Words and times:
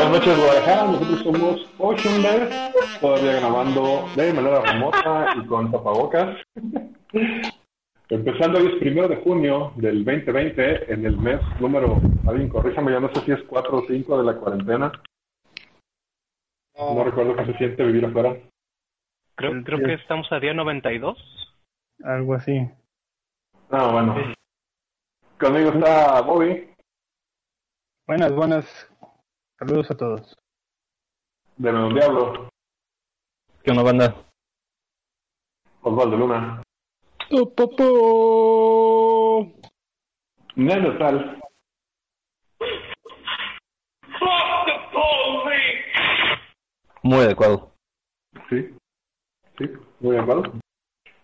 Buenas 0.00 0.18
noches, 0.18 0.38
Guadalajara. 0.38 0.84
Nosotros 0.84 1.22
somos 1.22 1.70
Ocean 1.78 2.22
todavía 3.02 3.38
grabando 3.38 4.08
de 4.16 4.32
manera 4.32 4.62
remota 4.62 5.34
y 5.36 5.46
con 5.46 5.70
tapabocas. 5.70 6.38
Empezando 8.08 8.58
hoy 8.58 8.68
es 8.68 8.78
primero 8.80 9.08
de 9.08 9.16
junio 9.16 9.74
del 9.76 10.02
2020, 10.02 10.90
en 10.90 11.04
el 11.04 11.18
mes 11.18 11.38
número, 11.60 12.00
alguien 12.26 12.48
corríjame, 12.48 12.92
ya 12.92 13.00
no 13.00 13.12
sé 13.12 13.20
si 13.26 13.32
es 13.32 13.42
4 13.42 13.76
o 13.76 13.84
5 13.86 14.18
de 14.18 14.24
la 14.24 14.38
cuarentena. 14.38 14.90
No 16.78 17.04
recuerdo 17.04 17.36
qué 17.36 17.44
se 17.44 17.58
siente 17.58 17.84
vivir 17.84 18.06
afuera. 18.06 18.38
Creo, 19.34 19.62
creo 19.64 19.80
que 19.80 19.92
estamos 19.92 20.32
a 20.32 20.40
día 20.40 20.54
92. 20.54 21.18
Algo 22.04 22.34
así. 22.34 22.58
Ah, 23.68 23.90
bueno. 23.92 24.16
Conmigo 25.38 25.72
está 25.72 26.22
Bobby, 26.22 26.70
Buenas, 28.06 28.32
buenas. 28.32 28.89
Saludos 29.60 29.90
a 29.90 29.94
todos. 29.94 30.36
de 31.58 31.70
Don 31.70 31.92
Diablo, 31.92 32.48
¿Qué 33.62 33.70
onda, 33.72 33.82
banda? 33.82 34.24
Osvaldo 35.82 36.16
Luna, 36.16 36.62
Popo. 37.54 39.52
Neno 40.56 40.96
Tal, 40.96 41.38
Muy 47.02 47.18
adecuado. 47.18 47.74
Sí, 48.48 48.74
sí, 49.58 49.64
muy 50.00 50.16
de 50.16 50.22
acuerdo. 50.22 50.52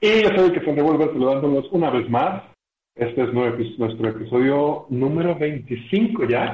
Y 0.03 0.25
yo 0.25 0.29
soy 0.29 0.49
el 0.49 0.53
que 0.53 0.61
se 0.61 0.75
revuelve 0.75 1.07
saludándolos 1.07 1.73
una 1.73 1.89
vez 1.89 2.11
más. 2.11 2.43
Este 2.97 3.23
es 3.23 3.33
nuestro 3.33 4.11
episodio 4.11 4.85
número 4.91 5.39
25 5.39 6.25
ya. 6.25 6.53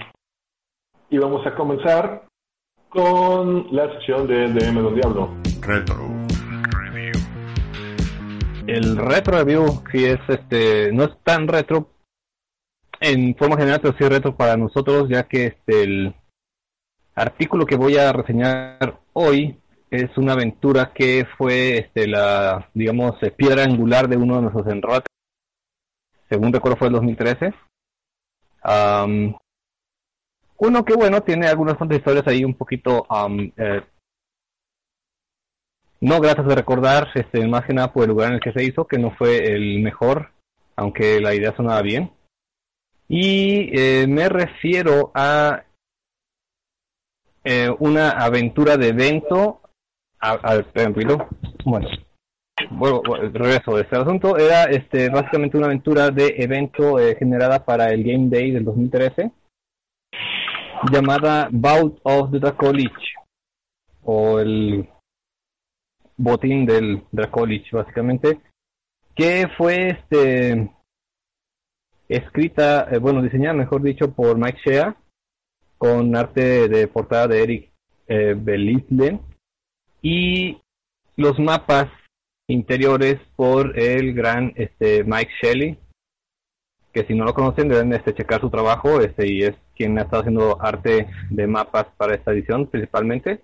Y 1.13 1.19
vamos 1.19 1.47
a 1.47 1.55
comenzar 1.55 2.27
con 2.89 3.67
la 3.71 3.87
sección 3.93 4.27
de 4.27 4.49
DM 4.49 4.83
Don 4.83 4.95
Diablo. 4.95 5.35
Retro. 5.61 6.09
El 8.67 8.97
retro 8.97 9.37
review 9.37 9.83
sí 9.93 10.07
es 10.07 10.21
este 10.27 10.91
no 10.91 11.05
es 11.05 11.11
tan 11.23 11.49
retro 11.49 11.91
en 12.99 13.37
forma 13.37 13.59
general, 13.59 13.81
pero 13.83 13.95
sí 13.99 14.05
es 14.05 14.09
retro 14.09 14.35
para 14.35 14.57
nosotros, 14.57 15.11
ya 15.11 15.25
que 15.25 15.49
este 15.49 15.83
el 15.83 16.15
artículo 17.15 17.67
que 17.67 17.77
voy 17.77 17.99
a 17.99 18.11
reseñar 18.15 18.99
hoy 19.13 19.61
es 19.91 20.17
una 20.17 20.33
aventura 20.33 20.95
que 20.95 21.27
fue 21.37 21.77
este 21.77 22.09
la 22.09 22.71
digamos 22.73 23.23
eh, 23.23 23.31
piedra 23.31 23.65
angular 23.65 24.09
de 24.09 24.17
uno 24.17 24.37
de 24.37 24.43
nuestros 24.43 24.67
enrotes. 24.67 25.15
Según 26.31 26.55
recuerdo 26.55 26.79
fue 26.79 26.87
el 26.87 26.95
2013. 26.95 27.53
Am, 28.63 29.35
uno 30.63 30.85
que 30.85 30.95
bueno 30.95 31.23
tiene 31.23 31.49
algunas 31.49 31.77
historias 31.81 32.27
ahí 32.27 32.45
un 32.45 32.55
poquito 32.55 33.05
am, 33.09 33.53
eh, 33.57 33.83
no 36.01 36.21
gratas 36.21 36.47
de 36.47 36.57
recordar, 36.57 37.09
este, 37.15 37.47
más 37.47 37.65
que 37.65 37.73
nada 37.73 37.93
por 37.93 38.03
el 38.03 38.11
lugar 38.11 38.29
en 38.29 38.35
el 38.35 38.41
que 38.41 38.53
se 38.53 38.65
hizo, 38.65 38.87
que 38.87 38.99
no 38.99 39.13
fue 39.13 39.37
el 39.55 39.81
mejor, 39.81 40.33
aunque 40.75 41.21
la 41.21 41.33
idea 41.33 41.55
sonaba 41.57 41.81
bien. 41.81 42.11
Y 43.09 43.71
eh, 43.73 44.07
me 44.09 44.29
refiero 44.29 45.13
a 45.15 45.63
eh, 47.45 47.71
una 47.79 48.11
aventura 48.11 48.77
de 48.77 48.89
evento. 48.89 49.61
A. 50.21 50.61
Bueno, 51.65 51.89
bueno, 52.71 53.03
bueno, 53.07 53.29
regreso 53.33 53.79
este 53.79 53.97
asunto. 53.97 54.37
Era 54.37 54.65
este, 54.65 55.09
básicamente 55.09 55.57
una 55.57 55.67
aventura 55.67 56.11
de 56.11 56.35
evento 56.39 56.99
eh, 56.99 57.15
generada 57.17 57.65
para 57.65 57.91
el 57.91 58.03
Game 58.03 58.29
Day 58.29 58.51
del 58.51 58.65
2013, 58.65 59.31
llamada 60.91 61.49
Bout 61.51 62.01
of 62.03 62.31
the 62.31 62.39
Dracolich, 62.39 63.15
o 64.05 64.39
el 64.39 64.89
botín 66.17 66.67
del 66.67 67.05
Dracolich, 67.13 67.71
básicamente, 67.71 68.41
que 69.15 69.49
fue 69.57 69.89
este 69.89 70.71
escrita, 72.09 72.89
eh, 72.91 72.99
bueno, 72.99 73.23
diseñada, 73.23 73.55
mejor 73.55 73.83
dicho, 73.83 74.13
por 74.13 74.37
Mike 74.37 74.59
Shea, 74.65 74.97
con 75.79 76.15
arte 76.17 76.69
de 76.69 76.87
portada 76.89 77.29
de 77.29 77.43
Eric 77.43 77.71
eh, 78.07 78.37
y 80.03 80.61
los 81.17 81.39
mapas 81.39 81.89
interiores 82.49 83.21
por 83.37 83.79
el 83.79 84.15
gran 84.15 84.53
este 84.57 85.05
Mike 85.05 85.33
Shelley, 85.41 85.79
que 86.93 87.05
si 87.05 87.15
no 87.15 87.25
lo 87.25 87.35
conocen 87.35 87.69
deben 87.69 87.93
este, 87.93 88.15
checar 88.15 88.41
su 88.41 88.51
trabajo, 88.51 89.01
este 89.01 89.31
y 89.31 89.43
es 89.43 89.55
quien 89.77 89.99
ha 89.99 90.03
estado 90.03 90.23
haciendo 90.23 90.63
arte 90.63 91.09
de 91.31 91.47
mapas 91.47 91.87
para 91.97 92.15
esta 92.15 92.33
edición 92.33 92.67
principalmente. 92.67 93.41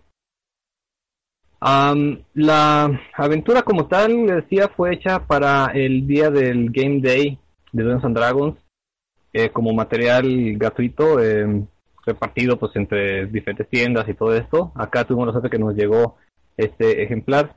La 1.60 3.00
aventura 3.14 3.62
como 3.62 3.88
tal, 3.88 4.26
le 4.26 4.34
decía, 4.36 4.68
fue 4.68 4.94
hecha 4.94 5.26
para 5.26 5.66
el 5.74 6.06
día 6.06 6.30
del 6.30 6.70
Game 6.70 7.00
Day 7.00 7.38
de 7.72 7.82
Dungeons 7.82 8.04
and 8.04 8.16
Dragons 8.16 8.56
eh, 9.32 9.50
como 9.50 9.72
material 9.72 10.56
gratuito 10.56 11.22
eh, 11.22 11.64
repartido 12.06 12.58
pues 12.58 12.74
entre 12.76 13.26
diferentes 13.26 13.68
tiendas 13.68 14.08
y 14.08 14.14
todo 14.14 14.34
esto. 14.34 14.72
Acá 14.74 15.04
tuvimos 15.04 15.26
la 15.26 15.32
suerte 15.32 15.50
que 15.50 15.58
nos 15.58 15.74
llegó 15.74 16.16
este 16.56 17.02
ejemplar 17.02 17.56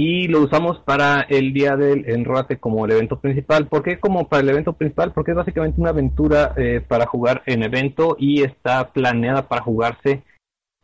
y 0.00 0.28
lo 0.28 0.42
usamos 0.42 0.78
para 0.78 1.22
el 1.22 1.52
día 1.52 1.74
del 1.74 2.08
enroate 2.08 2.60
como 2.60 2.86
el 2.86 2.92
evento 2.92 3.18
principal. 3.18 3.66
¿Por 3.66 3.82
qué 3.82 3.98
como 3.98 4.28
para 4.28 4.42
el 4.42 4.50
evento 4.50 4.72
principal? 4.74 5.12
Porque 5.12 5.32
es 5.32 5.36
básicamente 5.36 5.80
una 5.80 5.90
aventura 5.90 6.54
eh, 6.56 6.80
para 6.86 7.04
jugar 7.06 7.42
en 7.46 7.64
evento 7.64 8.14
y 8.16 8.44
está 8.44 8.92
planeada 8.92 9.48
para 9.48 9.62
jugarse 9.62 10.22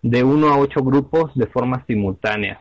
de 0.02 0.24
uno 0.24 0.48
a 0.48 0.58
ocho 0.58 0.80
grupos 0.82 1.32
de 1.36 1.46
forma 1.46 1.84
simultánea. 1.86 2.60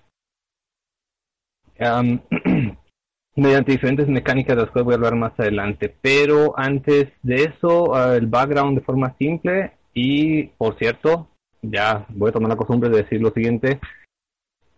Mediante 3.35 3.72
diferentes 3.72 4.08
mecánicas 4.08 4.56
de 4.56 4.62
las 4.62 4.72
cuales 4.72 4.85
voy 4.85 4.94
a 4.94 4.97
hablar 4.97 5.16
más 5.16 5.34
adelante. 5.40 5.97
Pero 6.02 6.53
antes 6.56 7.08
de 7.24 7.46
eso, 7.46 7.96
ah, 7.96 8.16
el 8.16 8.28
background 8.28 8.78
de 8.78 8.85
forma 8.85 9.16
simple 9.18 9.72
y, 9.96 10.44
por 10.50 10.78
cierto, 10.78 11.30
ya 11.64 12.06
voy 12.09 12.30
a 12.30 12.34
tomar 12.34 12.50
la 12.50 12.58
costumbre 12.58 12.91
de 12.91 13.02
decir 13.02 13.20
lo 13.20 13.31
siguiente. 13.31 13.80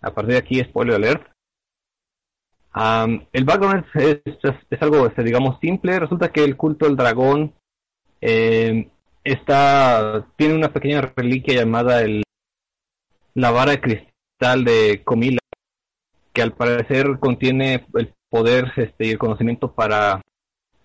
A 0.01 0.11
partir 0.11 0.35
de 0.35 0.39
aquí, 0.39 0.63
spoiler 0.63 0.95
alert. 0.95 1.34
Am, 2.77 3.25
el 3.31 3.45
background 3.45 3.85
es, 3.93 4.19
es- 4.25 4.81
algo, 4.81 5.07
este, 5.07 5.23
digamos, 5.23 5.57
simple. 5.61 5.97
Resulta 5.97 6.29
que 6.31 6.43
el 6.43 6.57
culto 6.57 6.85
del 6.85 6.97
dragón 6.97 7.53
está 9.23 10.27
tiene 10.35 10.55
una 10.55 10.73
pequeña 10.73 11.01
reliquia 11.15 11.55
llamada 11.55 12.01
la 13.33 13.51
vara 13.51 13.71
de 13.71 13.81
cristal 13.81 14.63
de 14.65 15.01
Comila, 15.03 15.39
que 16.33 16.41
al 16.41 16.53
parecer 16.53 17.17
contiene 17.19 17.85
el 17.95 18.13
poder 18.29 18.71
este, 18.75 19.07
y 19.07 19.11
el 19.11 19.17
conocimiento 19.17 19.71
para 19.73 20.21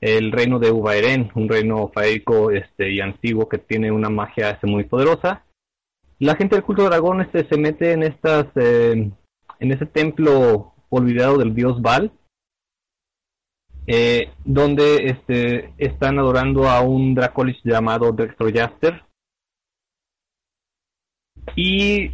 el 0.01 0.33
reino 0.33 0.59
de 0.59 0.71
Ubaeren, 0.71 1.31
un 1.35 1.49
reino 1.49 1.91
faérico 1.93 2.51
este, 2.51 2.91
y 2.93 3.01
antiguo 3.01 3.49
que 3.49 3.59
tiene 3.59 3.91
una 3.91 4.11
magia 4.11 4.59
muy 4.63 4.85
poderosa. 4.85 5.45
La 6.19 6.37
gente 6.37 6.55
del 6.55 6.65
culto 6.65 6.85
dragón 6.85 7.21
este, 7.21 7.49
se 7.49 7.59
mete 7.59 7.93
en 7.93 8.03
estas 8.05 8.47
eh, 8.55 9.11
en 9.59 9.73
ese 9.73 9.87
templo 9.87 10.73
olvidado 10.91 11.39
del 11.39 11.55
dios 11.55 11.81
Baal, 11.81 12.13
eh, 13.87 14.31
donde 14.45 15.07
este, 15.07 15.73
están 15.79 16.19
adorando 16.19 16.69
a 16.69 16.83
un 16.83 17.15
Dracolich 17.15 17.61
llamado 17.65 18.13
Dextrojaster. 18.13 19.03
Y 21.57 22.13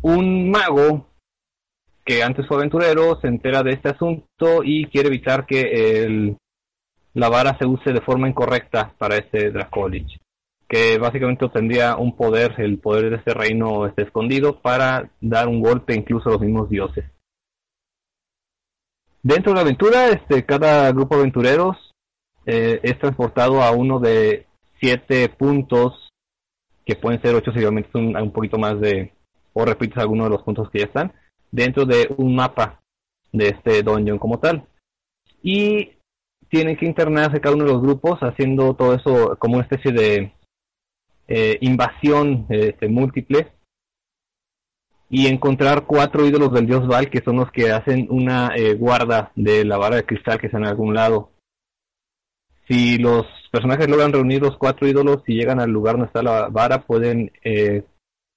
un 0.00 0.50
mago 0.50 1.06
que 2.04 2.22
antes 2.22 2.46
fue 2.46 2.56
aventurero 2.56 3.20
se 3.20 3.28
entera 3.28 3.62
de 3.62 3.72
este 3.72 3.90
asunto 3.90 4.62
y 4.64 4.86
quiere 4.86 5.08
evitar 5.08 5.46
que 5.46 6.34
la 7.14 7.28
vara 7.28 7.56
se 7.58 7.66
use 7.66 7.92
de 7.92 8.00
forma 8.00 8.28
incorrecta 8.28 8.94
para 8.98 9.16
ese 9.16 9.50
Dracolich, 9.50 10.18
que 10.66 10.98
básicamente 10.98 11.44
obtendría 11.44 11.96
un 11.96 12.16
poder, 12.16 12.54
el 12.58 12.78
poder 12.78 13.10
de 13.10 13.16
este 13.16 13.34
reino 13.34 13.86
este 13.86 14.02
escondido 14.02 14.60
para 14.60 15.10
dar 15.20 15.46
un 15.46 15.60
golpe 15.60 15.94
incluso 15.94 16.28
a 16.28 16.32
los 16.32 16.40
mismos 16.40 16.68
dioses. 16.68 17.04
Dentro 19.22 19.52
de 19.52 19.56
la 19.56 19.60
aventura, 19.60 20.08
este, 20.08 20.44
cada 20.44 20.90
grupo 20.90 21.14
de 21.14 21.20
aventureros 21.22 21.76
eh, 22.44 22.80
es 22.82 22.98
transportado 22.98 23.62
a 23.62 23.70
uno 23.70 24.00
de 24.00 24.46
siete 24.80 25.28
puntos 25.28 26.08
que 26.84 26.96
pueden 26.96 27.22
ser 27.22 27.34
ocho 27.36 27.52
si 27.52 27.60
realmente 27.60 27.90
son 27.92 28.16
un 28.16 28.32
poquito 28.32 28.58
más 28.58 28.80
de 28.80 29.12
o 29.52 29.64
repites 29.64 29.98
alguno 29.98 30.24
de 30.24 30.30
los 30.30 30.42
puntos 30.42 30.68
que 30.70 30.80
ya 30.80 30.86
están 30.86 31.12
dentro 31.52 31.84
de 31.84 32.12
un 32.16 32.34
mapa 32.34 32.80
de 33.30 33.48
este 33.48 33.82
dungeon 33.82 34.18
como 34.18 34.40
tal. 34.40 34.66
Y 35.42 35.92
tienen 36.48 36.76
que 36.76 36.86
internarse 36.86 37.40
cada 37.40 37.54
uno 37.54 37.64
de 37.64 37.72
los 37.72 37.82
grupos 37.82 38.18
haciendo 38.20 38.74
todo 38.74 38.94
eso 38.94 39.36
como 39.38 39.54
una 39.54 39.64
especie 39.64 39.92
de 39.92 40.32
eh, 41.28 41.58
invasión 41.60 42.46
este, 42.48 42.88
múltiple 42.88 43.52
y 45.14 45.26
encontrar 45.26 45.84
cuatro 45.84 46.26
ídolos 46.26 46.54
del 46.54 46.64
dios 46.64 46.86
Val 46.88 47.10
que 47.10 47.20
son 47.22 47.36
los 47.36 47.52
que 47.52 47.70
hacen 47.70 48.06
una 48.08 48.52
eh, 48.56 48.72
guarda 48.72 49.30
de 49.36 49.62
la 49.62 49.76
vara 49.76 49.96
de 49.96 50.06
cristal 50.06 50.40
que 50.40 50.46
está 50.46 50.56
en 50.56 50.64
algún 50.64 50.94
lado. 50.94 51.32
Si 52.66 52.96
los 52.96 53.26
personajes 53.50 53.90
logran 53.90 54.14
reunir 54.14 54.40
los 54.40 54.56
cuatro 54.56 54.88
ídolos 54.88 55.22
y 55.26 55.34
llegan 55.34 55.60
al 55.60 55.68
lugar 55.68 55.96
donde 55.96 56.06
está 56.06 56.22
la 56.22 56.48
vara, 56.48 56.86
pueden 56.86 57.30
eh, 57.44 57.84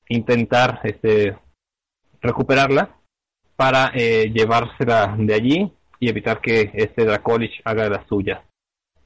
intentar 0.10 0.82
este, 0.84 1.38
recuperarla 2.22 2.98
para 3.56 3.92
eh, 3.94 4.30
llevársela 4.34 5.16
de 5.18 5.34
allí 5.34 5.72
y 6.02 6.10
evitar 6.10 6.42
que 6.42 6.72
este 6.74 7.06
Dracolich 7.06 7.62
haga 7.64 7.88
la 7.88 8.06
suya. 8.10 8.44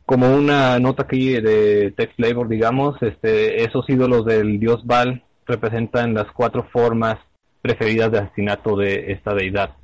Como 0.08 0.36
una 0.36 0.80
nota 0.80 1.04
aquí 1.04 1.40
de 1.40 1.94
text 1.96 2.20
labor, 2.20 2.48
digamos, 2.48 3.00
este, 3.04 3.64
esos 3.64 3.88
ídolos 3.88 4.26
del 4.26 4.60
dios 4.60 4.88
Val 4.88 5.24
representan 5.46 6.16
las 6.16 6.32
cuatro 6.32 6.68
formas 6.74 7.20
preferidas 7.62 8.12
de 8.12 8.20
asesinato 8.20 8.76
de 8.76 9.12
esta 9.12 9.34
deidad, 9.34 9.78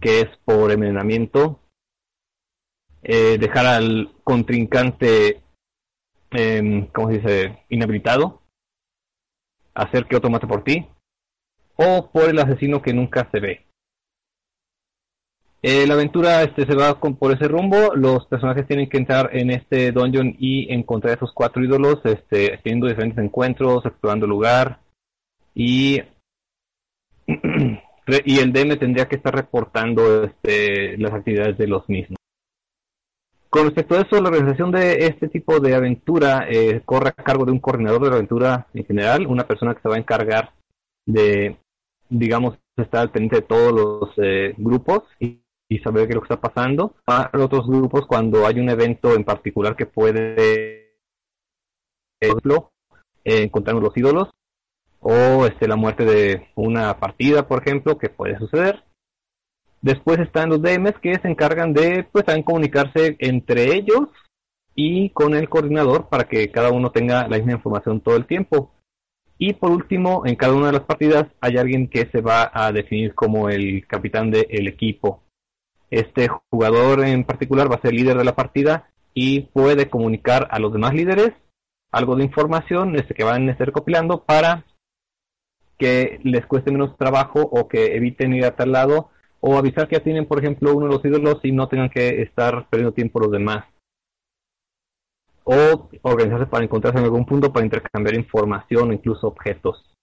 que 0.00 0.20
es 0.20 0.26
por 0.44 0.70
envenenamiento, 0.70 1.60
eh, 3.02 3.38
dejar 3.38 3.66
al 3.66 4.12
contrincante, 4.24 5.42
eh, 6.30 6.88
¿cómo 6.94 7.08
se 7.08 7.18
dice?, 7.18 7.64
inhabilitado, 7.68 8.42
hacer 9.74 10.06
que 10.06 10.16
otro 10.16 10.30
mate 10.30 10.46
por 10.46 10.64
ti, 10.64 10.86
o 11.76 12.10
por 12.10 12.28
el 12.28 12.38
asesino 12.38 12.82
que 12.82 12.92
nunca 12.92 13.28
se 13.30 13.40
ve. 13.40 13.68
Eh, 15.60 15.86
la 15.88 15.94
aventura 15.94 16.42
este, 16.42 16.66
se 16.66 16.76
va 16.76 17.00
con, 17.00 17.16
por 17.16 17.32
ese 17.32 17.48
rumbo. 17.48 17.94
Los 17.94 18.26
personajes 18.26 18.66
tienen 18.66 18.88
que 18.88 18.98
entrar 18.98 19.30
en 19.36 19.50
este 19.50 19.90
dungeon 19.90 20.36
y 20.38 20.72
encontrar 20.72 21.16
esos 21.16 21.32
cuatro 21.32 21.64
ídolos, 21.64 22.00
este, 22.04 22.58
teniendo 22.62 22.86
diferentes 22.86 23.18
encuentros, 23.18 23.84
explorando 23.84 24.26
el 24.26 24.30
lugar. 24.30 24.80
Y, 25.54 26.00
y 28.24 28.38
el 28.38 28.52
DM 28.52 28.78
tendría 28.78 29.06
que 29.06 29.16
estar 29.16 29.34
reportando 29.34 30.24
este, 30.24 30.96
las 30.98 31.12
actividades 31.12 31.58
de 31.58 31.66
los 31.66 31.88
mismos. 31.88 32.16
Con 33.50 33.64
respecto 33.64 33.94
a 33.94 34.02
eso, 34.02 34.20
la 34.20 34.28
organización 34.28 34.70
de 34.70 35.06
este 35.06 35.28
tipo 35.28 35.58
de 35.58 35.74
aventura 35.74 36.46
eh, 36.50 36.82
corre 36.84 37.08
a 37.08 37.12
cargo 37.12 37.46
de 37.46 37.52
un 37.52 37.60
coordinador 37.60 38.02
de 38.02 38.10
la 38.10 38.16
aventura 38.16 38.66
en 38.74 38.84
general, 38.84 39.26
una 39.26 39.46
persona 39.46 39.74
que 39.74 39.80
se 39.80 39.88
va 39.88 39.94
a 39.94 39.98
encargar 39.98 40.52
de, 41.06 41.56
digamos, 42.10 42.58
estar 42.76 43.00
al 43.00 43.10
pendiente 43.10 43.36
de 43.36 43.42
todos 43.42 43.72
los 43.72 44.10
eh, 44.18 44.54
grupos 44.58 45.04
y, 45.18 45.42
saber 45.84 46.06
qué 46.06 46.10
es 46.10 46.14
lo 46.14 46.22
que 46.22 46.32
está 46.32 46.40
pasando. 46.40 46.94
Para 47.04 47.30
otros 47.44 47.66
grupos, 47.66 48.06
cuando 48.06 48.46
hay 48.46 48.58
un 48.58 48.70
evento 48.70 49.14
en 49.14 49.24
particular 49.24 49.76
que 49.76 49.84
puede, 49.86 50.96
ejemplo, 52.20 52.72
eh, 53.24 53.42
encontrar 53.42 53.76
los 53.76 53.94
ídolos, 53.96 54.30
o 55.00 55.46
este, 55.46 55.68
la 55.68 55.76
muerte 55.76 56.04
de 56.04 56.48
una 56.54 56.98
partida, 56.98 57.46
por 57.46 57.62
ejemplo, 57.62 57.98
que 57.98 58.08
puede 58.08 58.38
suceder. 58.38 58.84
Después 59.80 60.18
están 60.18 60.48
los 60.48 60.60
DMs 60.60 60.98
que 61.00 61.14
se 61.14 61.28
encargan 61.28 61.72
de 61.72 62.04
pues 62.10 62.24
también 62.24 62.44
comunicarse 62.44 63.16
entre 63.20 63.74
ellos 63.76 64.08
y 64.74 65.10
con 65.10 65.34
el 65.34 65.48
coordinador 65.48 66.08
para 66.08 66.24
que 66.24 66.50
cada 66.50 66.70
uno 66.70 66.90
tenga 66.90 67.28
la 67.28 67.36
misma 67.36 67.52
información 67.52 68.00
todo 68.00 68.16
el 68.16 68.26
tiempo. 68.26 68.72
Y 69.38 69.52
por 69.52 69.70
último, 69.70 70.22
en 70.26 70.34
cada 70.34 70.54
una 70.54 70.66
de 70.66 70.72
las 70.72 70.82
partidas 70.82 71.26
hay 71.40 71.56
alguien 71.58 71.88
que 71.88 72.08
se 72.10 72.20
va 72.20 72.50
a 72.52 72.72
definir 72.72 73.14
como 73.14 73.48
el 73.48 73.86
capitán 73.86 74.32
del 74.32 74.66
equipo. 74.66 75.22
Este 75.90 76.28
jugador 76.50 77.04
en 77.04 77.24
particular 77.24 77.70
va 77.70 77.76
a 77.76 77.80
ser 77.80 77.92
líder 77.92 78.18
de 78.18 78.24
la 78.24 78.34
partida 78.34 78.90
y 79.14 79.42
puede 79.42 79.88
comunicar 79.88 80.48
a 80.50 80.58
los 80.58 80.72
demás 80.72 80.92
líderes 80.92 81.32
algo 81.90 82.16
de 82.16 82.24
información 82.24 82.96
este, 82.96 83.14
que 83.14 83.24
van 83.24 83.48
a 83.48 83.52
estar 83.52 83.68
recopilando 83.68 84.24
para 84.24 84.64
que 85.78 86.20
les 86.24 86.44
cueste 86.46 86.72
menos 86.72 86.96
trabajo 86.96 87.40
o 87.40 87.68
que 87.68 87.96
eviten 87.96 88.34
ir 88.34 88.44
a 88.44 88.56
tal 88.56 88.72
lado 88.72 89.10
o 89.40 89.56
avisar 89.56 89.88
que 89.88 89.96
ya 89.96 90.02
tienen, 90.02 90.26
por 90.26 90.40
ejemplo, 90.40 90.74
uno 90.74 90.86
de 90.86 90.92
los 90.92 91.04
ídolos 91.04 91.38
y 91.44 91.52
no 91.52 91.68
tengan 91.68 91.90
que 91.90 92.22
estar 92.22 92.68
perdiendo 92.68 92.92
tiempo 92.92 93.20
los 93.20 93.30
demás. 93.30 93.64
O 95.44 95.88
organizarse 96.02 96.46
para 96.46 96.64
encontrarse 96.64 96.98
en 96.98 97.04
algún 97.04 97.24
punto 97.24 97.52
para 97.52 97.64
intercambiar 97.64 98.16
información 98.16 98.90
o 98.90 98.92
incluso 98.92 99.28
objetos. 99.28 99.94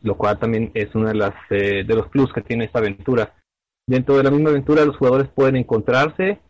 Lo 0.00 0.16
cual 0.16 0.38
también 0.38 0.70
es 0.74 0.94
uno 0.94 1.08
de, 1.08 1.14
las, 1.14 1.34
eh, 1.50 1.84
de 1.84 1.94
los 1.94 2.08
plus 2.08 2.32
que 2.32 2.40
tiene 2.40 2.64
esta 2.64 2.78
aventura. 2.78 3.34
Dentro 3.86 4.16
de 4.16 4.22
la 4.22 4.30
misma 4.30 4.50
aventura 4.50 4.84
los 4.84 4.96
jugadores 4.96 5.28
pueden 5.28 5.56
encontrarse, 5.56 6.40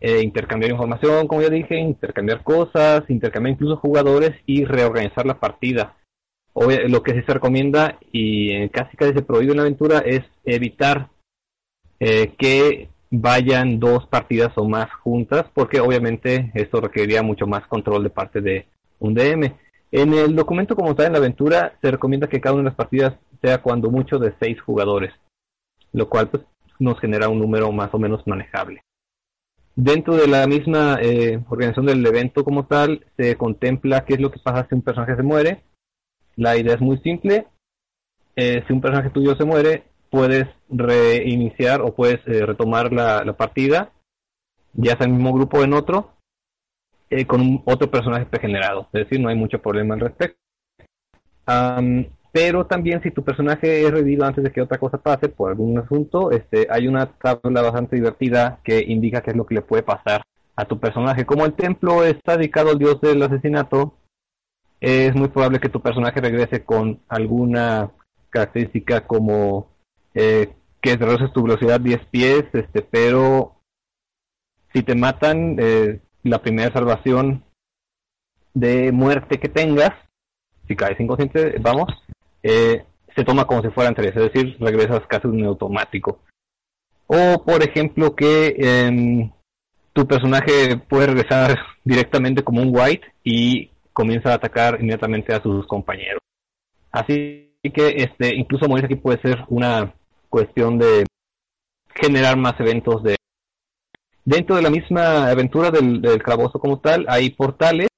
eh, 0.00 0.20
intercambiar 0.22 0.72
información, 0.72 1.26
como 1.26 1.42
ya 1.42 1.48
dije, 1.48 1.78
intercambiar 1.78 2.42
cosas, 2.42 3.08
intercambiar 3.08 3.54
incluso 3.54 3.76
jugadores 3.76 4.32
y 4.44 4.64
reorganizar 4.64 5.24
la 5.26 5.40
partida. 5.40 5.96
Lo 6.88 7.02
que 7.02 7.22
se 7.22 7.34
recomienda 7.34 7.98
y 8.12 8.68
casi 8.70 8.96
casi 8.96 9.12
se 9.12 9.22
prohíbe 9.22 9.52
en 9.52 9.58
la 9.58 9.62
aventura 9.64 9.98
es 9.98 10.22
evitar 10.44 11.10
eh, 12.00 12.34
que 12.38 12.88
vayan 13.10 13.78
dos 13.78 14.06
partidas 14.06 14.52
o 14.56 14.68
más 14.68 14.90
juntas, 15.02 15.44
porque 15.54 15.80
obviamente 15.80 16.50
esto 16.54 16.80
requeriría 16.80 17.22
mucho 17.22 17.46
más 17.46 17.66
control 17.66 18.02
de 18.02 18.10
parte 18.10 18.40
de 18.40 18.66
un 18.98 19.14
DM. 19.14 19.54
En 19.92 20.14
el 20.14 20.34
documento 20.34 20.74
como 20.74 20.90
está 20.90 21.06
en 21.06 21.12
la 21.12 21.18
aventura 21.18 21.76
se 21.80 21.90
recomienda 21.90 22.28
que 22.28 22.40
cada 22.40 22.54
una 22.54 22.64
de 22.64 22.70
las 22.70 22.76
partidas 22.76 23.14
sea 23.42 23.62
cuando 23.62 23.90
mucho 23.90 24.18
de 24.18 24.34
seis 24.40 24.60
jugadores, 24.60 25.12
lo 25.92 26.08
cual 26.08 26.28
pues, 26.28 26.42
nos 26.78 26.98
genera 27.00 27.28
un 27.28 27.38
número 27.38 27.70
más 27.72 27.92
o 27.92 27.98
menos 27.98 28.26
manejable. 28.26 28.80
Dentro 29.74 30.16
de 30.16 30.26
la 30.26 30.46
misma 30.46 30.98
eh, 31.02 31.38
organización 31.50 31.86
del 31.86 32.06
evento 32.06 32.44
como 32.44 32.64
tal, 32.64 33.04
se 33.18 33.36
contempla 33.36 34.06
qué 34.06 34.14
es 34.14 34.20
lo 34.20 34.30
que 34.30 34.40
pasa 34.40 34.66
si 34.66 34.74
un 34.74 34.82
personaje 34.82 35.16
se 35.16 35.22
muere. 35.22 35.62
La 36.36 36.56
idea 36.56 36.74
es 36.74 36.80
muy 36.80 36.98
simple. 36.98 37.46
Eh, 38.36 38.62
si 38.66 38.72
un 38.72 38.82
personaje 38.82 39.10
tuyo 39.10 39.34
se 39.36 39.44
muere, 39.44 39.84
puedes 40.10 40.46
reiniciar 40.68 41.80
o 41.80 41.94
puedes 41.94 42.20
eh, 42.26 42.44
retomar 42.44 42.92
la, 42.92 43.36
partida, 43.36 43.92
ya 44.74 44.96
sea 44.96 45.06
en 45.06 45.12
el 45.12 45.16
mismo 45.16 45.32
grupo 45.32 45.58
o 45.58 45.64
en 45.64 45.72
otro, 45.72 46.12
eh, 47.08 47.24
con 47.26 47.62
otro 47.64 47.90
personaje 47.90 48.26
pregenerado. 48.26 48.88
Es 48.92 49.04
decir, 49.04 49.20
no 49.20 49.30
hay 49.30 49.36
mucho 49.36 49.60
problema 49.60 49.94
al 49.94 50.00
respecto. 50.00 50.38
pero 52.32 52.66
también 52.66 53.02
si 53.02 53.10
tu 53.10 53.24
personaje 53.24 53.86
es 53.86 53.90
revivido 53.90 54.26
antes 54.26 54.44
de 54.44 54.52
que 54.52 54.60
otra 54.60 54.78
cosa 54.78 54.98
pase 54.98 55.30
por 55.30 55.50
algún 55.50 55.78
asunto, 55.78 56.30
este, 56.30 56.66
hay 56.70 56.86
una 56.86 57.06
tabla 57.06 57.62
bastante 57.62 57.96
divertida 57.96 58.60
que 58.62 58.84
indica 58.86 59.22
qué 59.22 59.30
es 59.30 59.36
lo 59.36 59.46
que 59.46 59.54
le 59.54 59.62
puede 59.62 59.82
pasar 59.82 60.22
a 60.54 60.66
tu 60.66 60.78
personaje. 60.78 61.24
Como 61.24 61.46
el 61.46 61.54
templo 61.54 62.04
está 62.04 62.36
dedicado 62.36 62.70
al 62.70 62.78
dios 62.78 63.00
del 63.00 63.22
asesinato, 63.22 63.94
es 64.86 65.16
muy 65.16 65.26
probable 65.26 65.58
que 65.58 65.68
tu 65.68 65.80
personaje 65.80 66.20
regrese 66.20 66.64
con 66.64 67.00
alguna 67.08 67.90
característica 68.30 69.04
como 69.04 69.68
eh, 70.14 70.52
que 70.80 70.96
reduces 70.96 71.32
tu 71.32 71.42
velocidad 71.42 71.80
10 71.80 72.04
pies, 72.06 72.44
este, 72.52 72.82
pero 72.82 73.56
si 74.72 74.84
te 74.84 74.94
matan, 74.94 75.56
eh, 75.58 75.98
la 76.22 76.40
primera 76.40 76.72
salvación 76.72 77.42
de 78.54 78.92
muerte 78.92 79.40
que 79.40 79.48
tengas, 79.48 79.90
si 80.68 80.76
caes 80.76 81.00
inconsciente, 81.00 81.56
vamos, 81.58 81.88
eh, 82.44 82.84
se 83.16 83.24
toma 83.24 83.44
como 83.44 83.62
si 83.62 83.70
fueran 83.70 83.96
tres, 83.96 84.14
es 84.14 84.32
decir, 84.32 84.56
regresas 84.60 85.04
casi 85.08 85.26
un 85.26 85.44
automático. 85.44 86.20
O, 87.08 87.44
por 87.44 87.60
ejemplo, 87.64 88.14
que 88.14 88.54
em, 88.56 89.32
tu 89.92 90.06
personaje 90.06 90.76
puede 90.76 91.08
regresar 91.08 91.58
directamente 91.82 92.44
como 92.44 92.62
un 92.62 92.70
white 92.72 93.04
y 93.24 93.70
comienza 93.96 94.30
a 94.30 94.34
atacar 94.34 94.76
inmediatamente 94.78 95.32
a 95.32 95.42
sus 95.42 95.66
compañeros. 95.66 96.20
Así 96.92 97.54
que 97.62 97.94
este, 97.96 98.34
incluso 98.34 98.68
morir 98.68 98.84
aquí 98.84 98.94
puede 98.94 99.18
ser 99.22 99.42
una 99.48 99.94
cuestión 100.28 100.78
de 100.78 101.06
generar 101.94 102.36
más 102.36 102.60
eventos 102.60 103.02
de 103.02 103.16
dentro 104.22 104.54
de 104.54 104.62
la 104.62 104.68
misma 104.68 105.30
aventura 105.30 105.70
del, 105.70 106.02
del 106.02 106.22
como 106.22 106.78
tal 106.78 107.06
hay 107.08 107.30
portales 107.30 107.88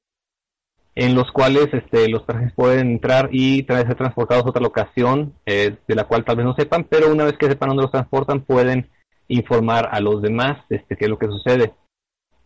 en 0.94 1.16
los 1.16 1.32
cuales 1.32 1.68
este, 1.72 2.08
los 2.08 2.22
personajes 2.22 2.54
pueden 2.54 2.92
entrar 2.92 3.28
y 3.32 3.64
ser 3.64 3.96
transportados 3.96 4.44
a 4.44 4.50
otra 4.50 4.62
locación 4.62 5.34
eh, 5.46 5.76
de 5.88 5.94
la 5.96 6.04
cual 6.04 6.24
tal 6.24 6.36
vez 6.36 6.46
no 6.46 6.54
sepan, 6.54 6.84
pero 6.84 7.10
una 7.10 7.24
vez 7.24 7.36
que 7.38 7.46
sepan 7.46 7.70
dónde 7.70 7.82
los 7.82 7.92
transportan 7.92 8.40
pueden 8.40 8.88
informar 9.26 9.88
a 9.90 10.00
los 10.00 10.22
demás 10.22 10.58
este, 10.70 10.96
qué 10.96 11.06
es 11.06 11.10
lo 11.10 11.18
que 11.18 11.26
sucede. 11.26 11.72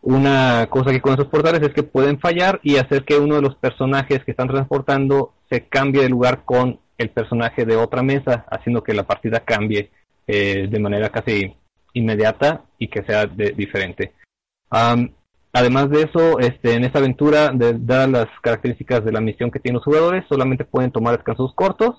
Una 0.03 0.67
cosa 0.69 0.91
que 0.91 1.01
con 1.01 1.13
esos 1.13 1.27
portales 1.27 1.61
es 1.61 1.73
que 1.73 1.83
pueden 1.83 2.19
fallar 2.19 2.59
y 2.61 2.77
hacer 2.77 3.05
que 3.05 3.17
uno 3.17 3.35
de 3.35 3.41
los 3.41 3.55
personajes 3.55 4.23
que 4.23 4.31
están 4.31 4.49
transportando 4.49 5.33
se 5.49 5.67
cambie 5.67 6.03
de 6.03 6.09
lugar 6.09 6.43
con 6.43 6.79
el 6.97 7.09
personaje 7.09 7.65
de 7.65 7.77
otra 7.77 8.03
mesa, 8.03 8.45
haciendo 8.51 8.83
que 8.83 8.93
la 8.93 9.03
partida 9.03 9.39
cambie 9.39 9.89
eh, 10.27 10.67
de 10.69 10.79
manera 10.79 11.09
casi 11.09 11.55
inmediata 11.93 12.63
y 12.77 12.89
que 12.89 13.03
sea 13.03 13.25
diferente. 13.25 14.13
además 15.53 15.89
de 15.89 16.01
eso, 16.03 16.39
este, 16.39 16.75
en 16.75 16.83
esta 16.83 16.99
aventura, 16.99 17.51
dadas 17.53 18.09
las 18.09 18.27
características 18.41 19.05
de 19.05 19.11
la 19.11 19.21
misión 19.21 19.51
que 19.51 19.59
tienen 19.59 19.75
los 19.75 19.85
jugadores, 19.85 20.25
solamente 20.27 20.65
pueden 20.65 20.91
tomar 20.91 21.15
descansos 21.15 21.53
cortos 21.55 21.95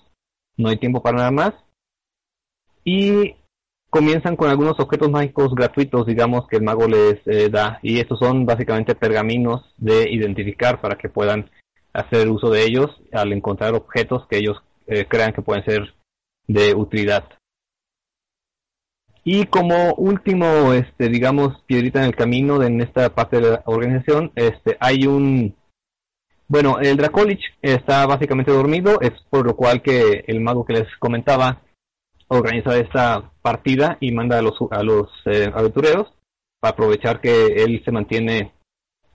no 0.57 0.69
hay 0.69 0.77
tiempo 0.77 1.03
para 1.03 1.19
nada 1.19 1.31
más. 1.31 1.55
Y 2.85 3.37
comienzan 3.95 4.35
con 4.35 4.51
algunos 4.51 4.81
objetos 4.81 5.09
mágicos 5.09 5.55
gratuitos, 5.55 6.05
digamos, 6.05 6.49
que 6.49 6.57
el 6.57 6.65
mago 6.65 6.89
les 6.89 7.25
eh, 7.27 7.49
da. 7.49 7.79
Y 7.81 8.01
estos 8.01 8.19
son 8.19 8.45
básicamente 8.45 8.97
pergaminos 8.97 9.73
de 9.77 10.11
identificar 10.11 10.81
para 10.81 10.99
que 10.99 11.09
puedan 11.09 11.49
hacer 11.93 12.29
uso 12.29 12.51
de 12.51 12.65
ellos 12.65 12.91
al 13.13 13.33
encontrar 13.33 13.73
objetos 13.75 14.27
que 14.27 14.39
ellos 14.39 14.57
eh, 14.89 15.07
crean 15.09 15.33
que 15.33 15.43
pueden 15.43 15.65
ser 15.65 15.95
de 16.49 16.75
utilidad. 16.75 17.23
Y 19.23 19.47
como 19.47 19.95
último, 19.95 20.73
este, 20.73 21.09
digamos, 21.09 21.63
piedrita 21.65 22.01
en 22.01 22.07
el 22.07 22.17
camino 22.17 22.59
de, 22.59 22.67
en 22.67 22.81
esta 22.81 23.15
parte 23.15 23.37
de 23.37 23.49
la 23.49 23.63
organización, 23.67 24.33
este, 24.35 24.77
hay 24.81 25.07
un, 25.07 25.55
bueno, 26.49 26.81
el 26.81 26.97
Dracolich 26.97 27.45
está 27.63 28.05
básicamente 28.07 28.51
dormido, 28.51 29.01
es 29.01 29.13
por 29.31 29.47
lo 29.47 29.55
cual 29.55 29.83
que 29.83 30.25
el 30.27 30.41
mago 30.41 30.65
que 30.65 30.73
les 30.73 30.97
comentaba 30.99 31.63
organiza 32.29 32.77
esta 32.77 33.31
partida 33.43 33.99
y 34.01 34.13
manda 34.13 34.39
a 34.39 34.43
los, 34.43 34.55
a 34.71 34.83
los 34.83 35.09
eh, 35.27 35.51
aventureros 35.55 36.13
para 36.61 36.73
aprovechar 36.73 37.21
que 37.21 37.47
él 37.47 37.83
se 37.85 37.93
mantiene, 37.93 38.55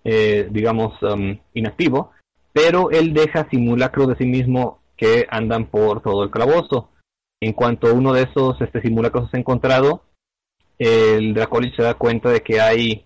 eh, 0.03 0.47
digamos, 0.51 1.01
um, 1.01 1.37
inactivo, 1.53 2.11
pero 2.53 2.91
él 2.91 3.13
deja 3.13 3.49
simulacros 3.49 4.09
de 4.09 4.15
sí 4.17 4.25
mismo 4.25 4.79
que 4.95 5.25
andan 5.29 5.65
por 5.67 6.01
todo 6.01 6.23
el 6.23 6.31
calabozo. 6.31 6.89
En 7.41 7.53
cuanto 7.53 7.93
uno 7.93 8.13
de 8.13 8.23
esos 8.23 8.59
este, 8.61 8.81
simulacros 8.81 9.29
es 9.29 9.39
encontrado, 9.39 10.03
el 10.77 11.33
Dracolich 11.33 11.75
se 11.75 11.83
da 11.83 11.93
cuenta 11.93 12.29
de 12.29 12.41
que 12.41 12.59
hay 12.59 13.05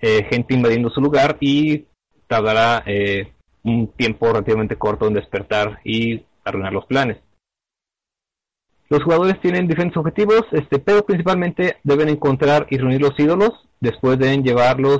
eh, 0.00 0.26
gente 0.30 0.54
invadiendo 0.54 0.90
su 0.90 1.00
lugar 1.00 1.36
y 1.40 1.86
tardará 2.26 2.82
eh, 2.86 3.32
un 3.64 3.88
tiempo 3.88 4.28
relativamente 4.28 4.76
corto 4.76 5.06
en 5.06 5.14
despertar 5.14 5.80
y 5.84 6.22
arruinar 6.44 6.72
los 6.72 6.86
planes. 6.86 7.18
Los 8.90 9.04
jugadores 9.04 9.40
tienen 9.40 9.68
diferentes 9.68 9.96
objetivos, 9.96 10.42
este, 10.50 10.80
pero 10.80 11.06
principalmente 11.06 11.76
deben 11.84 12.08
encontrar 12.08 12.66
y 12.70 12.76
reunir 12.76 13.00
los 13.00 13.18
ídolos, 13.18 13.52
después 13.78 14.18
deben 14.18 14.42
llevarlos 14.42 14.98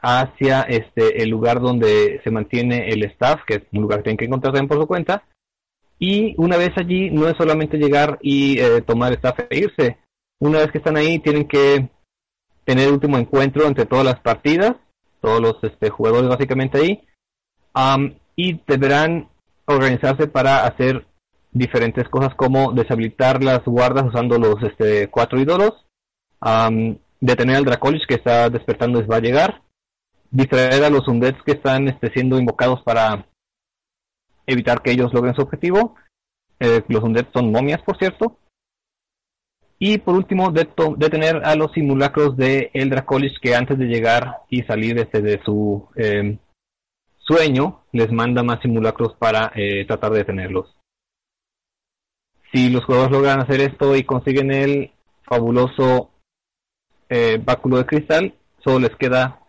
hacia 0.00 0.62
este 0.62 1.20
el 1.20 1.30
lugar 1.30 1.60
donde 1.60 2.20
se 2.22 2.30
mantiene 2.30 2.88
el 2.90 3.04
staff, 3.06 3.40
que 3.44 3.54
es 3.54 3.62
un 3.72 3.82
lugar 3.82 3.98
que 3.98 4.04
tienen 4.04 4.18
que 4.18 4.24
encontrar 4.26 4.52
también 4.52 4.68
por 4.68 4.78
su 4.78 4.86
cuenta, 4.86 5.24
y 5.98 6.34
una 6.38 6.56
vez 6.56 6.70
allí 6.76 7.10
no 7.10 7.26
es 7.26 7.36
solamente 7.36 7.76
llegar 7.76 8.18
y 8.22 8.60
eh, 8.60 8.82
tomar 8.82 9.12
staff 9.14 9.40
e 9.50 9.58
irse, 9.58 9.98
una 10.38 10.58
vez 10.58 10.70
que 10.70 10.78
están 10.78 10.96
ahí 10.96 11.18
tienen 11.18 11.48
que 11.48 11.88
tener 12.64 12.86
el 12.86 12.94
último 12.94 13.18
encuentro 13.18 13.66
entre 13.66 13.86
todas 13.86 14.04
las 14.04 14.20
partidas, 14.20 14.76
todos 15.20 15.40
los 15.40 15.56
este, 15.64 15.90
jugadores 15.90 16.28
básicamente 16.28 16.78
ahí, 16.78 17.02
y 18.36 18.60
deberán 18.64 19.28
organizarse 19.64 20.28
para 20.28 20.64
hacer 20.66 21.04
diferentes 21.56 22.06
cosas 22.08 22.34
como 22.34 22.72
deshabilitar 22.72 23.42
las 23.42 23.64
guardas 23.64 24.04
usando 24.04 24.38
los 24.38 24.62
este, 24.62 25.08
cuatro 25.08 25.40
ídolos, 25.40 25.86
detener 27.20 27.56
al 27.56 27.64
Dracolich 27.64 28.06
que 28.06 28.16
está 28.16 28.50
despertando 28.50 29.00
les 29.00 29.10
va 29.10 29.16
a 29.16 29.20
llegar, 29.20 29.62
distraer 30.30 30.84
a 30.84 30.90
los 30.90 31.08
undeads 31.08 31.42
que 31.44 31.52
están 31.52 31.88
este, 31.88 32.10
siendo 32.12 32.38
invocados 32.38 32.82
para 32.82 33.26
evitar 34.46 34.82
que 34.82 34.92
ellos 34.92 35.12
logren 35.14 35.34
su 35.34 35.42
objetivo. 35.42 35.96
Eh, 36.60 36.82
los 36.88 37.02
undeads 37.02 37.32
son 37.32 37.50
momias, 37.50 37.82
por 37.82 37.96
cierto. 37.98 38.38
Y 39.78 39.98
por 39.98 40.14
último, 40.14 40.52
detener 40.52 41.42
a 41.44 41.54
los 41.54 41.72
simulacros 41.72 42.36
de 42.36 42.70
el 42.72 42.88
Dracolich 42.90 43.38
que 43.40 43.54
antes 43.54 43.78
de 43.78 43.86
llegar 43.86 44.42
y 44.48 44.62
salir 44.62 44.98
este, 44.98 45.20
de 45.20 45.40
su 45.44 45.88
em, 45.96 46.38
sueño, 47.18 47.82
les 47.92 48.10
manda 48.10 48.42
más 48.42 48.60
simulacros 48.60 49.14
para 49.18 49.52
eh, 49.54 49.84
tratar 49.86 50.12
de 50.12 50.18
detenerlos. 50.18 50.76
Si 52.56 52.70
los 52.70 52.86
jugadores 52.86 53.12
logran 53.12 53.40
hacer 53.40 53.60
esto 53.60 53.94
y 53.94 54.04
consiguen 54.04 54.50
el 54.50 54.90
fabuloso 55.24 56.08
eh, 57.10 57.38
báculo 57.44 57.76
de 57.76 57.84
cristal, 57.84 58.34
solo 58.64 58.78
les 58.78 58.96
queda 58.96 59.40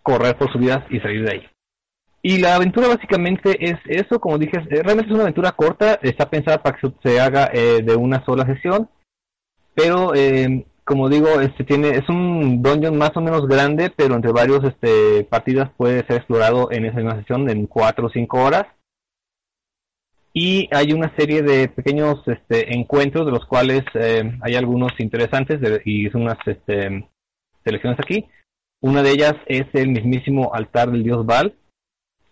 correr 0.00 0.38
por 0.38 0.52
su 0.52 0.58
vida 0.60 0.86
y 0.88 1.00
salir 1.00 1.24
de 1.24 1.32
ahí. 1.32 1.42
Y 2.22 2.38
la 2.38 2.54
aventura 2.54 2.86
básicamente 2.86 3.56
es 3.58 3.74
eso, 3.86 4.20
como 4.20 4.38
dije, 4.38 4.60
realmente 4.60 5.06
es 5.06 5.14
una 5.14 5.22
aventura 5.22 5.50
corta, 5.50 5.98
está 6.00 6.30
pensada 6.30 6.62
para 6.62 6.78
que 6.78 6.92
se 7.02 7.18
haga 7.18 7.50
eh, 7.52 7.82
de 7.82 7.96
una 7.96 8.24
sola 8.24 8.46
sesión, 8.46 8.88
pero 9.74 10.14
eh, 10.14 10.64
como 10.84 11.08
digo, 11.08 11.40
este 11.40 11.64
tiene 11.64 11.88
es 11.88 12.08
un 12.08 12.62
dungeon 12.62 12.96
más 12.98 13.16
o 13.16 13.20
menos 13.20 13.48
grande, 13.48 13.90
pero 13.90 14.14
entre 14.14 14.30
varios 14.30 14.62
este 14.62 15.24
partidas 15.24 15.68
puede 15.76 16.06
ser 16.06 16.18
explorado 16.18 16.70
en 16.70 16.84
esa 16.84 16.98
misma 16.98 17.18
sesión 17.18 17.50
en 17.50 17.66
4 17.66 18.06
o 18.06 18.10
5 18.10 18.38
horas. 18.38 18.66
Y 20.32 20.68
hay 20.72 20.92
una 20.92 21.14
serie 21.16 21.42
de 21.42 21.68
pequeños 21.68 22.22
este, 22.26 22.74
encuentros 22.74 23.26
de 23.26 23.32
los 23.32 23.46
cuales 23.46 23.82
eh, 23.94 24.38
hay 24.42 24.54
algunos 24.54 24.92
interesantes 24.98 25.60
y 25.84 26.08
son 26.10 26.22
unas 26.22 26.38
este, 26.46 27.08
selecciones 27.64 27.98
aquí. 27.98 28.26
Una 28.80 29.02
de 29.02 29.10
ellas 29.10 29.34
es 29.46 29.66
el 29.74 29.88
mismísimo 29.88 30.54
altar 30.54 30.90
del 30.90 31.02
dios 31.02 31.26
Val, 31.26 31.54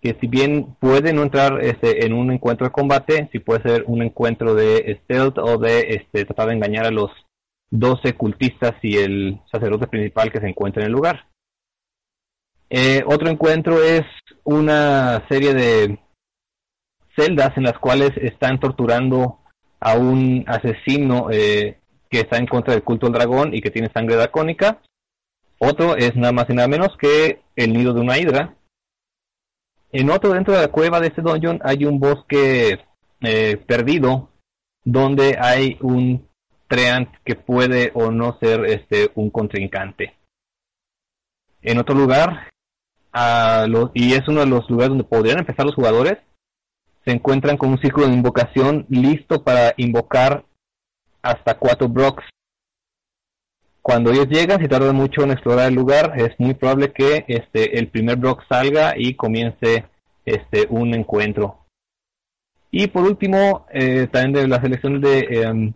que 0.01 0.17
si 0.21 0.29
bien 0.29 0.77
puede 0.79 1.13
no 1.13 1.23
entrar 1.23 1.61
este, 1.61 2.07
en 2.07 2.13
un 2.13 2.31
encuentro 2.31 2.67
de 2.67 2.73
combate, 2.73 3.29
si 3.33 3.41
puede 3.41 3.63
ser 3.63 3.85
un 3.87 4.03
encuentro 4.03 4.55
de 4.55 5.01
stealth 5.03 5.39
o 5.39 5.59
de 5.59 5.81
este, 5.81 6.25
tratar 6.25 6.49
de 6.49 6.55
engañar 6.55 6.87
a 6.87 6.93
los 6.93 7.11
12 7.71 8.15
cultistas 8.15 8.75
y 8.83 8.97
el 8.97 9.41
sacerdote 9.51 9.89
principal 9.89 10.31
que 10.31 10.41
se 10.41 10.49
encuentra 10.49 10.83
en 10.83 10.87
el 10.87 10.93
lugar. 10.93 11.27
Eh, 12.71 13.03
otro 13.07 13.29
encuentro 13.29 13.83
es 13.83 14.05
una 14.45 15.27
serie 15.29 15.55
de 15.55 15.99
celdas 17.19 17.57
en 17.57 17.65
las 17.65 17.79
cuales 17.79 18.13
están 18.17 18.61
torturando 18.61 19.39
a 19.81 19.97
un 19.97 20.45
asesino 20.47 21.29
eh, 21.31 21.79
que 22.09 22.21
está 22.21 22.39
en 22.39 22.47
contra 22.47 22.75
del 22.75 22.83
culto 22.83 23.07
al 23.07 23.13
dragón 23.13 23.55
y 23.55 23.61
que 23.61 23.71
tiene 23.71 23.91
sangre 23.93 24.17
dracónica. 24.17 24.81
Otro 25.59 25.97
es 25.97 26.15
nada 26.15 26.33
más 26.33 26.49
y 26.49 26.55
nada 26.55 26.69
menos 26.69 26.97
que 26.99 27.41
el 27.57 27.73
nido 27.73 27.93
de 27.93 28.01
una 28.01 28.19
hidra. 28.19 28.55
En 29.91 30.11
otro 30.11 30.33
dentro 30.33 30.55
de 30.55 30.63
la 30.63 30.69
cueva 30.69 31.01
de 31.01 31.09
este 31.09 31.23
dungeon 31.23 31.61
hay 31.65 31.85
un 31.85 31.99
bosque 31.99 32.79
eh, 33.21 33.57
perdido 33.67 34.31
donde 34.85 35.37
hay 35.41 35.77
un 35.81 36.29
Treant 36.69 37.09
que 37.25 37.35
puede 37.35 37.91
o 37.95 38.11
no 38.11 38.39
ser 38.41 38.67
este 38.67 39.11
un 39.15 39.31
contrincante. 39.31 40.15
En 41.63 41.79
otro 41.79 41.95
lugar, 41.95 42.51
y 43.95 44.13
es 44.13 44.29
uno 44.29 44.41
de 44.41 44.47
los 44.47 44.69
lugares 44.69 44.91
donde 44.91 45.05
podrían 45.05 45.39
empezar 45.39 45.65
los 45.65 45.75
jugadores, 45.75 46.19
se 47.09 47.15
encuentran 47.15 47.57
con 47.57 47.71
un 47.71 47.81
círculo 47.81 48.07
de 48.07 48.13
invocación 48.13 48.85
listo 48.91 49.43
para 49.43 49.73
invocar 49.79 50.45
hasta 51.23 51.57
cuatro 51.57 51.89
blocks. 51.89 52.23
Cuando 53.81 54.11
ellos 54.11 54.29
llegan, 54.29 54.61
si 54.61 54.69
tardan 54.69 54.95
mucho 54.95 55.23
en 55.23 55.31
explorar 55.31 55.69
el 55.69 55.75
lugar, 55.75 56.13
es 56.19 56.39
muy 56.39 56.53
probable 56.53 56.93
que 56.93 57.25
este 57.27 57.79
el 57.79 57.89
primer 57.89 58.17
block 58.17 58.43
salga 58.47 58.93
y 58.95 59.15
comience 59.15 59.87
este 60.27 60.67
un 60.69 60.93
encuentro. 60.93 61.65
Y 62.71 62.89
por 62.89 63.05
último, 63.05 63.65
eh, 63.73 64.07
también 64.13 64.35
de 64.35 64.49
la 64.49 64.61
selección 64.61 65.01
de 65.01 65.21
em, 65.21 65.73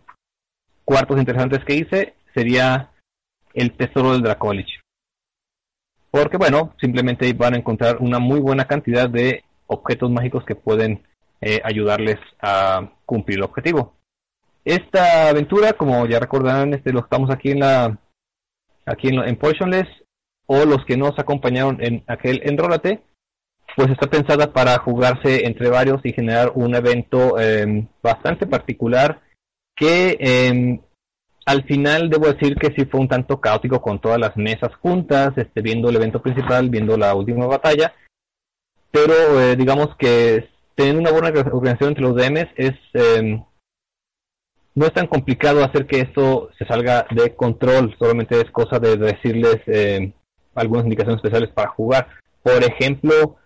cuartos 0.84 1.18
interesantes 1.18 1.64
que 1.64 1.76
hice 1.76 2.14
sería 2.34 2.90
el 3.54 3.74
tesoro 3.74 4.12
del 4.12 4.20
Dracolich. 4.20 4.80
Porque 6.10 6.36
bueno, 6.36 6.74
simplemente 6.78 7.32
van 7.32 7.54
a 7.54 7.58
encontrar 7.58 7.96
una 8.00 8.18
muy 8.18 8.38
buena 8.38 8.66
cantidad 8.66 9.08
de 9.08 9.44
objetos 9.66 10.10
mágicos 10.10 10.44
que 10.44 10.54
pueden 10.54 11.02
eh, 11.42 11.60
ayudarles 11.64 12.18
a 12.40 12.92
cumplir 13.04 13.38
el 13.38 13.44
objetivo. 13.44 13.96
Esta 14.64 15.28
aventura, 15.28 15.72
como 15.72 16.06
ya 16.06 16.20
recordarán, 16.20 16.72
este, 16.72 16.92
lo 16.92 17.00
estamos 17.00 17.30
aquí 17.30 17.50
en 17.50 17.60
la 17.60 17.98
aquí 18.86 19.08
en, 19.08 19.18
en 19.18 19.38
o 20.46 20.64
los 20.64 20.84
que 20.84 20.96
nos 20.96 21.18
acompañaron 21.18 21.78
en 21.80 22.04
aquel 22.06 22.40
Enrólate, 22.44 23.02
pues 23.76 23.90
está 23.90 24.08
pensada 24.08 24.52
para 24.52 24.78
jugarse 24.78 25.46
entre 25.46 25.68
varios 25.68 26.00
y 26.04 26.12
generar 26.12 26.52
un 26.54 26.74
evento 26.74 27.38
eh, 27.38 27.86
bastante 28.02 28.46
particular 28.46 29.20
que 29.74 30.16
eh, 30.20 30.80
al 31.46 31.64
final 31.64 32.10
debo 32.10 32.26
decir 32.26 32.56
que 32.56 32.72
sí 32.76 32.84
fue 32.84 33.00
un 33.00 33.08
tanto 33.08 33.40
caótico 33.40 33.80
con 33.80 34.00
todas 34.00 34.18
las 34.18 34.36
mesas 34.36 34.74
juntas, 34.76 35.32
este, 35.36 35.60
viendo 35.60 35.88
el 35.88 35.96
evento 35.96 36.22
principal, 36.22 36.68
viendo 36.70 36.96
la 36.96 37.14
última 37.14 37.46
batalla, 37.46 37.94
pero 38.90 39.40
eh, 39.40 39.56
digamos 39.56 39.96
que 39.96 40.48
teniendo 40.74 41.00
una 41.00 41.12
buena 41.12 41.28
organización 41.52 41.90
entre 41.90 42.02
los 42.02 42.16
DMs 42.16 42.48
es 42.56 42.72
eh, 42.94 43.42
no 44.74 44.86
es 44.86 44.92
tan 44.92 45.06
complicado 45.06 45.62
hacer 45.64 45.86
que 45.86 46.00
esto 46.00 46.50
se 46.58 46.64
salga 46.64 47.06
de 47.10 47.34
control, 47.34 47.94
solamente 47.98 48.40
es 48.40 48.50
cosa 48.50 48.78
de 48.78 48.96
decirles 48.96 49.58
eh, 49.66 50.12
algunas 50.54 50.84
indicaciones 50.84 51.18
especiales 51.18 51.50
para 51.50 51.70
jugar. 51.70 52.08
Por 52.42 52.62
ejemplo, 52.64 53.36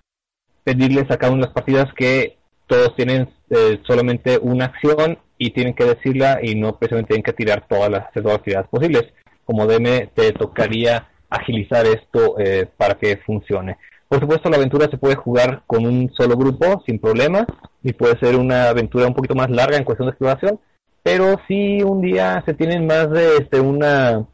pedirles 0.63 1.11
a 1.11 1.17
cada 1.17 1.33
una 1.33 1.43
de 1.43 1.47
las 1.47 1.55
partidas 1.55 1.93
que 1.95 2.39
todos 2.67 2.95
tienen 2.97 3.29
eh, 3.51 3.81
solamente 3.87 4.39
una 4.39 4.67
acción 4.67 5.19
y 5.39 5.51
tienen 5.51 5.75
que 5.75 5.85
decirla 5.85 6.39
y 6.43 6.55
no 6.55 6.79
precisamente 6.79 7.09
tienen 7.09 7.25
que 7.25 7.33
tirar 7.33 7.67
todas 7.69 7.91
las, 7.91 8.13
todas 8.13 8.37
actividades 8.37 8.69
posibles. 8.69 9.05
Como 9.45 9.67
DM 9.67 10.09
te 10.15 10.33
tocaría 10.33 11.09
agilizar 11.29 11.87
esto 11.87 12.39
eh, 12.39 12.69
para 12.77 12.95
que 12.95 13.19
funcione. 13.19 13.77
Por 14.09 14.21
supuesto, 14.21 14.49
la 14.49 14.57
aventura 14.57 14.89
se 14.89 14.99
puede 14.99 15.17
jugar 15.17 15.63
con 15.67 15.85
un 15.85 16.13
solo 16.15 16.37
grupo 16.37 16.83
sin 16.87 17.01
problemas 17.01 17.47
y 17.83 17.93
puede 17.93 18.19
ser 18.19 18.37
una 18.37 18.69
aventura 18.69 19.07
un 19.07 19.15
poquito 19.15 19.35
más 19.35 19.51
larga 19.51 19.77
en 19.77 19.85
cuestión 19.85 20.07
de 20.07 20.13
exploración, 20.13 20.61
pero 21.03 21.41
si 21.49 21.83
un 21.83 22.01
día 22.01 22.43
se 22.47 22.55
tienen 22.55 22.87
más 22.87 23.11
de 23.11 23.37
este, 23.39 23.61
una 23.61 24.27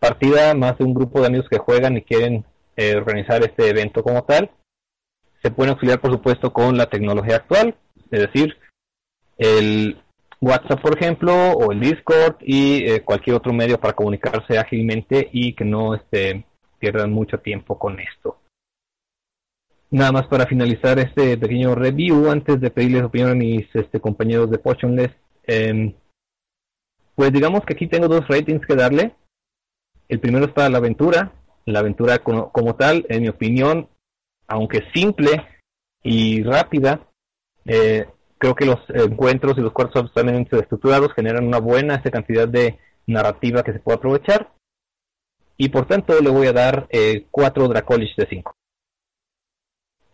partida, 0.00 0.54
más 0.54 0.76
de 0.78 0.84
un 0.84 0.94
grupo 0.94 1.20
de 1.20 1.28
amigos 1.28 1.48
que 1.48 1.58
juegan 1.58 1.96
y 1.96 2.02
quieren 2.02 2.44
eh, 2.76 2.96
organizar 2.96 3.42
este 3.42 3.68
evento 3.68 4.02
como 4.02 4.24
tal, 4.24 4.50
se 5.42 5.50
pueden 5.50 5.72
auxiliar 5.72 6.00
por 6.00 6.10
supuesto 6.10 6.52
con 6.52 6.76
la 6.76 6.86
tecnología 6.86 7.36
actual, 7.36 7.76
es 8.10 8.20
decir, 8.20 8.56
el 9.38 10.00
WhatsApp 10.40 10.80
por 10.80 10.96
ejemplo 10.96 11.32
o 11.32 11.70
el 11.70 11.80
Discord 11.80 12.36
y 12.40 12.90
eh, 12.90 13.02
cualquier 13.02 13.36
otro 13.36 13.52
medio 13.52 13.78
para 13.78 13.94
comunicarse 13.94 14.58
ágilmente 14.58 15.28
y 15.32 15.54
que 15.54 15.64
no 15.64 15.94
este, 15.94 16.44
pierdan 16.78 17.12
mucho 17.12 17.38
tiempo 17.38 17.78
con 17.78 18.00
esto. 18.00 18.38
Nada 19.90 20.10
más 20.10 20.26
para 20.26 20.46
finalizar 20.46 20.98
este 20.98 21.38
pequeño 21.38 21.74
review, 21.74 22.28
antes 22.30 22.60
de 22.60 22.70
pedirles 22.70 23.04
opinión 23.04 23.30
a 23.30 23.34
mis 23.34 23.66
este, 23.74 24.00
compañeros 24.00 24.50
de 24.50 24.58
Potionless, 24.58 25.12
em, 25.44 25.94
pues 27.14 27.32
digamos 27.32 27.64
que 27.64 27.74
aquí 27.74 27.86
tengo 27.86 28.08
dos 28.08 28.26
ratings 28.28 28.66
que 28.66 28.74
darle. 28.74 29.14
El 30.08 30.20
primero 30.20 30.46
es 30.46 30.52
para 30.52 30.68
la 30.68 30.78
aventura. 30.78 31.32
La 31.64 31.80
aventura 31.80 32.18
como, 32.18 32.76
tal, 32.76 33.06
en 33.08 33.22
mi 33.22 33.28
opinión, 33.28 33.88
aunque 34.46 34.82
simple 34.94 35.44
y 36.02 36.42
rápida, 36.42 37.08
eh, 37.64 38.06
creo 38.38 38.54
que 38.54 38.66
los 38.66 38.78
encuentros 38.90 39.56
y 39.56 39.62
los 39.62 39.72
cuartos 39.72 40.02
absolutamente 40.02 40.56
estructurados 40.58 41.12
generan 41.14 41.46
una 41.46 41.58
buena 41.58 42.00
cantidad 42.02 42.46
de 42.46 42.78
narrativa 43.06 43.62
que 43.62 43.72
se 43.72 43.80
puede 43.80 43.98
aprovechar. 43.98 44.52
Y 45.56 45.70
por 45.70 45.86
tanto 45.86 46.20
le 46.20 46.30
voy 46.30 46.46
a 46.48 46.52
dar 46.52 46.86
eh, 46.90 47.26
4 47.30 47.68
Dracolish 47.68 48.14
de 48.16 48.26
5. 48.28 48.56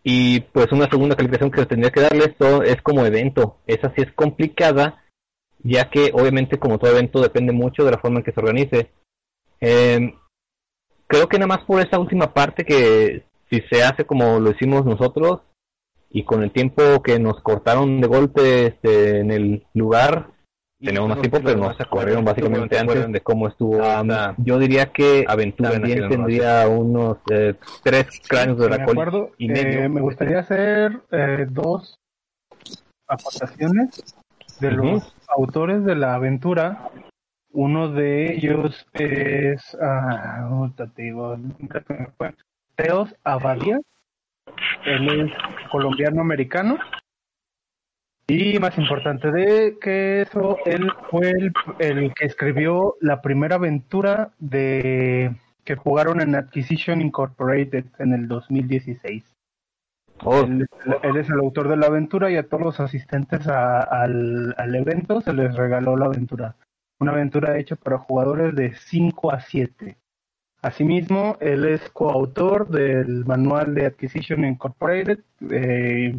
Y 0.03 0.41
pues 0.41 0.71
una 0.71 0.89
segunda 0.89 1.15
calificación 1.15 1.49
que 1.49 1.65
tendría 1.65 1.91
que 1.91 2.01
darle 2.01 2.35
es 2.65 2.81
como 2.81 3.05
evento. 3.05 3.59
Esa 3.65 3.93
sí 3.95 4.01
es 4.01 4.11
complicada, 4.13 5.01
ya 5.59 5.89
que 5.89 6.11
obviamente 6.13 6.59
como 6.59 6.77
todo 6.77 6.91
evento 6.91 7.21
depende 7.21 7.53
mucho 7.53 7.85
de 7.85 7.91
la 7.91 7.99
forma 7.99 8.19
en 8.19 8.23
que 8.23 8.33
se 8.33 8.39
organice. 8.39 8.91
Eh, 9.61 10.13
creo 11.07 11.29
que 11.29 11.37
nada 11.37 11.47
más 11.55 11.65
por 11.65 11.79
esa 11.79 11.99
última 11.99 12.33
parte 12.33 12.65
que 12.65 13.23
si 13.49 13.61
se 13.71 13.83
hace 13.83 14.05
como 14.05 14.39
lo 14.39 14.51
hicimos 14.51 14.85
nosotros 14.85 15.39
y 16.09 16.23
con 16.23 16.43
el 16.43 16.51
tiempo 16.51 17.01
que 17.01 17.17
nos 17.17 17.41
cortaron 17.41 18.01
de 18.01 18.07
golpe 18.07 18.67
este, 18.67 19.19
en 19.19 19.31
el 19.31 19.65
lugar, 19.73 20.32
tenemos 20.83 21.09
más 21.09 21.21
tiempo, 21.21 21.39
pero 21.43 21.57
nos 21.57 21.77
corrieron 21.87 22.25
básicamente 22.25 22.77
antes 22.77 23.11
de 23.11 23.21
cómo 23.21 23.47
estuvo. 23.47 23.77
Um, 23.77 24.09
yo 24.37 24.59
diría 24.59 24.87
que 24.87 25.25
Aventura 25.27 25.71
también 25.71 26.09
tendría 26.09 26.67
unos 26.67 27.17
eh, 27.31 27.55
tres 27.83 28.07
cráneos 28.27 28.59
de 28.59 28.69
la 28.69 28.85
y 29.37 29.47
medio. 29.47 29.83
Eh, 29.83 29.89
me 29.89 30.01
gustaría 30.01 30.39
hacer 30.39 30.99
eh, 31.11 31.45
dos 31.49 31.99
aportaciones 33.07 34.15
de 34.59 34.71
los 34.71 35.15
autores 35.27 35.83
de 35.85 35.95
la 35.95 36.15
aventura. 36.15 36.89
Uno 37.51 37.89
de 37.89 38.33
ellos 38.33 38.85
es 38.93 39.77
ah, 39.79 40.49
Teos 42.75 43.15
Abadía. 43.23 43.79
Él 44.85 45.29
es 45.29 45.69
colombiano-americano 45.71 46.77
y 48.27 48.57
más 48.59 48.77
importante 48.77 49.31
de 49.31 49.77
que 49.81 50.21
eso, 50.21 50.57
él 50.65 50.91
fue 51.09 51.31
el, 51.79 52.13
que 52.13 52.25
escribió 52.25 52.95
la 53.01 53.21
primera 53.21 53.55
aventura 53.55 54.31
de 54.39 55.35
que 55.65 55.75
jugaron 55.75 56.21
en 56.21 56.35
Acquisition 56.35 57.01
Incorporated 57.01 57.85
en 57.99 58.13
el 58.13 58.27
2016. 58.27 59.23
Él, 60.43 60.67
es 61.17 61.29
el 61.29 61.39
autor 61.39 61.67
de 61.67 61.77
la 61.77 61.87
aventura 61.87 62.31
y 62.31 62.37
a 62.37 62.47
todos 62.47 62.63
los 62.63 62.79
asistentes 62.79 63.47
al, 63.47 64.55
al 64.57 64.75
evento 64.75 65.21
se 65.21 65.33
les 65.33 65.55
regaló 65.55 65.97
la 65.97 66.05
aventura. 66.05 66.55
Una 66.99 67.11
aventura 67.11 67.57
hecha 67.57 67.75
para 67.75 67.97
jugadores 67.97 68.55
de 68.55 68.73
5 68.73 69.31
a 69.31 69.41
7. 69.41 69.97
Asimismo, 70.61 71.35
él 71.41 71.65
es 71.65 71.89
coautor 71.89 72.69
del 72.69 73.25
manual 73.25 73.75
de 73.75 73.85
Acquisition 73.85 74.45
Incorporated, 74.45 75.19
eh, 75.51 76.17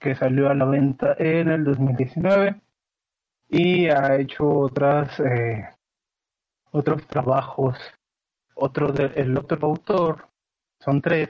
que 0.00 0.14
salió 0.14 0.48
a 0.48 0.54
la 0.54 0.64
venta 0.64 1.14
en 1.18 1.48
el 1.50 1.64
2019 1.64 2.56
y 3.50 3.88
ha 3.88 4.16
hecho 4.16 4.48
otras 4.48 5.20
eh, 5.20 5.68
otros 6.72 7.06
trabajos. 7.06 7.76
Otro 8.54 8.92
de, 8.92 9.12
el 9.16 9.36
otro 9.36 9.58
autor 9.66 10.28
son 10.80 11.00
tres. 11.00 11.28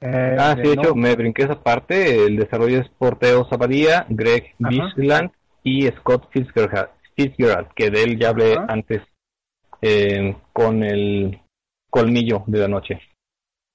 Eh, 0.00 0.36
ah 0.38 0.54
sí 0.56 0.62
de 0.62 0.72
hecho 0.74 0.94
me 0.94 1.14
brinqué 1.14 1.44
esa 1.44 1.62
parte. 1.62 2.26
El 2.26 2.36
desarrollo 2.36 2.80
es 2.80 2.88
por 2.88 3.18
Teo 3.18 3.44
Zabadía 3.48 4.06
Greg 4.08 4.54
Bisland 4.58 5.30
y 5.62 5.86
Scott 5.88 6.28
Fitzgerald, 6.30 7.68
que 7.74 7.90
de 7.90 8.02
él 8.02 8.18
ya 8.18 8.30
hablé 8.30 8.56
antes 8.68 9.02
eh, 9.80 10.36
con 10.52 10.82
el 10.82 11.40
colmillo 11.90 12.44
de 12.46 12.58
la 12.58 12.68
noche. 12.68 13.00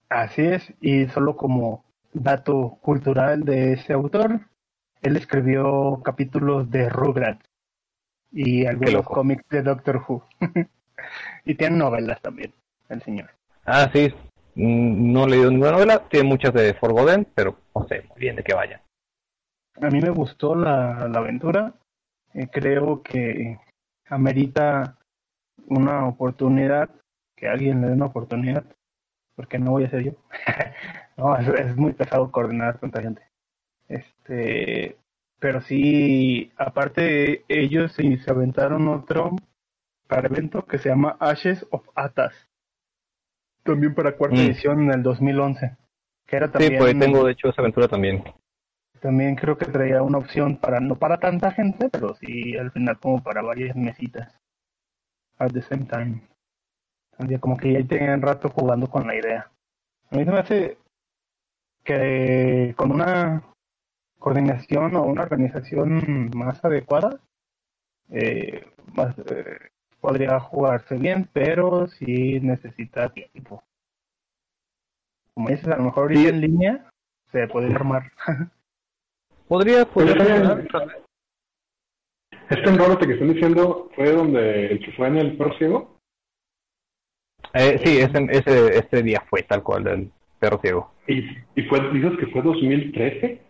Así 0.09 0.41
es 0.41 0.73
y 0.81 1.07
solo 1.07 1.35
como 1.37 1.85
dato 2.13 2.77
cultural 2.81 3.43
de 3.43 3.73
ese 3.73 3.93
autor, 3.93 4.41
él 5.01 5.17
escribió 5.17 6.01
capítulos 6.03 6.69
de 6.69 6.89
Rugrats 6.89 7.45
y 8.31 8.65
algunos 8.65 9.05
cómics 9.05 9.43
de 9.49 9.61
Doctor 9.63 10.03
Who. 10.07 10.23
y 11.45 11.55
tiene 11.55 11.77
novelas 11.77 12.21
también, 12.21 12.53
el 12.89 13.01
señor. 13.01 13.29
Ah, 13.65 13.89
sí. 13.93 14.13
Mm, 14.55 15.11
no 15.13 15.25
he 15.25 15.29
leído 15.29 15.49
ninguna 15.49 15.71
novela, 15.71 16.07
tiene 16.09 16.27
muchas 16.27 16.53
de 16.53 16.73
Forgotten, 16.73 17.27
pero 17.33 17.57
no 17.75 17.87
sé 17.87 18.03
muy 18.09 18.19
bien 18.19 18.35
de 18.35 18.43
qué 18.43 18.53
vaya. 18.53 18.81
A 19.81 19.89
mí 19.89 20.01
me 20.01 20.09
gustó 20.09 20.55
la, 20.55 21.07
la 21.07 21.19
aventura. 21.19 21.73
Eh, 22.33 22.47
creo 22.51 23.01
que 23.01 23.59
amerita 24.07 24.97
una 25.67 26.07
oportunidad, 26.07 26.89
que 27.35 27.47
alguien 27.47 27.81
le 27.81 27.87
dé 27.87 27.93
una 27.93 28.07
oportunidad, 28.07 28.65
porque 29.41 29.57
no 29.57 29.71
voy 29.71 29.85
a 29.85 29.89
ser 29.89 30.03
yo. 30.03 30.11
No, 31.17 31.37
es, 31.37 31.75
muy 31.75 31.93
pesado 31.93 32.31
coordinar 32.31 32.79
tanta 32.79 32.99
gente. 32.99 33.21
Este, 33.87 34.97
pero 35.39 35.61
sí, 35.61 36.51
aparte 36.57 37.43
ellos 37.47 37.91
se, 37.91 38.17
se 38.17 38.31
aventaron 38.31 38.87
otro 38.87 39.35
para 40.07 40.27
evento 40.27 40.65
que 40.65 40.79
se 40.79 40.89
llama 40.89 41.17
Ashes 41.19 41.67
of 41.69 41.87
Atas. 41.93 42.33
También 43.61 43.93
para 43.93 44.15
cuarta 44.15 44.37
mm. 44.37 44.39
edición 44.39 44.79
en 44.81 44.93
el 44.93 45.03
2011. 45.03 45.77
Que 46.25 46.37
era 46.37 46.49
también, 46.49 46.71
sí, 46.71 46.77
pues 46.79 46.97
tengo 46.97 47.23
de 47.23 47.33
hecho 47.33 47.49
esa 47.49 47.61
aventura 47.61 47.87
también. 47.87 48.23
También 48.99 49.35
creo 49.35 49.57
que 49.57 49.65
traía 49.65 50.01
una 50.01 50.17
opción 50.17 50.57
para, 50.57 50.79
no 50.79 50.95
para 50.95 51.19
tanta 51.19 51.51
gente, 51.51 51.89
pero 51.89 52.15
sí 52.15 52.57
al 52.57 52.71
final 52.71 52.97
como 52.99 53.21
para 53.21 53.43
varias 53.43 53.75
mesitas. 53.75 54.39
At 55.37 55.51
the 55.51 55.61
same 55.61 55.85
time. 55.85 56.30
Como 57.39 57.57
que 57.57 57.73
ya 57.73 57.83
tenían 57.87 58.21
rato 58.21 58.49
jugando 58.49 58.87
con 58.87 59.07
la 59.07 59.15
idea. 59.15 59.51
A 60.09 60.15
mí 60.15 60.25
se 60.25 60.31
me 60.31 60.39
hace 60.39 60.77
que 61.83 62.73
con 62.77 62.91
una 62.91 63.43
coordinación 64.19 64.95
o 64.95 65.03
una 65.03 65.23
organización 65.23 66.29
más 66.35 66.63
adecuada 66.63 67.19
eh, 68.11 68.65
más, 68.93 69.17
eh, 69.19 69.57
podría 70.01 70.39
jugarse 70.39 70.95
bien, 70.95 71.29
pero 71.31 71.87
si 71.87 72.39
necesita 72.41 73.09
tiempo. 73.09 73.63
Como 75.33 75.49
dices, 75.49 75.67
a 75.69 75.77
lo 75.77 75.83
mejor 75.83 76.11
ir 76.11 76.27
en 76.27 76.41
línea 76.41 76.89
se 77.31 77.47
puede 77.47 77.73
armar. 77.73 78.11
podría, 79.47 79.85
podría. 79.85 80.61
Este 82.49 82.69
enrote 82.69 83.07
que 83.07 83.13
están 83.13 83.33
diciendo 83.33 83.89
fue 83.95 84.11
donde 84.11 84.93
fue 84.97 85.07
en 85.07 85.17
el 85.17 85.37
próximo. 85.37 86.00
Eh, 87.53 87.79
sí, 87.83 87.97
ese, 87.97 88.27
ese, 88.29 88.77
ese 88.77 89.03
día 89.03 89.23
fue 89.29 89.43
tal 89.43 89.61
cual, 89.63 89.87
el 89.87 90.11
perro 90.39 90.59
ciego. 90.61 90.91
¿Y, 91.07 91.19
y 91.55 91.63
fue, 91.63 91.91
dices 91.91 92.13
que 92.19 92.27
fue 92.27 92.41
2013? 92.41 93.41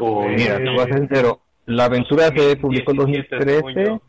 O, 0.00 0.28
Mira, 0.28 0.58
te 0.58 0.70
voy 0.70 0.80
a 0.80 0.84
ser 0.84 0.98
sincero. 0.98 1.40
La 1.66 1.84
aventura 1.84 2.28
se 2.28 2.56
publicó 2.56 2.92
en 2.92 2.96
2013, 2.96 4.00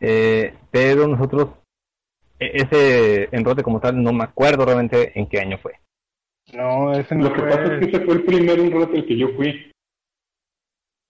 eh, 0.00 0.54
pero 0.70 1.06
nosotros, 1.06 1.50
e, 2.38 2.50
ese 2.54 3.28
enrote 3.32 3.62
como 3.62 3.80
tal, 3.80 4.02
no 4.02 4.12
me 4.12 4.24
acuerdo 4.24 4.64
realmente 4.64 5.18
en 5.18 5.28
qué 5.28 5.40
año 5.40 5.58
fue. 5.58 5.74
No, 6.52 6.92
ese 6.92 7.14
no 7.14 7.28
Lo 7.28 7.34
que 7.34 7.42
pasa 7.42 7.64
es 7.64 7.78
que 7.80 7.84
ese 7.86 8.04
fue 8.04 8.14
el 8.14 8.24
primer 8.24 8.58
enrote 8.58 8.96
el 8.96 9.06
que 9.06 9.16
yo 9.16 9.28
fui. 9.36 9.70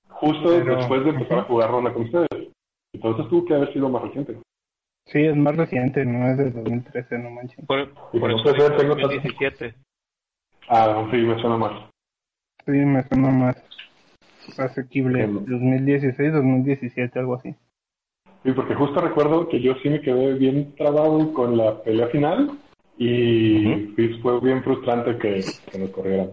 Justo 0.08 0.50
después 0.50 1.04
de 1.04 1.10
empezar 1.10 1.38
a 1.38 1.44
jugar 1.44 1.70
ronda 1.70 1.92
con 1.92 2.02
ustedes. 2.02 2.52
Entonces 2.92 3.28
tuvo 3.28 3.44
que 3.44 3.54
haber 3.54 3.72
sido 3.72 3.88
más 3.88 4.02
reciente. 4.02 4.36
Sí, 5.10 5.24
es 5.24 5.36
más 5.36 5.56
reciente, 5.56 6.04
no 6.04 6.28
es 6.28 6.36
del 6.36 6.52
2013, 6.52 7.18
no 7.18 7.30
manches. 7.30 7.64
Por, 7.64 7.94
por 7.94 8.30
eso 8.30 8.54
es 8.54 8.88
2017. 8.88 9.74
Ah, 10.68 11.08
sí, 11.10 11.16
me 11.16 11.40
suena 11.40 11.56
más. 11.56 11.90
Sí, 12.66 12.72
me 12.72 13.02
suena 13.04 13.30
más 13.30 13.56
asequible. 14.58 15.26
2016, 15.26 16.32
2017, 16.32 17.18
algo 17.18 17.36
así. 17.36 17.54
Sí, 18.44 18.52
porque 18.52 18.74
justo 18.74 19.00
recuerdo 19.00 19.48
que 19.48 19.60
yo 19.62 19.74
sí 19.82 19.88
me 19.88 20.02
quedé 20.02 20.34
bien 20.34 20.74
trabado 20.76 21.32
con 21.32 21.56
la 21.56 21.82
pelea 21.82 22.08
final 22.08 22.58
Y 22.98 23.94
fue 24.22 24.40
bien 24.40 24.62
frustrante 24.62 25.16
que, 25.18 25.42
que 25.70 25.78
nos 25.78 25.90
corrieran. 25.90 26.32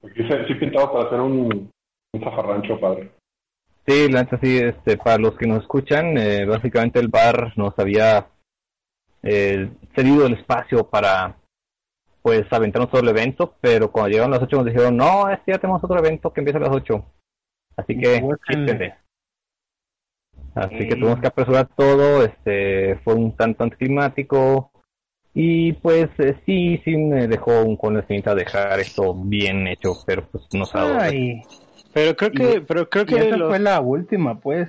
Porque 0.00 0.28
sí, 0.46 0.54
pintaba 0.54 0.92
para 0.92 1.06
hacer 1.06 1.20
un, 1.20 1.70
un 2.12 2.20
zafarrancho 2.20 2.78
padre. 2.78 3.10
Sí, 3.86 4.08
la 4.08 4.26
sí, 4.42 4.58
este, 4.58 4.96
para 4.96 5.18
los 5.18 5.36
que 5.36 5.46
nos 5.46 5.62
escuchan, 5.62 6.18
eh, 6.18 6.44
básicamente 6.44 6.98
el 6.98 7.08
bar 7.08 7.52
nos 7.56 7.78
había 7.78 8.26
eh, 9.22 9.70
cedido 9.94 10.26
el 10.26 10.34
espacio 10.34 10.88
para 10.88 11.36
pues 12.20 12.52
aventarnos 12.52 12.90
todo 12.90 13.00
el 13.02 13.08
evento, 13.08 13.54
pero 13.60 13.92
cuando 13.92 14.10
llegaron 14.10 14.32
las 14.32 14.42
8 14.42 14.56
nos 14.56 14.66
dijeron, 14.66 14.96
no, 14.96 15.30
este 15.30 15.52
ya 15.52 15.58
tenemos 15.58 15.84
otro 15.84 15.98
evento 15.98 16.32
que 16.32 16.40
empieza 16.40 16.58
a 16.58 16.62
las 16.62 16.74
8. 16.74 17.04
Así 17.76 17.96
que, 17.96 18.20
Así 20.56 20.88
que 20.88 20.96
tuvimos 20.96 21.20
que 21.20 21.26
apresurar 21.28 21.68
todo, 21.76 22.24
este, 22.24 22.96
fue 23.04 23.14
un 23.14 23.36
tanto 23.36 23.62
anticlimático, 23.62 24.72
y 25.38 25.74
pues 25.74 26.08
eh, 26.18 26.34
sí, 26.46 26.80
sí 26.82 26.96
me 26.96 27.28
dejó 27.28 27.62
un 27.62 27.76
con 27.76 27.94
la 27.94 28.34
dejar 28.34 28.80
esto 28.80 29.14
bien 29.14 29.66
hecho, 29.66 29.92
pero 30.06 30.26
pues 30.26 30.44
no 30.54 30.64
sabe. 30.64 31.42
Pero 31.96 32.14
creo 32.14 32.30
que, 32.30 32.60
pero 32.60 32.90
creo 32.90 33.06
que 33.06 33.16
esa 33.16 33.38
fue 33.38 33.58
la 33.58 33.80
última, 33.80 34.38
pues. 34.38 34.68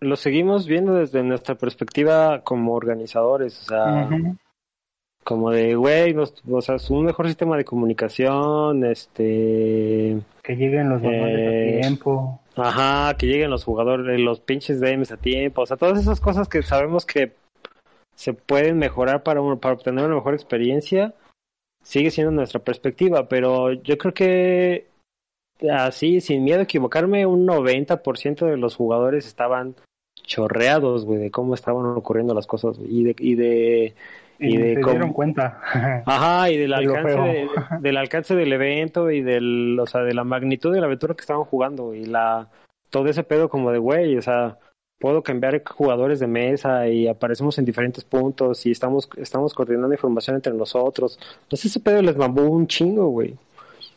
Lo 0.00 0.16
seguimos 0.16 0.66
viendo 0.66 0.92
desde 0.92 1.22
nuestra 1.22 1.54
perspectiva 1.54 2.42
como 2.44 2.74
organizadores, 2.74 3.58
o 3.62 3.64
sea, 3.64 4.10
como 5.24 5.50
de, 5.50 5.74
güey, 5.76 6.14
o 6.14 6.60
sea, 6.60 6.74
es 6.74 6.90
un 6.90 7.06
mejor 7.06 7.26
sistema 7.26 7.56
de 7.56 7.64
comunicación, 7.64 8.84
este... 8.84 10.20
Que 10.42 10.56
lleguen 10.56 10.90
los 10.90 11.00
jugadores 11.00 11.38
a 11.38 11.52
eh, 11.52 11.80
tiempo. 11.80 12.38
Ajá, 12.56 13.16
que 13.16 13.28
lleguen 13.28 13.48
los 13.48 13.64
jugadores, 13.64 14.20
los 14.20 14.40
pinches 14.40 14.78
DMs 14.78 15.10
a 15.10 15.16
tiempo, 15.16 15.62
o 15.62 15.66
sea, 15.66 15.78
todas 15.78 15.98
esas 15.98 16.20
cosas 16.20 16.48
que 16.48 16.62
sabemos 16.62 17.06
que 17.06 17.32
se 18.14 18.34
pueden 18.34 18.76
mejorar 18.76 19.22
para, 19.22 19.40
para 19.56 19.74
obtener 19.74 20.04
una 20.04 20.16
mejor 20.16 20.34
experiencia, 20.34 21.14
sigue 21.82 22.10
siendo 22.10 22.30
nuestra 22.30 22.60
perspectiva, 22.60 23.26
pero 23.26 23.72
yo 23.72 23.96
creo 23.96 24.12
que 24.12 24.91
así, 25.70 26.20
sin 26.20 26.44
miedo 26.44 26.60
a 26.60 26.64
equivocarme, 26.64 27.26
un 27.26 27.46
90% 27.46 28.46
de 28.46 28.56
los 28.56 28.76
jugadores 28.76 29.26
estaban 29.26 29.74
chorreados, 30.24 31.04
güey, 31.04 31.18
de 31.18 31.30
cómo 31.30 31.54
estaban 31.54 31.84
ocurriendo 31.86 32.34
las 32.34 32.46
cosas 32.46 32.78
y 32.78 33.04
de 33.04 33.16
y 33.18 33.34
de 33.34 33.94
y, 34.38 34.56
de 34.56 34.74
se 34.74 34.90
dieron 34.90 35.12
cuenta. 35.12 35.60
Ajá, 36.06 36.50
y 36.50 36.56
del 36.56 36.72
alcance 36.72 37.48
del 37.80 37.96
alcance 37.96 38.34
del 38.34 38.52
evento 38.52 39.10
y 39.10 39.20
del, 39.20 39.78
o 39.80 39.86
sea, 39.86 40.02
de 40.02 40.14
la 40.14 40.24
magnitud 40.24 40.72
de 40.72 40.80
la 40.80 40.86
aventura 40.86 41.14
que 41.14 41.20
estaban 41.20 41.44
jugando 41.44 41.94
y 41.94 42.04
la 42.06 42.48
todo 42.90 43.08
ese 43.08 43.22
pedo 43.22 43.48
como 43.48 43.70
de 43.70 43.78
güey, 43.78 44.16
o 44.16 44.22
sea, 44.22 44.58
puedo 44.98 45.22
cambiar 45.22 45.62
jugadores 45.64 46.20
de 46.20 46.26
mesa 46.26 46.88
y 46.88 47.08
aparecemos 47.08 47.58
en 47.58 47.64
diferentes 47.64 48.04
puntos 48.04 48.66
y 48.66 48.70
estamos 48.70 49.08
estamos 49.16 49.54
coordinando 49.54 49.92
información 49.92 50.36
entre 50.36 50.52
nosotros. 50.52 51.18
Pues 51.48 51.64
ese 51.64 51.80
pedo 51.80 52.02
les 52.02 52.16
bambú 52.16 52.42
un 52.42 52.66
chingo, 52.66 53.08
güey. 53.08 53.36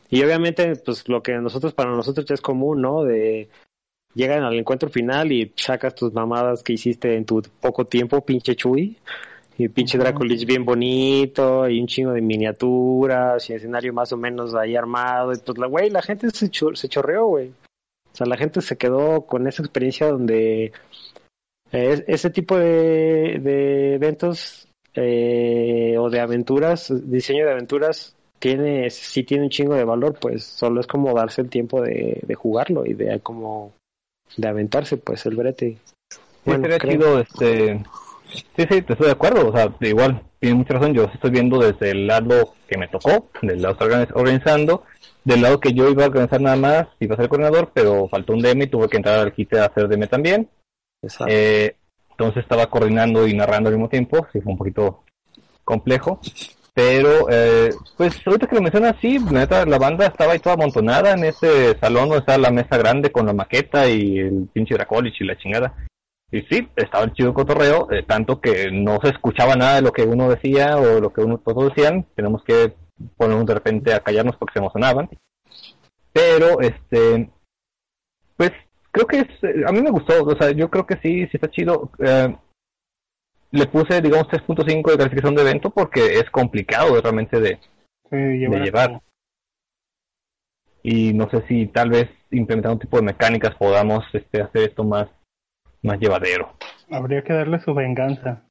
Y 0.09 0.23
obviamente, 0.23 0.75
pues 0.77 1.07
lo 1.09 1.21
que 1.23 1.33
nosotros, 1.33 1.73
para 1.73 1.91
nosotros 1.91 2.25
ya 2.25 2.35
es 2.35 2.41
común, 2.41 2.81
¿no? 2.81 3.03
De 3.03 3.49
llegan 4.13 4.43
al 4.43 4.57
encuentro 4.57 4.89
final 4.89 5.31
y 5.31 5.53
sacas 5.57 5.93
tus 5.93 6.13
mamadas 6.13 6.63
que 6.63 6.73
hiciste 6.73 7.15
en 7.15 7.25
tu 7.25 7.41
poco 7.59 7.85
tiempo, 7.85 8.25
pinche 8.25 8.55
Chuy. 8.55 8.97
Y 9.57 9.69
pinche 9.69 9.97
Dracolich 9.97 10.45
bien 10.45 10.65
bonito, 10.65 11.69
y 11.69 11.79
un 11.79 11.87
chingo 11.87 12.11
de 12.11 12.19
miniaturas, 12.21 13.49
y 13.49 13.53
escenario 13.53 13.93
más 13.93 14.11
o 14.11 14.17
menos 14.17 14.53
ahí 14.53 14.75
armado. 14.75 15.31
Y 15.31 15.37
pues 15.37 15.57
la 15.57 15.67
güey, 15.67 15.89
la 15.89 16.01
gente 16.01 16.29
se, 16.31 16.49
se 16.51 16.89
chorreó, 16.89 17.27
güey. 17.27 17.49
O 17.49 18.17
sea, 18.17 18.27
la 18.27 18.35
gente 18.37 18.61
se 18.61 18.77
quedó 18.77 19.25
con 19.25 19.47
esa 19.47 19.61
experiencia 19.61 20.07
donde 20.07 20.73
ese 21.71 22.29
tipo 22.29 22.57
de, 22.57 23.39
de 23.41 23.95
eventos 23.95 24.67
eh, 24.93 25.95
o 25.97 26.09
de 26.09 26.19
aventuras, 26.19 26.93
diseño 27.09 27.45
de 27.45 27.51
aventuras, 27.51 28.14
tiene, 28.39 28.89
sí 28.89 29.23
tiene 29.23 29.45
un 29.45 29.49
chingo 29.49 29.75
de 29.75 29.83
valor, 29.83 30.17
pues 30.19 30.43
solo 30.43 30.81
es 30.81 30.87
como 30.87 31.13
darse 31.13 31.41
el 31.41 31.49
tiempo 31.49 31.81
de, 31.81 32.21
de 32.21 32.35
jugarlo 32.35 32.85
y 32.85 32.93
de 32.93 33.19
como 33.19 33.73
de 34.37 34.47
aventarse, 34.47 34.97
pues 34.97 35.25
el 35.25 35.35
brete. 35.35 35.77
Bueno, 36.45 36.63
sería 36.63 36.79
chido, 36.79 37.19
este, 37.19 37.83
sí, 38.27 38.43
sí, 38.69 38.81
te 38.81 38.93
estoy 38.93 39.07
de 39.07 39.11
acuerdo, 39.11 39.49
o 39.49 39.51
sea, 39.51 39.73
igual, 39.81 40.21
tiene 40.39 40.55
mucha 40.55 40.75
razón, 40.75 40.93
yo 40.93 41.05
estoy 41.05 41.31
viendo 41.31 41.59
desde 41.59 41.91
el 41.91 42.07
lado 42.07 42.53
que 42.67 42.77
me 42.77 42.87
tocó, 42.87 43.29
del 43.41 43.61
lado 43.61 43.77
organizando, 44.13 44.83
del 45.23 45.41
lado 45.41 45.59
que 45.59 45.73
yo 45.73 45.89
iba 45.89 46.03
a 46.03 46.07
organizar 46.07 46.39
nada 46.39 46.55
más, 46.55 46.87
iba 46.99 47.15
a 47.15 47.17
ser 47.17 47.29
coordinador, 47.29 47.71
pero 47.73 48.07
faltó 48.07 48.33
un 48.33 48.41
DM 48.41 48.63
y 48.63 48.67
tuve 48.67 48.89
que 48.89 48.97
entrar 48.97 49.19
al 49.19 49.33
kit 49.33 49.53
a 49.55 49.65
hacer 49.65 49.87
DM 49.87 50.07
también. 50.07 50.47
Eh, 51.27 51.75
entonces 52.11 52.43
estaba 52.43 52.67
coordinando 52.69 53.27
y 53.27 53.33
narrando 53.33 53.69
al 53.69 53.75
mismo 53.75 53.89
tiempo, 53.89 54.27
sí 54.31 54.39
fue 54.39 54.51
un 54.51 54.57
poquito 54.57 55.03
complejo. 55.63 56.21
Pero, 56.75 57.29
eh, 57.31 57.69
pues 57.95 58.21
ahorita 58.27 58.47
que 58.47 58.55
lo 58.55 58.61
mencionas, 58.61 58.97
sí, 58.99 59.17
la 59.17 59.77
banda 59.77 60.07
estaba 60.07 60.33
ahí 60.33 60.39
toda 60.39 60.55
amontonada 60.55 61.13
en 61.13 61.23
ese 61.23 61.77
salón 61.79 62.09
donde 62.09 62.17
estaba 62.17 62.37
la 62.37 62.51
mesa 62.51 62.77
grande 62.77 63.13
con 63.13 63.25
la 63.25 63.33
maqueta 63.33 63.87
y 63.87 64.19
el 64.19 64.49
pinche 64.51 64.75
Dracolich 64.75 65.21
y 65.21 65.23
la 65.23 65.37
chingada. 65.37 65.73
Y 66.29 66.41
sí, 66.41 66.67
estaba 66.75 67.05
el 67.05 67.13
chido 67.13 67.33
cotorreo, 67.33 67.89
eh, 67.93 68.03
tanto 68.03 68.41
que 68.41 68.69
no 68.73 68.99
se 69.01 69.07
escuchaba 69.07 69.55
nada 69.55 69.75
de 69.75 69.83
lo 69.83 69.93
que 69.93 70.03
uno 70.03 70.29
decía 70.29 70.75
o 70.77 70.99
lo 70.99 71.13
que 71.13 71.21
uno 71.21 71.37
todos 71.37 71.73
decían. 71.73 72.05
Tenemos 72.13 72.43
que 72.43 72.73
ponernos 73.15 73.45
de 73.45 73.53
repente 73.53 73.93
a 73.93 74.01
callarnos 74.01 74.35
porque 74.35 74.53
se 74.53 74.59
emocionaban. 74.59 75.09
Pero, 76.11 76.59
este, 76.59 77.29
pues 78.35 78.51
creo 78.91 79.07
que 79.07 79.19
es, 79.19 79.65
a 79.65 79.71
mí 79.71 79.81
me 79.81 79.91
gustó, 79.91 80.25
o 80.25 80.35
sea, 80.35 80.51
yo 80.51 80.69
creo 80.69 80.85
que 80.85 80.95
sí, 80.95 81.25
sí 81.27 81.31
está 81.35 81.49
chido. 81.49 81.89
Eh, 81.99 82.35
le 83.55 83.67
puse, 83.67 84.01
digamos, 84.01 84.27
3.5 84.27 84.91
de 84.91 84.97
calificación 84.97 85.35
de 85.35 85.41
evento 85.41 85.69
porque 85.69 86.19
es 86.19 86.29
complicado 86.29 86.99
realmente 87.01 87.39
de, 87.39 87.59
llevar. 88.11 89.01
Y 90.83 91.13
no 91.13 91.29
sé 91.29 91.43
si 91.47 91.67
tal 91.67 91.89
vez 91.89 92.09
implementando 92.31 92.75
un 92.75 92.79
tipo 92.79 92.97
de 92.97 93.03
mecánicas 93.03 93.55
podamos 93.55 94.05
este, 94.13 94.41
hacer 94.41 94.69
esto 94.69 94.83
más, 94.83 95.07
más 95.81 95.99
llevadero. 95.99 96.55
Habría 96.89 97.23
que 97.23 97.33
darle 97.33 97.59
su 97.59 97.73
venganza. 97.73 98.43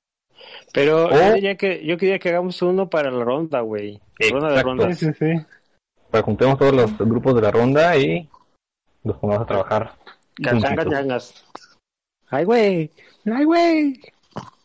Pero 0.72 1.10
yo, 1.10 1.34
quería 1.34 1.56
que, 1.56 1.86
yo 1.86 1.96
quería 1.96 2.18
que 2.18 2.30
hagamos 2.30 2.60
uno 2.62 2.90
para 2.90 3.10
la 3.10 3.24
ronda, 3.24 3.60
güey. 3.60 4.00
Ronda 4.30 4.52
de 4.52 4.62
ronda. 4.62 4.92
Sí, 4.92 5.12
sí, 5.12 5.34
Para 6.10 6.24
juntemos 6.24 6.58
todos 6.58 6.74
los 6.74 6.98
grupos 6.98 7.36
de 7.36 7.42
la 7.42 7.50
ronda 7.50 7.96
y 7.96 8.28
los 9.04 9.16
pongamos 9.18 9.44
a 9.44 9.46
trabajar. 9.46 9.92
Canchanga, 10.42 11.18
Ay, 12.28 12.44
güey. 12.44 12.90
Ay, 13.26 13.44
güey. 13.44 14.00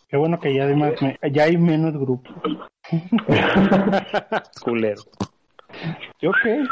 Qué 0.10 0.18
bueno 0.18 0.40
que 0.40 0.56
ya, 0.56 0.64
además 0.64 0.94
ya 1.32 1.44
hay 1.44 1.56
menos 1.56 1.94
grupos. 1.94 2.34
Culero. 4.64 5.04
¿Yo 6.20 6.32
qué? 6.44 6.64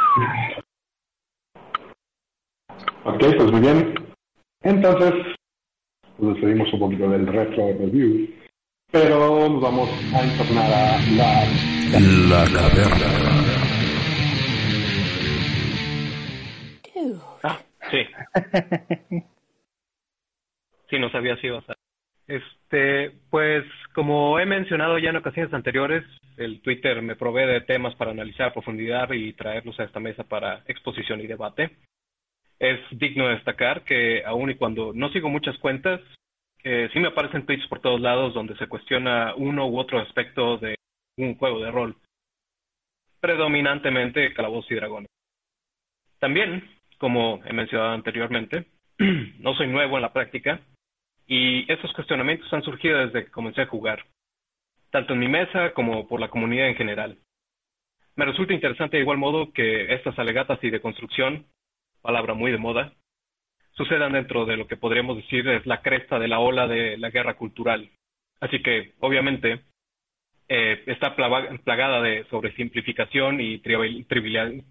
Ok, 3.04 3.20
pues 3.20 3.52
muy 3.52 3.62
bien. 3.62 3.94
Entonces, 4.64 5.14
nos 6.18 6.34
despedimos 6.34 6.74
un 6.74 6.80
poquito 6.80 7.10
del 7.10 7.28
retro 7.28 7.68
review, 7.68 8.28
pero 8.92 9.48
nos 9.50 9.62
vamos 9.62 9.90
a 10.16 10.24
entornar 10.24 10.74
a 10.74 11.00
la... 11.12 11.46
La 12.28 12.44
caverna. 12.52 13.38
Ah, 17.44 17.60
sí. 17.92 18.00
sí, 20.90 21.00
no 21.00 21.12
sabía 21.12 21.38
si 21.38 21.48
iba 21.48 21.60
a 21.60 21.62
ser. 21.62 21.77
Este, 22.28 23.12
pues 23.30 23.64
como 23.94 24.38
he 24.38 24.46
mencionado 24.46 24.98
ya 25.00 25.12
en 25.12 25.16
ocasiones 25.16 25.54
anteriores, 25.54 26.04
el 26.36 26.62
Twitter 26.62 27.02
me 27.02 27.16
provee 27.16 27.46
de 27.46 27.62
temas 27.62 27.96
para 27.96 28.12
analizar 28.12 28.50
a 28.50 28.54
profundidad 28.54 29.12
y 29.12 29.34
traerlos 29.34 29.80
a 29.80 29.86
esta 29.86 30.00
mesa 30.00 30.24
para 30.26 30.62
exposición 30.68 31.22
y 31.22 31.28
debate. 31.28 31.78
Es 32.60 32.80
digno 32.92 33.28
de 33.28 33.36
destacar 33.36 33.84
que 33.84 34.24
aun 34.26 34.52
y 34.52 34.56
cuando 34.56 34.92
no 34.94 35.10
sigo 35.10 35.30
muchas 35.30 35.58
cuentas, 35.60 36.02
eh, 36.64 36.90
sí 36.92 37.00
me 37.00 37.08
aparecen 37.08 37.46
tweets 37.46 37.68
por 37.68 37.80
todos 37.80 38.02
lados 38.02 38.34
donde 38.34 38.58
se 38.58 38.68
cuestiona 38.68 39.34
uno 39.36 39.68
u 39.68 39.80
otro 39.80 40.00
aspecto 40.00 40.58
de 40.58 40.76
un 41.18 41.36
juego 41.36 41.62
de 41.62 41.72
rol, 41.72 41.96
predominantemente 43.22 44.34
Calabozos 44.34 44.72
y 44.72 44.76
Dragones. 44.76 45.10
También, 46.20 46.70
como 46.98 47.42
he 47.46 47.54
mencionado 47.54 47.92
anteriormente, 47.92 48.66
no 49.40 49.54
soy 49.56 49.68
nuevo 49.68 49.96
en 49.96 50.02
la 50.02 50.14
práctica 50.14 50.60
y 51.28 51.72
esos 51.72 51.92
cuestionamientos 51.94 52.52
han 52.54 52.64
surgido 52.64 53.00
desde 53.00 53.26
que 53.26 53.32
comencé 53.32 53.62
a 53.62 53.68
jugar, 53.68 54.06
tanto 54.92 55.14
en 55.14 55.20
mi 55.20 55.28
mesa 55.28 55.74
como 55.74 56.08
por 56.08 56.22
la 56.22 56.30
comunidad 56.30 56.70
en 56.70 56.76
general. 56.76 57.18
Me 58.16 58.26
resulta 58.26 58.54
interesante 58.54 58.98
de 58.98 59.04
igual 59.04 59.18
modo 59.18 59.52
que 59.52 59.94
estas 59.94 60.18
alegatas 60.18 60.58
y 60.64 60.70
de 60.70 60.82
construcción, 60.82 61.46
palabra 62.02 62.34
muy 62.34 62.52
de 62.52 62.58
moda, 62.58 62.94
sucedan 63.74 64.14
dentro 64.14 64.46
de 64.46 64.58
lo 64.58 64.68
que 64.68 64.78
podríamos 64.78 65.18
decir 65.18 65.48
es 65.50 65.66
la 65.68 65.82
cresta 65.82 66.18
de 66.18 66.28
la 66.28 66.40
ola 66.40 66.68
de 66.68 66.98
la 66.98 67.12
guerra 67.12 67.36
cultural. 67.36 67.92
Así 68.40 68.64
que, 68.64 68.94
obviamente, 69.00 69.62
eh, 70.50 70.84
está 70.88 71.16
plagada 71.16 72.02
de 72.02 72.26
sobresimplificación 72.30 73.42
y 73.42 73.60
trivial, 73.60 74.64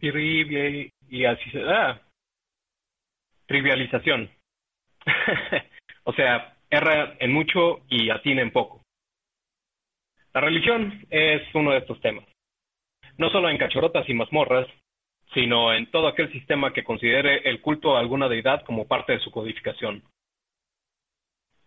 y 1.09 1.25
así 1.25 1.51
ah, 1.69 2.01
trivialización. 3.47 4.31
O 6.07 6.13
sea, 6.13 6.57
erra 6.71 7.17
en 7.19 7.33
mucho 7.33 7.81
y 7.89 8.11
atina 8.11 8.41
en 8.41 8.53
poco. 8.53 8.81
La 10.33 10.41
religión 10.41 11.05
es 11.11 11.43
uno 11.53 11.73
de 11.73 11.79
estos 11.79 12.01
temas. 12.01 12.25
No 13.19 13.29
solo 13.31 13.49
en 13.49 13.59
cachorotas 13.59 14.09
y 14.09 14.15
mazmorras, 14.15 14.69
sino 15.35 15.73
en 15.75 15.91
todo 15.91 16.07
aquel 16.07 16.31
sistema 16.31 16.73
que 16.73 16.85
considere 16.85 17.49
el 17.49 17.61
culto 17.61 17.97
a 17.97 18.01
alguna 18.01 18.29
deidad 18.29 18.63
como 18.65 18.87
parte 18.87 19.15
de 19.15 19.19
su 19.19 19.33
codificación. 19.33 20.05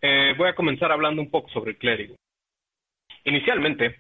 Eh, 0.02 0.34
voy 0.38 0.48
a 0.48 0.56
comenzar 0.56 0.92
hablando 0.94 1.22
un 1.22 1.30
poco 1.30 1.50
sobre 1.50 1.72
el 1.72 1.78
clérigo. 1.78 2.16
Inicialmente, 3.26 4.00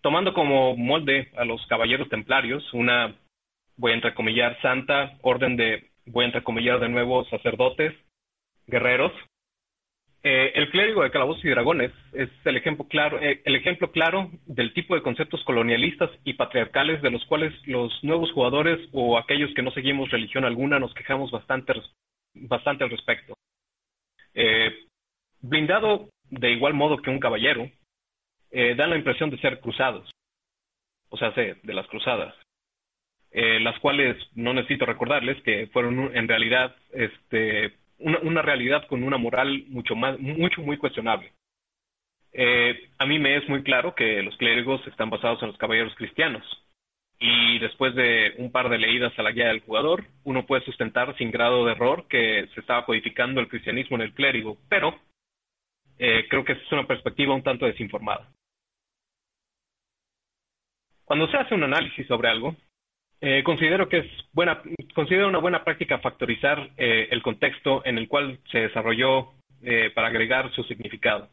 tomando 0.00 0.32
como 0.32 0.76
molde 0.76 1.32
a 1.36 1.44
los 1.44 1.66
caballeros 1.66 2.08
templarios, 2.08 2.72
una, 2.72 3.16
voy 3.76 3.90
a 3.90 3.96
entrecomillar, 3.96 4.60
santa 4.62 5.18
orden 5.22 5.56
de, 5.56 5.90
voy 6.06 6.22
a 6.22 6.26
entrecomillar 6.26 6.78
de 6.78 6.88
nuevo, 6.88 7.24
sacerdotes, 7.24 7.92
guerreros, 8.68 9.12
eh, 10.24 10.52
el 10.54 10.70
clérigo 10.70 11.02
de 11.02 11.10
Calabozos 11.10 11.44
y 11.44 11.48
Dragones 11.48 11.90
es 12.12 12.28
el 12.44 12.56
ejemplo 12.56 12.86
claro, 12.86 13.20
eh, 13.20 13.42
el 13.44 13.56
ejemplo 13.56 13.90
claro 13.90 14.30
del 14.46 14.72
tipo 14.72 14.94
de 14.94 15.02
conceptos 15.02 15.42
colonialistas 15.42 16.10
y 16.22 16.34
patriarcales 16.34 17.02
de 17.02 17.10
los 17.10 17.24
cuales 17.26 17.52
los 17.66 17.92
nuevos 18.04 18.30
jugadores 18.30 18.78
o 18.92 19.18
aquellos 19.18 19.52
que 19.54 19.62
no 19.62 19.72
seguimos 19.72 20.10
religión 20.10 20.44
alguna 20.44 20.78
nos 20.78 20.94
quejamos 20.94 21.32
bastante, 21.32 21.72
bastante 22.34 22.84
al 22.84 22.90
respecto. 22.90 23.34
Eh, 24.34 24.86
blindado 25.40 26.08
de 26.30 26.52
igual 26.52 26.74
modo 26.74 26.98
que 26.98 27.10
un 27.10 27.18
caballero, 27.20 27.68
dan 28.52 28.90
la 28.90 28.96
impresión 28.96 29.30
de 29.30 29.38
ser 29.38 29.60
cruzados, 29.60 30.10
o 31.08 31.16
sea, 31.16 31.30
de 31.30 31.74
las 31.74 31.86
cruzadas. 31.88 32.34
las 33.32 33.78
cuales 33.80 34.16
no 34.34 34.52
necesito 34.52 34.84
recordarles 34.84 35.42
que 35.42 35.68
fueron 35.68 36.14
en 36.14 36.28
realidad 36.28 36.76
este, 36.92 37.72
una, 38.02 38.42
realidad 38.42 38.86
con 38.86 39.02
una 39.02 39.16
moral 39.16 39.64
mucho 39.68 39.94
más, 39.94 40.18
mucho, 40.18 40.62
muy 40.62 40.76
cuestionable. 40.76 41.32
Eh, 42.32 42.88
a 42.98 43.06
mí 43.06 43.18
me 43.18 43.36
es 43.36 43.48
muy 43.48 43.62
claro 43.62 43.94
que 43.94 44.22
los 44.22 44.36
clérigos 44.36 44.86
están 44.86 45.10
basados 45.10 45.42
en 45.42 45.48
los 45.48 45.58
caballeros 45.58 45.94
cristianos. 45.94 46.44
Y 47.18 47.58
después 47.60 47.94
de 47.94 48.34
un 48.38 48.50
par 48.50 48.68
de 48.68 48.78
leídas 48.78 49.16
a 49.16 49.22
la 49.22 49.30
guía 49.30 49.48
del 49.48 49.60
jugador, 49.60 50.04
uno 50.24 50.44
puede 50.44 50.64
sustentar 50.64 51.16
sin 51.16 51.30
grado 51.30 51.64
de 51.64 51.72
error 51.72 52.06
que 52.08 52.48
se 52.52 52.60
estaba 52.60 52.84
codificando 52.84 53.40
el 53.40 53.48
cristianismo 53.48 53.96
en 53.96 54.02
el 54.02 54.12
clérigo, 54.12 54.58
pero 54.68 54.98
eh, 55.98 56.26
creo 56.28 56.44
que 56.44 56.52
es 56.52 56.72
una 56.72 56.86
perspectiva 56.86 57.34
un 57.34 57.44
tanto 57.44 57.66
desinformada. 57.66 58.28
Cuando 61.04 61.28
se 61.28 61.36
hace 61.36 61.54
un 61.54 61.62
análisis 61.62 62.06
sobre 62.06 62.28
algo, 62.28 62.56
eh, 63.24 63.44
considero 63.44 63.88
que 63.88 63.98
es 63.98 64.06
buena, 64.32 64.60
considero 64.96 65.28
una 65.28 65.38
buena 65.38 65.62
práctica 65.62 66.00
factorizar 66.00 66.70
eh, 66.76 67.06
el 67.12 67.22
contexto 67.22 67.80
en 67.84 67.96
el 67.96 68.08
cual 68.08 68.40
se 68.50 68.62
desarrolló 68.62 69.34
eh, 69.62 69.92
para 69.94 70.08
agregar 70.08 70.52
su 70.52 70.64
significado. 70.64 71.28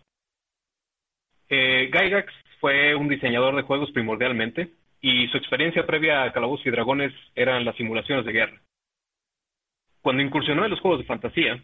Gygax 1.50 2.32
fue 2.60 2.94
un 2.94 3.10
diseñador 3.10 3.56
de 3.56 3.64
juegos 3.64 3.90
primordialmente 3.90 4.70
y 5.02 5.28
su 5.30 5.38
experiencia 5.38 5.88
previa 5.88 6.22
a 6.22 6.32
Calabozos 6.32 6.68
y 6.68 6.70
Dragones 6.70 7.12
eran 7.34 7.66
las 7.66 7.76
simulaciones 7.76 8.24
de 8.24 8.34
guerra. 8.34 8.62
Cuando 10.04 10.22
incursionó 10.22 10.66
en 10.66 10.70
los 10.70 10.82
juegos 10.82 11.00
de 11.00 11.08
fantasía, 11.08 11.60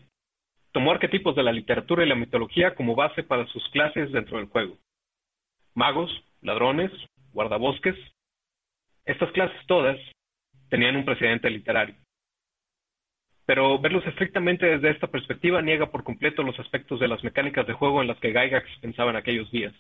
tomó 0.72 0.92
arquetipos 0.92 1.36
de 1.36 1.44
la 1.44 1.52
literatura 1.52 2.04
y 2.04 2.10
la 2.10 2.16
mitología 2.16 2.74
como 2.74 2.96
base 2.96 3.22
para 3.22 3.46
sus 3.46 3.64
clases 3.70 4.12
dentro 4.12 4.40
del 4.40 4.48
juego. 4.48 4.76
Magos, 5.76 6.10
ladrones, 6.42 6.92
guardabosques. 7.32 7.96
Estas 9.06 9.32
clases 9.34 9.56
todas 9.68 10.00
tenían 10.76 10.98
un 10.98 11.06
precedente 11.06 11.50
literario. 11.50 11.96
Pero 13.46 13.80
verlos 13.80 14.06
estrictamente 14.06 14.66
desde 14.66 14.90
esta 14.90 15.08
perspectiva 15.08 15.62
niega 15.62 15.90
por 15.90 16.04
completo 16.04 16.44
los 16.44 16.60
aspectos 16.60 17.00
de 17.00 17.08
las 17.08 17.24
mecánicas 17.24 17.66
de 17.66 17.72
juego 17.72 18.02
en 18.02 18.10
las 18.10 18.20
que 18.20 18.34
Gygax 18.34 18.68
pensaba 18.82 19.12
en 19.12 19.16
aquellos 19.16 19.50
días. 19.52 19.74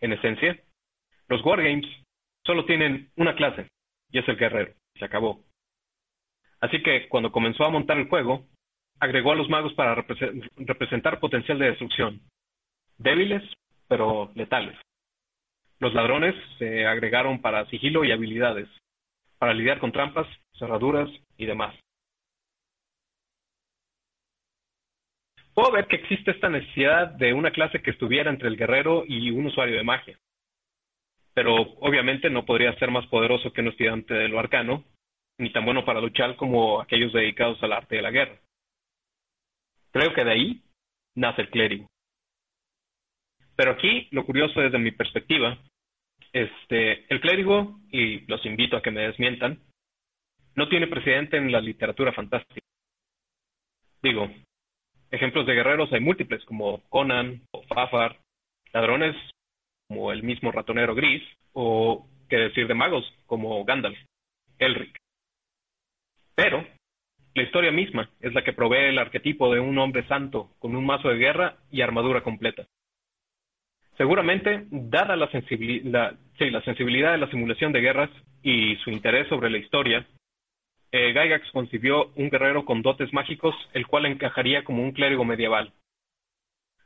En 0.00 0.14
esencia, 0.14 0.58
los 1.28 1.44
wargames 1.44 1.84
solo 2.46 2.64
tienen 2.64 3.10
una 3.16 3.34
clase, 3.34 3.68
y 4.10 4.20
es 4.20 4.28
el 4.28 4.38
guerrero. 4.38 4.72
Se 4.98 5.04
acabó. 5.04 5.44
Así 6.60 6.82
que 6.82 7.06
cuando 7.08 7.30
comenzó 7.30 7.66
a 7.66 7.70
montar 7.70 7.98
el 7.98 8.08
juego, 8.08 8.46
agregó 9.00 9.32
a 9.32 9.36
los 9.36 9.50
magos 9.50 9.74
para 9.74 9.94
representar 10.56 11.20
potencial 11.20 11.58
de 11.58 11.66
destrucción. 11.66 12.22
Débiles, 12.96 13.42
pero 13.86 14.32
letales. 14.34 14.78
Los 15.78 15.92
ladrones 15.92 16.34
se 16.58 16.86
agregaron 16.86 17.42
para 17.42 17.66
sigilo 17.66 18.02
y 18.02 18.12
habilidades, 18.12 18.68
para 19.40 19.54
lidiar 19.54 19.78
con 19.78 19.90
trampas, 19.90 20.26
cerraduras 20.58 21.08
y 21.38 21.46
demás. 21.46 21.74
Puedo 25.54 25.72
ver 25.72 25.86
que 25.86 25.96
existe 25.96 26.30
esta 26.30 26.50
necesidad 26.50 27.08
de 27.08 27.32
una 27.32 27.50
clase 27.50 27.80
que 27.80 27.90
estuviera 27.90 28.30
entre 28.30 28.48
el 28.48 28.56
guerrero 28.58 29.02
y 29.06 29.30
un 29.30 29.46
usuario 29.46 29.76
de 29.76 29.82
magia. 29.82 30.18
Pero 31.32 31.54
obviamente 31.80 32.28
no 32.28 32.44
podría 32.44 32.78
ser 32.78 32.90
más 32.90 33.06
poderoso 33.06 33.50
que 33.50 33.62
un 33.62 33.68
estudiante 33.68 34.12
de 34.12 34.28
lo 34.28 34.38
arcano, 34.38 34.84
ni 35.38 35.50
tan 35.50 35.64
bueno 35.64 35.86
para 35.86 36.02
luchar 36.02 36.36
como 36.36 36.80
aquellos 36.82 37.12
dedicados 37.14 37.62
al 37.62 37.72
arte 37.72 37.96
de 37.96 38.02
la 38.02 38.10
guerra. 38.10 38.38
Creo 39.90 40.12
que 40.12 40.24
de 40.24 40.32
ahí 40.32 40.62
nace 41.14 41.40
el 41.40 41.50
clérigo. 41.50 41.86
Pero 43.56 43.70
aquí 43.70 44.06
lo 44.10 44.26
curioso 44.26 44.60
desde 44.60 44.78
mi 44.78 44.90
perspectiva 44.90 45.58
este, 46.32 47.12
el 47.12 47.20
clérigo, 47.20 47.80
y 47.90 48.20
los 48.26 48.44
invito 48.46 48.76
a 48.76 48.82
que 48.82 48.90
me 48.90 49.02
desmientan, 49.02 49.60
no 50.54 50.68
tiene 50.68 50.86
precedente 50.86 51.36
en 51.36 51.52
la 51.52 51.60
literatura 51.60 52.12
fantástica. 52.12 52.60
Digo, 54.02 54.30
ejemplos 55.10 55.46
de 55.46 55.54
guerreros 55.54 55.92
hay 55.92 56.00
múltiples, 56.00 56.44
como 56.44 56.82
Conan 56.88 57.42
o 57.52 57.62
Fafar, 57.62 58.18
ladrones 58.72 59.16
como 59.88 60.12
el 60.12 60.22
mismo 60.22 60.52
ratonero 60.52 60.94
gris, 60.94 61.22
o 61.52 62.06
qué 62.28 62.36
decir 62.36 62.68
de 62.68 62.74
magos 62.74 63.04
como 63.26 63.64
Gandalf, 63.64 63.98
Elric. 64.58 64.96
Pero 66.34 66.64
la 67.34 67.42
historia 67.42 67.72
misma 67.72 68.10
es 68.20 68.32
la 68.32 68.44
que 68.44 68.52
provee 68.52 68.88
el 68.88 68.98
arquetipo 68.98 69.52
de 69.52 69.60
un 69.60 69.78
hombre 69.78 70.06
santo 70.06 70.50
con 70.58 70.76
un 70.76 70.86
mazo 70.86 71.08
de 71.08 71.16
guerra 71.16 71.56
y 71.70 71.80
armadura 71.80 72.22
completa. 72.22 72.66
Seguramente, 74.00 74.64
dada 74.70 75.14
la, 75.14 75.30
sensibilidad, 75.30 76.16
de 76.38 77.18
la 77.18 77.30
simulación 77.30 77.70
de 77.70 77.82
guerras 77.82 78.08
y 78.42 78.76
su 78.76 78.88
interés 78.88 79.28
sobre 79.28 79.50
la 79.50 79.58
historia, 79.58 80.06
eh, 80.90 81.12
Gygax 81.12 81.50
concibió 81.50 82.10
un 82.16 82.30
guerrero 82.30 82.64
con 82.64 82.80
dotes 82.80 83.12
mágicos, 83.12 83.54
el 83.74 83.86
cual 83.86 84.06
encajaría 84.06 84.64
como 84.64 84.82
un 84.82 84.92
clérigo 84.92 85.26
medieval. 85.26 85.74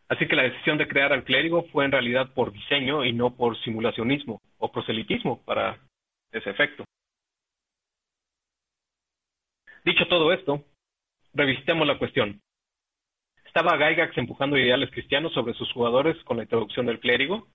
Así 0.08 0.26
que 0.26 0.34
la 0.34 0.42
decisión 0.42 0.76
de 0.76 0.88
crear 0.88 1.12
al 1.12 1.22
clérigo 1.22 1.62
fue 1.70 1.84
en 1.84 1.92
realidad 1.92 2.34
por 2.34 2.50
diseño 2.52 3.04
y 3.04 3.12
no 3.12 3.36
por 3.36 3.56
simulacionismo 3.60 4.42
o 4.58 4.72
proselitismo 4.72 5.40
para 5.44 5.78
ese 6.32 6.50
efecto. 6.50 6.84
Dicho 9.84 10.08
todo 10.08 10.32
esto, 10.32 10.64
revisitemos 11.32 11.86
la 11.86 11.96
cuestión. 11.96 12.40
¿Estaba 13.56 13.76
Gygax 13.76 14.18
empujando 14.18 14.58
ideales 14.58 14.90
cristianos 14.90 15.32
sobre 15.32 15.54
sus 15.54 15.70
jugadores 15.72 16.16
con 16.24 16.38
la 16.38 16.42
introducción 16.42 16.86
del 16.86 16.98
clérigo? 16.98 17.46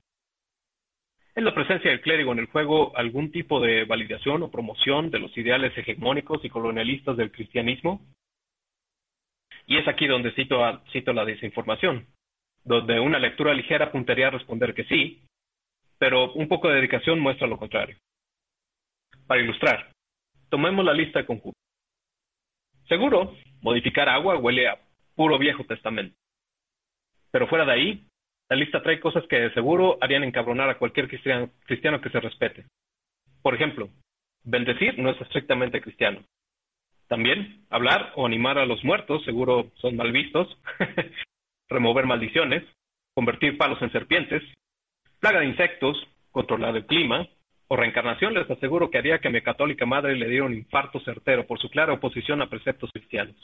¿Es 1.36 1.44
la 1.44 1.54
presencia 1.54 1.92
del 1.92 2.00
clérigo 2.00 2.32
en 2.32 2.40
el 2.40 2.46
juego 2.46 2.96
algún 2.96 3.34
tipo 3.34 3.60
de 3.60 3.84
validación 3.84 4.42
o 4.42 4.50
promoción 4.50 5.12
de 5.12 5.20
los 5.20 5.38
ideales 5.38 5.78
hegemónicos 5.78 6.40
y 6.46 6.50
colonialistas 6.50 7.18
del 7.18 7.34
cristianismo? 7.34 8.00
Y 9.66 9.76
es 9.76 9.90
aquí 9.90 10.08
donde 10.08 10.32
cito, 10.32 10.64
la 11.14 11.26
desinformación, 11.26 12.08
donde 12.64 12.98
una 13.02 13.20
lectura 13.20 13.54
ligera 13.54 13.88
apuntaría 13.88 14.28
a 14.28 14.32
responder 14.32 14.74
que 14.74 14.86
sí, 14.86 15.26
pero 15.98 16.32
un 16.32 16.48
poco 16.48 16.70
de 16.70 16.76
dedicación 16.76 17.20
muestra 17.20 17.46
lo 17.46 17.58
contrario. 17.58 17.98
Para 19.28 19.42
ilustrar, 19.42 19.92
tomemos 20.48 20.86
la 20.86 20.94
lista 20.94 21.20
de 21.20 21.26
conjuntos. 21.26 21.62
Seguro, 22.88 23.36
modificar 23.62 24.08
agua 24.08 24.38
huele 24.38 24.70
a 24.70 24.80
puro 25.20 25.38
Viejo 25.38 25.66
Testamento. 25.66 26.16
Pero 27.30 27.48
fuera 27.48 27.66
de 27.66 27.74
ahí, 27.74 28.06
la 28.50 28.56
lista 28.56 28.82
trae 28.82 29.02
cosas 29.02 29.26
que 29.28 29.36
de 29.36 29.54
seguro 29.54 29.98
harían 30.00 30.24
encabronar 30.24 30.70
a 30.70 30.78
cualquier 30.78 31.10
cristiano, 31.10 31.52
que 31.68 32.10
se 32.10 32.22
respete. 32.22 32.64
Por 33.42 33.54
ejemplo, 33.54 33.90
bendecir 34.46 34.98
no 34.98 35.10
es 35.10 35.20
estrictamente 35.20 35.82
cristiano. 35.82 36.24
También, 37.10 37.66
hablar 37.70 38.14
o 38.16 38.26
animar 38.26 38.58
a 38.60 38.66
los 38.66 38.82
muertos 38.86 39.26
seguro 39.26 39.70
son 39.82 39.98
mal 39.98 40.14
vistos. 40.14 40.58
Remover 41.68 42.06
maldiciones, 42.06 42.64
convertir 43.14 43.58
palos 43.58 43.82
en 43.82 43.92
serpientes, 43.92 44.42
plaga 45.20 45.42
de 45.42 45.48
insectos, 45.48 45.98
controlar 46.32 46.78
el 46.78 46.86
clima, 46.86 47.28
o 47.68 47.76
reencarnación 47.76 48.36
les 48.36 48.50
aseguro 48.50 48.90
que 48.90 49.00
haría 49.00 49.20
que 49.20 49.30
mi 49.30 49.42
católica 49.42 49.86
madre 49.86 50.16
le 50.16 50.30
diera 50.30 50.46
un 50.46 50.54
infarto 50.54 51.02
certero 51.02 51.46
por 51.46 51.60
su 51.60 51.70
clara 51.70 51.92
oposición 51.92 52.42
a 52.42 52.50
preceptos 52.50 52.90
cristianos 52.94 53.36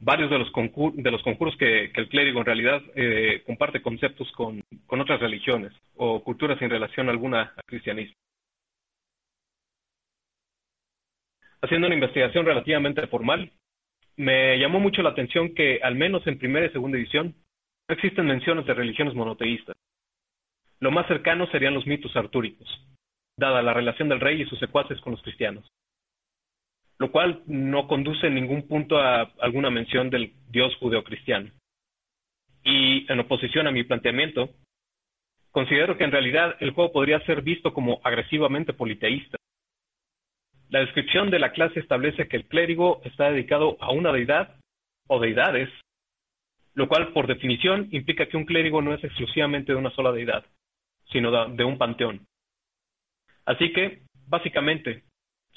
varios 0.00 0.30
de 0.30 0.38
los, 0.38 0.50
de 0.94 1.10
los 1.10 1.22
conjuros 1.22 1.56
que, 1.56 1.92
el 1.94 2.08
clérigo 2.08 2.40
en 2.40 2.46
realidad 2.46 2.82
eh, 2.96 3.42
comparte 3.46 3.82
conceptos 3.82 4.30
con, 4.32 4.62
con, 4.86 5.00
otras 5.00 5.20
religiones 5.20 5.72
o 5.96 6.24
culturas 6.24 6.58
sin 6.58 6.70
relación 6.70 7.08
alguna 7.08 7.52
al 7.54 7.64
cristianismo. 7.66 8.14
Haciendo 11.62 11.86
una 11.86 11.94
investigación 11.94 12.46
relativamente 12.46 13.06
formal, 13.06 13.52
me 14.16 14.58
llamó 14.58 14.80
mucho 14.80 15.02
la 15.02 15.10
atención 15.10 15.54
que, 15.54 15.80
al 15.82 15.94
menos 15.94 16.26
en 16.26 16.38
primera 16.38 16.66
y 16.66 16.70
segunda 16.70 16.96
edición, 16.96 17.34
no 17.88 17.94
existen 17.94 18.26
menciones 18.26 18.64
de 18.64 18.74
religiones 18.74 19.14
monoteístas. 19.14 19.76
Lo 20.78 20.90
más 20.90 21.06
cercano 21.06 21.46
serían 21.48 21.74
los 21.74 21.86
mitos 21.86 22.16
artúricos, 22.16 22.66
dada 23.36 23.60
la 23.60 23.74
relación 23.74 24.08
del 24.08 24.20
rey 24.20 24.40
y 24.40 24.46
sus 24.46 24.58
secuaces 24.58 24.98
con 25.02 25.12
los 25.12 25.22
cristianos, 25.22 25.70
lo 27.00 27.10
cual 27.10 27.42
no 27.46 27.88
conduce 27.88 28.26
en 28.26 28.34
ningún 28.34 28.68
punto 28.68 28.98
a 28.98 29.22
alguna 29.40 29.70
mención 29.70 30.10
del 30.10 30.34
dios 30.50 30.76
judeocristiano. 30.76 31.50
Y 32.62 33.10
en 33.10 33.18
oposición 33.18 33.66
a 33.66 33.72
mi 33.72 33.84
planteamiento, 33.84 34.50
considero 35.50 35.96
que 35.96 36.04
en 36.04 36.12
realidad 36.12 36.56
el 36.60 36.72
juego 36.72 36.92
podría 36.92 37.18
ser 37.24 37.40
visto 37.40 37.72
como 37.72 38.02
agresivamente 38.04 38.74
politeísta. 38.74 39.38
La 40.68 40.80
descripción 40.80 41.30
de 41.30 41.38
la 41.38 41.52
clase 41.52 41.80
establece 41.80 42.28
que 42.28 42.36
el 42.36 42.44
clérigo 42.44 43.00
está 43.04 43.30
dedicado 43.30 43.78
a 43.80 43.92
una 43.92 44.12
deidad 44.12 44.56
o 45.08 45.18
deidades, 45.18 45.70
lo 46.74 46.86
cual 46.86 47.14
por 47.14 47.26
definición 47.26 47.88
implica 47.92 48.26
que 48.26 48.36
un 48.36 48.44
clérigo 48.44 48.82
no 48.82 48.92
es 48.92 49.02
exclusivamente 49.02 49.72
de 49.72 49.78
una 49.78 49.90
sola 49.92 50.12
deidad, 50.12 50.44
sino 51.10 51.48
de 51.48 51.64
un 51.64 51.78
panteón. 51.78 52.26
Así 53.46 53.72
que, 53.72 54.02
básicamente, 54.28 55.02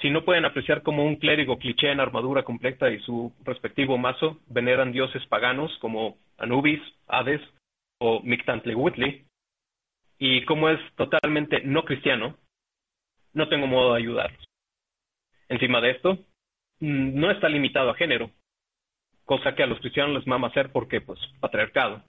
si 0.03 0.09
no 0.09 0.25
pueden 0.25 0.43
apreciar 0.43 0.83
como 0.83 1.05
un 1.05 1.15
clérigo 1.15 1.57
cliché 1.57 1.89
en 1.89 2.01
armadura 2.01 2.43
completa 2.43 2.91
y 2.91 2.99
su 2.99 3.33
respectivo 3.45 3.97
mazo 3.97 4.37
veneran 4.47 4.91
dioses 4.91 5.25
paganos 5.27 5.71
como 5.79 6.17
Anubis, 6.37 6.81
Hades 7.07 7.39
o 7.99 8.19
Mictlantecuhtli, 8.21 9.25
y 10.19 10.43
como 10.43 10.67
es 10.67 10.79
totalmente 10.95 11.61
no 11.63 11.85
cristiano, 11.85 12.35
no 13.33 13.47
tengo 13.47 13.65
modo 13.65 13.93
de 13.93 14.01
ayudarlos. 14.01 14.43
Encima 15.47 15.79
de 15.79 15.91
esto, 15.91 16.15
mm, 16.81 17.17
no 17.17 17.31
está 17.31 17.47
limitado 17.47 17.89
a 17.89 17.95
género, 17.95 18.29
cosa 19.23 19.55
que 19.55 19.63
a 19.63 19.67
los 19.67 19.79
cristianos 19.79 20.15
les 20.15 20.27
mama 20.27 20.49
hacer 20.49 20.69
porque, 20.73 20.99
pues, 20.99 21.19
patriarcado. 21.39 22.03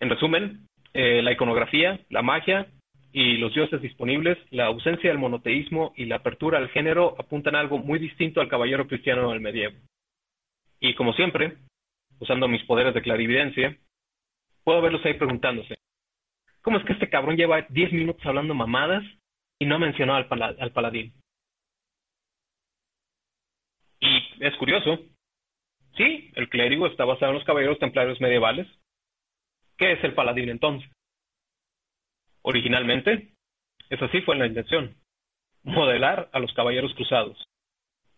En 0.00 0.10
resumen, 0.10 0.66
eh, 0.94 1.22
la 1.22 1.30
iconografía, 1.30 2.00
la 2.10 2.22
magia 2.22 2.66
y 3.12 3.38
los 3.38 3.54
dioses 3.54 3.80
disponibles, 3.80 4.38
la 4.50 4.66
ausencia 4.66 5.10
del 5.10 5.18
monoteísmo 5.18 5.92
y 5.96 6.04
la 6.04 6.16
apertura 6.16 6.58
al 6.58 6.68
género 6.68 7.14
apuntan 7.18 7.54
a 7.54 7.60
algo 7.60 7.78
muy 7.78 7.98
distinto 7.98 8.40
al 8.40 8.48
caballero 8.48 8.86
cristiano 8.86 9.30
del 9.30 9.40
medievo. 9.40 9.76
Y 10.80 10.94
como 10.94 11.12
siempre, 11.14 11.56
usando 12.20 12.48
mis 12.48 12.62
poderes 12.64 12.94
de 12.94 13.02
clarividencia, 13.02 13.76
puedo 14.62 14.82
verlos 14.82 15.04
ahí 15.04 15.14
preguntándose, 15.14 15.78
¿cómo 16.62 16.78
es 16.78 16.84
que 16.84 16.92
este 16.92 17.08
cabrón 17.08 17.36
lleva 17.36 17.62
10 17.68 17.92
minutos 17.92 18.24
hablando 18.26 18.54
mamadas 18.54 19.02
y 19.58 19.66
no 19.66 19.76
ha 19.76 19.78
mencionado 19.78 20.26
al, 20.30 20.42
al 20.42 20.72
paladín? 20.72 21.14
Y 24.00 24.44
es 24.44 24.54
curioso, 24.56 25.00
sí, 25.96 26.30
el 26.34 26.48
clérigo 26.48 26.86
está 26.86 27.04
basado 27.04 27.32
en 27.32 27.38
los 27.38 27.44
caballeros 27.44 27.78
templarios 27.78 28.20
medievales. 28.20 28.68
¿Qué 29.76 29.92
es 29.92 30.04
el 30.04 30.14
paladín 30.14 30.50
entonces? 30.50 30.88
Originalmente, 32.42 33.32
esa 33.90 34.08
sí 34.10 34.20
fue 34.22 34.36
la 34.36 34.46
intención, 34.46 34.94
modelar 35.62 36.28
a 36.32 36.38
los 36.38 36.52
caballeros 36.52 36.94
cruzados, 36.94 37.42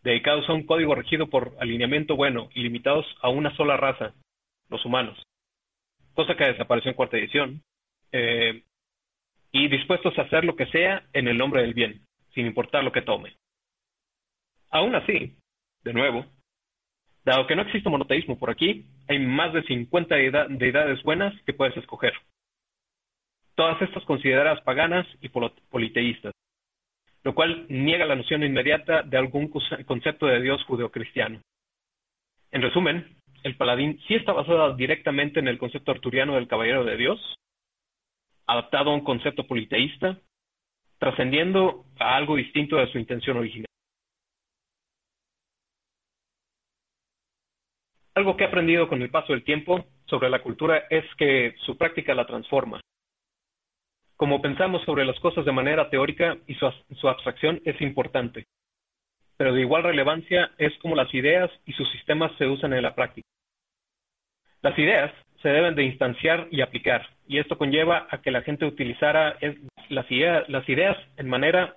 dedicados 0.02 0.48
a 0.48 0.52
un 0.52 0.66
código 0.66 0.94
regido 0.94 1.28
por 1.28 1.56
alineamiento 1.60 2.16
bueno 2.16 2.48
y 2.54 2.62
limitados 2.62 3.06
a 3.22 3.28
una 3.28 3.54
sola 3.56 3.76
raza, 3.76 4.14
los 4.68 4.84
humanos, 4.84 5.22
cosa 6.14 6.36
que 6.36 6.44
desapareció 6.44 6.90
en 6.90 6.96
cuarta 6.96 7.16
edición, 7.16 7.62
eh, 8.12 8.62
y 9.52 9.68
dispuestos 9.68 10.16
a 10.18 10.22
hacer 10.22 10.44
lo 10.44 10.56
que 10.56 10.66
sea 10.66 11.08
en 11.12 11.28
el 11.28 11.38
nombre 11.38 11.62
del 11.62 11.74
bien, 11.74 12.02
sin 12.34 12.46
importar 12.46 12.84
lo 12.84 12.92
que 12.92 13.02
tome. 13.02 13.36
Aún 14.70 14.94
así, 14.94 15.36
de 15.82 15.92
nuevo, 15.92 16.24
dado 17.24 17.46
que 17.46 17.56
no 17.56 17.62
existe 17.62 17.88
monoteísmo 17.88 18.38
por 18.38 18.50
aquí, 18.50 18.86
hay 19.08 19.18
más 19.18 19.52
de 19.52 19.62
50 19.64 20.14
deidades 20.14 21.02
buenas 21.02 21.34
que 21.42 21.52
puedes 21.52 21.76
escoger 21.76 22.12
todas 23.60 23.82
estas 23.82 24.02
consideradas 24.04 24.62
paganas 24.62 25.06
y 25.20 25.28
politeístas, 25.28 26.32
lo 27.22 27.34
cual 27.34 27.66
niega 27.68 28.06
la 28.06 28.16
noción 28.16 28.42
inmediata 28.42 29.02
de 29.02 29.18
algún 29.18 29.48
concepto 29.50 30.24
de 30.24 30.40
Dios 30.40 30.64
judeocristiano. 30.64 31.42
En 32.52 32.62
resumen, 32.62 33.18
el 33.42 33.58
paladín 33.58 34.00
sí 34.08 34.14
está 34.14 34.32
basado 34.32 34.74
directamente 34.76 35.40
en 35.40 35.48
el 35.48 35.58
concepto 35.58 35.90
arturiano 35.90 36.36
del 36.36 36.48
caballero 36.48 36.84
de 36.84 36.96
Dios, 36.96 37.20
adaptado 38.46 38.92
a 38.92 38.94
un 38.94 39.04
concepto 39.04 39.46
politeísta, 39.46 40.18
trascendiendo 40.98 41.84
a 41.98 42.16
algo 42.16 42.36
distinto 42.36 42.76
de 42.76 42.90
su 42.90 42.96
intención 42.96 43.36
original. 43.36 43.66
Algo 48.14 48.38
que 48.38 48.44
he 48.44 48.46
aprendido 48.46 48.88
con 48.88 49.02
el 49.02 49.10
paso 49.10 49.34
del 49.34 49.44
tiempo 49.44 49.84
sobre 50.06 50.30
la 50.30 50.42
cultura 50.42 50.84
es 50.88 51.04
que 51.16 51.56
su 51.66 51.76
práctica 51.76 52.14
la 52.14 52.26
transforma, 52.26 52.80
como 54.20 54.42
pensamos 54.42 54.82
sobre 54.84 55.06
las 55.06 55.18
cosas 55.20 55.46
de 55.46 55.52
manera 55.52 55.88
teórica 55.88 56.36
y 56.46 56.54
su, 56.54 57.08
abstracción 57.08 57.62
es 57.64 57.80
importante, 57.80 58.44
pero 59.38 59.54
de 59.54 59.62
igual 59.62 59.82
relevancia 59.82 60.50
es 60.58 60.76
como 60.80 60.94
las 60.94 61.12
ideas 61.14 61.50
y 61.64 61.72
sus 61.72 61.90
sistemas 61.90 62.30
se 62.36 62.46
usan 62.46 62.74
en 62.74 62.82
la 62.82 62.94
práctica. 62.94 63.26
Las 64.60 64.78
ideas 64.78 65.10
se 65.40 65.48
deben 65.48 65.74
de 65.74 65.84
instanciar 65.84 66.48
y 66.50 66.60
aplicar, 66.60 67.08
y 67.26 67.38
esto 67.38 67.56
conlleva 67.56 68.08
a 68.10 68.20
que 68.20 68.30
la 68.30 68.42
gente 68.42 68.66
utilizara 68.66 69.38
las, 69.88 70.10
ideas 70.10 70.98
en 71.16 71.26
manera 71.26 71.74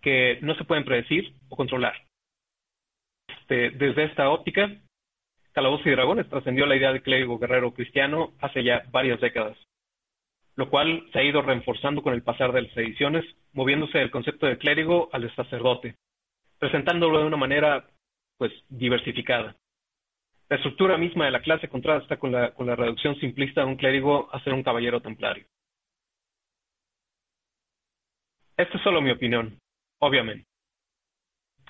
que 0.00 0.38
no 0.40 0.54
se 0.54 0.64
pueden 0.64 0.86
predecir 0.86 1.34
o 1.50 1.56
controlar. 1.56 1.96
Este, 3.40 3.72
desde 3.72 4.04
esta 4.04 4.30
óptica, 4.30 4.70
Calabozos 5.52 5.86
y 5.86 5.90
Dragones 5.90 6.30
trascendió 6.30 6.64
la 6.64 6.76
idea 6.76 6.94
de 6.94 7.02
clérigo 7.02 7.38
guerrero 7.38 7.74
cristiano 7.74 8.32
hace 8.40 8.64
ya 8.64 8.84
varias 8.90 9.20
décadas 9.20 9.58
lo 10.58 10.68
cual 10.68 11.08
se 11.12 11.20
ha 11.20 11.22
ido 11.22 11.40
reforzando 11.40 12.02
con 12.02 12.14
el 12.14 12.24
pasar 12.24 12.50
de 12.50 12.62
las 12.62 12.76
ediciones, 12.76 13.24
moviéndose 13.52 13.98
del 13.98 14.10
concepto 14.10 14.46
de 14.46 14.58
clérigo 14.58 15.08
al 15.12 15.22
de 15.22 15.32
sacerdote, 15.36 15.94
presentándolo 16.58 17.20
de 17.20 17.26
una 17.26 17.36
manera 17.36 17.86
pues 18.38 18.52
diversificada. 18.68 19.54
La 20.48 20.56
estructura 20.56 20.98
misma 20.98 21.26
de 21.26 21.30
la 21.30 21.42
clase 21.42 21.68
contrasta 21.68 22.16
con 22.16 22.32
la, 22.32 22.54
con 22.54 22.66
la 22.66 22.74
reducción 22.74 23.14
simplista 23.20 23.60
de 23.60 23.68
un 23.68 23.76
clérigo 23.76 24.28
a 24.34 24.42
ser 24.42 24.52
un 24.52 24.64
caballero 24.64 25.00
templario. 25.00 25.46
Esta 28.56 28.78
es 28.78 28.82
solo 28.82 29.00
mi 29.00 29.12
opinión, 29.12 29.60
obviamente. 30.00 30.48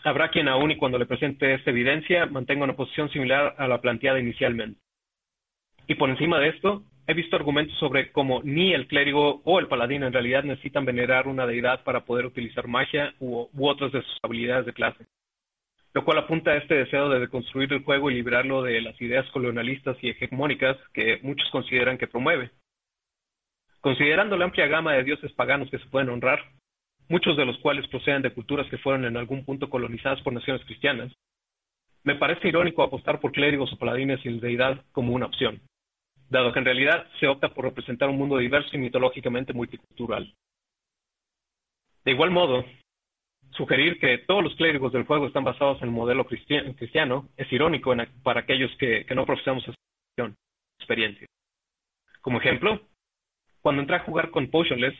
Habrá 0.02 0.30
quien 0.30 0.48
aún 0.48 0.70
y 0.70 0.78
cuando 0.78 0.96
le 0.96 1.04
presente 1.04 1.52
esta 1.52 1.72
evidencia 1.72 2.24
mantenga 2.24 2.64
una 2.64 2.76
posición 2.76 3.10
similar 3.10 3.54
a 3.58 3.68
la 3.68 3.82
planteada 3.82 4.18
inicialmente. 4.18 4.80
Y 5.86 5.96
por 5.96 6.08
encima 6.08 6.38
de 6.38 6.48
esto, 6.48 6.84
he 7.08 7.14
visto 7.14 7.36
argumentos 7.36 7.76
sobre 7.78 8.12
cómo 8.12 8.42
ni 8.44 8.74
el 8.74 8.86
clérigo 8.86 9.40
o 9.44 9.58
el 9.58 9.66
paladín 9.66 10.02
en 10.02 10.12
realidad 10.12 10.44
necesitan 10.44 10.84
venerar 10.84 11.26
una 11.26 11.46
deidad 11.46 11.82
para 11.82 12.04
poder 12.04 12.26
utilizar 12.26 12.68
magia 12.68 13.14
u, 13.18 13.48
otras 13.58 13.92
de 13.92 14.02
sus 14.02 14.18
habilidades 14.22 14.66
de 14.66 14.74
clase, 14.74 15.06
lo 15.94 16.04
cual 16.04 16.18
apunta 16.18 16.50
a 16.50 16.58
este 16.58 16.74
deseo 16.74 17.08
de 17.08 17.20
deconstruir 17.20 17.72
el 17.72 17.82
juego 17.82 18.10
y 18.10 18.14
liberarlo 18.14 18.62
de 18.62 18.82
las 18.82 19.00
ideas 19.00 19.26
colonialistas 19.30 19.96
y 20.02 20.10
hegemónicas 20.10 20.76
que 20.92 21.18
muchos 21.22 21.48
consideran 21.50 21.96
que 21.96 22.08
promueve. 22.08 22.50
Considerando 23.80 24.36
la 24.36 24.44
amplia 24.44 24.66
gama 24.66 24.92
de 24.92 25.04
dioses 25.04 25.32
paganos 25.32 25.70
que 25.70 25.78
se 25.78 25.86
pueden 25.86 26.10
honrar, 26.10 26.40
muchos 27.08 27.38
de 27.38 27.46
los 27.46 27.56
cuales 27.60 27.88
proceden 27.88 28.20
de 28.20 28.34
culturas 28.34 28.68
que 28.68 28.76
fueron 28.76 29.06
en 29.06 29.16
algún 29.16 29.46
punto 29.46 29.70
colonizadas 29.70 30.20
por 30.20 30.34
naciones 30.34 30.62
cristianas, 30.66 31.10
me 32.04 32.16
parece 32.16 32.48
irónico 32.48 32.82
apostar 32.82 33.18
por 33.18 33.32
clérigos 33.32 33.72
o 33.72 33.78
paladines 33.78 34.20
sin 34.20 34.40
deidad 34.40 34.84
como 34.92 35.14
una 35.14 35.24
opción 35.24 35.62
dado 36.28 36.52
que 36.52 36.58
en 36.58 36.64
realidad 36.64 37.06
se 37.18 37.26
opta 37.26 37.48
por 37.48 37.64
representar 37.64 38.08
un 38.08 38.18
mundo 38.18 38.38
diverso 38.38 38.70
y 38.72 38.78
mitológicamente 38.78 39.52
multicultural. 39.52 40.34
De 42.04 42.12
igual 42.12 42.30
modo, 42.30 42.64
sugerir 43.50 43.98
que 43.98 44.18
todos 44.18 44.42
los 44.42 44.54
clérigos 44.56 44.92
del 44.92 45.04
juego 45.04 45.26
están 45.26 45.44
basados 45.44 45.78
en 45.78 45.88
el 45.88 45.94
modelo 45.94 46.26
cristiano 46.26 47.28
es 47.36 47.52
irónico 47.52 47.94
para 48.22 48.40
aquellos 48.40 48.74
que, 48.78 49.06
no 49.14 49.26
profesamos 49.26 49.66
esa 49.66 50.34
experiencia. 50.78 51.26
Como 52.20 52.38
ejemplo, 52.38 52.80
cuando 53.60 53.82
entré 53.82 53.96
a 53.96 54.04
jugar 54.04 54.30
con 54.30 54.50
Potionless, 54.50 54.94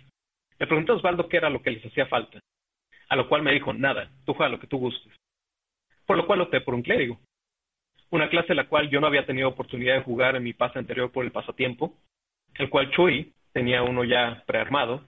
le 0.58 0.66
pregunté 0.66 0.92
a 0.92 0.96
Osvaldo 0.96 1.28
qué 1.28 1.36
era 1.36 1.50
lo 1.50 1.62
que 1.62 1.70
les 1.70 1.84
hacía 1.84 2.06
falta, 2.06 2.40
a 3.08 3.16
lo 3.16 3.28
cual 3.28 3.42
me 3.42 3.52
dijo, 3.52 3.72
nada, 3.72 4.10
tú 4.24 4.34
juega 4.34 4.50
lo 4.50 4.58
que 4.60 4.66
tú 4.66 4.78
gustes. 4.78 5.12
Por 6.06 6.16
lo 6.16 6.26
cual 6.26 6.40
opté 6.40 6.60
por 6.60 6.74
un 6.74 6.82
clérigo 6.82 7.20
una 8.10 8.28
clase 8.28 8.54
la 8.54 8.68
cual 8.68 8.88
yo 8.88 9.00
no 9.00 9.06
había 9.06 9.26
tenido 9.26 9.48
oportunidad 9.48 9.94
de 9.94 10.02
jugar 10.02 10.36
en 10.36 10.42
mi 10.42 10.52
pase 10.52 10.78
anterior 10.78 11.10
por 11.10 11.24
el 11.24 11.32
pasatiempo, 11.32 11.94
el 12.54 12.70
cual 12.70 12.90
Chuy 12.90 13.32
tenía 13.52 13.82
uno 13.82 14.04
ya 14.04 14.42
prearmado 14.46 15.04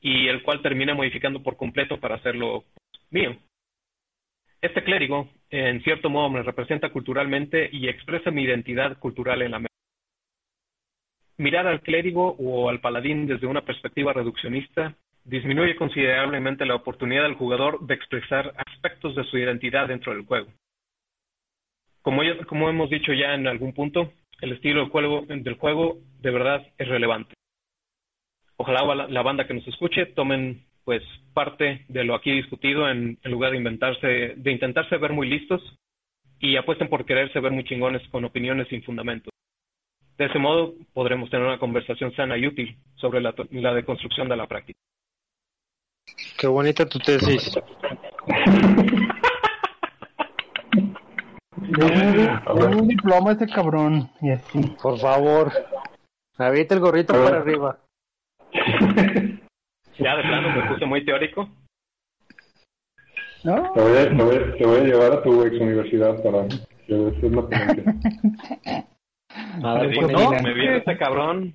y 0.00 0.28
el 0.28 0.42
cual 0.42 0.62
termina 0.62 0.94
modificando 0.94 1.42
por 1.42 1.56
completo 1.56 1.98
para 1.98 2.16
hacerlo 2.16 2.64
mío. 3.10 3.36
Este 4.60 4.82
clérigo, 4.82 5.28
en 5.50 5.82
cierto 5.82 6.08
modo, 6.10 6.30
me 6.30 6.42
representa 6.42 6.90
culturalmente 6.90 7.68
y 7.72 7.88
expresa 7.88 8.30
mi 8.30 8.42
identidad 8.42 8.98
cultural 8.98 9.42
en 9.42 9.50
la 9.50 9.58
mesa. 9.58 9.72
Mirar 11.38 11.66
al 11.66 11.82
clérigo 11.82 12.34
o 12.38 12.70
al 12.70 12.80
paladín 12.80 13.26
desde 13.26 13.46
una 13.46 13.64
perspectiva 13.64 14.12
reduccionista 14.14 14.96
disminuye 15.24 15.76
considerablemente 15.76 16.64
la 16.64 16.76
oportunidad 16.76 17.24
del 17.24 17.34
jugador 17.34 17.80
de 17.86 17.94
expresar 17.94 18.54
aspectos 18.56 19.14
de 19.14 19.24
su 19.24 19.36
identidad 19.36 19.88
dentro 19.88 20.14
del 20.14 20.24
juego. 20.24 20.48
Como, 22.06 22.22
como 22.46 22.70
hemos 22.70 22.88
dicho 22.88 23.12
ya 23.12 23.34
en 23.34 23.48
algún 23.48 23.72
punto, 23.72 24.12
el 24.40 24.52
estilo 24.52 24.82
del 24.82 24.90
juego, 24.90 25.24
del 25.26 25.54
juego 25.54 25.98
de 26.20 26.30
verdad 26.30 26.64
es 26.78 26.86
relevante. 26.86 27.34
ojalá 28.56 29.08
la, 29.08 29.22
banda 29.22 29.44
que 29.48 29.54
nos 29.54 29.66
escuche 29.66 30.06
tomen 30.06 30.64
pues 30.84 31.02
parte 31.34 31.84
de 31.88 32.04
lo 32.04 32.14
aquí 32.14 32.30
discutido 32.30 32.88
en, 32.88 33.18
en 33.24 33.30
lugar 33.32 33.50
de 33.50 33.56
inventarse, 33.56 34.34
de 34.36 34.52
intentarse 34.52 34.98
ver 34.98 35.14
muy 35.14 35.28
listos 35.28 35.60
y 36.38 36.54
apuesten 36.54 36.88
por 36.88 37.06
quererse 37.06 37.40
ver 37.40 37.50
muy 37.50 37.64
chingones 37.64 38.06
con 38.10 38.24
opiniones 38.24 38.68
sin 38.68 38.84
fundamentos. 38.84 39.32
De 40.16 40.26
ese 40.26 40.38
modo 40.38 40.74
podremos 40.92 41.28
tener 41.28 41.44
una 41.44 41.58
conversación 41.58 42.14
sana 42.14 42.38
y 42.38 42.46
útil 42.46 42.78
sobre 42.94 43.20
la, 43.20 43.34
la 43.50 43.74
deconstrucción 43.74 44.28
de 44.28 44.36
la 44.36 44.46
práctica. 44.46 44.78
Qué 46.38 46.46
bonita 46.46 46.88
tu 46.88 47.00
tesis. 47.00 47.58
un 52.46 52.88
diploma 52.88 53.32
este 53.32 53.46
cabrón. 53.46 54.10
Y 54.20 54.30
así. 54.30 54.60
Por 54.82 54.98
favor. 54.98 55.52
Avienta 56.38 56.74
el 56.74 56.80
gorrito 56.80 57.12
para 57.14 57.38
arriba. 57.38 57.78
ya 59.98 60.16
de 60.16 60.22
plano 60.22 60.50
me 60.50 60.68
puse 60.68 60.86
muy 60.86 61.04
teórico. 61.04 61.48
¿No? 63.44 63.72
Te, 63.72 63.80
voy 63.80 63.96
a, 63.96 64.08
te, 64.56 64.66
voy 64.66 64.80
a, 64.80 64.84
llevar 64.84 65.12
a 65.12 65.22
tu 65.22 65.42
ex 65.44 65.60
universidad 65.60 66.22
para 66.22 66.48
que 66.48 66.94
des 66.94 67.22
una 67.22 67.42
A 69.62 69.74
ver, 69.80 69.94
pues, 69.94 70.12
no, 70.12 70.30
me 70.30 70.54
viene 70.54 70.78
este 70.78 70.98
cabrón. 70.98 71.54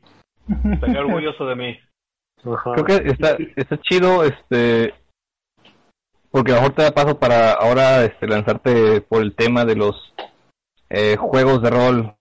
Estoy 0.72 0.96
orgulloso 0.96 1.46
de 1.46 1.56
mí. 1.56 1.80
Creo 2.42 2.86
que 2.86 2.96
está, 3.10 3.38
está 3.56 3.78
chido, 3.82 4.24
este, 4.24 4.94
porque 6.32 6.52
a 6.52 6.56
lo 6.56 6.62
mejor 6.62 6.76
te 6.76 6.84
da 6.84 6.92
paso 6.92 7.20
para 7.20 7.52
ahora 7.54 8.04
este, 8.04 8.26
lanzarte 8.28 9.02
por 9.02 9.22
el 9.22 9.36
tema 9.36 9.66
de 9.66 9.76
los 9.76 10.14
eh, 10.92 11.16
juegos 11.16 11.62
de 11.62 11.70
rol 11.70 12.16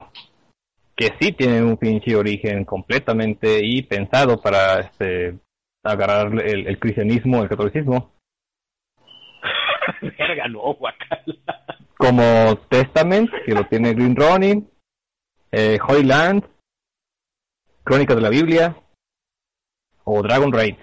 que 0.95 1.15
sí 1.19 1.33
tienen 1.33 1.65
un 1.65 1.77
pinche 1.77 2.15
origen 2.15 2.65
completamente 2.65 3.61
y 3.65 3.83
pensado 3.83 4.41
para 4.41 4.81
este, 4.81 5.39
agarrar 5.83 6.29
el, 6.41 6.67
el 6.67 6.79
cristianismo, 6.79 7.43
el 7.43 7.49
catolicismo. 7.49 8.13
Verga, 10.19 10.47
no, 10.49 10.77
Como 11.97 12.57
Testament, 12.69 13.31
que 13.45 13.55
lo 13.55 13.65
tiene 13.65 13.95
Green 13.95 14.15
Ronin, 14.15 14.71
eh, 15.51 15.79
Holy 15.87 16.05
Land, 16.05 16.45
Crónicas 17.83 18.17
de 18.17 18.23
la 18.23 18.29
Biblia 18.29 18.77
o 20.05 20.23
Dragon 20.23 20.53
Raid. 20.53 20.77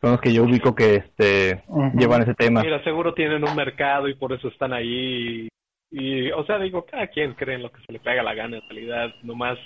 Son 0.00 0.12
los 0.12 0.20
que 0.20 0.32
yo 0.32 0.44
ubico 0.44 0.74
que 0.74 0.96
este 0.96 1.64
llevan 1.94 2.22
ese 2.22 2.34
tema. 2.34 2.62
Mira, 2.62 2.82
seguro 2.84 3.14
tienen 3.14 3.42
un 3.42 3.56
mercado 3.56 4.08
y 4.08 4.14
por 4.14 4.32
eso 4.32 4.48
están 4.48 4.72
ahí. 4.72 5.48
Y, 5.90 6.30
o 6.32 6.44
sea, 6.44 6.58
digo, 6.58 6.84
cada 6.84 7.06
quien 7.06 7.34
cree 7.34 7.56
en 7.56 7.62
lo 7.62 7.72
que 7.72 7.80
se 7.86 7.92
le 7.92 8.00
pega 8.00 8.22
la 8.22 8.34
gana 8.34 8.58
en 8.58 8.62
realidad. 8.68 9.14
Nomás. 9.22 9.58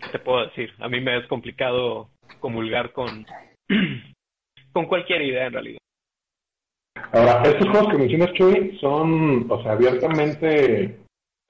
¿Qué 0.00 0.08
te 0.10 0.18
puedo 0.18 0.46
decir? 0.46 0.72
A 0.78 0.88
mí 0.88 1.00
me 1.00 1.18
es 1.18 1.26
complicado 1.26 2.08
comulgar 2.40 2.92
con. 2.92 3.26
con 4.72 4.86
cualquier 4.86 5.22
idea 5.22 5.46
en 5.46 5.52
realidad. 5.52 5.78
Ahora, 7.12 7.42
estos 7.42 7.68
juegos 7.68 7.90
que 7.90 7.98
mencionas, 7.98 8.32
Chuy, 8.32 8.78
son, 8.80 9.50
o 9.50 9.62
sea, 9.62 9.72
abiertamente 9.72 11.02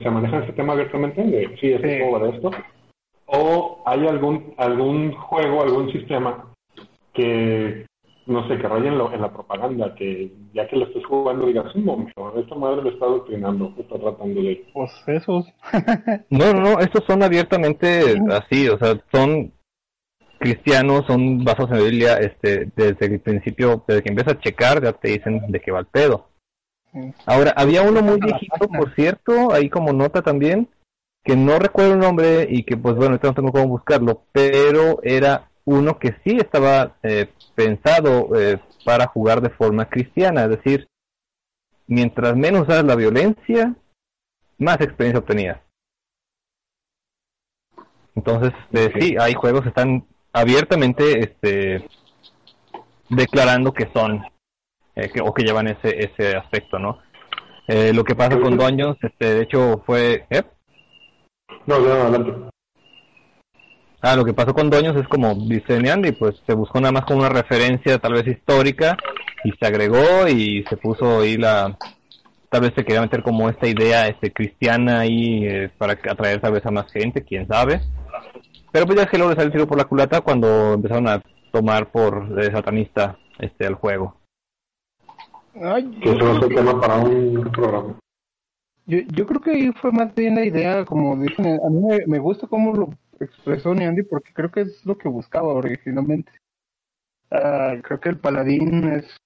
se 0.03 0.11
manejan 0.11 0.42
este 0.42 0.55
tema 0.55 0.72
abiertamente 0.72 1.22
de 1.22 1.57
sí, 1.61 1.72
este 1.72 2.00
juego 2.00 2.18
de 2.26 2.36
esto? 2.36 2.50
¿O 3.26 3.82
hay 3.86 4.07
algún, 4.07 4.55
algún 4.59 5.12
juego, 5.12 5.62
algún 5.62 5.90
sistema 5.92 6.53
que, 7.14 7.86
no 8.27 8.47
sé, 8.49 8.57
que 8.57 8.68
raya 8.68 8.89
en, 8.89 9.01
en 9.01 9.20
la 9.20 9.33
propaganda, 9.33 9.95
que 9.95 10.33
ya 10.53 10.66
que 10.68 10.77
lo 10.77 10.87
estés 10.87 11.05
jugando 11.07 11.47
digas, 11.47 11.75
un 11.75 11.85
momento, 11.85 12.39
esta 12.39 12.55
madre 12.55 12.83
lo 12.83 12.91
está 12.91 13.07
doctrinando, 13.07 13.75
está 13.79 13.99
tratando 13.99 14.43
de... 14.43 14.64
Pues 14.73 14.91
esos. 15.07 15.47
no, 16.31 16.53
no, 16.53 16.61
no, 16.61 16.81
estos 16.81 17.05
son 17.07 17.23
abiertamente 17.23 18.16
así, 18.31 18.68
o 18.68 18.79
sea, 18.79 19.01
son 19.12 19.53
cristianos, 20.39 21.05
son 21.07 21.45
basados 21.45 21.70
en 21.70 21.77
la 21.79 21.85
Biblia, 21.85 22.16
este, 22.18 22.70
desde 22.77 23.07
el 23.07 23.20
principio, 23.20 23.85
desde 23.87 24.03
que 24.03 24.09
empiezas 24.11 24.35
a 24.35 24.41
checar, 24.41 24.83
ya 24.83 24.93
te 24.93 25.09
dicen 25.09 25.41
de 25.49 25.61
qué 25.61 25.70
va 25.70 25.81
el 25.81 25.87
pedo. 25.87 26.29
Ahora, 27.25 27.55
había 27.57 27.83
uno 27.83 28.03
muy 28.03 28.20
viejito, 28.20 28.68
por 28.68 28.95
cierto, 28.95 29.53
ahí 29.53 29.70
como 29.70 29.93
nota 29.93 30.20
también, 30.20 30.68
que 31.25 31.37
no 31.37 31.59
recuerdo 31.59 31.95
el 31.95 32.01
nombre 32.01 32.47
y 32.51 32.64
que 32.64 32.77
pues 32.77 32.97
bueno, 32.97 33.18
no 33.23 33.35
tengo 33.35 33.53
cómo 33.53 33.68
buscarlo, 33.68 34.25
pero 34.33 35.01
era 35.03 35.49
uno 35.65 35.99
que 35.99 36.17
sí 36.25 36.37
estaba 36.39 36.97
eh, 37.03 37.33
pensado 37.55 38.35
eh, 38.39 38.61
para 38.85 39.07
jugar 39.07 39.41
de 39.41 39.51
forma 39.51 39.89
cristiana, 39.89 40.45
es 40.45 40.51
decir, 40.51 40.89
mientras 41.87 42.37
menos 42.37 42.63
usas 42.63 42.85
la 42.85 42.97
violencia, 42.97 43.75
más 44.59 44.81
experiencia 44.81 45.21
obtenías. 45.21 45.61
Entonces, 48.15 48.53
eh, 48.73 48.93
sí, 48.99 49.17
hay 49.19 49.35
juegos 49.35 49.63
que 49.63 49.69
están 49.69 50.07
abiertamente 50.33 51.21
este, 51.21 51.89
declarando 53.09 53.73
que 53.73 53.91
son 53.95 54.23
eh, 54.95 55.11
o 55.23 55.33
que 55.33 55.45
llevan 55.45 55.69
ese 55.69 56.05
ese 56.05 56.37
aspecto, 56.37 56.79
¿no? 56.79 57.01
Eh, 57.69 57.93
lo 57.95 58.05
que 58.05 58.15
pasa 58.15 58.39
con 58.39 58.59
Dungeons, 58.59 58.99
este, 59.03 59.35
de 59.35 59.43
hecho 59.43 59.83
fue... 59.87 60.27
¿eh? 60.31 60.43
No, 61.67 61.79
no, 61.79 61.93
adelante. 61.93 62.51
Ah, 64.03 64.16
lo 64.16 64.24
que 64.24 64.34
pasó 64.34 64.53
con 64.53 64.68
Doños 64.68 64.96
es 64.96 65.07
como 65.07 65.34
dice 65.34 65.80
Neandy, 65.80 66.12
pues 66.12 66.34
se 66.46 66.55
buscó 66.55 66.80
nada 66.80 66.92
más 66.92 67.05
como 67.05 67.20
una 67.20 67.28
referencia 67.28 67.98
tal 67.98 68.14
vez 68.14 68.26
histórica 68.26 68.96
y 69.44 69.53
se 69.53 69.66
agregó 69.66 70.28
y 70.28 70.64
se 70.68 70.76
puso 70.76 71.20
ahí 71.20 71.36
la... 71.36 71.76
Tal 72.50 72.61
vez 72.61 72.72
se 72.76 72.84
quería 72.84 73.00
meter 73.00 73.22
como 73.22 73.48
esta 73.48 73.66
idea 73.66 74.09
este 74.09 74.30
cristiana 74.30 75.00
ahí 75.00 75.46
eh, 75.46 75.70
para 75.78 75.94
atraer 75.94 76.40
tal 76.40 76.53
vez 76.53 76.66
a 76.66 76.70
más 76.70 76.90
gente, 76.92 77.24
quién 77.24 77.48
sabe. 77.48 77.80
Pero 78.72 78.84
pues 78.84 78.98
ya 78.98 79.05
es 79.05 79.11
que 79.11 79.16
luego 79.16 79.30
le 79.30 79.36
salió 79.36 79.46
el 79.46 79.53
tiro 79.53 79.66
por 79.66 79.78
la 79.78 79.84
culata 79.84 80.20
cuando 80.20 80.74
empezaron 80.74 81.09
a 81.09 81.22
tomar 81.50 81.90
por 81.90 82.28
satanista 82.53 83.16
este 83.38 83.66
el 83.66 83.74
juego 83.74 84.16
que 85.53 86.11
eso 86.11 86.36
es 86.36 86.42
el 86.42 86.55
tema 86.55 86.80
para 86.80 86.96
un 86.96 87.50
programa. 87.53 87.98
Yo, 88.86 88.98
yo 89.14 89.26
creo 89.26 89.40
que 89.40 89.50
ahí 89.53 89.72
fue 89.80 89.92
más 89.92 90.14
bien 90.14 90.34
la 90.34 90.44
idea, 90.44 90.84
como 90.84 91.16
dicen, 91.16 91.46
a 91.46 91.70
mí 91.70 91.82
me, 92.07 92.18
gusta 92.18 92.46
cómo 92.46 92.74
lo 92.74 92.90
expresó 93.25 93.73
Andy 93.73 94.03
porque 94.03 94.33
creo 94.33 94.51
que 94.51 94.62
es 94.62 94.85
lo 94.85 94.97
que 94.97 95.09
buscaba 95.09 95.49
originalmente. 95.49 96.33
Uh, 97.31 97.81
creo 97.83 98.01
que 98.01 98.11
el 98.11 98.18
paladín 98.18 98.89
es 98.93 99.16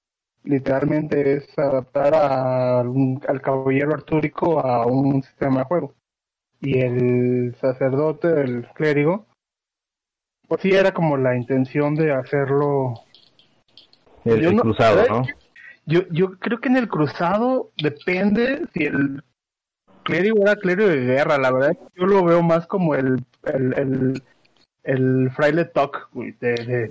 literalmente 0.47 1.35
es 1.35 1.59
adaptar 1.59 2.15
a, 2.15 2.81
al 2.81 3.43
caballero 3.43 3.95
artúrico 3.95 4.61
a 4.61 4.87
un 4.87 5.23
sistema 5.23 5.61
de 5.61 5.65
juego. 5.67 5.95
Y 6.61 6.79
el 6.79 7.55
sacerdote, 7.61 8.29
el 8.41 8.67
clérigo, 8.75 9.27
pues 10.49 10.63
sí 10.63 10.71
era 10.71 10.93
como 10.93 11.17
la 11.17 11.37
intención 11.37 11.95
de 11.95 12.13
hacerlo. 12.13 12.95
El, 14.25 14.59
cruzado, 14.59 15.05
¿no? 15.09 15.23
Yo, 15.85 16.01
yo 16.11 16.39
creo 16.39 16.61
que 16.61 16.69
en 16.69 16.77
el 16.77 16.89
cruzado 16.89 17.71
depende 17.77 18.67
si 18.73 18.85
el 18.85 19.23
clérigo 20.03 20.43
era 20.43 20.57
clérigo 20.57 20.89
de 20.89 21.05
guerra, 21.05 21.39
la 21.39 21.53
verdad 21.53 21.77
yo 21.95 22.07
lo 22.07 22.25
veo 22.25 22.43
más 22.43 22.67
como 22.67 22.95
el 22.95 23.25
el, 23.47 23.75
el, 23.79 24.23
el 24.85 25.31
fraile 25.31 25.65
talk, 25.67 26.11
de, 26.13 26.33
de, 26.41 26.91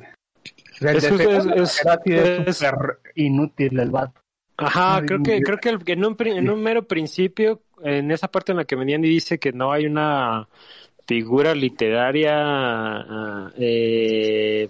es, 0.82 1.04
es, 1.04 1.72
súper 1.72 3.00
inútil 3.16 3.80
el 3.80 3.90
vato. 3.90 4.22
Ajá, 4.58 5.02
creo 5.06 5.22
que, 5.22 5.42
creo 5.42 5.58
que, 5.58 5.70
el, 5.70 5.80
en, 5.86 6.06
un, 6.06 6.16
en 6.20 6.50
un 6.50 6.64
mero 6.64 6.88
principio, 6.88 7.62
en 7.84 8.12
esa 8.12 8.30
parte 8.30 8.52
en 8.52 8.58
la 8.58 8.66
que 8.66 8.76
venían 8.76 9.04
y 9.04 9.10
dice 9.10 9.38
que 9.38 9.52
no 9.52 9.72
hay 9.72 9.86
una 9.86 10.48
figura 11.08 11.54
literaria 11.54 12.34
ah, 12.36 13.52
eh, 13.58 14.70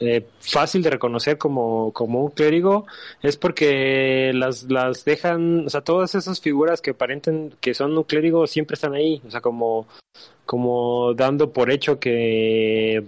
eh, 0.00 0.26
fácil 0.40 0.82
de 0.82 0.90
reconocer 0.90 1.38
como, 1.38 1.92
como 1.92 2.22
un 2.24 2.30
clérigo 2.30 2.86
es 3.22 3.36
porque 3.36 4.32
las, 4.34 4.64
las 4.64 5.04
dejan, 5.04 5.66
o 5.66 5.70
sea, 5.70 5.80
todas 5.80 6.14
esas 6.14 6.40
figuras 6.40 6.80
que 6.80 6.90
aparenten 6.90 7.54
que 7.60 7.74
son 7.74 7.96
un 7.96 8.04
clérigo 8.04 8.46
siempre 8.46 8.74
están 8.74 8.94
ahí, 8.94 9.20
o 9.26 9.30
sea, 9.30 9.40
como, 9.40 9.86
como 10.46 11.14
dando 11.14 11.52
por 11.52 11.70
hecho 11.70 11.98
que 11.98 13.04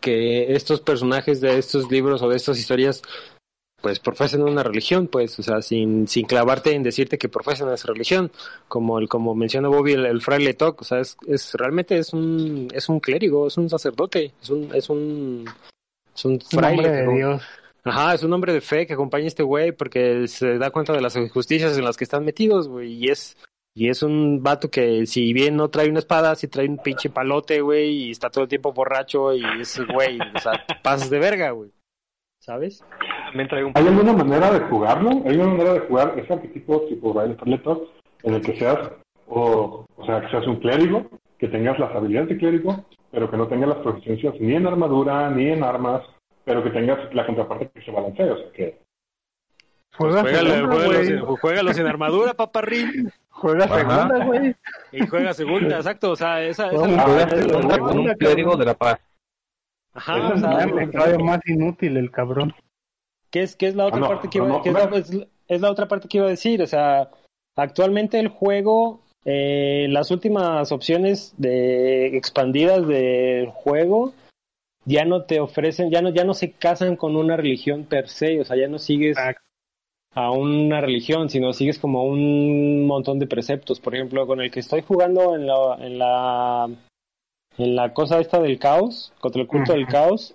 que 0.00 0.52
estos 0.54 0.80
personajes 0.80 1.40
de 1.40 1.58
estos 1.58 1.90
libros 1.90 2.20
o 2.22 2.28
de 2.28 2.36
estas 2.36 2.58
historias 2.58 3.02
pues 3.82 3.98
profesan 3.98 4.42
una 4.42 4.62
religión, 4.62 5.08
pues, 5.08 5.38
o 5.40 5.42
sea, 5.42 5.60
sin, 5.60 6.06
sin 6.06 6.24
clavarte 6.24 6.72
en 6.74 6.84
decirte 6.84 7.18
que 7.18 7.28
profesan 7.28 7.70
esa 7.72 7.88
religión, 7.88 8.30
como 8.68 9.00
el, 9.00 9.08
como 9.08 9.34
menciona 9.34 9.68
Bobby, 9.68 9.92
el, 9.92 10.22
fraile 10.22 10.54
Toc, 10.54 10.80
o 10.80 10.84
sea, 10.84 11.00
es, 11.00 11.16
es, 11.26 11.52
realmente 11.54 11.98
es 11.98 12.12
un, 12.12 12.68
es 12.72 12.88
un 12.88 13.00
clérigo, 13.00 13.48
es 13.48 13.58
un 13.58 13.68
sacerdote, 13.68 14.32
es 14.40 14.50
un, 14.50 14.70
es 14.72 14.88
un, 14.88 15.44
es 16.14 16.24
un 16.24 16.40
fraile. 16.40 16.88
de 16.88 17.12
Dios. 17.12 17.42
Ajá, 17.84 18.14
es 18.14 18.22
un 18.22 18.32
hombre 18.32 18.52
de 18.52 18.60
fe 18.60 18.86
que 18.86 18.94
acompaña 18.94 19.24
a 19.24 19.28
este 19.28 19.42
güey 19.42 19.72
porque 19.72 20.28
se 20.28 20.56
da 20.56 20.70
cuenta 20.70 20.92
de 20.92 21.00
las 21.00 21.16
injusticias 21.16 21.76
en 21.76 21.84
las 21.84 21.96
que 21.96 22.04
están 22.04 22.24
metidos, 22.24 22.68
güey, 22.68 22.92
y 22.92 23.08
es, 23.08 23.36
y 23.74 23.88
es 23.88 24.04
un 24.04 24.44
vato 24.44 24.70
que 24.70 25.06
si 25.06 25.32
bien 25.32 25.56
no 25.56 25.70
trae 25.70 25.90
una 25.90 25.98
espada, 25.98 26.36
si 26.36 26.46
trae 26.46 26.68
un 26.68 26.78
pinche 26.78 27.10
palote, 27.10 27.60
güey, 27.60 27.90
y 27.90 28.10
está 28.12 28.30
todo 28.30 28.44
el 28.44 28.48
tiempo 28.48 28.72
borracho 28.72 29.34
y 29.34 29.42
es, 29.60 29.80
güey, 29.92 30.20
o 30.20 30.38
sea, 30.38 30.64
pasas 30.84 31.10
de 31.10 31.18
verga, 31.18 31.50
güey. 31.50 31.72
¿Sabes? 32.42 32.84
¿Hay 33.74 33.86
alguna 33.86 34.12
manera 34.14 34.50
de 34.50 34.58
jugarlo? 34.66 35.10
¿Hay 35.10 35.30
alguna 35.30 35.52
manera 35.52 35.74
de 35.74 35.80
jugar 35.80 36.18
ese 36.18 36.32
arquetipo 36.32 36.80
tipo 36.88 37.12
Ryan 37.12 37.36
en 38.24 38.34
el 38.34 38.42
que 38.42 38.56
seas, 38.56 38.78
o, 39.28 39.86
o 39.96 40.04
sea, 40.04 40.22
que 40.22 40.28
seas 40.30 40.48
un 40.48 40.56
clérigo, 40.56 41.06
que 41.38 41.46
tengas 41.46 41.78
las 41.78 41.94
habilidades 41.94 42.30
de 42.30 42.38
clérigo, 42.38 42.84
pero 43.12 43.30
que 43.30 43.36
no 43.36 43.46
tengas 43.46 43.68
las 43.68 43.78
proficiencias 43.78 44.34
ni 44.40 44.56
en 44.56 44.66
armadura, 44.66 45.30
ni 45.30 45.50
en 45.50 45.62
armas, 45.62 46.02
pero 46.44 46.64
que 46.64 46.70
tengas 46.70 46.98
la 47.14 47.26
contraparte 47.26 47.68
que 47.68 47.82
se 47.82 47.92
balancee, 47.92 48.30
o 48.30 48.36
sea 48.36 48.52
que... 48.52 48.78
Juega 49.96 50.22
pues 50.22 51.38
juégalo, 51.40 51.72
sin 51.72 51.86
armadura, 51.86 52.34
paparrín. 52.34 53.12
Juega 53.28 53.68
segunda, 53.68 54.24
güey. 54.24 54.56
Y 54.90 55.06
juega 55.06 55.32
segunda, 55.32 55.76
exacto. 55.76 56.10
O 56.10 56.16
sea, 56.16 56.42
esa, 56.42 56.72
es 56.72 56.80
un 56.80 58.14
clérigo 58.18 58.56
de 58.56 58.64
la 58.64 58.74
paz. 58.74 58.98
Ajá, 59.94 60.32
o 60.34 60.38
sea, 60.38 60.66
me 60.66 60.90
cae 60.90 61.18
más 61.18 61.40
inútil 61.46 61.96
el 61.96 62.10
cabrón. 62.10 62.54
¿Qué 63.30 63.42
es, 63.42 63.56
qué 63.56 63.66
es 63.66 63.74
la 63.74 63.86
otra 63.86 64.00
parte 64.00 64.28
que 64.28 64.38
iba, 64.38 64.62
es, 65.48 65.60
la, 65.60 65.70
otra 65.70 65.88
parte 65.88 66.08
que 66.08 66.18
iba 66.18 66.26
a 66.26 66.30
decir? 66.30 66.62
O 66.62 66.66
sea, 66.66 67.10
actualmente 67.56 68.18
el 68.18 68.28
juego, 68.28 69.00
eh, 69.24 69.86
las 69.88 70.10
últimas 70.10 70.70
opciones 70.70 71.34
de 71.38 72.16
expandidas 72.16 72.86
del 72.86 73.48
juego 73.48 74.12
ya 74.84 75.04
no 75.04 75.24
te 75.24 75.40
ofrecen, 75.40 75.90
ya 75.90 76.02
no, 76.02 76.10
ya 76.10 76.24
no 76.24 76.34
se 76.34 76.52
casan 76.52 76.96
con 76.96 77.16
una 77.16 77.36
religión 77.36 77.84
per 77.84 78.08
se, 78.08 78.40
o 78.40 78.44
sea, 78.44 78.56
ya 78.56 78.68
no 78.68 78.78
sigues 78.78 79.16
a 80.14 80.30
una 80.30 80.80
religión, 80.80 81.30
sino 81.30 81.52
sigues 81.52 81.78
como 81.78 82.04
un 82.04 82.86
montón 82.86 83.18
de 83.18 83.26
preceptos. 83.26 83.80
Por 83.80 83.94
ejemplo, 83.94 84.26
con 84.26 84.40
el 84.40 84.50
que 84.50 84.60
estoy 84.60 84.82
jugando 84.82 85.34
en 85.34 85.46
la, 85.46 85.76
en 85.80 85.98
la, 85.98 86.68
en 87.58 87.76
la 87.76 87.92
cosa 87.92 88.20
esta 88.20 88.40
del 88.40 88.58
caos, 88.58 89.12
contra 89.20 89.42
el 89.42 89.48
culto 89.48 89.72
del 89.72 89.86
caos, 89.86 90.34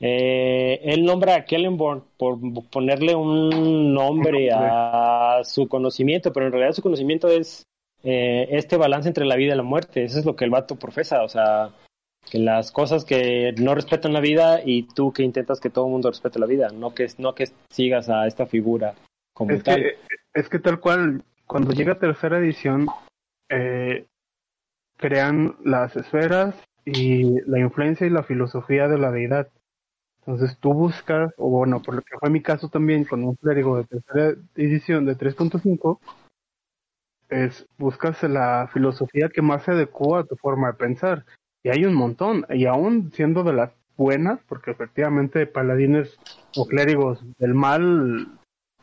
eh, 0.00 0.80
él 0.82 1.04
nombra 1.04 1.36
a 1.36 1.44
Kellenborn 1.44 2.02
por 2.16 2.38
ponerle 2.70 3.14
un 3.14 3.94
nombre 3.94 4.50
a 4.54 5.40
su 5.44 5.68
conocimiento, 5.68 6.32
pero 6.32 6.46
en 6.46 6.52
realidad 6.52 6.74
su 6.74 6.82
conocimiento 6.82 7.28
es 7.28 7.64
eh, 8.02 8.48
este 8.50 8.76
balance 8.76 9.08
entre 9.08 9.24
la 9.24 9.36
vida 9.36 9.54
y 9.54 9.56
la 9.56 9.62
muerte. 9.62 10.04
Eso 10.04 10.18
es 10.18 10.24
lo 10.24 10.34
que 10.34 10.44
el 10.44 10.50
vato 10.50 10.76
profesa, 10.76 11.22
o 11.22 11.28
sea, 11.28 11.70
que 12.28 12.38
las 12.38 12.72
cosas 12.72 13.04
que 13.04 13.54
no 13.58 13.74
respetan 13.74 14.12
la 14.12 14.20
vida 14.20 14.60
y 14.64 14.82
tú 14.82 15.12
que 15.12 15.22
intentas 15.22 15.60
que 15.60 15.70
todo 15.70 15.86
el 15.86 15.92
mundo 15.92 16.10
respete 16.10 16.38
la 16.38 16.46
vida, 16.46 16.70
no 16.70 16.94
que, 16.94 17.06
no 17.18 17.34
que 17.34 17.48
sigas 17.70 18.08
a 18.08 18.26
esta 18.26 18.46
figura 18.46 18.94
como 19.34 19.52
es 19.52 19.62
tal. 19.62 19.82
Que, 19.82 19.96
es 20.34 20.48
que 20.48 20.58
tal 20.58 20.80
cual, 20.80 21.22
cuando 21.46 21.72
llega 21.72 21.98
tercera 21.98 22.38
edición, 22.38 22.86
eh, 23.48 24.06
crean 25.02 25.56
las 25.64 25.96
esferas 25.96 26.54
y 26.84 27.40
la 27.50 27.58
influencia 27.58 28.06
y 28.06 28.10
la 28.10 28.22
filosofía 28.22 28.86
de 28.86 28.98
la 28.98 29.10
deidad. 29.10 29.48
Entonces 30.20 30.56
tú 30.58 30.72
buscas, 30.72 31.34
o 31.36 31.50
bueno, 31.50 31.82
por 31.82 31.96
lo 31.96 32.02
que 32.02 32.16
fue 32.18 32.30
mi 32.30 32.40
caso 32.40 32.68
también 32.68 33.04
con 33.04 33.24
un 33.24 33.34
clérigo 33.34 33.76
de 33.76 33.84
tercera 33.84 34.34
edición 34.54 35.04
de 35.04 35.18
3.5, 35.18 35.98
es 37.28 37.66
buscas 37.76 38.22
la 38.22 38.70
filosofía 38.72 39.28
que 39.28 39.42
más 39.42 39.64
se 39.64 39.72
adecua 39.72 40.20
a 40.20 40.24
tu 40.24 40.36
forma 40.36 40.68
de 40.68 40.74
pensar. 40.74 41.24
Y 41.64 41.70
hay 41.70 41.84
un 41.84 41.94
montón, 41.94 42.46
y 42.50 42.66
aún 42.66 43.10
siendo 43.12 43.42
de 43.42 43.54
las 43.54 43.72
buenas, 43.96 44.38
porque 44.48 44.70
efectivamente 44.70 45.46
paladines 45.46 46.16
o 46.56 46.66
clérigos 46.66 47.20
del 47.38 47.54
mal 47.54 48.28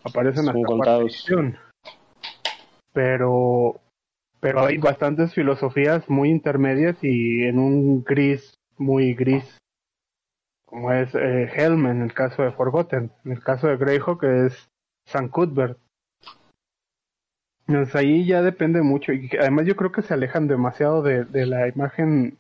aparecen 0.04 0.50
hasta 0.50 0.62
cuarta 0.62 0.98
edición. 0.98 1.58
Pero, 2.92 3.80
pero 4.40 4.66
hay 4.66 4.78
bastantes 4.78 5.34
filosofías 5.34 6.10
muy 6.10 6.30
intermedias 6.30 6.98
y 7.02 7.44
en 7.44 7.60
un 7.60 8.04
gris, 8.04 8.54
muy 8.78 9.14
gris 9.14 9.60
como 10.70 10.92
es 10.94 11.14
eh, 11.16 11.50
Helm 11.56 11.88
en 11.88 12.04
el 12.04 12.14
caso 12.14 12.44
de 12.44 12.52
Forgotten, 12.52 13.12
en 13.26 13.32
el 13.32 13.44
caso 13.44 13.68
de 13.68 13.78
Greyhawk 13.78 14.24
es 14.24 14.70
San 15.08 15.28
Cuthbert. 15.28 15.80
Entonces 17.68 17.96
ahí 17.96 18.26
ya 18.26 18.44
depende 18.44 18.84
mucho 18.84 19.12
y 19.12 19.30
además 19.40 19.66
yo 19.66 19.76
creo 19.76 19.92
que 19.92 20.04
se 20.04 20.14
alejan 20.14 20.48
demasiado 20.48 21.02
de, 21.02 21.26
de 21.26 21.48
la 21.48 21.68
imagen 21.68 22.38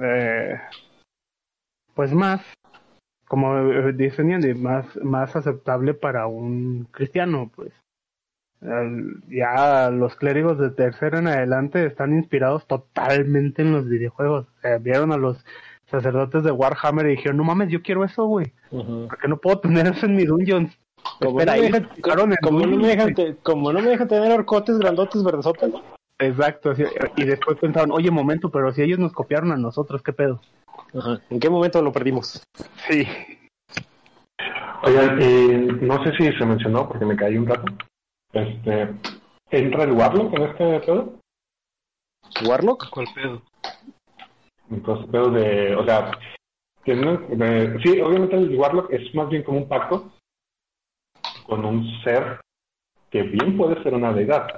eh, 0.00 0.60
pues 1.94 2.12
más 2.12 2.42
como 3.26 3.56
eh, 3.58 3.92
dicen 3.94 4.62
más 4.62 4.96
más 5.02 5.36
aceptable 5.36 5.94
para 5.94 6.26
un 6.26 6.84
cristiano 6.90 7.50
pues 7.54 7.72
ya 9.28 9.90
los 9.90 10.16
clérigos 10.16 10.58
de 10.58 10.70
tercera 10.70 11.18
en 11.18 11.28
adelante 11.28 11.84
están 11.86 12.14
inspirados 12.14 12.66
totalmente 12.66 13.62
en 13.62 13.72
los 13.72 13.88
videojuegos 13.88 14.46
vieron 14.80 15.12
a 15.12 15.16
los 15.16 15.44
sacerdotes 15.90 16.42
de 16.42 16.50
Warhammer 16.50 17.06
y 17.06 17.10
dijeron, 17.10 17.36
no 17.36 17.44
mames, 17.44 17.70
yo 17.70 17.82
quiero 17.82 18.04
eso, 18.04 18.26
güey. 18.26 18.52
Porque 18.70 19.28
no 19.28 19.36
puedo 19.36 19.60
tener 19.60 19.86
eso 19.86 20.06
en 20.06 20.16
mi 20.16 20.24
dungeons. 20.24 20.76
Como, 21.20 21.38
no, 21.38 21.46
me 21.46 21.60
dejan, 21.60 21.88
como, 22.42 22.66
no 22.66 22.76
me 22.76 22.88
dejan 22.88 23.14
como 23.44 23.72
no 23.72 23.80
me 23.80 23.90
dejan 23.90 24.08
tener 24.08 24.32
orcotes 24.32 24.76
grandotes 24.78 25.22
verdesotes. 25.22 25.72
Exacto, 26.18 26.72
y 27.16 27.24
después 27.24 27.58
pensaron, 27.58 27.92
oye, 27.92 28.10
momento, 28.10 28.50
pero 28.50 28.72
si 28.72 28.82
ellos 28.82 28.98
nos 28.98 29.12
copiaron 29.12 29.52
a 29.52 29.56
nosotros, 29.56 30.02
¿qué 30.02 30.12
pedo? 30.12 30.40
Ajá. 30.98 31.20
¿En 31.30 31.38
qué 31.38 31.50
momento 31.50 31.80
lo 31.82 31.92
perdimos? 31.92 32.42
Sí. 32.88 33.06
Oigan, 34.82 35.18
eh, 35.20 35.68
no 35.82 36.02
sé 36.02 36.12
si 36.16 36.32
se 36.32 36.46
mencionó, 36.46 36.88
porque 36.88 37.04
me 37.04 37.16
caí 37.16 37.36
un 37.36 37.46
rato. 37.46 37.66
Este, 38.36 38.94
¿Entra 39.50 39.84
el 39.84 39.92
Warlock 39.92 40.34
en 40.34 40.42
este 40.42 40.80
pedo? 40.80 41.14
¿Warlock? 42.46 42.90
¿Cuál 42.90 43.06
pedo? 43.14 43.42
Entonces, 44.70 45.06
pero 45.10 45.30
de, 45.30 45.74
o 45.74 45.84
sea, 45.84 46.10
que 46.84 46.94
sí, 47.82 48.00
obviamente 48.00 48.36
el 48.36 48.56
Warlock 48.56 48.92
es 48.92 49.14
más 49.14 49.28
bien 49.28 49.42
como 49.42 49.58
un 49.58 49.68
pacto 49.68 50.12
con 51.46 51.64
un 51.64 51.84
ser 52.02 52.40
que 53.10 53.22
bien 53.22 53.56
puede 53.56 53.82
ser 53.82 53.94
una 53.94 54.12
deidad. 54.12 54.48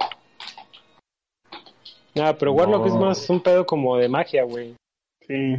Ah, 2.19 2.35
pero 2.37 2.51
Warlock 2.53 2.87
es 2.87 2.95
más 2.95 3.29
un 3.29 3.41
pedo 3.41 3.65
como 3.65 3.95
de 3.97 4.09
magia, 4.09 4.43
güey. 4.43 4.75
Sí. 5.27 5.55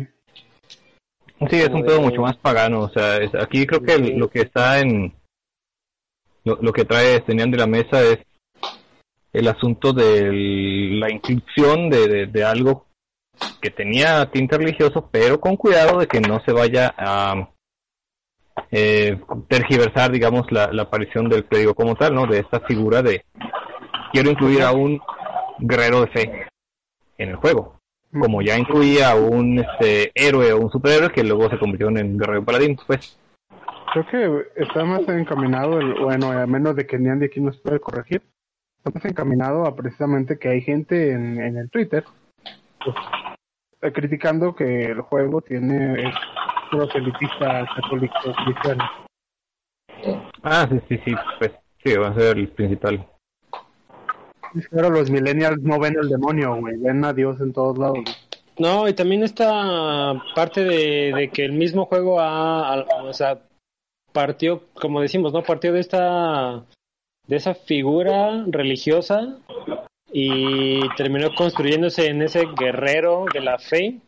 Sí, 1.48 1.56
es 1.56 1.70
un 1.70 1.84
pedo 1.84 2.02
mucho 2.02 2.20
más 2.20 2.36
pagano. 2.36 2.80
O 2.80 2.88
sea, 2.90 3.18
aquí 3.40 3.66
creo 3.66 3.80
que 3.80 3.96
lo 3.98 4.28
que 4.28 4.40
está 4.40 4.80
en. 4.80 5.14
Lo, 6.44 6.72
que 6.72 6.84
trae 6.84 7.20
Tenían 7.20 7.50
de 7.50 7.58
la 7.58 7.66
mesa 7.66 8.02
es 8.02 8.18
el 9.32 9.46
asunto 9.48 9.92
de 9.92 10.30
la 10.98 11.10
inclusión 11.10 11.90
de, 11.90 12.26
de 12.26 12.44
algo 12.44 12.86
que 13.60 13.70
tenía 13.70 14.30
tinte 14.30 14.56
religioso, 14.56 15.08
pero 15.10 15.40
con 15.40 15.56
cuidado 15.56 15.98
de 16.00 16.06
que 16.06 16.20
no 16.20 16.40
se 16.44 16.52
vaya 16.52 16.94
a 16.96 17.50
eh, 18.70 19.18
tergiversar, 19.48 20.10
digamos, 20.10 20.50
la, 20.50 20.70
aparición 20.80 21.28
del 21.28 21.44
clérigo 21.44 21.74
como 21.74 21.94
tal, 21.94 22.14
¿no? 22.14 22.26
De 22.26 22.38
esta 22.38 22.60
figura 22.60 23.02
de 23.02 23.24
quiero 24.12 24.30
incluir 24.30 24.62
a 24.62 24.72
un 24.72 25.00
guerrero 25.58 26.02
de 26.02 26.06
fe 26.08 26.46
en 27.18 27.30
el 27.30 27.36
juego, 27.36 27.80
como 28.12 28.42
ya 28.42 28.58
incluía 28.58 29.10
a 29.10 29.14
un 29.14 29.58
este, 29.58 30.10
héroe 30.14 30.52
o 30.52 30.60
un 30.60 30.70
superhéroe 30.70 31.12
que 31.12 31.24
luego 31.24 31.50
se 31.50 31.58
convirtió 31.58 31.88
en 31.88 32.18
guerrero 32.18 32.44
paladín, 32.44 32.78
pues. 32.86 33.18
Creo 33.92 34.06
que 34.06 34.62
está 34.62 34.84
más 34.84 35.08
encaminado, 35.08 35.80
el, 35.80 35.94
bueno, 35.94 36.30
a 36.30 36.46
menos 36.46 36.76
de 36.76 36.86
que 36.86 36.98
Nian 36.98 37.22
aquí 37.22 37.40
nos 37.40 37.58
puede 37.58 37.80
corregir, 37.80 38.22
está 38.78 38.90
más 38.94 39.04
encaminado 39.04 39.66
a 39.66 39.74
precisamente 39.74 40.38
que 40.38 40.48
hay 40.48 40.60
gente 40.60 41.12
en, 41.12 41.40
en 41.40 41.56
el 41.56 41.70
Twitter 41.70 42.04
pues, 42.84 43.92
criticando 43.92 44.54
que 44.54 44.86
el 44.86 45.00
juego 45.00 45.40
tiene 45.40 46.08
es 46.08 46.14
proselitista 46.70 47.66
católico 47.74 48.14
cristiano. 48.44 48.84
Ah, 50.42 50.68
sí, 50.70 50.80
sí, 50.88 51.00
sí, 51.04 51.14
pues 51.38 51.52
sí, 51.82 51.96
va 51.96 52.08
a 52.08 52.14
ser 52.14 52.38
el 52.38 52.48
principal. 52.48 53.06
Pero 54.70 54.90
los 54.90 55.10
millennials 55.10 55.60
no 55.62 55.78
ven 55.78 55.96
el 56.00 56.08
demonio, 56.08 56.56
güey, 56.56 56.76
ven 56.76 57.04
a 57.04 57.12
Dios 57.12 57.40
en 57.40 57.52
todos 57.52 57.78
lados. 57.78 57.98
No, 58.58 58.88
y 58.88 58.92
también 58.92 59.22
esta 59.22 60.22
parte 60.34 60.64
de, 60.64 61.12
de 61.14 61.30
que 61.30 61.44
el 61.44 61.52
mismo 61.52 61.86
juego 61.86 62.20
ha, 62.20 62.84
o 63.02 63.12
sea, 63.12 63.40
partió, 64.12 64.64
como 64.74 65.00
decimos, 65.00 65.32
¿no? 65.32 65.42
Partió 65.42 65.72
de 65.72 65.80
esta, 65.80 66.64
de 67.26 67.36
esa 67.36 67.54
figura 67.54 68.44
religiosa 68.48 69.38
y 70.12 70.80
terminó 70.96 71.34
construyéndose 71.34 72.08
en 72.08 72.22
ese 72.22 72.46
guerrero 72.58 73.26
de 73.32 73.40
la 73.40 73.58
fe. 73.58 73.98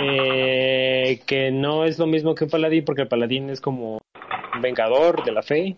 Eh, 0.00 1.20
que 1.26 1.50
no 1.52 1.84
es 1.84 1.98
lo 1.98 2.06
mismo 2.06 2.34
que 2.34 2.44
un 2.44 2.50
paladín, 2.50 2.84
porque 2.84 3.02
el 3.02 3.08
paladín 3.08 3.50
es 3.50 3.60
como 3.60 3.98
un 4.54 4.60
vengador 4.60 5.24
de 5.24 5.32
la 5.32 5.42
fe. 5.42 5.76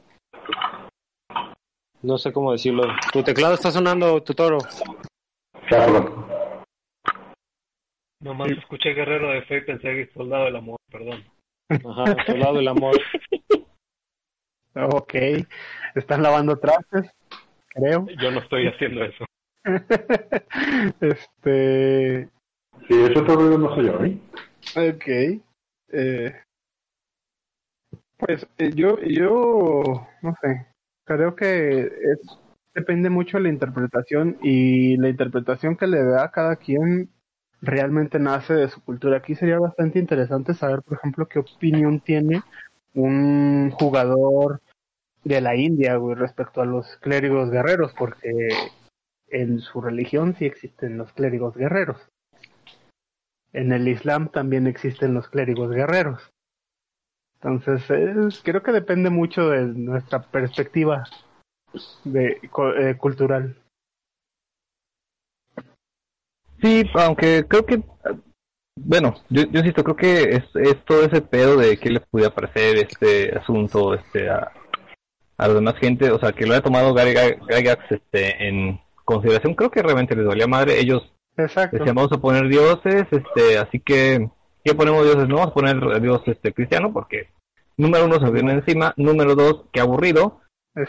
No 2.02 2.18
sé 2.18 2.32
cómo 2.32 2.52
decirlo. 2.52 2.84
Tu 3.12 3.22
teclado 3.22 3.54
está 3.54 3.70
sonando, 3.70 4.22
tu 4.22 4.32
toro. 4.34 4.58
Nomás 8.20 8.50
escuché 8.50 8.94
guerrero 8.94 9.30
de 9.30 9.42
fe 9.42 9.58
y 9.58 9.60
pensé 9.62 9.88
que 9.88 10.12
soldado 10.12 10.44
del 10.44 10.56
amor, 10.56 10.78
perdón. 10.90 11.24
Ajá, 11.68 12.16
soldado 12.26 12.56
del 12.56 12.68
amor. 12.68 12.96
ok. 14.74 15.14
¿Están 15.94 16.22
lavando 16.22 16.58
trastes? 16.58 17.10
creo. 17.76 18.06
Yo 18.18 18.30
no 18.30 18.40
estoy 18.40 18.66
haciendo 18.66 19.04
eso. 19.04 19.24
este. 21.00 22.28
Sí, 22.88 22.94
eso 22.94 23.24
todavía 23.24 23.58
no 23.58 23.74
soy 23.74 23.86
yo, 23.86 24.04
¿eh? 24.04 24.18
Ok. 24.90 25.42
Eh, 25.92 26.34
pues 28.18 28.46
eh, 28.58 28.70
yo, 28.74 28.98
yo, 29.02 29.82
no 30.22 30.34
sé, 30.40 30.66
creo 31.04 31.36
que 31.36 31.80
es 31.80 32.20
depende 32.74 33.08
mucho 33.08 33.38
de 33.38 33.44
la 33.44 33.48
interpretación 33.48 34.38
y 34.42 34.96
la 34.98 35.08
interpretación 35.08 35.76
que 35.76 35.86
le 35.86 36.02
da 36.04 36.24
a 36.24 36.30
cada 36.30 36.56
quien 36.56 37.10
realmente 37.66 38.18
nace 38.18 38.54
de 38.54 38.68
su 38.68 38.80
cultura. 38.82 39.18
Aquí 39.18 39.34
sería 39.34 39.58
bastante 39.58 39.98
interesante 39.98 40.54
saber, 40.54 40.82
por 40.82 40.96
ejemplo, 40.96 41.26
qué 41.26 41.40
opinión 41.40 42.00
tiene 42.00 42.42
un 42.94 43.70
jugador 43.72 44.62
de 45.24 45.40
la 45.40 45.56
India 45.56 45.98
respecto 46.14 46.62
a 46.62 46.66
los 46.66 46.96
clérigos 46.98 47.50
guerreros, 47.50 47.92
porque 47.98 48.48
en 49.28 49.60
su 49.60 49.80
religión 49.80 50.34
sí 50.38 50.46
existen 50.46 50.96
los 50.96 51.12
clérigos 51.12 51.56
guerreros. 51.56 51.98
En 53.52 53.72
el 53.72 53.88
Islam 53.88 54.28
también 54.28 54.66
existen 54.66 55.14
los 55.14 55.28
clérigos 55.28 55.70
guerreros. 55.70 56.30
Entonces, 57.40 58.40
creo 58.42 58.62
que 58.62 58.72
depende 58.72 59.10
mucho 59.10 59.50
de 59.50 59.66
nuestra 59.66 60.22
perspectiva 60.22 61.04
de, 62.04 62.40
eh, 62.78 62.94
cultural. 62.96 63.56
Sí, 66.62 66.84
aunque 66.94 67.44
creo 67.48 67.66
que, 67.66 67.82
bueno, 68.76 69.14
yo, 69.28 69.42
yo 69.50 69.60
insisto, 69.60 69.84
creo 69.84 69.96
que 69.96 70.22
es, 70.36 70.44
es 70.54 70.84
todo 70.84 71.04
ese 71.04 71.20
pedo 71.20 71.56
de 71.56 71.76
qué 71.76 71.90
les 71.90 72.02
pudiera 72.06 72.34
parecer 72.34 72.76
este 72.78 73.36
asunto 73.36 73.94
este 73.94 74.28
a, 74.30 74.52
a 75.38 75.46
los 75.46 75.56
demás 75.56 75.74
gente, 75.78 76.10
o 76.10 76.18
sea, 76.18 76.32
que 76.32 76.46
lo 76.46 76.52
haya 76.52 76.62
tomado 76.62 76.94
Gygax 76.94 77.92
este, 77.92 78.48
en 78.48 78.80
consideración, 79.04 79.54
creo 79.54 79.70
que 79.70 79.82
realmente 79.82 80.16
les 80.16 80.26
valía 80.26 80.46
madre. 80.46 80.78
Ellos 80.78 81.12
Exacto. 81.36 81.76
decían, 81.76 81.94
vamos 81.94 82.12
a 82.12 82.20
poner 82.20 82.48
dioses, 82.48 83.04
este, 83.10 83.58
así 83.58 83.80
que, 83.80 84.28
¿qué 84.64 84.74
ponemos 84.74 85.04
dioses? 85.04 85.28
No, 85.28 85.36
vamos 85.36 85.50
a 85.50 85.54
poner 85.54 86.00
dios 86.00 86.22
este, 86.26 86.52
cristiano, 86.52 86.92
porque 86.92 87.28
número 87.76 88.06
uno 88.06 88.18
se 88.18 88.30
viene 88.30 88.52
encima, 88.52 88.94
número 88.96 89.34
dos, 89.34 89.64
qué 89.72 89.80
aburrido. 89.80 90.40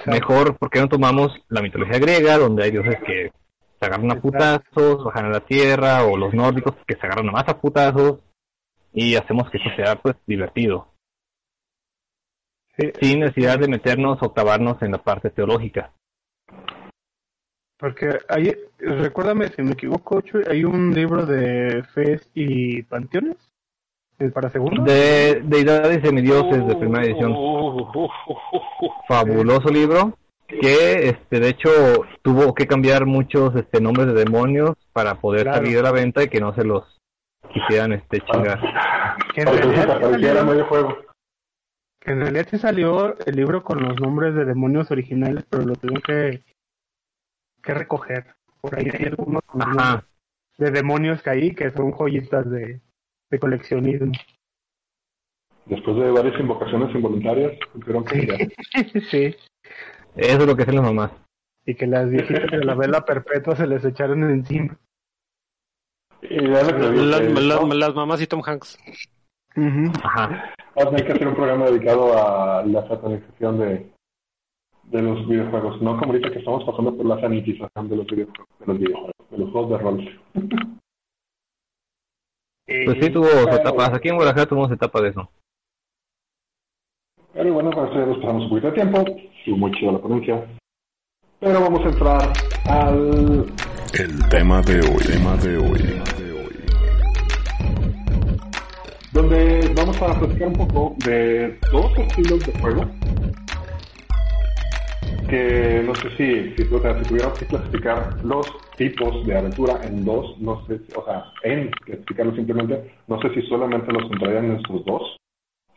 Mejor 0.05 0.57
porque 0.57 0.81
no 0.81 0.89
tomamos 0.89 1.31
la 1.47 1.61
mitología 1.61 1.97
griega, 1.97 2.37
donde 2.37 2.63
hay 2.63 2.71
dioses 2.71 2.97
que 3.05 3.31
se 3.79 3.85
agarran 3.85 4.11
a 4.11 4.21
putazos, 4.21 5.03
bajan 5.03 5.25
a 5.25 5.29
la 5.29 5.39
tierra, 5.41 6.05
o 6.05 6.17
los 6.17 6.33
nórdicos 6.33 6.75
que 6.85 6.95
se 6.95 7.05
agarran 7.05 7.29
a 7.29 7.31
más 7.31 7.47
a 7.47 7.59
putazos, 7.59 8.19
y 8.93 9.15
hacemos 9.15 9.49
que 9.49 9.57
eso 9.57 9.69
sea 9.75 9.95
pues 9.95 10.15
divertido. 10.25 10.87
Sin 12.99 13.21
necesidad 13.21 13.59
de 13.59 13.67
meternos 13.67 14.21
o 14.21 14.25
octavarnos 14.27 14.81
en 14.81 14.91
la 14.91 14.99
parte 14.99 15.29
teológica. 15.29 15.93
Porque 17.79 18.19
hay, 18.27 18.55
recuérdame 18.79 19.49
si 19.49 19.61
me 19.61 19.71
equivoco, 19.71 20.21
hay 20.49 20.63
un 20.63 20.93
libro 20.93 21.25
de 21.25 21.83
fe 21.93 22.19
y 22.33 22.81
panteones 22.83 23.37
para 24.33 24.49
segundo. 24.49 24.83
De 24.83 25.41
deidades 25.43 25.99
y 25.99 26.07
semidioses 26.07 26.67
de 26.67 26.75
primera 26.75 27.05
edición. 27.05 27.35
Fabuloso 29.07 29.69
libro 29.69 30.17
que 30.47 31.09
este 31.09 31.39
de 31.39 31.49
hecho 31.49 31.69
tuvo 32.21 32.53
que 32.53 32.67
cambiar 32.67 33.05
muchos 33.05 33.55
este 33.55 33.81
nombres 33.81 34.07
de 34.07 34.23
demonios 34.25 34.75
para 34.93 35.15
poder 35.15 35.45
salir 35.45 35.77
a 35.79 35.83
la 35.83 35.91
venta 35.91 36.23
y 36.23 36.29
que 36.29 36.39
no 36.39 36.53
se 36.55 36.63
los 36.63 36.99
quisieran 37.53 37.93
este 37.93 38.21
chingar. 38.21 38.59
Que 39.33 39.41
en 39.41 39.47
realidad 39.47 39.99
salió, 39.99 40.65
juego. 40.65 40.97
Que 41.99 42.11
en 42.11 42.21
realidad 42.21 42.47
se 42.47 42.57
salió 42.57 43.17
el 43.25 43.35
libro 43.35 43.63
con 43.63 43.81
los 43.81 43.99
nombres 43.99 44.35
de 44.35 44.45
demonios 44.45 44.89
originales, 44.91 45.45
pero 45.49 45.65
lo 45.65 45.75
tuvieron 45.75 46.01
que 46.01 46.43
que 47.63 47.73
recoger. 47.73 48.35
Por 48.61 48.75
ahí 48.75 48.89
hay 48.93 49.05
algunos 49.07 49.41
de 50.57 50.71
demonios 50.71 51.21
que 51.21 51.29
hay 51.29 51.53
que 51.53 51.71
son 51.71 51.91
joyitas 51.91 52.49
de, 52.49 52.81
de 53.29 53.39
coleccionismo. 53.39 54.13
Después 55.65 55.97
de 55.97 56.11
varias 56.11 56.39
invocaciones 56.39 56.95
involuntarias, 56.95 57.59
tuvieron 57.73 58.05
que 58.05 59.01
sí. 59.01 59.35
Eso 60.17 60.41
es 60.41 60.47
lo 60.47 60.55
que 60.55 60.63
hacen 60.63 60.75
las 60.75 60.83
mamás. 60.83 61.11
Y 61.65 61.75
que 61.75 61.85
las 61.85 62.09
viejitas 62.09 62.49
de 62.51 62.65
la 62.65 62.75
vela 62.75 63.05
perpetua 63.05 63.55
se 63.55 63.67
les 63.67 63.85
echaron 63.85 64.23
encima. 64.23 64.77
Y 66.21 66.39
las, 66.39 67.95
mamás 67.95 68.21
y 68.21 68.27
Tom 68.27 68.41
Hanks. 68.43 68.77
Ajá. 70.03 70.53
Hay 70.75 71.03
que 71.03 71.11
hacer 71.11 71.27
un 71.27 71.35
programa 71.35 71.65
dedicado 71.65 72.17
a 72.17 72.63
la 72.65 72.87
satanización 72.87 73.59
de, 73.59 73.91
de 74.83 75.01
los 75.01 75.27
videojuegos. 75.27 75.81
No 75.81 75.99
como 75.99 76.13
ahorita 76.13 76.31
que 76.31 76.39
estamos 76.39 76.63
pasando 76.63 76.95
por 76.95 77.05
la 77.05 77.19
sanitización 77.19 77.89
de 77.89 77.95
los 77.95 78.07
videojuegos, 78.07 78.47
de 78.59 78.65
los 78.65 78.79
videojuegos, 78.79 79.15
de 79.29 79.37
los 79.37 79.51
juegos 79.51 79.69
de 79.69 79.77
rol. 79.77 80.21
Pues 82.65 82.97
sí, 83.01 83.09
tuvo 83.11 83.27
etapas. 83.27 83.93
Aquí 83.93 84.09
en 84.09 84.15
Guadalajara 84.15 84.47
tuvimos 84.47 84.71
etapa 84.71 85.01
de 85.01 85.09
eso. 85.09 85.29
Pero 87.37 87.53
bueno, 87.53 87.69
para 87.69 87.87
eso 87.87 87.99
ya 87.99 88.05
nos 88.07 88.17
pasamos 88.17 88.43
un 88.45 88.49
poquito 88.49 88.67
de 88.67 88.73
tiempo. 88.73 89.05
Estuvo 89.37 89.57
muy 89.57 89.71
chido 89.73 89.91
la 89.91 89.99
ponencia. 89.99 90.43
Pero 91.39 91.61
vamos 91.61 91.85
a 91.85 91.89
entrar 91.89 92.33
al... 92.67 93.45
El 93.93 94.29
tema 94.29 94.59
de 94.63 94.79
hoy, 94.79 95.03
tema 95.05 95.37
de 95.37 95.57
hoy. 95.57 96.01
Donde 99.13 99.71
vamos 99.75 100.01
a 100.01 100.19
platicar 100.19 100.47
un 100.47 100.53
poco 100.53 100.95
de 101.05 101.59
dos 101.71 101.95
estilos 101.99 102.39
de 102.43 102.59
juego 102.59 102.81
que 105.29 105.83
no 105.85 105.93
sé 105.95 106.09
si, 106.11 106.55
si, 106.55 106.73
o 106.73 106.81
sea, 106.81 106.97
si 106.97 107.09
tuviéramos 107.09 107.37
que 107.37 107.45
clasificar 107.45 108.23
los 108.23 108.47
tipos 108.77 109.27
de 109.27 109.37
aventura 109.37 109.79
en 109.83 110.05
dos, 110.05 110.39
no 110.39 110.65
sé, 110.65 110.79
o 110.95 111.03
sea, 111.03 111.25
en 111.43 111.69
clasificarlos 111.85 112.35
simplemente, 112.35 112.95
no 113.07 113.21
sé 113.21 113.33
si 113.33 113.41
solamente 113.47 113.91
los 113.91 114.09
entrarían 114.09 114.45
en 114.45 114.55
estos 114.55 114.85
dos, 114.85 115.17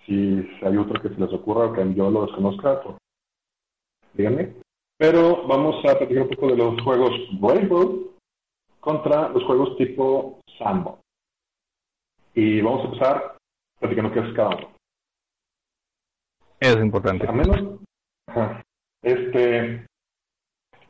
si 0.06 0.48
hay 0.62 0.76
otro 0.76 1.00
que 1.00 1.08
se 1.08 1.20
les 1.20 1.32
ocurra 1.32 1.66
o 1.66 1.72
que 1.72 1.94
yo 1.94 2.10
lo 2.10 2.26
desconozca, 2.26 2.82
pues, 2.82 2.96
díganme. 4.14 4.54
Pero 4.98 5.46
vamos 5.46 5.76
a 5.84 5.96
platicar 5.96 6.24
un 6.24 6.28
poco 6.28 6.48
de 6.48 6.56
los 6.56 6.82
juegos 6.82 7.10
Rainbow 7.40 8.10
contra 8.80 9.28
los 9.30 9.44
juegos 9.44 9.76
tipo 9.76 10.40
Sandbox. 10.58 11.00
Y 12.34 12.60
vamos 12.60 12.82
a 12.82 12.84
empezar 12.84 13.36
platicando 13.78 14.12
qué 14.12 14.20
es 14.20 14.34
cada 14.34 14.56
uno. 14.56 14.68
Es 16.60 16.76
importante. 16.76 17.26
A 17.26 17.32
menos, 17.32 17.80
este, 19.02 19.86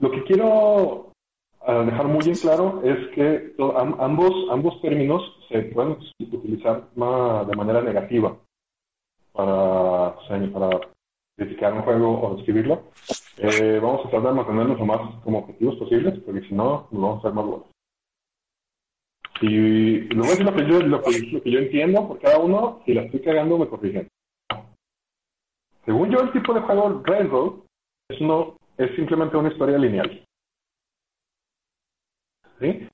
lo 0.01 0.11
que 0.11 0.25
quiero 0.25 1.13
ah, 1.61 1.85
dejar 1.85 2.07
muy 2.07 2.25
en 2.27 2.35
claro 2.35 2.83
es 2.83 3.09
que 3.15 3.55
ambos, 3.99 4.33
ambos 4.51 4.81
términos 4.83 5.23
se 5.49 5.63
pueden 5.63 5.99
utilizar 6.19 6.91
de 6.91 7.57
manera 7.57 7.81
negativa 7.83 8.37
para, 9.41 10.53
para 10.53 10.81
criticar 11.37 11.73
un 11.73 11.83
juego 11.83 12.21
o 12.21 12.37
describirlo. 12.37 12.83
Eh, 13.39 13.79
vamos 13.81 14.05
a 14.05 14.11
tratar 14.11 14.31
de 14.31 14.37
mantenernos 14.37 14.79
lo 14.79 14.87
más 14.87 15.23
como 15.25 15.39
objetivos 15.39 15.77
posibles, 15.77 16.19
porque 16.21 16.47
si 16.47 16.55
no, 16.55 16.89
nos 16.91 17.03
vamos 17.03 17.17
a 17.17 17.19
hacer 17.21 17.33
más 17.33 17.47
buenos. 17.47 17.67
Y 19.41 20.01
lo 20.15 20.23
voy 20.23 20.27
a 20.27 20.31
decir 20.31 20.45
lo 20.45 20.55
que, 20.55 20.67
yo, 20.67 20.81
lo, 20.81 21.03
que, 21.03 21.51
yo 21.51 21.59
entiendo 21.59 22.07
por 22.07 22.19
cada 22.19 22.39
uno, 22.39 22.83
si 22.85 22.93
la 22.93 23.03
estoy 23.03 23.21
cagando 23.21 23.57
me 23.57 23.69
corrigen. 23.69 24.09
Según 25.87 26.11
yo, 26.11 26.21
el 26.21 26.33
tipo 26.33 26.53
de 26.53 26.61
juego 26.61 27.03
Railroad 27.05 27.53
es, 28.11 28.21
no, 28.21 28.57
es 28.77 28.95
simplemente 28.97 29.39
una 29.39 29.51
historia 29.51 29.79
lineal. 29.79 30.23
¿Sí? 32.61 32.87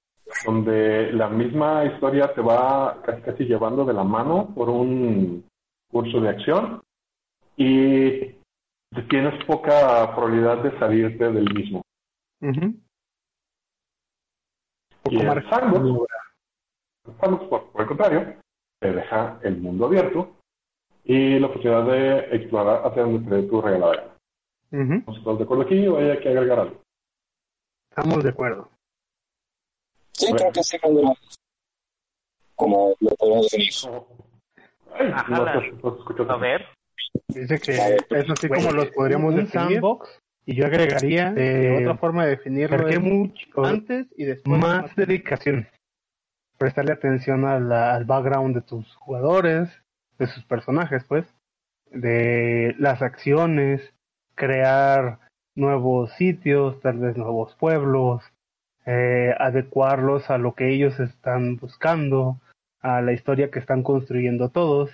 Donde 0.44 1.12
la 1.12 1.28
misma 1.28 1.84
historia 1.86 2.32
te 2.32 2.40
va 2.40 3.02
casi, 3.04 3.22
casi 3.22 3.44
llevando 3.44 3.84
de 3.84 3.94
la 3.94 4.04
mano 4.04 4.54
por 4.54 4.68
un 4.68 5.44
curso 5.96 6.20
de 6.20 6.28
acción 6.28 6.82
y 7.56 8.34
tienes 9.08 9.42
poca 9.46 10.14
probabilidad 10.14 10.62
de 10.62 10.78
salirte 10.78 11.24
del 11.32 11.54
mismo. 11.54 11.80
Y 15.08 15.16
el 15.16 15.48
sandbox, 15.48 16.08
por, 17.48 17.72
por 17.72 17.80
el 17.80 17.88
contrario, 17.88 18.36
te 18.78 18.92
deja 18.92 19.40
el 19.42 19.56
mundo 19.58 19.86
abierto 19.86 20.36
y 21.04 21.38
la 21.38 21.48
posibilidad 21.48 21.86
de 21.86 22.36
explorar 22.36 22.86
hacia 22.86 23.02
donde 23.02 23.26
te 23.26 23.36
dé 23.36 23.42
tu 23.48 23.62
regalada. 23.62 24.18
¿Estamos 24.70 25.38
de 25.38 25.44
acuerdo 25.44 25.62
aquí 25.62 25.86
o 25.86 25.96
hay 25.96 26.18
que 26.18 26.28
agregar 26.28 26.58
algo? 26.58 26.82
Estamos 27.88 28.22
de 28.22 28.30
acuerdo. 28.30 28.68
Sí, 30.12 30.30
creo 30.30 30.52
que 30.52 30.62
sí, 30.62 30.76
como 32.54 32.94
lo 33.00 33.10
podemos 33.16 33.48
definir. 33.48 33.72
A 34.98 36.36
ver. 36.36 36.66
Dice 37.28 37.58
que 37.58 37.72
es 37.72 38.30
así 38.30 38.48
como 38.48 38.72
los 38.72 38.90
podríamos 38.90 39.34
definir. 39.34 39.50
Sandbox, 39.50 40.20
y 40.44 40.54
yo 40.54 40.66
agregaría 40.66 41.34
eh, 41.36 41.78
otra 41.80 41.96
forma 41.96 42.24
de 42.24 42.30
definirlo 42.30 42.88
es 42.88 43.00
mucho 43.00 43.64
antes 43.64 44.06
y 44.16 44.24
después 44.24 44.60
más 44.60 44.94
dedicación. 44.94 45.66
Prestarle 46.56 46.92
atención 46.92 47.44
al 47.44 48.04
background 48.04 48.54
de 48.54 48.62
tus 48.62 48.94
jugadores, 48.94 49.68
de 50.18 50.26
sus 50.28 50.44
personajes, 50.44 51.04
pues, 51.04 51.26
de 51.90 52.74
las 52.78 53.02
acciones, 53.02 53.92
crear 54.34 55.18
nuevos 55.54 56.12
sitios, 56.12 56.80
tal 56.80 56.98
vez 56.98 57.16
nuevos 57.16 57.54
pueblos, 57.56 58.22
eh, 58.86 59.34
adecuarlos 59.38 60.30
a 60.30 60.38
lo 60.38 60.54
que 60.54 60.72
ellos 60.72 61.00
están 61.00 61.56
buscando, 61.56 62.38
a 62.86 63.02
la 63.02 63.12
historia 63.12 63.50
que 63.50 63.58
están 63.58 63.82
construyendo 63.82 64.50
todos. 64.50 64.90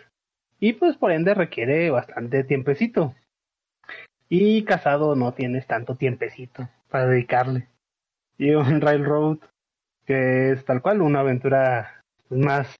Y 0.59 0.74
pues 0.74 0.97
por 0.97 1.12
ende 1.12 1.34
requiere 1.34 1.90
bastante 1.90 2.43
tiempecito. 2.45 3.14
Y 4.28 4.64
casado 4.64 5.14
no 5.14 5.34
tienes 5.34 5.66
tanto 5.66 5.97
tiempecito. 5.97 6.68
para 6.88 7.07
dedicarle. 7.07 7.68
Y 8.38 8.51
un 8.51 8.80
Railroad 8.80 9.38
que 10.07 10.53
es 10.53 10.64
tal 10.64 10.82
cual 10.82 11.01
una 11.01 11.20
aventura 11.20 12.03
más 12.28 12.76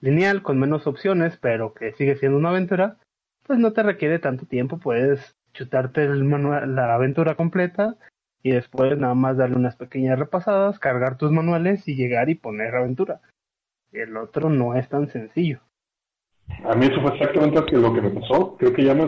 lineal, 0.00 0.42
con 0.42 0.58
menos 0.58 0.86
opciones, 0.86 1.36
pero 1.36 1.74
que 1.74 1.92
sigue 1.92 2.16
siendo 2.16 2.38
una 2.38 2.50
aventura, 2.50 2.96
pues 3.46 3.58
no 3.58 3.72
te 3.72 3.82
requiere 3.82 4.18
tanto 4.18 4.46
tiempo, 4.46 4.78
puedes 4.78 5.36
chutarte 5.52 6.04
el 6.04 6.24
manual, 6.24 6.74
la 6.74 6.94
aventura 6.94 7.34
completa 7.34 7.96
y 8.42 8.50
después 8.50 8.98
nada 8.98 9.14
más 9.14 9.36
darle 9.36 9.56
unas 9.56 9.76
pequeñas 9.76 10.18
repasadas, 10.18 10.78
cargar 10.78 11.16
tus 11.16 11.30
manuales 11.30 11.86
y 11.88 11.94
llegar 11.94 12.28
y 12.28 12.34
poner 12.34 12.74
aventura. 12.74 13.20
El 14.02 14.16
otro 14.16 14.50
no 14.50 14.74
es 14.74 14.88
tan 14.88 15.08
sencillo. 15.08 15.60
A 16.64 16.74
mí 16.74 16.86
eso 16.86 17.00
fue 17.00 17.12
exactamente 17.12 17.76
lo 17.76 17.94
que 17.94 18.02
me 18.02 18.10
pasó. 18.10 18.56
Creo 18.56 18.72
que 18.72 18.84
ya 18.84 18.94
me 18.94 19.06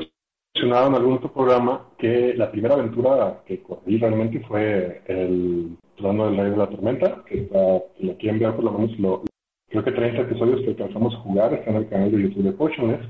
mencionado 0.55 0.89
en 0.89 0.95
algún 0.95 1.14
otro 1.14 1.32
programa 1.32 1.86
que 1.99 2.34
la 2.34 2.51
primera 2.51 2.74
aventura 2.74 3.43
que 3.47 3.62
corrí 3.62 3.99
realmente 3.99 4.41
fue 4.41 5.03
el 5.07 5.76
Trono 5.97 6.26
del 6.26 6.36
Rey 6.36 6.51
de 6.51 6.57
la 6.57 6.70
Tormenta, 6.70 7.24
que 7.26 7.49
la 7.99 8.14
quieren 8.14 8.41
ver 8.41 8.55
por 8.55 8.64
lo 8.64 8.72
menos 8.72 9.22
creo 9.68 9.84
que 9.84 9.93
30 9.93 10.22
episodios 10.22 10.61
que 10.62 10.70
alcanzamos 10.70 11.14
a 11.14 11.18
jugar, 11.18 11.53
está 11.53 11.70
en 11.70 11.76
el 11.76 11.89
canal 11.89 12.11
de 12.11 12.22
YouTube 12.22 12.45
de 12.45 12.53
Potionless. 12.53 13.07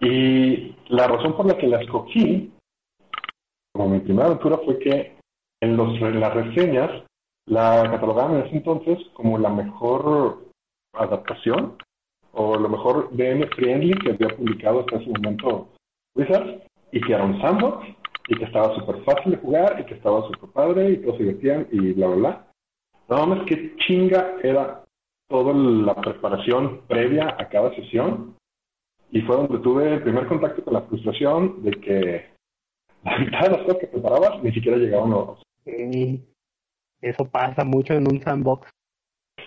Y 0.00 0.76
la 0.88 1.08
razón 1.08 1.36
por 1.36 1.46
la 1.46 1.56
que 1.56 1.66
la 1.66 1.80
escogí 1.80 2.52
como 3.72 3.88
mi 3.88 4.00
primera 4.00 4.26
aventura 4.26 4.58
fue 4.64 4.78
que 4.78 5.16
en, 5.60 5.76
los, 5.76 6.00
en 6.00 6.20
las 6.20 6.32
reseñas 6.32 6.90
la 7.46 7.88
catalogaban 7.90 8.36
en 8.36 8.46
ese 8.46 8.56
entonces 8.56 8.98
como 9.14 9.36
la 9.38 9.50
mejor 9.50 10.43
adaptación 10.96 11.76
o 12.32 12.56
lo 12.56 12.68
mejor 12.68 13.10
DM 13.12 13.46
friendly 13.54 13.94
que 13.98 14.10
había 14.10 14.36
publicado 14.36 14.80
hasta 14.80 14.96
ese 14.96 15.10
momento 15.10 15.68
Wizards 16.16 16.62
y 16.92 17.00
que 17.00 17.12
era 17.12 17.24
un 17.24 17.40
sandbox 17.40 17.86
y 18.28 18.36
que 18.36 18.44
estaba 18.44 18.74
súper 18.74 19.02
fácil 19.04 19.32
de 19.32 19.38
jugar 19.38 19.80
y 19.80 19.84
que 19.84 19.94
estaba 19.94 20.26
súper 20.28 20.50
padre 20.50 20.90
y 20.90 20.96
todos 20.98 21.16
se 21.16 21.24
divertían 21.24 21.68
y 21.70 21.92
bla 21.92 22.06
bla 22.08 22.16
bla. 22.16 22.46
Nada 23.08 23.26
más 23.26 23.46
que 23.46 23.76
chinga 23.76 24.36
era 24.42 24.84
toda 25.28 25.52
la 25.52 25.94
preparación 25.94 26.82
previa 26.86 27.36
a 27.38 27.48
cada 27.48 27.74
sesión 27.74 28.36
y 29.10 29.20
fue 29.22 29.36
donde 29.36 29.58
tuve 29.58 29.94
el 29.94 30.02
primer 30.02 30.26
contacto 30.26 30.64
con 30.64 30.74
la 30.74 30.82
frustración 30.82 31.62
de 31.62 31.70
que 31.72 32.24
la 33.04 33.18
mitad 33.20 33.42
de 33.42 33.50
las 33.50 33.62
cosas 33.62 33.78
que 33.78 33.86
preparabas 33.86 34.42
ni 34.42 34.52
siquiera 34.52 34.76
llegaban 34.76 35.12
a 35.12 35.36
sí. 35.64 36.24
Eso 37.00 37.24
pasa 37.26 37.64
mucho 37.64 37.92
en 37.94 38.06
un 38.10 38.20
sandbox. 38.20 38.73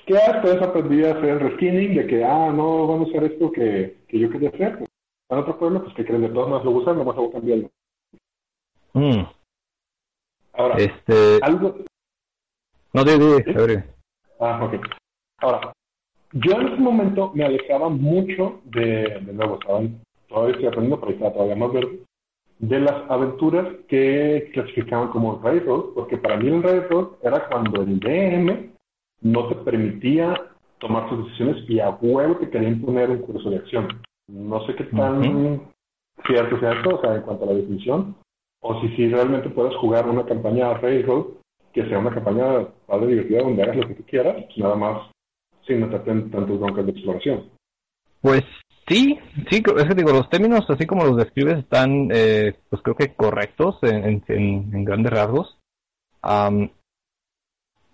¿Qué 0.07 0.13
después 0.13 0.61
aprendí 0.61 1.03
a 1.03 1.11
hacer 1.11 1.39
reskinning 1.39 1.95
de 1.95 2.07
que, 2.07 2.23
ah, 2.23 2.51
no, 2.53 2.87
vamos 2.87 3.07
a 3.07 3.09
hacer 3.09 3.31
esto 3.31 3.51
que, 3.51 3.97
que 4.07 4.19
yo 4.19 4.29
quería 4.29 4.49
hacer? 4.49 4.77
Pues, 4.77 4.89
en 5.29 5.37
otro 5.37 5.59
pueblo, 5.59 5.83
pues 5.83 5.93
que 5.95 6.05
creen 6.05 6.21
de 6.21 6.29
todos 6.29 6.49
más 6.49 6.63
lo 6.63 6.71
usan, 6.71 6.97
nomás 6.97 7.17
hago 7.17 7.31
cambiarlo. 7.31 7.69
Mm. 8.93 9.23
Ahora, 10.53 10.75
este... 10.77 11.39
algo... 11.41 11.75
No 12.93 13.03
te 13.03 13.17
digo, 13.17 13.37
Ah, 14.39 14.63
ok. 14.63 14.85
Ahora, 15.39 15.73
yo 16.31 16.53
en 16.53 16.67
ese 16.67 16.77
momento 16.77 17.31
me 17.33 17.43
alejaba 17.43 17.89
mucho 17.89 18.61
de, 18.65 19.19
de 19.21 19.33
nuevo, 19.33 19.59
todavía 19.59 20.51
estoy 20.51 20.67
aprendiendo, 20.67 20.99
pero 20.99 21.11
estaba 21.11 21.33
todavía 21.33 21.55
más 21.55 21.73
verde, 21.73 21.99
de 22.59 22.79
las 22.79 23.09
aventuras 23.09 23.67
que 23.87 24.49
clasificaban 24.53 25.09
como 25.09 25.39
Railroad, 25.41 25.93
porque 25.95 26.17
para 26.17 26.37
mí 26.37 26.47
el 26.47 26.63
Railroad 26.63 27.09
era 27.23 27.47
cuando 27.49 27.81
el 27.81 27.99
DM 27.99 28.76
no 29.21 29.47
te 29.47 29.55
permitía 29.55 30.33
tomar 30.79 31.09
tus 31.09 31.25
decisiones 31.25 31.57
y 31.67 31.79
a 31.79 31.89
huevo 31.89 32.37
te 32.37 32.49
querían 32.49 32.81
poner 32.81 33.09
un 33.09 33.19
curso 33.19 33.49
de 33.49 33.57
acción. 33.57 33.87
No 34.27 34.65
sé 34.65 34.75
qué 34.75 34.83
tan 34.85 35.61
cierto 36.25 36.59
sea 36.59 36.73
esto, 36.73 36.95
o 36.95 37.01
sea, 37.01 37.15
en 37.15 37.21
cuanto 37.21 37.45
a 37.45 37.47
la 37.47 37.53
definición, 37.53 38.15
o 38.61 38.81
si, 38.81 38.89
si 38.95 39.07
realmente 39.09 39.49
puedes 39.49 39.75
jugar 39.77 40.07
una 40.09 40.25
campaña 40.25 40.73
Railroad 40.73 41.25
que 41.73 41.87
sea 41.87 41.99
una 41.99 42.13
campaña 42.13 42.67
padre 42.87 43.07
divertida 43.07 43.43
donde 43.43 43.61
hagas 43.61 43.77
lo 43.77 43.87
que 43.87 43.93
tú 43.93 44.03
quieras, 44.07 44.35
pues 44.45 44.57
nada 44.57 44.75
más 44.75 45.11
sin 45.67 45.81
meterte 45.81 46.09
en 46.11 46.31
tantos 46.31 46.59
broncas 46.59 46.85
de 46.85 46.91
exploración. 46.91 47.49
Pues 48.21 48.43
sí, 48.87 49.19
sí, 49.49 49.63
es 49.77 49.85
que 49.85 49.95
digo, 49.95 50.11
los 50.11 50.29
términos 50.29 50.65
así 50.69 50.87
como 50.87 51.05
los 51.05 51.17
describes 51.17 51.59
están, 51.59 52.09
eh, 52.11 52.55
pues 52.69 52.81
creo 52.81 52.95
que 52.95 53.13
correctos 53.13 53.77
en, 53.83 54.23
en, 54.27 54.85
grandes 54.85 55.11
rasgos. 55.11 55.57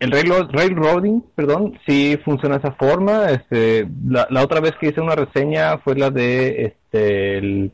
El 0.03 0.11
railroading, 0.11 1.21
perdón, 1.35 1.79
sí 1.85 2.17
funciona 2.25 2.57
de 2.57 2.67
esa 2.67 2.75
forma. 2.75 3.29
Este, 3.29 3.87
la, 4.05 4.27
la, 4.29 4.43
otra 4.43 4.59
vez 4.59 4.73
que 4.79 4.87
hice 4.87 5.01
una 5.01 5.15
reseña 5.15 5.77
fue 5.79 5.95
la 5.95 6.09
de 6.09 6.65
este, 6.65 7.37
el 7.37 7.71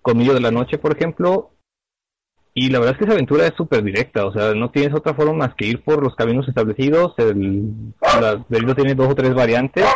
Comillo 0.00 0.34
de 0.34 0.40
la 0.40 0.50
Noche, 0.50 0.78
por 0.78 0.96
ejemplo, 0.96 1.52
y 2.54 2.68
la 2.68 2.80
verdad 2.80 2.94
es 2.94 2.98
que 2.98 3.04
esa 3.04 3.14
aventura 3.14 3.46
es 3.46 3.54
súper 3.56 3.82
directa, 3.82 4.26
o 4.26 4.32
sea, 4.32 4.52
no 4.54 4.70
tienes 4.70 4.94
otra 4.94 5.14
forma 5.14 5.32
más 5.32 5.54
que 5.54 5.66
ir 5.66 5.82
por 5.82 6.02
los 6.02 6.14
caminos 6.14 6.46
establecidos. 6.46 7.14
El, 7.16 7.94
la, 8.20 8.44
tiene 8.74 8.94
dos 8.94 9.08
o 9.08 9.14
tres 9.14 9.34
variantes. 9.34 9.86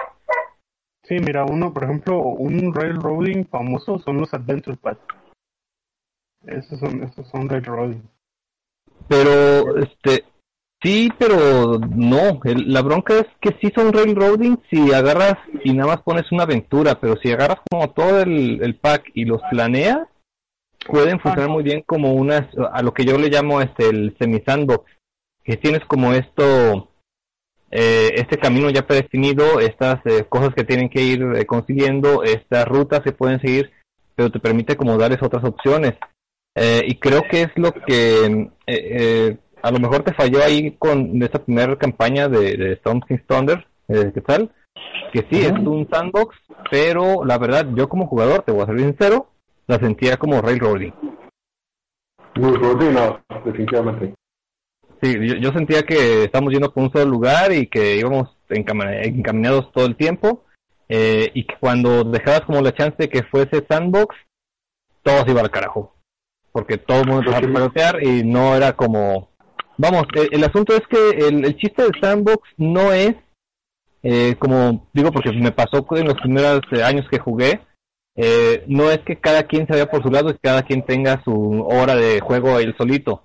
Sí, 1.02 1.16
mira, 1.20 1.44
uno, 1.44 1.72
por 1.72 1.84
ejemplo, 1.84 2.18
un 2.18 2.74
railroading 2.74 3.46
famoso 3.46 3.98
son 3.98 4.18
los 4.18 4.32
Adventure 4.32 4.76
Path. 4.78 4.98
Esos 6.46 6.80
son, 6.80 7.02
esos 7.02 7.28
son 7.28 7.48
railroading. 7.48 8.02
Pero, 9.08 9.76
este, 9.76 10.24
sí, 10.82 11.10
pero 11.18 11.78
no. 11.78 12.40
la 12.44 12.82
bronca 12.82 13.14
es 13.14 13.26
que 13.40 13.56
sí 13.60 13.72
son 13.74 13.92
railroading 13.92 14.58
si 14.70 14.92
agarras 14.92 15.36
y 15.64 15.72
nada 15.72 15.94
más 15.94 16.02
pones 16.02 16.30
una 16.32 16.44
aventura, 16.44 16.98
pero 17.00 17.16
si 17.22 17.32
agarras 17.32 17.58
como 17.70 17.90
todo 17.90 18.20
el, 18.20 18.78
pack 18.80 19.10
y 19.14 19.24
los 19.24 19.40
planeas, 19.50 20.08
pueden 20.86 21.20
funcionar 21.20 21.50
muy 21.50 21.62
bien 21.62 21.82
como 21.86 22.12
unas, 22.12 22.46
a 22.72 22.82
lo 22.82 22.94
que 22.94 23.04
yo 23.04 23.18
le 23.18 23.28
llamo 23.28 23.60
este 23.60 23.88
el 23.88 24.16
semi-sandbox, 24.18 24.90
que 25.44 25.56
tienes 25.56 25.84
como 25.86 26.12
esto, 26.12 26.90
eh, 27.70 28.10
este 28.14 28.36
camino 28.38 28.70
ya 28.70 28.86
predefinido, 28.86 29.60
estas 29.60 30.00
eh, 30.06 30.24
cosas 30.28 30.54
que 30.54 30.64
tienen 30.64 30.88
que 30.88 31.02
ir 31.02 31.22
eh, 31.36 31.46
consiguiendo, 31.46 32.22
estas 32.24 32.66
rutas 32.66 33.02
se 33.04 33.12
pueden 33.12 33.40
seguir, 33.40 33.70
pero 34.14 34.30
te 34.30 34.40
permite 34.40 34.76
como 34.76 34.98
darles 34.98 35.22
otras 35.22 35.44
opciones. 35.44 35.94
y 36.56 36.94
creo 36.96 37.22
que 37.30 37.42
es 37.42 37.50
lo 37.56 37.70
que 37.72 38.48
a 39.66 39.70
lo 39.70 39.80
mejor 39.80 40.02
te 40.02 40.14
falló 40.14 40.42
ahí 40.42 40.72
con 40.72 41.20
esta 41.22 41.44
primera 41.44 41.76
campaña 41.76 42.28
de, 42.28 42.56
de 42.56 42.72
Storm 42.74 43.00
King's 43.00 43.26
Thunder, 43.26 43.66
¿qué 43.88 44.20
tal? 44.20 44.52
Que 45.12 45.26
sí, 45.30 45.40
es 45.44 45.52
un 45.52 45.88
sandbox, 45.90 46.36
pero 46.70 47.24
la 47.24 47.38
verdad, 47.38 47.66
yo 47.74 47.88
como 47.88 48.06
jugador, 48.06 48.42
te 48.42 48.52
voy 48.52 48.62
a 48.62 48.66
ser 48.66 48.78
sincero, 48.78 49.28
la 49.66 49.78
sentía 49.78 50.16
como 50.16 50.40
railroading. 50.40 50.94
Railroading, 52.34 52.94
no, 52.94 53.20
definitivamente. 53.44 54.14
Sí, 55.02 55.14
yo, 55.40 55.52
sentía 55.52 55.82
que 55.82 56.24
estábamos 56.24 56.52
yendo 56.52 56.72
por 56.72 56.84
un 56.84 56.92
solo 56.92 57.04
lugar 57.04 57.52
y 57.52 57.66
que 57.66 57.96
íbamos 57.96 58.36
encaminados 58.48 59.70
todo 59.72 59.86
el 59.86 59.96
tiempo. 59.96 60.44
Eh, 60.88 61.30
y 61.34 61.44
que 61.44 61.56
cuando 61.58 62.04
dejabas 62.04 62.42
como 62.42 62.60
la 62.60 62.72
chance 62.72 62.96
de 62.96 63.08
que 63.08 63.24
fuese 63.24 63.66
sandbox, 63.68 64.14
todo 65.02 65.24
se 65.24 65.32
iba 65.32 65.40
al 65.40 65.50
carajo. 65.50 65.94
Porque 66.52 66.78
todo 66.78 67.00
el 67.00 67.06
mundo 67.08 67.22
empezaba 67.22 67.38
a 67.38 67.54
pelotear 67.54 68.02
y 68.02 68.24
no 68.24 68.54
era 68.54 68.72
como... 68.74 69.30
Vamos, 69.78 70.04
el, 70.30 70.44
asunto 70.44 70.74
es 70.74 70.82
que 70.88 71.26
el, 71.26 71.44
el, 71.44 71.56
chiste 71.56 71.82
de 71.82 72.00
sandbox 72.00 72.48
no 72.56 72.92
es, 72.92 73.14
eh, 74.02 74.34
como 74.38 74.88
digo, 74.92 75.12
porque 75.12 75.32
me 75.32 75.52
pasó 75.52 75.86
en 75.96 76.06
los 76.06 76.14
primeros 76.14 76.60
eh, 76.72 76.82
años 76.82 77.06
que 77.10 77.18
jugué, 77.18 77.60
eh, 78.14 78.64
no 78.66 78.90
es 78.90 78.98
que 79.00 79.16
cada 79.16 79.42
quien 79.42 79.66
se 79.66 79.74
vaya 79.74 79.90
por 79.90 80.02
su 80.02 80.10
lado 80.10 80.30
y 80.30 80.38
cada 80.38 80.62
quien 80.62 80.82
tenga 80.84 81.22
su 81.22 81.62
hora 81.66 81.94
de 81.94 82.20
juego 82.20 82.58
él 82.58 82.74
solito. 82.78 83.24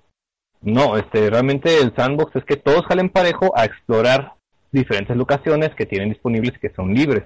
No, 0.60 0.96
este, 0.96 1.30
realmente 1.30 1.80
el 1.80 1.94
sandbox 1.96 2.36
es 2.36 2.44
que 2.44 2.56
todos 2.56 2.84
salen 2.86 3.08
parejo 3.08 3.52
a 3.56 3.64
explorar 3.64 4.34
diferentes 4.70 5.16
locaciones 5.16 5.74
que 5.74 5.86
tienen 5.86 6.10
disponibles 6.10 6.58
que 6.58 6.72
son 6.74 6.94
libres. 6.94 7.24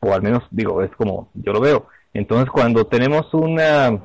O 0.00 0.12
al 0.12 0.22
menos, 0.22 0.44
digo, 0.50 0.82
es 0.82 0.90
como 0.96 1.30
yo 1.34 1.52
lo 1.52 1.60
veo. 1.60 1.88
Entonces, 2.12 2.50
cuando 2.50 2.86
tenemos 2.86 3.32
una 3.32 4.00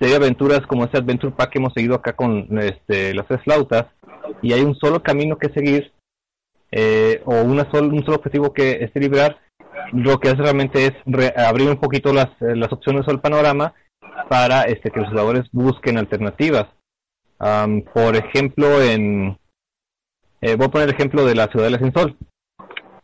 serie 0.00 0.18
de 0.18 0.24
aventuras 0.24 0.62
como 0.66 0.84
este 0.84 0.98
Adventure 0.98 1.34
Pack 1.36 1.50
que 1.50 1.58
hemos 1.58 1.74
seguido 1.74 1.94
acá 1.94 2.14
con 2.14 2.58
este, 2.58 3.14
las 3.14 3.28
tres 3.28 3.42
flautas, 3.44 3.86
y 4.42 4.52
hay 4.52 4.62
un 4.62 4.74
solo 4.74 5.02
camino 5.02 5.36
que 5.38 5.50
seguir, 5.50 5.92
eh, 6.72 7.22
o 7.26 7.42
una 7.42 7.68
un 7.72 8.04
solo 8.04 8.16
objetivo 8.16 8.52
que 8.52 8.82
este 8.82 8.98
librar, 8.98 9.38
lo 9.92 10.18
que 10.18 10.30
hace 10.30 10.42
realmente 10.42 10.86
es 10.86 10.92
abrir 11.36 11.68
un 11.68 11.78
poquito 11.78 12.12
las, 12.12 12.28
eh, 12.40 12.56
las 12.56 12.72
opciones 12.72 13.06
al 13.08 13.20
panorama 13.20 13.74
para 14.28 14.62
este, 14.62 14.90
que 14.90 15.00
los 15.00 15.10
jugadores 15.10 15.44
busquen 15.52 15.98
alternativas. 15.98 16.66
por 17.94 18.16
ejemplo, 18.16 18.82
en 18.82 19.38
eh, 20.42 20.56
voy 20.56 20.66
a 20.66 20.70
poner 20.70 20.88
el 20.88 20.94
ejemplo 20.94 21.24
de 21.24 21.34
la 21.34 21.48
ciudad 21.48 21.66
del 21.66 21.74
ascensor. 21.74 22.16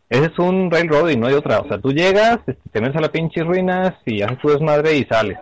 Ese 0.09 0.25
es 0.25 0.39
un 0.39 0.71
railroad 0.71 1.09
y 1.09 1.17
no 1.17 1.27
hay 1.27 1.35
otra. 1.35 1.59
O 1.59 1.67
sea, 1.67 1.79
tú 1.79 1.91
llegas, 1.91 2.39
este, 2.47 2.69
te 2.71 2.81
metes 2.81 2.95
a 2.95 3.01
la 3.01 3.11
pinche 3.11 3.43
ruinas 3.43 3.93
y 4.05 4.21
haces 4.21 4.39
tu 4.39 4.49
desmadre 4.49 4.97
y 4.97 5.03
sales. 5.05 5.37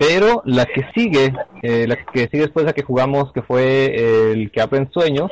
Pero 0.00 0.40
la 0.46 0.64
que 0.64 0.82
sigue, 0.94 1.30
eh, 1.60 1.86
la 1.86 1.96
que 1.96 2.20
sigue 2.28 2.44
después 2.44 2.64
de 2.64 2.70
la 2.70 2.72
que 2.72 2.82
jugamos, 2.82 3.34
que 3.34 3.42
fue 3.42 4.32
el 4.32 4.50
que 4.50 4.62
en 4.62 4.90
sueños, 4.90 5.30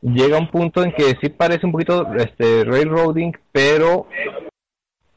llega 0.00 0.36
un 0.36 0.50
punto 0.50 0.82
en 0.82 0.90
que 0.90 1.14
sí 1.20 1.28
parece 1.28 1.64
un 1.64 1.70
poquito 1.70 2.12
este 2.16 2.64
railroading, 2.64 3.32
pero 3.52 4.08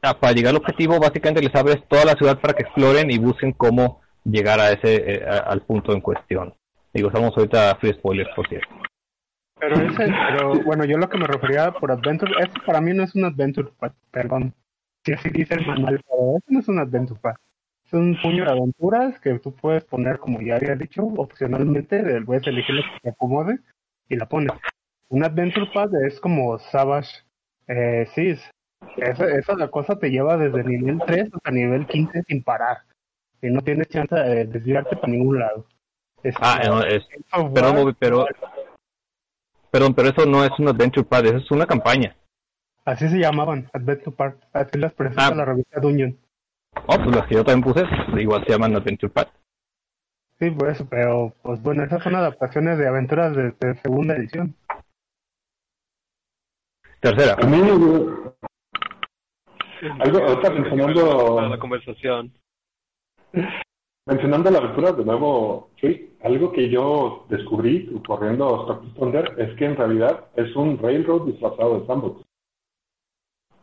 para 0.00 0.32
llegar 0.32 0.50
al 0.50 0.58
objetivo 0.58 1.00
básicamente 1.00 1.42
les 1.42 1.52
abres 1.56 1.82
toda 1.88 2.04
la 2.04 2.12
ciudad 2.12 2.38
para 2.38 2.54
que 2.54 2.62
exploren 2.62 3.10
y 3.10 3.18
busquen 3.18 3.50
cómo 3.50 4.00
llegar 4.22 4.60
a 4.60 4.70
ese 4.70 4.94
eh, 4.94 5.26
al 5.26 5.62
punto 5.62 5.92
en 5.92 6.00
cuestión. 6.00 6.54
Digo, 6.94 7.08
estamos 7.08 7.36
ahorita 7.36 7.74
free 7.80 7.94
spoilers, 7.94 8.30
por 8.36 8.46
cierto. 8.48 8.72
Pero 9.58 9.74
ese, 9.74 10.14
pero 10.30 10.52
bueno, 10.64 10.84
yo 10.84 10.98
lo 10.98 11.08
que 11.08 11.18
me 11.18 11.26
refería 11.26 11.72
por 11.72 11.90
Adventure, 11.90 12.32
este 12.38 12.60
para 12.60 12.80
mí 12.80 12.92
no 12.94 13.02
es 13.02 13.12
un 13.16 13.24
Adventure 13.24 13.70
Path, 13.76 13.94
perdón. 14.12 14.54
Si 15.04 15.12
así 15.12 15.30
dice 15.30 15.54
el 15.54 15.66
manual, 15.66 16.00
pero 16.08 16.36
este 16.36 16.54
no 16.54 16.60
es 16.60 16.68
un 16.68 16.78
Adventure 16.78 17.18
Path. 17.20 17.40
Es 17.86 17.92
un 17.92 18.20
puño 18.20 18.44
de 18.44 18.50
aventuras 18.50 19.20
que 19.20 19.38
tú 19.38 19.54
puedes 19.54 19.84
poner, 19.84 20.18
como 20.18 20.40
ya 20.40 20.56
había 20.56 20.74
dicho, 20.74 21.02
opcionalmente, 21.04 22.20
puedes 22.22 22.44
elegir 22.46 22.74
lo 22.74 22.82
que 22.82 23.00
te 23.00 23.10
acomode 23.10 23.60
y 24.08 24.16
la 24.16 24.26
pones. 24.26 24.52
Un 25.08 25.24
Adventure 25.24 25.70
Path 25.72 25.92
es 26.04 26.18
como 26.18 26.58
Savage 26.58 27.22
eh, 27.68 28.08
Sis. 28.12 28.40
Esa, 28.96 29.28
esa 29.28 29.54
la 29.54 29.68
cosa 29.68 29.96
te 29.98 30.10
lleva 30.10 30.36
desde 30.36 30.64
nivel 30.64 31.00
3 31.06 31.30
hasta 31.32 31.50
nivel 31.52 31.86
15 31.86 32.22
sin 32.24 32.42
parar. 32.42 32.78
Y 33.40 33.50
no 33.50 33.60
tienes 33.60 33.88
chance 33.88 34.14
de 34.14 34.46
desviarte 34.46 34.96
para 34.96 35.12
ningún 35.12 35.38
lado. 35.38 35.66
ah, 36.40 36.60
no, 36.66 36.82
es, 36.82 37.06
perdón, 37.54 37.96
pero, 38.00 38.26
perdón, 39.70 39.94
pero 39.94 40.08
eso 40.08 40.26
no 40.26 40.44
es 40.44 40.50
un 40.58 40.68
Adventure 40.68 41.06
Path, 41.06 41.26
eso 41.26 41.36
es 41.36 41.50
una 41.52 41.66
campaña. 41.66 42.16
Así 42.84 43.08
se 43.08 43.18
llamaban, 43.18 43.70
Adventure 43.72 44.16
Path. 44.16 44.34
Así 44.52 44.76
las 44.76 44.92
presenta 44.92 45.28
ah. 45.28 45.34
la 45.36 45.44
revista 45.44 45.78
Dungeon. 45.78 46.18
Oh, 46.86 46.96
pues 46.96 47.16
las 47.16 47.26
que 47.26 47.34
yo 47.34 47.44
también 47.44 47.72
puse, 47.72 47.84
igual 48.20 48.44
se 48.44 48.52
llaman 48.52 48.76
Adventure 48.76 49.12
Path. 49.12 49.28
Sí, 50.38 50.50
por 50.50 50.68
eso, 50.68 50.86
pero 50.88 51.32
pues 51.42 51.62
bueno, 51.62 51.82
esas 51.82 52.02
son 52.02 52.14
adaptaciones 52.14 52.78
de 52.78 52.86
aventuras 52.86 53.34
de, 53.34 53.54
segunda 53.82 54.14
edición. 54.16 54.54
Tercera. 57.00 57.36
Algo, 60.00 60.18
ahorita 60.18 60.50
mencionando 60.50 61.48
la 61.48 61.58
conversación. 61.58 62.32
Mencionando 64.06 64.50
la 64.50 64.58
aventura 64.58 64.92
de 64.92 65.04
nuevo, 65.04 65.70
sí, 65.80 66.16
algo 66.22 66.52
que 66.52 66.68
yo 66.68 67.26
descubrí 67.28 67.90
corriendo 68.06 68.62
Stock 68.62 68.94
Thunder 68.94 69.34
es 69.38 69.56
que 69.56 69.64
en 69.64 69.76
realidad 69.76 70.26
es 70.36 70.54
un 70.54 70.78
railroad 70.78 71.26
disfrazado 71.26 71.80
de 71.80 71.86
sandbox. 71.86 72.24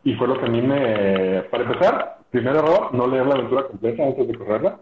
Y 0.02 0.14
fue 0.14 0.28
lo 0.28 0.38
que 0.38 0.44
a 0.44 0.50
mí 0.50 0.60
me, 0.60 1.42
para 1.44 1.64
empezar, 1.64 2.18
primer 2.34 2.56
error, 2.56 2.92
no 2.92 3.06
leer 3.06 3.26
la 3.26 3.36
aventura 3.36 3.68
completa 3.68 4.04
antes 4.04 4.26
de 4.26 4.34
correrla. 4.34 4.80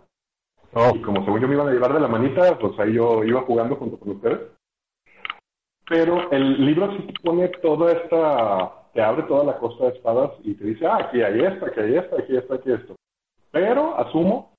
Oh. 0.72 0.92
Y 0.94 1.02
como 1.02 1.22
según 1.22 1.42
yo 1.42 1.48
me 1.48 1.54
iban 1.54 1.68
a 1.68 1.72
llevar 1.72 1.92
de 1.92 2.00
la 2.00 2.08
manita, 2.08 2.58
pues 2.58 2.78
ahí 2.78 2.94
yo 2.94 3.22
iba 3.24 3.42
jugando 3.42 3.76
junto 3.76 3.98
con 3.98 4.12
ustedes. 4.12 4.40
Pero 5.86 6.30
el 6.30 6.64
libro 6.64 6.90
sí 6.96 7.02
te 7.02 7.12
pone 7.22 7.48
toda 7.48 7.92
esta, 7.92 8.88
te 8.94 9.02
abre 9.02 9.24
toda 9.24 9.44
la 9.44 9.58
costa 9.58 9.84
de 9.84 9.90
espadas 9.90 10.30
y 10.44 10.54
te 10.54 10.64
dice, 10.64 10.86
ah, 10.86 11.00
aquí 11.02 11.20
hay 11.20 11.40
esto, 11.40 11.66
aquí 11.66 11.80
hay 11.80 11.96
esto, 11.96 12.16
aquí 12.16 12.36
esto, 12.36 12.54
aquí 12.54 12.72
esto. 12.72 12.96
Pero 13.50 13.98
asumo 13.98 14.56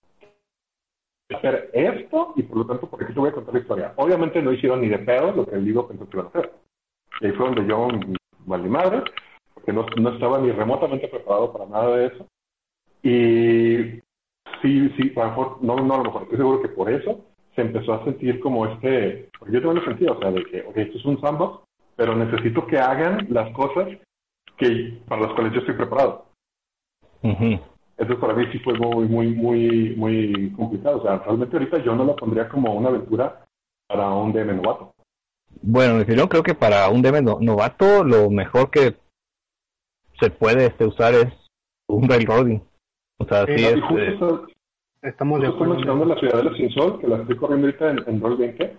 hacer 1.35 1.71
esto 1.73 2.33
y 2.35 2.43
por 2.43 2.57
lo 2.57 2.67
tanto, 2.67 2.87
porque 2.87 3.05
aquí 3.05 3.15
te 3.15 3.19
voy 3.19 3.29
a 3.29 3.33
contar 3.33 3.55
la 3.55 3.61
historia. 3.61 3.93
Obviamente 3.95 4.39
no 4.39 4.53
hicieron 4.53 4.81
ni 4.81 4.89
de 4.89 4.99
pedo 4.99 5.31
lo 5.31 5.47
que 5.47 5.55
el 5.55 5.65
libro 5.65 5.87
pensó 5.87 6.07
que 6.07 6.17
iban 6.17 6.27
a 6.27 6.29
hacer. 6.29 6.53
Y 7.21 7.25
ahí 7.25 7.31
fue 7.31 7.47
donde 7.47 7.65
yo, 7.65 7.87
mal 8.45 8.69
madre, 8.69 9.01
porque 9.55 9.73
no, 9.73 9.83
no 9.99 10.09
estaba 10.11 10.37
ni 10.37 10.51
remotamente 10.51 11.07
preparado 11.07 11.51
para 11.51 11.65
nada 11.65 11.97
de 11.97 12.05
eso. 12.05 12.27
Y 13.03 14.01
sí, 14.61 14.89
sí, 14.97 15.13
a 15.15 15.19
lo 15.19 15.29
mejor, 15.29 15.57
no, 15.61 15.75
no 15.75 15.93
a 15.93 15.97
lo 15.97 16.03
mejor, 16.05 16.23
estoy 16.23 16.37
seguro 16.37 16.61
que 16.61 16.69
por 16.69 16.89
eso 16.89 17.19
se 17.55 17.61
empezó 17.61 17.93
a 17.93 18.03
sentir 18.05 18.39
como 18.39 18.65
este, 18.65 19.29
porque 19.37 19.53
yo 19.53 19.59
tengo 19.59 19.73
el 19.73 19.85
sentido, 19.85 20.13
o 20.13 20.19
sea, 20.19 20.31
de 20.31 20.43
que, 20.45 20.61
ok, 20.61 20.77
esto 20.77 20.97
es 20.97 21.05
un 21.05 21.21
sandbox, 21.21 21.63
pero 21.95 22.15
necesito 22.15 22.65
que 22.65 22.79
hagan 22.79 23.27
las 23.29 23.51
cosas 23.51 23.89
que 24.57 24.99
para 25.07 25.23
las 25.23 25.33
cuales 25.33 25.53
yo 25.53 25.59
estoy 25.59 25.75
preparado. 25.75 26.25
Uh 27.21 27.57
eso 27.97 28.19
para 28.19 28.33
mí 28.33 28.45
sí 28.51 28.59
fue 28.59 28.73
muy, 28.73 29.07
muy, 29.07 29.27
muy, 29.35 29.95
muy 29.95 30.51
complicado. 30.55 30.97
O 30.97 31.03
sea, 31.03 31.19
realmente 31.19 31.55
ahorita 31.55 31.83
yo 31.83 31.95
no 31.95 32.03
lo 32.03 32.15
pondría 32.15 32.49
como 32.49 32.73
una 32.73 32.89
aventura 32.89 33.45
para 33.87 34.09
un 34.09 34.33
DM 34.33 34.55
novato. 34.55 34.93
Bueno, 35.61 36.03
yo 36.03 36.27
creo 36.27 36.43
que 36.43 36.55
para 36.55 36.89
un 36.89 37.01
DM 37.01 37.23
novato 37.39 38.03
lo 38.03 38.29
mejor 38.29 38.71
que 38.71 38.95
se 40.19 40.31
puede 40.31 40.67
este, 40.67 40.85
usar 40.85 41.13
es 41.13 41.33
un 41.87 42.09
railroading. 42.09 42.61
O 43.17 43.25
sea, 43.25 43.45
sí, 43.45 43.53
es... 43.53 43.75
Eh, 43.75 44.17
estamos 45.01 45.41
de 45.41 45.47
acuerdo. 45.47 45.77
Estoy 45.77 46.07
la 46.07 46.15
ciudad 46.15 46.37
de 46.37 46.43
la 46.43 46.57
Sin 46.57 46.69
Sol, 46.71 46.99
que 46.99 47.07
la 47.07 47.17
estoy 47.17 47.37
corriendo 47.37 47.67
ahorita 47.67 47.91
en, 47.91 47.97
en 48.07 48.21
Roll20, 48.21 48.71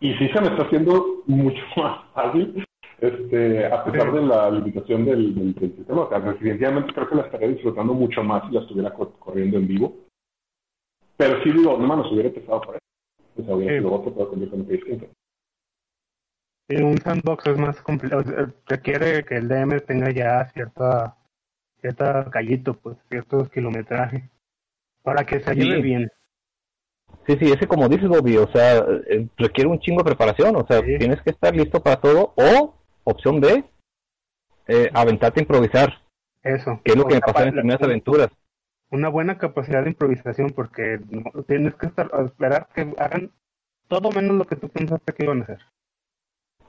y 0.00 0.14
sí 0.14 0.28
se 0.28 0.40
me 0.40 0.48
está 0.48 0.64
haciendo 0.64 1.22
mucho 1.26 1.62
más 1.76 2.04
fácil 2.14 2.64
este, 3.00 3.64
a 3.66 3.84
pesar 3.84 4.12
de 4.12 4.22
la 4.22 4.50
limitación 4.50 5.04
del, 5.04 5.34
del, 5.34 5.54
sistema. 5.54 6.08
definitivamente 6.08 6.92
creo 6.92 7.08
que 7.08 7.14
la 7.14 7.22
estaría 7.22 7.48
disfrutando 7.48 7.94
mucho 7.94 8.24
más 8.24 8.46
si 8.48 8.54
la 8.54 8.60
estuviera 8.60 8.92
corriendo 8.92 9.58
en 9.58 9.68
vivo. 9.68 9.96
Pero 11.16 11.42
sí 11.42 11.52
digo, 11.52 11.76
no, 11.78 11.96
nos 11.96 12.10
hubiera 12.10 12.28
empezado 12.28 12.60
por 12.60 12.76
eso. 12.76 13.40
O 13.40 13.44
sea, 13.44 13.54
hubiera 13.54 13.78
sido 13.78 13.92
otro, 13.92 14.12
pero 14.14 14.28
completamente 14.28 14.72
distinto. 14.72 15.06
Sí, 16.68 16.82
un 16.82 16.98
sandbox 16.98 17.46
es 17.46 17.58
más 17.58 17.80
complicado. 17.82 18.24
Requiere 18.66 19.24
que 19.24 19.36
el 19.36 19.48
DM 19.48 19.80
tenga 19.86 20.10
ya 20.10 20.44
cierta 20.52 21.16
cierta 21.80 22.28
callito, 22.30 22.74
pues, 22.74 22.96
ciertos 23.08 23.48
kilometrajes 23.50 24.24
para 25.02 25.24
que 25.24 25.40
se 25.40 25.50
ayude 25.50 25.80
bien. 25.80 26.10
Sí, 27.26 27.36
sí, 27.38 27.52
ese 27.52 27.66
como 27.66 27.88
dices, 27.88 28.08
Bobby, 28.08 28.36
o 28.36 28.50
sea, 28.52 28.78
eh, 28.78 29.26
requiere 29.36 29.68
un 29.68 29.80
chingo 29.80 30.02
de 30.02 30.10
preparación, 30.10 30.56
o 30.56 30.66
sea, 30.66 30.82
tienes 30.82 31.20
que 31.22 31.30
estar 31.30 31.54
listo 31.54 31.82
para 31.82 31.96
todo, 31.96 32.32
o 32.36 32.74
opción 33.04 33.40
B, 33.40 33.64
eh, 34.66 34.90
aventarte 34.92 35.40
a 35.40 35.42
improvisar. 35.42 36.02
Eso. 36.42 36.80
Que 36.84 36.92
es 36.92 36.98
lo 36.98 37.04
que 37.04 37.14
me 37.14 37.20
pasó 37.20 37.40
en 37.40 37.46
las 37.46 37.54
primeras 37.54 37.82
aventuras. 37.82 38.28
Una 38.90 39.08
buena 39.08 39.36
capacidad 39.36 39.82
de 39.82 39.90
improvisación 39.90 40.50
porque 40.50 41.00
tienes 41.46 41.74
que 41.74 41.86
estar 41.86 42.10
esperar 42.24 42.68
que 42.74 42.94
hagan 42.98 43.32
todo 43.88 44.10
menos 44.10 44.36
lo 44.36 44.44
que 44.46 44.56
tú 44.56 44.68
pensaste 44.68 45.12
que 45.12 45.24
iban 45.24 45.40
a 45.40 45.44
hacer. 45.44 45.58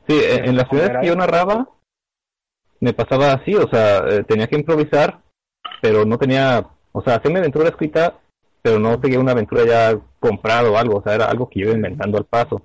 Sí, 0.07 0.19
en, 0.23 0.55
las 0.55 0.67
ciudades 0.69 0.97
que 0.99 1.07
yo 1.07 1.15
narraba 1.15 1.69
me 2.79 2.93
pasaba 2.93 3.33
así, 3.33 3.55
o 3.55 3.67
sea, 3.69 3.99
eh, 4.09 4.23
tenía 4.27 4.47
que 4.47 4.55
improvisar, 4.55 5.21
pero 5.81 6.05
no 6.05 6.17
tenía, 6.17 6.65
o 6.91 7.01
sea, 7.01 7.15
hacerme 7.15 7.39
aventura 7.39 7.69
escrita, 7.69 8.19
pero 8.61 8.79
no 8.79 8.99
seguía 9.01 9.19
una 9.19 9.31
aventura 9.31 9.65
ya 9.65 9.99
comprado 10.19 10.73
o 10.73 10.77
algo, 10.77 10.97
o 10.97 11.03
sea, 11.03 11.15
era 11.15 11.25
algo 11.25 11.49
que 11.49 11.59
iba 11.61 11.71
inventando 11.71 12.17
al 12.17 12.25
paso. 12.25 12.61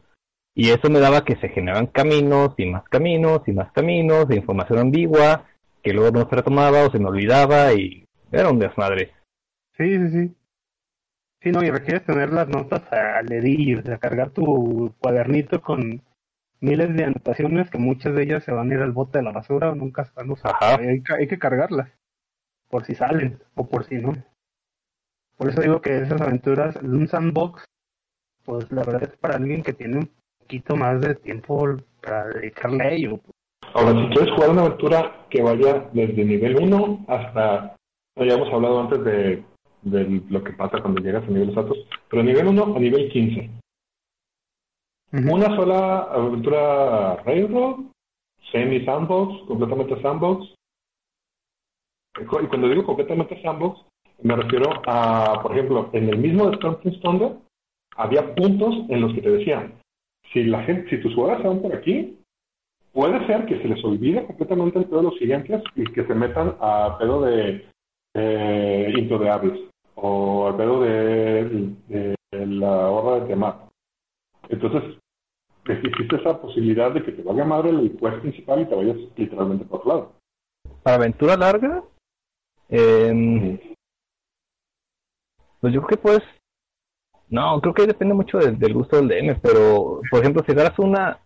Y 0.55 0.71
eso 0.71 0.89
me 0.89 1.01
daba 1.01 1.25
que 1.25 1.37
se 1.37 1.49
generaban 1.49 1.89
caminos 1.89 2.55
y 2.57 2.67
más 2.67 2.85
caminos 2.85 3.43
y 3.47 3.53
más 3.53 3.73
caminos 3.73 4.29
de 4.29 4.37
información 4.37 4.79
ambigua 4.79 5.47
que 5.83 5.93
luego 5.93 6.13
no 6.13 6.29
se 6.29 6.37
retomaba 6.37 6.87
o 6.87 6.91
se 6.91 6.99
me 6.99 7.09
olvidaba 7.09 7.73
y 7.75 8.07
era 8.33 8.51
un 8.51 8.59
desmadre. 8.59 9.13
Sí, 9.77 9.99
sí, 9.99 10.11
sí. 10.11 10.35
Sí, 11.43 11.51
no, 11.51 11.63
y 11.63 11.71
requieres 11.71 12.07
tener 12.07 12.33
las 12.33 12.49
notas 12.49 12.83
al 12.91 13.27
dedillo, 13.27 13.81
o 13.81 13.83
sea, 13.83 13.99
cargar 13.99 14.31
tu 14.31 14.95
cuadernito 14.99 15.61
con 15.61 16.03
miles 16.61 16.95
de 16.97 17.05
anotaciones 17.05 17.71
que 17.71 17.79
muchas 17.79 18.15
de 18.15 18.23
ellas 18.23 18.45
se 18.45 18.53
van 18.53 18.71
a 18.71 18.75
ir 18.75 18.81
al 18.81 18.93
bote 18.93 19.19
de 19.19 19.25
la 19.25 19.33
basura 19.33 19.71
o 19.71 19.75
nunca 19.75 20.05
se 20.05 20.13
van 20.15 20.31
a 20.31 20.33
usar. 20.33 20.55
Hay, 20.61 21.03
hay, 21.09 21.27
que 21.27 21.39
cargarlas, 21.39 21.91
por 22.69 22.85
si 22.85 22.95
salen 22.95 23.41
o 23.55 23.69
por 23.69 23.85
si 23.85 23.97
no. 23.97 24.13
Por 25.37 25.49
eso 25.49 25.61
digo 25.61 25.81
que 25.81 25.99
esas 25.99 26.21
aventuras, 26.21 26.77
un 26.77 27.09
sandbox, 27.09 27.65
pues 28.45 28.71
la 28.71 28.85
verdad 28.85 29.05
es 29.05 29.17
para 29.17 29.37
alguien 29.37 29.63
que 29.63 29.73
tiene 29.73 29.99
un 29.99 30.11
poquito 30.39 30.77
más 30.77 31.01
de 31.01 31.15
tiempo 31.17 31.77
para 32.01 32.27
dedicarle 32.29 32.85
a 32.85 32.91
ello. 32.91 33.21
Ahora, 33.75 33.93
si 33.93 34.15
quieres 34.15 34.35
jugar 34.35 34.51
una 34.51 34.63
aventura 34.63 35.27
que 35.31 35.43
vaya 35.43 35.89
desde 35.93 36.25
nivel 36.25 36.57
1 36.57 37.07
hasta, 37.09 37.77
ya 38.17 38.35
hemos 38.35 38.53
hablado 38.53 38.81
antes 38.81 39.05
de, 39.05 39.45
de 39.83 40.23
lo 40.29 40.45
que 40.45 40.53
pasa 40.53 40.81
cuando 40.81 41.01
llegas 41.01 41.25
a 41.25 41.31
niveles 41.31 41.57
altos, 41.57 41.79
pero 42.09 42.23
nivel 42.23 42.47
1 42.47 42.77
a 42.77 42.79
nivel 42.79 43.11
15. 43.11 43.51
Una 45.15 45.47
sola 45.55 46.09
aventura 46.11 47.23
Railroad, 47.23 47.85
semi 48.51 48.85
sandbox, 48.85 49.47
completamente 49.47 50.03
sandbox. 50.03 50.53
Y 52.21 52.25
cuando 52.25 52.69
digo 52.69 52.85
completamente 52.85 53.41
sandbox, 53.41 53.81
me 54.23 54.35
refiero 54.35 54.73
a, 54.89 55.41
por 55.41 55.53
ejemplo, 55.53 55.89
en 55.93 56.09
el 56.09 56.19
mismo 56.19 56.51
de 56.51 56.57
Thunder, 56.57 57.37
había 57.95 58.35
puntos 58.35 58.75
en 58.89 59.03
los 59.03 59.15
que 59.15 59.23
te 59.23 59.31
decían, 59.31 59.75
si 60.33 60.43
la 60.43 60.65
gente, 60.65 60.91
si 60.91 61.01
tus 61.01 61.15
jugadores 61.15 61.45
van 61.47 61.63
por 61.63 61.77
aquí, 61.77 62.19
puede 62.93 63.25
ser 63.29 63.47
que 63.47 63.63
se 63.63 63.69
les 63.69 63.85
olvide 63.85 64.27
completamente 64.27 64.81
el 64.81 64.87
pedo 64.87 64.97
de 64.97 65.05
los 65.11 65.19
gigantes 65.21 65.63
y 65.77 65.85
que 65.93 66.05
se 66.05 66.15
metan 66.17 66.57
a 66.59 66.97
pedo 66.99 67.23
de 67.23 67.65
eh, 68.15 68.93
Into 68.99 69.21
the 69.21 69.31
Abyss 69.31 69.61
o 69.95 70.49
al 70.49 70.57
pedo 70.57 70.81
de, 70.81 71.77
la 72.31 72.91
horda 72.91 73.21
de 73.21 73.27
Tiamat. 73.27 73.61
Entonces, 74.49 74.99
existe 75.73 76.17
esa 76.17 76.41
posibilidad 76.41 76.93
de 76.93 77.03
que 77.03 77.13
te 77.13 77.23
vaya 77.23 77.45
madre 77.45 77.71
el 77.71 77.97
quest 77.97 78.21
principal 78.21 78.61
y 78.61 78.67
te 78.67 78.75
vayas 78.75 78.97
literalmente 79.17 79.65
por 79.65 79.81
otro 79.81 79.89
lado. 79.89 80.13
Para 80.83 80.97
aventura 80.97 81.37
larga, 81.37 81.83
eh, 82.69 83.75
pues 85.61 85.73
yo 85.73 85.83
creo 85.83 85.89
que 85.89 85.97
pues 85.97 86.21
no, 87.31 87.61
creo 87.61 87.75
que 87.75 87.87
depende 87.87 88.15
mucho 88.15 88.39
del 88.39 88.75
gusto 88.75 88.97
del 88.97 89.09
DM, 89.09 89.41
pero 89.41 90.01
por 90.11 90.21
ejemplo, 90.21 90.43
si 90.45 90.53
agarras 90.53 90.79
una 90.79 91.21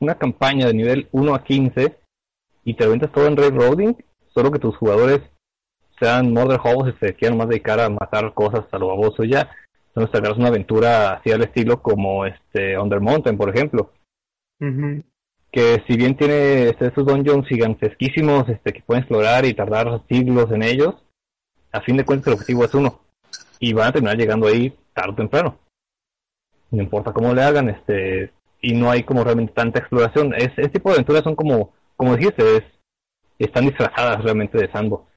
una 0.00 0.14
campaña 0.16 0.66
de 0.66 0.74
nivel 0.74 1.08
1 1.12 1.34
a 1.34 1.44
15 1.44 1.98
y 2.64 2.74
te 2.74 2.84
aventas 2.84 3.12
todo 3.12 3.26
en 3.26 3.36
railroading, 3.36 3.96
solo 4.34 4.50
que 4.50 4.58
tus 4.58 4.76
jugadores 4.76 5.20
sean 5.98 6.32
murder 6.32 6.58
hobos 6.64 6.88
y 6.88 7.06
se 7.06 7.14
quieran 7.14 7.36
más 7.36 7.48
dedicar 7.48 7.80
a 7.80 7.90
matar 7.90 8.32
cosas 8.32 8.64
a 8.72 8.78
lo 8.78 8.88
baboso 8.88 9.24
ya, 9.24 9.50
Entonces 9.94 10.14
agarras 10.14 10.38
una 10.38 10.48
aventura 10.48 11.14
así 11.14 11.32
al 11.32 11.42
estilo 11.42 11.82
como 11.82 12.24
este 12.24 12.78
Under 12.78 13.00
Mountain, 13.00 13.36
por 13.36 13.54
ejemplo. 13.54 13.92
Que 15.50 15.82
si 15.86 15.96
bien 15.96 16.16
tiene 16.16 16.68
este, 16.68 16.86
estos 16.86 17.06
dungeons 17.06 17.48
gigantesquísimos 17.48 18.48
este, 18.48 18.72
que 18.72 18.82
pueden 18.82 19.02
explorar 19.02 19.44
y 19.44 19.54
tardar 19.54 20.02
siglos 20.08 20.50
en 20.52 20.62
ellos, 20.62 20.94
a 21.72 21.80
fin 21.80 21.96
de 21.96 22.04
cuentas 22.04 22.28
el 22.28 22.34
objetivo 22.34 22.64
es 22.64 22.74
uno. 22.74 23.00
Y 23.58 23.72
van 23.72 23.88
a 23.88 23.92
terminar 23.92 24.16
llegando 24.16 24.46
ahí 24.46 24.72
tarde 24.94 25.12
o 25.12 25.16
temprano. 25.16 25.58
No 26.70 26.82
importa 26.82 27.12
cómo 27.12 27.34
le 27.34 27.42
hagan, 27.42 27.68
este, 27.68 28.32
y 28.60 28.74
no 28.74 28.90
hay 28.90 29.02
como 29.02 29.24
realmente 29.24 29.52
tanta 29.52 29.80
exploración. 29.80 30.34
Es, 30.34 30.50
este 30.50 30.68
tipo 30.68 30.90
de 30.90 30.96
aventuras 30.96 31.24
son 31.24 31.34
como, 31.34 31.72
como 31.96 32.16
dijiste, 32.16 32.58
es, 32.58 32.62
están 33.38 33.64
disfrazadas 33.64 34.22
realmente 34.22 34.56
de 34.56 34.70
sandbox. 34.70 35.09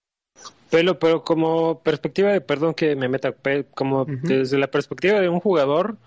Pero, 0.74 0.98
pero 0.98 1.24
como 1.24 1.84
perspectiva 1.84 2.32
de, 2.32 2.42
perdón 2.42 2.74
que 2.74 2.96
me 2.96 3.08
meta, 3.08 3.36
como 3.76 4.06
desde 4.06 4.58
la 4.58 4.72
perspectiva 4.72 5.20
de 5.20 5.30
un 5.30 5.40
jugador, 5.40 5.98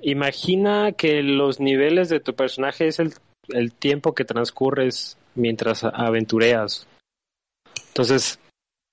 imagina 0.00 0.92
que 0.92 1.24
los 1.24 1.58
niveles 1.58 2.08
de 2.08 2.20
tu 2.20 2.36
personaje 2.36 2.86
es 2.86 3.00
el, 3.00 3.14
el 3.48 3.72
tiempo 3.72 4.14
que 4.14 4.24
transcurres 4.24 5.18
mientras 5.34 5.82
aventureas. 5.82 6.86
Entonces, 7.88 8.38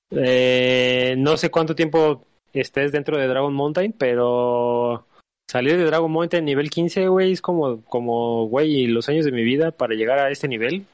eh, 0.09 1.13
no 1.15 1.37
sé 1.37 1.51
cuánto 1.51 1.75
tiempo 1.75 2.25
estés 2.51 2.91
dentro 2.91 3.19
de 3.19 3.27
Dragon 3.27 3.53
Mountain, 3.53 3.93
pero 3.93 5.05
salir 5.47 5.77
de 5.77 5.85
Dragon 5.85 6.11
Mountain 6.11 6.43
nivel 6.43 6.71
15, 6.71 7.07
güey, 7.07 7.33
es 7.33 7.41
como, 7.43 7.83
como, 7.83 8.47
güey, 8.47 8.87
los 8.87 9.07
años 9.09 9.25
de 9.25 9.31
mi 9.31 9.43
vida 9.43 9.69
para 9.69 9.93
llegar 9.93 10.17
a 10.17 10.31
este 10.31 10.47
nivel. 10.47 10.87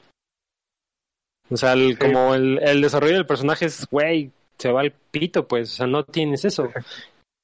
O 1.54 1.56
sea, 1.56 1.74
como 2.00 2.34
el, 2.34 2.58
el, 2.62 2.82
desarrollo 2.82 3.14
del 3.14 3.26
personaje 3.26 3.66
es, 3.66 3.86
güey, 3.88 4.32
se 4.58 4.72
va 4.72 4.80
al 4.80 4.90
pito, 4.90 5.46
pues, 5.46 5.72
o 5.72 5.76
sea, 5.76 5.86
no 5.86 6.02
tienes 6.02 6.44
eso. 6.44 6.68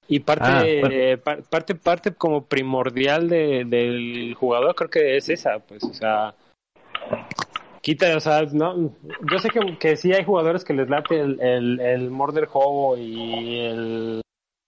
Y 0.08 0.18
parte, 0.18 1.14
ah, 1.14 1.36
parte, 1.48 1.76
parte 1.76 2.12
como 2.12 2.44
primordial 2.44 3.28
de, 3.28 3.64
del 3.64 4.34
jugador 4.34 4.74
creo 4.74 4.90
que 4.90 5.16
es 5.16 5.28
esa, 5.28 5.60
pues, 5.60 5.84
o 5.84 5.94
sea, 5.94 6.34
quita, 7.80 8.16
o 8.16 8.20
sea, 8.20 8.42
no, 8.52 8.96
yo 9.30 9.38
sé 9.38 9.48
que, 9.50 9.78
que 9.78 9.96
sí 9.96 10.12
hay 10.12 10.24
jugadores 10.24 10.64
que 10.64 10.74
les 10.74 10.90
late 10.90 11.20
el, 11.20 11.40
el, 11.40 11.78
el 11.78 12.10
Murder 12.10 12.48
Hobo 12.52 12.96
y 12.96 13.58
el 13.58 14.22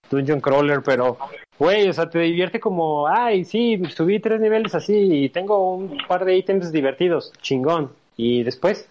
Dungeon 0.09 0.39
Crawler, 0.39 0.81
pero, 0.85 1.17
güey, 1.59 1.89
o 1.89 1.91
sea, 1.91 2.09
te 2.09 2.19
divierte 2.19 2.61
como, 2.61 3.09
ay, 3.09 3.43
sí, 3.43 3.81
subí 3.93 4.21
tres 4.21 4.39
niveles 4.39 4.73
así 4.73 5.25
y 5.25 5.27
tengo 5.27 5.75
un 5.75 5.97
par 6.07 6.23
de 6.23 6.37
ítems 6.37 6.71
divertidos, 6.71 7.33
chingón. 7.41 7.91
Y 8.15 8.43
después, 8.43 8.87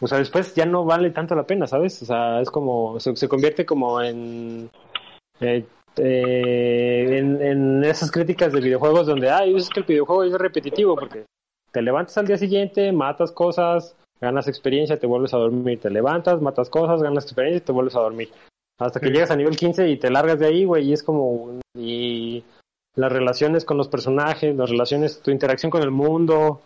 o 0.00 0.06
sea, 0.06 0.18
después 0.18 0.54
ya 0.54 0.64
no 0.64 0.84
vale 0.84 1.10
tanto 1.10 1.34
la 1.34 1.44
pena, 1.44 1.66
¿sabes? 1.66 2.02
O 2.02 2.06
sea, 2.06 2.40
es 2.40 2.50
como, 2.50 3.00
se, 3.00 3.28
convierte 3.28 3.66
como 3.66 4.00
en, 4.00 4.70
eh, 5.40 5.64
eh, 5.96 7.18
en, 7.18 7.42
en, 7.42 7.84
esas 7.84 8.10
críticas 8.10 8.52
de 8.52 8.60
videojuegos 8.60 9.06
donde, 9.06 9.30
ay, 9.30 9.56
es 9.56 9.68
que 9.68 9.80
el 9.80 9.86
videojuego 9.86 10.24
es 10.24 10.32
repetitivo 10.32 10.94
porque 10.94 11.24
te 11.72 11.82
levantas 11.82 12.16
al 12.18 12.26
día 12.26 12.38
siguiente, 12.38 12.92
matas 12.92 13.32
cosas, 13.32 13.96
ganas 14.20 14.48
experiencia, 14.48 14.98
te 14.98 15.06
vuelves 15.06 15.34
a 15.34 15.38
dormir, 15.38 15.80
te 15.80 15.90
levantas, 15.90 16.40
matas 16.40 16.70
cosas, 16.70 17.02
ganas 17.02 17.24
experiencia 17.24 17.58
y 17.58 17.64
te 17.64 17.72
vuelves 17.72 17.96
a 17.96 18.00
dormir. 18.00 18.30
Hasta 18.78 19.00
que 19.00 19.10
llegas 19.10 19.32
a 19.32 19.36
nivel 19.36 19.56
15 19.56 19.88
y 19.88 19.96
te 19.96 20.10
largas 20.10 20.38
de 20.38 20.46
ahí, 20.46 20.64
güey, 20.64 20.88
y 20.88 20.92
es 20.92 21.02
como, 21.02 21.58
y 21.76 22.44
las 22.94 23.12
relaciones 23.12 23.64
con 23.64 23.76
los 23.76 23.88
personajes, 23.88 24.54
las 24.54 24.70
relaciones, 24.70 25.20
tu 25.20 25.32
interacción 25.32 25.70
con 25.70 25.82
el 25.82 25.90
mundo, 25.90 26.62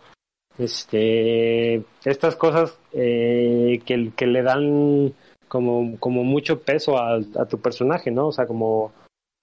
este 0.57 1.83
estas 2.05 2.35
cosas 2.35 2.77
eh, 2.93 3.81
que, 3.85 4.11
que, 4.15 4.27
le 4.27 4.43
dan 4.43 5.13
como, 5.47 5.97
como 5.99 6.23
mucho 6.23 6.61
peso 6.61 6.97
a, 6.97 7.15
a, 7.15 7.45
tu 7.45 7.59
personaje, 7.59 8.11
¿no? 8.11 8.27
O 8.27 8.31
sea, 8.31 8.45
como, 8.45 8.91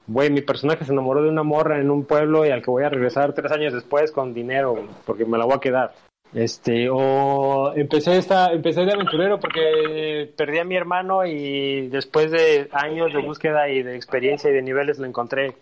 güey, 0.07 0.31
mi 0.31 0.41
personaje 0.41 0.85
se 0.85 0.93
enamoró 0.93 1.23
de 1.23 1.29
una 1.29 1.43
morra 1.43 1.81
en 1.81 1.91
un 1.91 2.05
pueblo 2.05 2.45
y 2.45 2.51
al 2.51 2.63
que 2.63 2.71
voy 2.71 2.85
a 2.85 2.89
regresar 2.89 3.33
tres 3.33 3.53
años 3.53 3.73
después 3.73 4.13
con 4.13 4.35
dinero, 4.35 4.89
porque 5.07 5.25
me 5.25 5.39
la 5.39 5.45
voy 5.45 5.55
a 5.55 5.61
quedar. 5.61 5.93
Este, 6.33 6.89
o 6.89 7.73
empecé 7.75 8.17
esta, 8.17 8.53
empecé 8.53 8.85
de 8.85 8.93
aventurero 8.93 9.41
porque 9.41 10.33
perdí 10.37 10.59
a 10.59 10.65
mi 10.65 10.77
hermano 10.77 11.27
y 11.27 11.89
después 11.89 12.31
de 12.31 12.69
años 12.73 13.13
de 13.13 13.21
búsqueda 13.21 13.69
y 13.69 13.83
de 13.83 13.97
experiencia 13.97 14.49
y 14.49 14.55
de 14.55 14.63
niveles 14.63 14.99
lo 15.01 15.07
encontré. 15.07 15.57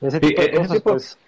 Ese 0.00 0.20
tipo 0.20 0.40
de 0.40 0.48
e-, 0.48 0.52
cosas, 0.52 0.82
pues 0.82 1.18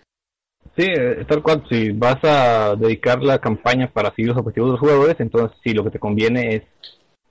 Sí, 0.80 0.86
eh, 0.86 1.26
tal 1.28 1.42
cual, 1.42 1.62
si 1.68 1.90
vas 1.90 2.16
a 2.22 2.74
dedicar 2.74 3.22
la 3.22 3.38
campaña 3.38 3.92
para 3.92 4.14
seguir 4.14 4.28
los 4.28 4.38
objetivos 4.38 4.68
de 4.68 4.72
los 4.72 4.80
jugadores, 4.80 5.16
entonces 5.20 5.58
sí, 5.62 5.74
lo 5.74 5.84
que 5.84 5.90
te 5.90 5.98
conviene 5.98 6.54
es 6.56 6.62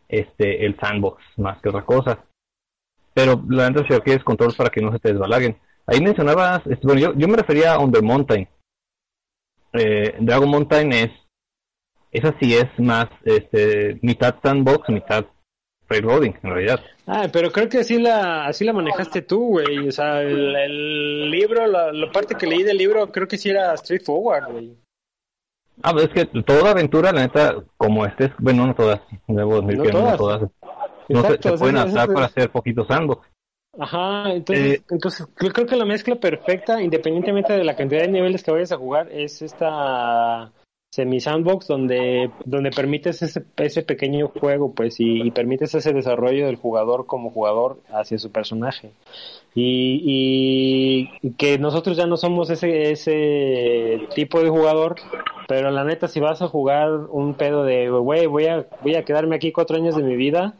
este 0.07 0.67
el 0.67 0.77
sandbox 0.79 1.23
más 1.37 1.59
que 1.59 1.69
otra 1.69 1.83
cosa. 1.83 2.23
Pero 3.11 3.43
la 3.49 3.63
verdad 3.63 3.85
si 3.89 3.99
quieres 4.01 4.23
controles 4.23 4.55
para 4.55 4.69
que 4.69 4.81
no 4.81 4.91
se 4.91 4.99
te 4.99 5.13
desbalaguen. 5.13 5.57
Ahí 5.87 5.99
mencionabas, 5.99 6.61
este, 6.67 6.85
bueno, 6.85 7.01
yo, 7.01 7.13
yo 7.15 7.27
me 7.27 7.37
refería 7.37 7.73
a 7.73 7.79
Under 7.79 8.03
Mountain. 8.03 8.47
Eh, 9.73 10.15
Dragon 10.19 10.49
Mountain 10.49 10.93
es, 10.93 11.09
esa 12.11 12.35
sí 12.39 12.53
es 12.53 12.67
más 12.77 13.07
este, 13.25 13.97
mitad 14.03 14.35
sandbox, 14.43 14.89
mitad 14.89 15.25
railroading, 15.87 16.35
en 16.43 16.49
realidad. 16.51 16.81
Ah, 17.11 17.27
pero 17.33 17.51
creo 17.51 17.67
que 17.67 17.79
así 17.79 17.97
la, 17.97 18.45
así 18.45 18.63
la 18.63 18.71
manejaste 18.71 19.23
tú, 19.23 19.47
güey. 19.47 19.87
O 19.87 19.91
sea, 19.91 20.21
el, 20.21 21.31
libro, 21.31 21.65
la, 21.65 22.11
parte 22.11 22.35
que 22.35 22.45
leí 22.45 22.61
del 22.61 22.77
libro, 22.77 23.11
creo 23.11 23.27
que 23.27 23.35
sí 23.35 23.49
era 23.49 23.75
straightforward, 23.75 24.51
güey. 24.51 24.77
Ah, 25.81 25.91
pues 25.91 26.05
es 26.05 26.11
que 26.11 26.25
toda 26.43 26.69
aventura, 26.69 27.11
la 27.11 27.21
neta, 27.21 27.55
como 27.77 28.05
estés, 28.05 28.29
bueno, 28.37 28.67
no 28.67 28.75
todas, 28.75 29.01
debo 29.27 29.59
decir 29.59 29.77
no 29.77 29.83
que 29.83 29.89
todas. 29.89 30.11
no 30.11 30.17
todas. 30.17 30.51
No 31.07 31.23
se, 31.23 31.57
pueden 31.57 31.77
adaptar 31.77 32.13
para 32.13 32.25
hacer 32.27 32.51
poquitos 32.51 32.87
sandbox. 32.87 33.27
Ajá, 33.79 34.31
entonces, 34.31 34.77
eh, 34.77 34.83
entonces 34.91 35.27
creo 35.33 35.65
que 35.65 35.75
la 35.75 35.85
mezcla 35.85 36.15
perfecta, 36.15 36.79
independientemente 36.79 37.53
de 37.53 37.63
la 37.63 37.75
cantidad 37.75 38.01
de 38.01 38.09
niveles 38.09 38.43
que 38.43 38.51
vayas 38.51 38.71
a 38.71 38.77
jugar, 38.77 39.11
es 39.11 39.41
esta 39.41 40.51
semi 40.91 41.19
sandbox 41.19 41.67
donde 41.67 42.31
donde 42.45 42.71
permites 42.71 43.21
ese 43.21 43.43
ese 43.57 43.83
pequeño 43.83 44.29
juego 44.29 44.73
pues 44.73 44.95
y, 44.99 45.29
permites 45.31 45.75
ese 45.75 45.93
desarrollo 45.93 46.47
del 46.47 46.55
jugador 46.55 47.05
como 47.05 47.29
jugador 47.29 47.79
hacia 47.91 48.17
su 48.17 48.31
personaje. 48.31 48.91
Y, 49.55 51.09
y, 51.21 51.31
que 51.31 51.57
nosotros 51.57 51.97
ya 51.97 52.05
no 52.05 52.17
somos 52.17 52.49
ese 52.49 52.91
ese 52.91 54.07
tipo 54.15 54.41
de 54.41 54.49
jugador 54.49 54.95
pero 55.47 55.71
la 55.71 55.83
neta 55.83 56.07
si 56.07 56.19
vas 56.19 56.41
a 56.41 56.47
jugar 56.47 56.91
un 56.91 57.33
pedo 57.33 57.63
de 57.63 57.89
güey 57.89 58.25
voy 58.25 58.45
a 58.45 58.67
voy 58.81 58.95
a 58.95 59.05
quedarme 59.05 59.35
aquí 59.35 59.51
cuatro 59.51 59.77
años 59.77 59.95
de 59.95 60.03
mi 60.03 60.15
vida 60.15 60.55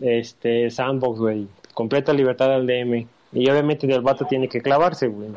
este 0.00 0.70
sandbox 0.70 1.20
güey. 1.20 1.48
Completa 1.72 2.12
libertad 2.12 2.52
al 2.52 2.66
DM 2.66 3.06
y 3.32 3.50
obviamente 3.50 3.86
el 3.86 4.02
vato 4.02 4.24
tiene 4.24 4.48
que 4.48 4.60
clavarse 4.60 5.06
güey 5.08 5.30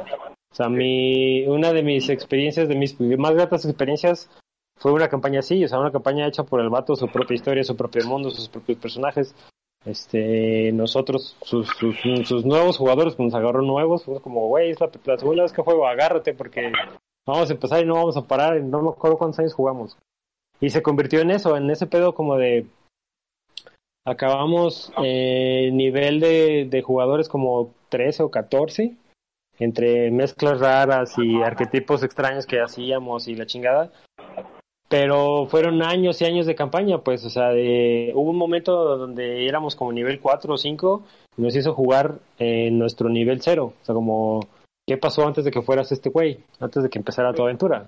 o 0.51 0.55
sea, 0.55 0.69
mi, 0.69 1.45
una 1.47 1.71
de 1.73 1.83
mis 1.83 2.09
experiencias, 2.09 2.67
de 2.67 2.75
mis 2.75 2.99
más 2.99 3.33
gratas 3.33 3.65
experiencias, 3.65 4.29
fue 4.77 4.93
una 4.93 5.09
campaña 5.09 5.39
así, 5.39 5.63
o 5.63 5.67
sea, 5.67 5.79
una 5.79 5.91
campaña 5.91 6.27
hecha 6.27 6.43
por 6.43 6.61
el 6.61 6.69
vato, 6.69 6.95
su 6.95 7.07
propia 7.07 7.35
historia, 7.35 7.63
su 7.63 7.75
propio 7.75 8.05
mundo, 8.05 8.31
sus 8.31 8.47
propios 8.47 8.79
personajes. 8.79 9.35
Este, 9.85 10.71
nosotros, 10.73 11.37
sus, 11.41 11.69
sus, 12.25 12.45
nuevos 12.45 12.77
jugadores, 12.77 13.15
pues 13.15 13.27
nos 13.27 13.35
agarró 13.35 13.61
nuevos, 13.61 14.03
fue 14.03 14.21
como, 14.21 14.47
güey, 14.47 14.71
es 14.71 14.79
la, 14.79 15.17
segunda 15.17 15.43
vez 15.43 15.53
que 15.53 15.61
juego, 15.61 15.87
agárrate 15.87 16.33
porque 16.33 16.71
vamos 17.25 17.49
a 17.49 17.53
empezar 17.53 17.81
y 17.81 17.85
no 17.85 17.95
vamos 17.95 18.17
a 18.17 18.23
parar, 18.23 18.61
no 18.61 18.81
me 18.81 18.89
acuerdo 18.89 19.17
cuántos 19.17 19.39
años 19.39 19.53
jugamos. 19.53 19.97
Y 20.59 20.69
se 20.69 20.81
convirtió 20.81 21.21
en 21.21 21.31
eso, 21.31 21.55
en 21.55 21.69
ese 21.69 21.87
pedo 21.87 22.13
como 22.13 22.35
de, 22.35 22.65
acabamos 24.05 24.91
eh, 25.03 25.69
nivel 25.71 26.19
de, 26.19 26.67
de 26.69 26.81
jugadores 26.81 27.29
como 27.29 27.73
13 27.89 28.23
o 28.23 28.31
14 28.31 28.95
entre 29.60 30.10
mezclas 30.12 30.60
raras 30.60 31.14
y 31.18 31.41
arquetipos 31.41 32.03
extraños 32.03 32.45
que 32.45 32.62
hacíamos 32.62 33.28
y 33.28 33.36
la 33.36 33.45
chingada. 33.45 33.91
Pero 34.88 35.45
fueron 35.45 35.84
años 35.84 36.20
y 36.22 36.26
años 36.26 36.47
de 36.47 36.55
campaña, 36.55 36.97
pues, 37.03 37.24
o 37.24 37.30
sea, 37.30 37.49
de, 37.49 38.12
hubo 38.16 38.32
un 38.32 38.38
momento 38.38 38.97
donde 38.97 39.47
éramos 39.47 39.76
como 39.76 39.91
nivel 39.91 40.20
4 40.20 40.51
o 40.51 40.57
5 40.57 41.03
y 41.38 41.41
nos 41.43 41.55
hizo 41.55 41.76
jugar 41.76 42.18
en 42.39 42.80
nuestro 42.80 43.07
nivel 43.07 43.39
0. 43.39 43.74
O 43.80 43.86
sea, 43.86 43.93
como, 43.93 44.39
¿qué 44.88 44.97
pasó 44.97 45.28
antes 45.28 45.45
de 45.45 45.51
que 45.51 45.62
fueras 45.62 45.91
este 45.91 46.10
güey? 46.10 46.39
Antes 46.60 46.82
de 46.82 46.89
que 46.89 46.97
empezara 46.97 47.34
tu 47.34 47.43
aventura. 47.43 47.88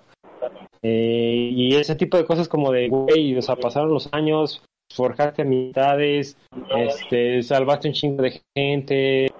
Eh, 0.84 1.50
y 1.52 1.76
ese 1.76 1.96
tipo 1.96 2.18
de 2.18 2.26
cosas 2.26 2.48
como 2.48 2.72
de, 2.72 2.88
güey, 2.88 3.36
o 3.36 3.42
sea, 3.42 3.56
pasaron 3.56 3.90
los 3.90 4.08
años, 4.14 4.64
forjaste 4.94 5.42
amistades, 5.42 6.38
este, 6.78 7.42
salvaste 7.42 7.88
un 7.88 7.94
chingo 7.96 8.22
de 8.22 8.42
gente, 8.56 9.32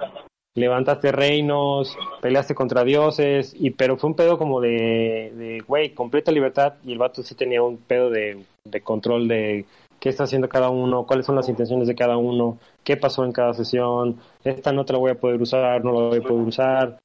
levantaste 0.56 1.12
reinos, 1.12 1.98
peleaste 2.22 2.56
contra 2.56 2.84
dioses, 2.84 3.56
y 3.58 3.72
pero 3.72 3.98
fue 3.98 4.10
un 4.10 4.16
pedo 4.16 4.38
como 4.38 4.60
de, 4.60 5.64
güey, 5.68 5.94
completa 5.94 6.32
libertad, 6.32 6.74
y 6.84 6.92
el 6.92 6.98
vato 6.98 7.24
sí 7.24 7.36
tenía 7.36 7.62
un 7.62 7.78
pedo 7.78 8.10
de, 8.10 8.46
control 8.84 9.28
de 9.28 9.66
qué 10.00 10.10
está 10.10 10.24
haciendo 10.24 10.50
cada 10.50 10.70
uno, 10.70 11.06
cuáles 11.06 11.26
son 11.26 11.36
las 11.36 11.48
intenciones 11.48 11.88
de 11.88 11.96
cada 11.96 12.18
uno, 12.18 12.58
qué 12.84 12.98
pasó 12.98 13.24
en 13.24 13.32
cada 13.32 13.54
sesión, 13.54 14.20
esta 14.44 14.72
no 14.72 14.86
te 14.86 14.94
la 14.94 15.00
voy 15.00 15.12
a 15.12 15.20
poder 15.20 15.42
usar, 15.42 15.84
no 15.84 15.92
la 15.94 16.08
voy 16.10 16.18
a 16.18 16.22
poder 16.22 16.48
usar. 16.48 17.00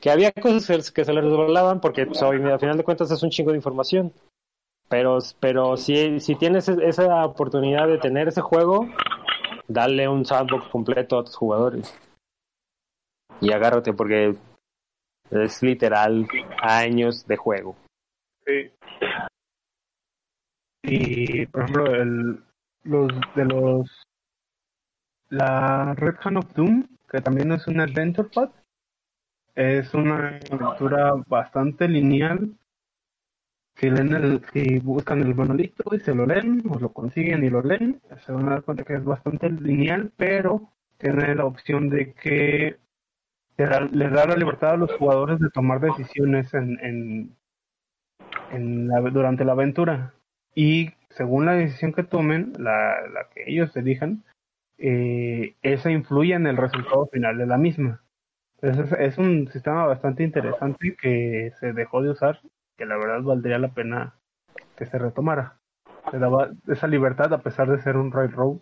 Que 0.00 0.10
había 0.10 0.30
cosas 0.30 0.92
que 0.92 1.04
se 1.04 1.12
le 1.12 1.20
resbalaban 1.20 1.80
porque 1.80 2.06
pues, 2.06 2.22
al 2.22 2.60
final 2.60 2.76
de 2.76 2.84
cuentas 2.84 3.10
es 3.10 3.22
un 3.22 3.30
chingo 3.30 3.50
de 3.50 3.56
información. 3.56 4.12
Pero, 4.88 5.18
pero 5.40 5.76
si, 5.76 6.20
si 6.20 6.36
tienes 6.36 6.68
esa 6.68 7.26
oportunidad 7.26 7.88
de 7.88 7.98
tener 7.98 8.28
ese 8.28 8.40
juego, 8.40 8.86
dale 9.66 10.08
un 10.08 10.24
sandbox 10.24 10.68
completo 10.68 11.18
a 11.18 11.24
tus 11.24 11.34
jugadores. 11.34 11.92
Y 13.40 13.52
agárrate 13.52 13.92
porque 13.92 14.36
es 15.30 15.62
literal 15.62 16.26
años 16.60 17.26
de 17.26 17.36
juego. 17.36 17.76
Sí. 18.44 18.70
Y 20.82 21.46
por 21.46 21.62
ejemplo, 21.62 21.86
el, 21.94 22.42
los 22.84 23.08
de 23.34 23.44
los 23.44 24.02
la 25.28 25.94
Red 25.94 26.16
Hand 26.22 26.38
of 26.38 26.54
Doom, 26.54 26.86
que 27.10 27.20
también 27.20 27.50
es 27.52 27.66
un 27.66 27.80
Adventure 27.80 28.28
Path, 28.32 28.52
es 29.54 29.92
una 29.94 30.38
aventura 30.50 31.14
bastante 31.26 31.88
lineal. 31.88 32.56
Si, 33.74 33.90
leen 33.90 34.14
el, 34.14 34.42
si 34.52 34.78
buscan 34.78 35.20
el 35.20 35.34
monolito 35.34 35.94
y 35.94 36.00
se 36.00 36.14
lo 36.14 36.24
leen, 36.24 36.62
o 36.70 36.78
lo 36.78 36.92
consiguen 36.92 37.44
y 37.44 37.50
lo 37.50 37.60
leen, 37.62 38.00
se 38.24 38.32
van 38.32 38.46
a 38.46 38.52
dar 38.52 38.62
cuenta 38.62 38.84
que 38.84 38.94
es 38.94 39.04
bastante 39.04 39.50
lineal, 39.50 40.12
pero 40.16 40.72
tiene 40.98 41.34
la 41.34 41.44
opción 41.44 41.90
de 41.90 42.14
que 42.14 42.78
le 43.56 44.10
da 44.10 44.26
la 44.26 44.36
libertad 44.36 44.72
a 44.72 44.76
los 44.76 44.92
jugadores 44.92 45.38
de 45.40 45.50
tomar 45.50 45.80
decisiones 45.80 46.52
en, 46.54 47.36
en, 48.50 48.88
la, 48.88 49.00
durante 49.00 49.44
la 49.44 49.52
aventura. 49.52 50.12
Y 50.54 50.90
según 51.10 51.46
la 51.46 51.52
decisión 51.52 51.92
que 51.92 52.02
tomen, 52.02 52.52
la, 52.58 53.06
la 53.08 53.28
que 53.34 53.44
ellos 53.46 53.74
elijan, 53.76 54.24
eh, 54.78 55.54
esa 55.62 55.90
influye 55.90 56.34
en 56.34 56.46
el 56.46 56.56
resultado 56.56 57.06
final 57.06 57.38
de 57.38 57.46
la 57.46 57.56
misma. 57.56 58.02
Es, 58.60 59.18
un 59.18 59.48
sistema 59.48 59.86
bastante 59.86 60.22
interesante 60.22 60.96
que 61.00 61.52
se 61.60 61.72
dejó 61.72 62.02
de 62.02 62.10
usar, 62.10 62.40
que 62.76 62.86
la 62.86 62.96
verdad 62.96 63.22
valdría 63.22 63.58
la 63.58 63.72
pena 63.74 64.14
que 64.76 64.86
se 64.86 64.98
retomara. 64.98 65.58
Se 66.10 66.18
daba 66.18 66.50
esa 66.68 66.86
libertad 66.86 67.32
a 67.32 67.42
pesar 67.42 67.70
de 67.70 67.82
ser 67.82 67.96
un 67.96 68.12
railroad. 68.12 68.58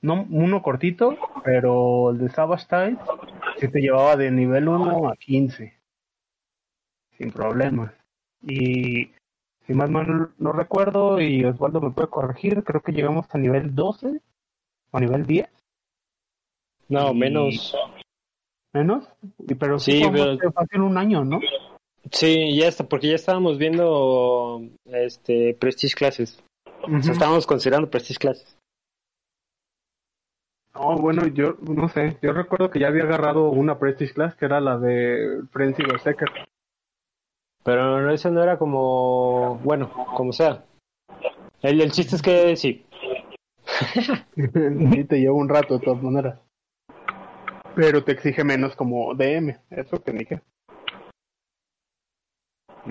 No 0.00 0.26
uno 0.30 0.62
cortito, 0.62 1.16
pero 1.44 2.10
el 2.10 2.18
de 2.18 2.28
Savage 2.28 2.66
Tide 2.68 2.98
sí 3.58 3.68
te 3.68 3.80
llevaba 3.80 4.16
de 4.16 4.30
nivel 4.30 4.68
1 4.68 5.08
a 5.08 5.16
15. 5.16 5.74
Sin 7.16 7.30
problemas. 7.32 7.92
Y 8.42 9.10
si 9.66 9.74
más 9.74 9.90
mal 9.90 10.30
no 10.38 10.52
recuerdo, 10.52 11.20
y 11.20 11.44
Osvaldo 11.44 11.80
me 11.80 11.90
puede 11.90 12.08
corregir, 12.08 12.62
creo 12.64 12.80
que 12.80 12.92
llegamos 12.92 13.26
a 13.30 13.38
nivel 13.38 13.74
12 13.74 14.20
o 14.90 15.00
nivel 15.00 15.26
10. 15.26 15.48
No, 16.88 17.12
menos. 17.12 17.76
¿Menos? 18.72 19.08
Pero 19.58 19.78
sí, 19.78 20.02
pero... 20.12 20.38
fue 20.38 20.80
un 20.80 20.96
año, 20.98 21.24
¿no? 21.24 21.40
Sí, 22.10 22.56
ya 22.56 22.68
está, 22.68 22.88
porque 22.88 23.08
ya 23.08 23.14
estábamos 23.14 23.58
viendo 23.58 24.62
este 24.86 25.54
Prestige 25.54 25.94
Classes. 25.94 26.42
o 26.82 27.02
sea, 27.02 27.12
estábamos 27.12 27.46
considerando 27.46 27.90
Prestige 27.90 28.18
Classes. 28.18 28.57
Oh, 30.80 30.96
bueno, 30.96 31.26
yo 31.26 31.56
no 31.60 31.88
sé, 31.88 32.16
yo 32.22 32.32
recuerdo 32.32 32.70
que 32.70 32.78
ya 32.78 32.86
había 32.88 33.02
agarrado 33.02 33.50
una 33.50 33.78
Prestige 33.78 34.14
Class 34.14 34.36
que 34.36 34.44
era 34.44 34.60
la 34.60 34.78
de 34.78 35.42
Frenzy 35.50 35.82
Berserker. 35.82 36.28
Pero 37.64 38.10
ese 38.10 38.30
no 38.30 38.42
era 38.42 38.58
como, 38.58 39.56
bueno, 39.64 39.90
como 40.16 40.32
sea. 40.32 40.64
El, 41.62 41.80
el 41.80 41.90
chiste 41.90 42.16
es 42.16 42.22
que 42.22 42.56
sí. 42.56 42.86
sí, 44.36 45.04
te 45.04 45.20
lleva 45.20 45.34
un 45.34 45.48
rato 45.48 45.78
de 45.78 45.84
todas 45.84 46.02
maneras. 46.02 46.40
Pero 47.74 48.04
te 48.04 48.12
exige 48.12 48.44
menos 48.44 48.76
como 48.76 49.14
DM, 49.14 49.56
eso 49.70 50.02
que 50.02 50.12
dije. 50.12 50.40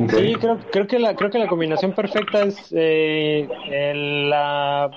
Sí, 0.09 0.35
creo, 0.35 0.59
creo, 0.71 0.87
que 0.87 0.99
la, 0.99 1.15
creo 1.15 1.31
que 1.31 1.39
la 1.39 1.47
combinación 1.47 1.93
perfecta 1.93 2.43
es 2.43 2.71
eh, 2.75 3.47
la, 4.29 4.91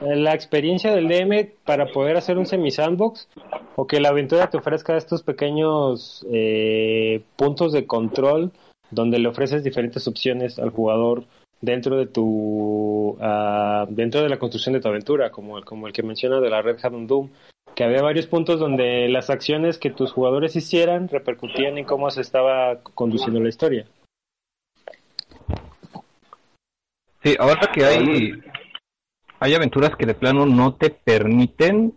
la 0.00 0.34
experiencia 0.34 0.94
del 0.94 1.08
DM 1.08 1.50
para 1.64 1.86
poder 1.86 2.16
hacer 2.16 2.38
un 2.38 2.46
semi-sandbox 2.46 3.28
o 3.76 3.86
que 3.86 4.00
la 4.00 4.10
aventura 4.10 4.50
te 4.50 4.58
ofrezca 4.58 4.96
estos 4.96 5.22
pequeños 5.22 6.26
eh, 6.30 7.22
puntos 7.36 7.72
de 7.72 7.86
control 7.86 8.52
donde 8.90 9.18
le 9.18 9.28
ofreces 9.28 9.64
diferentes 9.64 10.06
opciones 10.06 10.58
al 10.58 10.70
jugador 10.70 11.24
dentro 11.60 11.96
de 11.96 12.06
tu 12.06 13.16
uh, 13.20 13.86
dentro 13.88 14.22
de 14.22 14.28
la 14.28 14.38
construcción 14.38 14.74
de 14.74 14.80
tu 14.80 14.88
aventura 14.88 15.30
como 15.30 15.58
el, 15.58 15.64
como 15.64 15.86
el 15.86 15.92
que 15.92 16.02
menciona 16.02 16.40
de 16.40 16.50
la 16.50 16.62
Red 16.62 16.78
Hat 16.82 16.92
Doom 16.92 17.30
que 17.74 17.84
había 17.84 18.02
varios 18.02 18.26
puntos 18.26 18.60
donde 18.60 19.08
las 19.08 19.30
acciones 19.30 19.78
que 19.78 19.90
tus 19.90 20.12
jugadores 20.12 20.54
hicieran 20.56 21.08
repercutían 21.08 21.78
en 21.78 21.84
cómo 21.84 22.10
se 22.10 22.20
estaba 22.20 22.80
conduciendo 22.94 23.40
la 23.40 23.48
historia. 23.48 23.86
Sí 27.22 27.34
ahora 27.38 27.70
que 27.72 27.84
hay 27.84 28.32
hay 29.44 29.54
aventuras 29.54 29.96
que 29.96 30.06
de 30.06 30.14
plano 30.14 30.46
no 30.46 30.74
te 30.74 30.90
permiten 30.90 31.94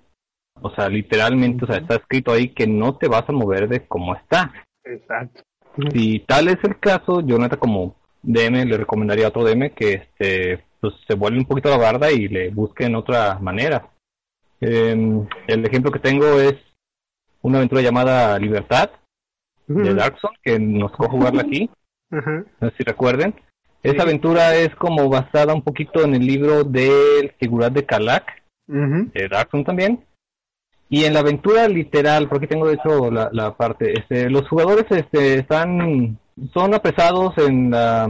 o 0.61 0.71
sea, 0.71 0.89
literalmente, 0.89 1.65
o 1.65 1.67
sea, 1.67 1.77
está 1.77 1.95
escrito 1.95 2.31
ahí 2.31 2.49
que 2.49 2.67
no 2.67 2.97
te 2.97 3.07
vas 3.07 3.27
a 3.27 3.33
mover 3.33 3.67
de 3.67 3.87
cómo 3.87 4.15
está. 4.15 4.51
Exacto. 4.83 5.43
Si 5.93 6.19
tal 6.21 6.47
es 6.47 6.57
el 6.63 6.79
caso, 6.79 7.21
yo 7.21 7.37
neta 7.37 7.57
como 7.57 7.95
DM 8.23 8.65
le 8.65 8.77
recomendaría 8.77 9.25
a 9.25 9.29
otro 9.29 9.43
DM 9.43 9.71
que 9.75 9.93
este 9.93 10.63
pues 10.79 10.93
se 11.07 11.15
vuelve 11.15 11.39
un 11.39 11.45
poquito 11.45 11.69
la 11.69 11.77
barda 11.77 12.11
y 12.11 12.27
le 12.27 12.49
busquen 12.49 12.95
otra 12.95 13.39
manera. 13.39 13.89
Em, 14.59 15.27
el 15.47 15.65
ejemplo 15.65 15.91
que 15.91 15.99
tengo 15.99 16.39
es 16.39 16.55
una 17.41 17.57
aventura 17.57 17.81
llamada 17.81 18.37
Libertad 18.39 18.89
de 19.67 19.93
Darkson 19.93 20.31
que 20.41 20.57
nos 20.59 20.91
tocó 20.91 21.09
jugarla 21.09 21.41
aquí. 21.41 21.69
No 22.09 22.69
sé 22.69 22.73
si 22.77 22.83
recuerden. 22.83 23.35
Esa 23.87 24.03
aventura 24.03 24.53
es 24.55 24.75
como 24.75 25.07
basada 25.07 25.53
un 25.53 25.61
poquito 25.61 26.03
en 26.03 26.13
el 26.13 26.25
libro 26.25 26.65
del 26.65 27.31
Figurat 27.39 27.71
de 27.71 27.85
Kalak, 27.85 28.25
de 28.67 29.27
Darkson 29.29 29.63
también. 29.63 30.05
Y 30.89 31.05
en 31.05 31.13
la 31.13 31.21
aventura 31.21 31.69
literal, 31.69 32.27
porque 32.27 32.47
tengo 32.47 32.67
de 32.67 32.73
hecho 32.75 33.09
la, 33.09 33.29
la 33.31 33.55
parte, 33.55 33.93
este, 33.97 34.29
los 34.29 34.47
jugadores 34.49 34.85
este, 34.89 35.39
están, 35.39 36.19
son 36.53 36.73
apresados 36.73 37.37
en 37.37 37.71
la 37.71 38.09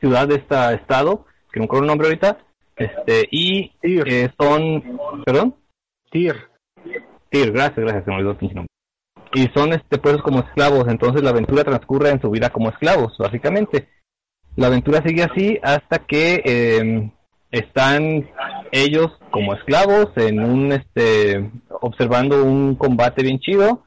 ciudad 0.00 0.28
de 0.28 0.34
este 0.34 0.74
estado, 0.74 1.24
que 1.50 1.60
no 1.60 1.64
recuerdo 1.64 1.84
el 1.84 1.88
nombre 1.88 2.08
ahorita, 2.08 2.38
este, 2.76 3.26
y 3.30 3.72
eh, 3.82 4.28
son, 4.38 4.98
perdón, 5.24 5.54
Tir. 6.10 6.36
Tir, 7.30 7.52
gracias, 7.52 7.78
gracias, 7.78 8.04
se 8.04 8.10
me 8.10 8.16
olvidó 8.16 8.36
el 8.38 8.54
nombre. 8.54 8.72
Y 9.32 9.46
son 9.54 9.72
este, 9.72 9.96
puestos 9.96 10.22
como 10.22 10.40
esclavos, 10.40 10.88
entonces 10.88 11.22
la 11.22 11.30
aventura 11.30 11.64
transcurre 11.64 12.10
en 12.10 12.20
su 12.20 12.30
vida 12.30 12.50
como 12.50 12.68
esclavos, 12.68 13.16
básicamente. 13.18 13.88
La 14.56 14.66
aventura 14.68 15.02
sigue 15.06 15.22
así 15.22 15.58
hasta 15.62 16.00
que 16.00 16.42
eh, 16.44 17.10
están 17.50 18.28
ellos 18.72 19.12
como 19.30 19.54
esclavos 19.54 20.08
en 20.16 20.40
un 20.40 20.72
este 20.72 21.50
observando 21.80 22.44
un 22.44 22.74
combate 22.74 23.22
bien 23.22 23.38
chido 23.38 23.84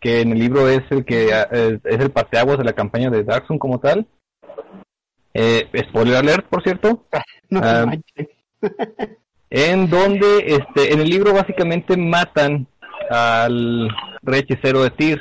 que 0.00 0.20
en 0.20 0.32
el 0.32 0.38
libro 0.38 0.68
es 0.68 0.82
el 0.90 1.04
que 1.04 1.26
es, 1.26 1.80
el 1.84 2.10
parteaguas 2.10 2.58
de 2.58 2.64
la 2.64 2.72
campaña 2.72 3.10
de 3.10 3.22
Darkson 3.22 3.58
como 3.58 3.80
tal. 3.80 4.06
Eh, 5.34 5.68
spoiler 5.88 6.16
alert 6.16 6.46
por 6.46 6.62
cierto. 6.62 7.04
En 9.52 9.90
donde 9.90 10.44
este 10.46 10.92
en 10.92 11.00
el 11.00 11.10
libro 11.10 11.34
básicamente 11.34 11.96
matan 11.96 12.68
al 13.10 13.88
rey 14.22 14.42
hechicero 14.42 14.84
de 14.84 14.90
Tyr 14.90 15.20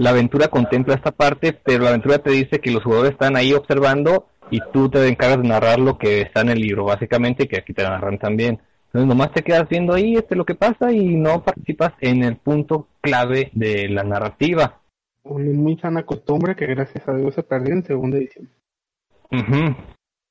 la 0.00 0.10
aventura 0.10 0.48
contempla 0.48 0.94
esta 0.94 1.12
parte 1.12 1.52
pero 1.52 1.84
la 1.84 1.90
aventura 1.90 2.18
te 2.18 2.30
dice 2.30 2.58
que 2.58 2.70
los 2.70 2.82
jugadores 2.82 3.12
están 3.12 3.36
ahí 3.36 3.52
observando 3.52 4.28
y 4.50 4.58
tú 4.72 4.88
te 4.88 5.06
encargas 5.06 5.42
de 5.42 5.48
narrar 5.48 5.78
lo 5.78 5.98
que 5.98 6.22
está 6.22 6.40
en 6.40 6.48
el 6.48 6.58
libro, 6.58 6.84
básicamente, 6.84 7.46
que 7.46 7.58
aquí 7.58 7.74
te 7.74 7.82
narran 7.82 8.18
también. 8.18 8.60
Entonces 8.86 9.06
nomás 9.06 9.32
te 9.32 9.42
quedas 9.42 9.68
viendo 9.68 9.92
ahí 9.92 10.16
este 10.16 10.34
lo 10.34 10.46
que 10.46 10.54
pasa 10.54 10.90
y 10.90 11.16
no 11.16 11.44
participas 11.44 11.92
en 12.00 12.24
el 12.24 12.36
punto 12.36 12.88
clave 13.02 13.50
de 13.52 13.88
la 13.90 14.02
narrativa. 14.02 14.80
Una 15.22 15.52
muy 15.52 15.76
sana 15.78 16.04
costumbre 16.04 16.56
que 16.56 16.66
gracias 16.66 17.06
a 17.06 17.14
Dios 17.14 17.34
se 17.34 17.42
perdió 17.42 17.74
en 17.74 17.84
segunda 17.84 18.16
edición. 18.16 18.48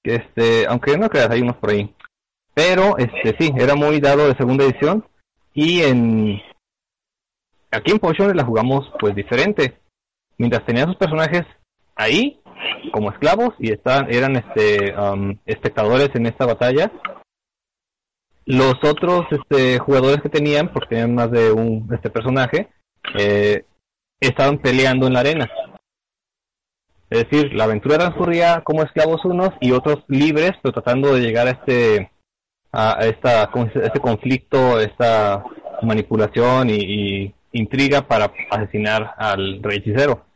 Este, 0.04 0.66
aunque 0.68 0.98
no 0.98 1.10
creas, 1.10 1.30
hay 1.30 1.41
unos 1.41 1.58
por 1.58 1.70
ahí. 1.70 1.94
Pero, 2.56 2.98
este, 2.98 3.36
sí, 3.40 3.54
era 3.56 3.76
muy 3.76 4.00
dado 4.00 4.28
de 4.28 4.36
segunda 4.36 4.66
edición. 4.66 5.06
Y 5.54 5.84
en... 5.84 6.41
Aquí 7.72 7.91
en 7.91 8.00
Potion 8.00 8.36
la 8.36 8.46
jugamos 8.46 8.91
pues 9.00 9.16
diferente. 9.16 9.80
Mientras 10.38 10.66
tenía 10.66 10.86
sus 10.86 10.96
personajes 10.96 11.44
ahí, 11.96 12.41
como 12.91 13.12
esclavos 13.12 13.54
y 13.60 13.72
estaban, 13.72 14.12
eran 14.12 14.36
este, 14.36 14.96
um, 14.98 15.38
espectadores 15.46 16.10
en 16.16 16.26
esta 16.26 16.46
batalla. 16.46 16.91
Los 18.46 18.76
otros 18.84 19.26
este, 19.32 19.78
jugadores 19.80 20.22
que 20.22 20.30
tenían, 20.30 20.70
porque 20.74 20.96
tenían 20.96 21.14
más 21.14 21.30
de 21.30 21.52
un 21.52 21.88
este 21.94 22.10
personaje, 22.10 22.70
eh, 23.18 23.66
estaban 24.20 24.58
peleando 24.58 25.08
en 25.08 25.14
la 25.14 25.20
arena. 25.20 25.50
Es 27.10 27.28
decir, 27.28 27.54
la 27.54 27.66
aventura 27.66 27.98
transcurría 27.98 28.62
como 28.64 28.84
esclavos 28.84 29.24
unos 29.26 29.50
y 29.62 29.72
otros 29.72 30.04
libres, 30.08 30.54
pero 30.62 30.74
tratando 30.74 31.14
de 31.14 31.22
llegar 31.22 31.48
a 31.48 31.52
este 31.52 32.12
a 32.72 33.00
esta 33.06 33.50
este 33.84 34.00
conflicto, 34.00 34.80
esta 34.80 35.44
manipulación 35.82 36.70
y, 36.70 36.76
y 36.76 37.36
intriga 37.52 38.08
para 38.08 38.32
asesinar 38.52 39.16
al 39.18 39.62
rey 39.64 39.78
hechicero 39.78 40.30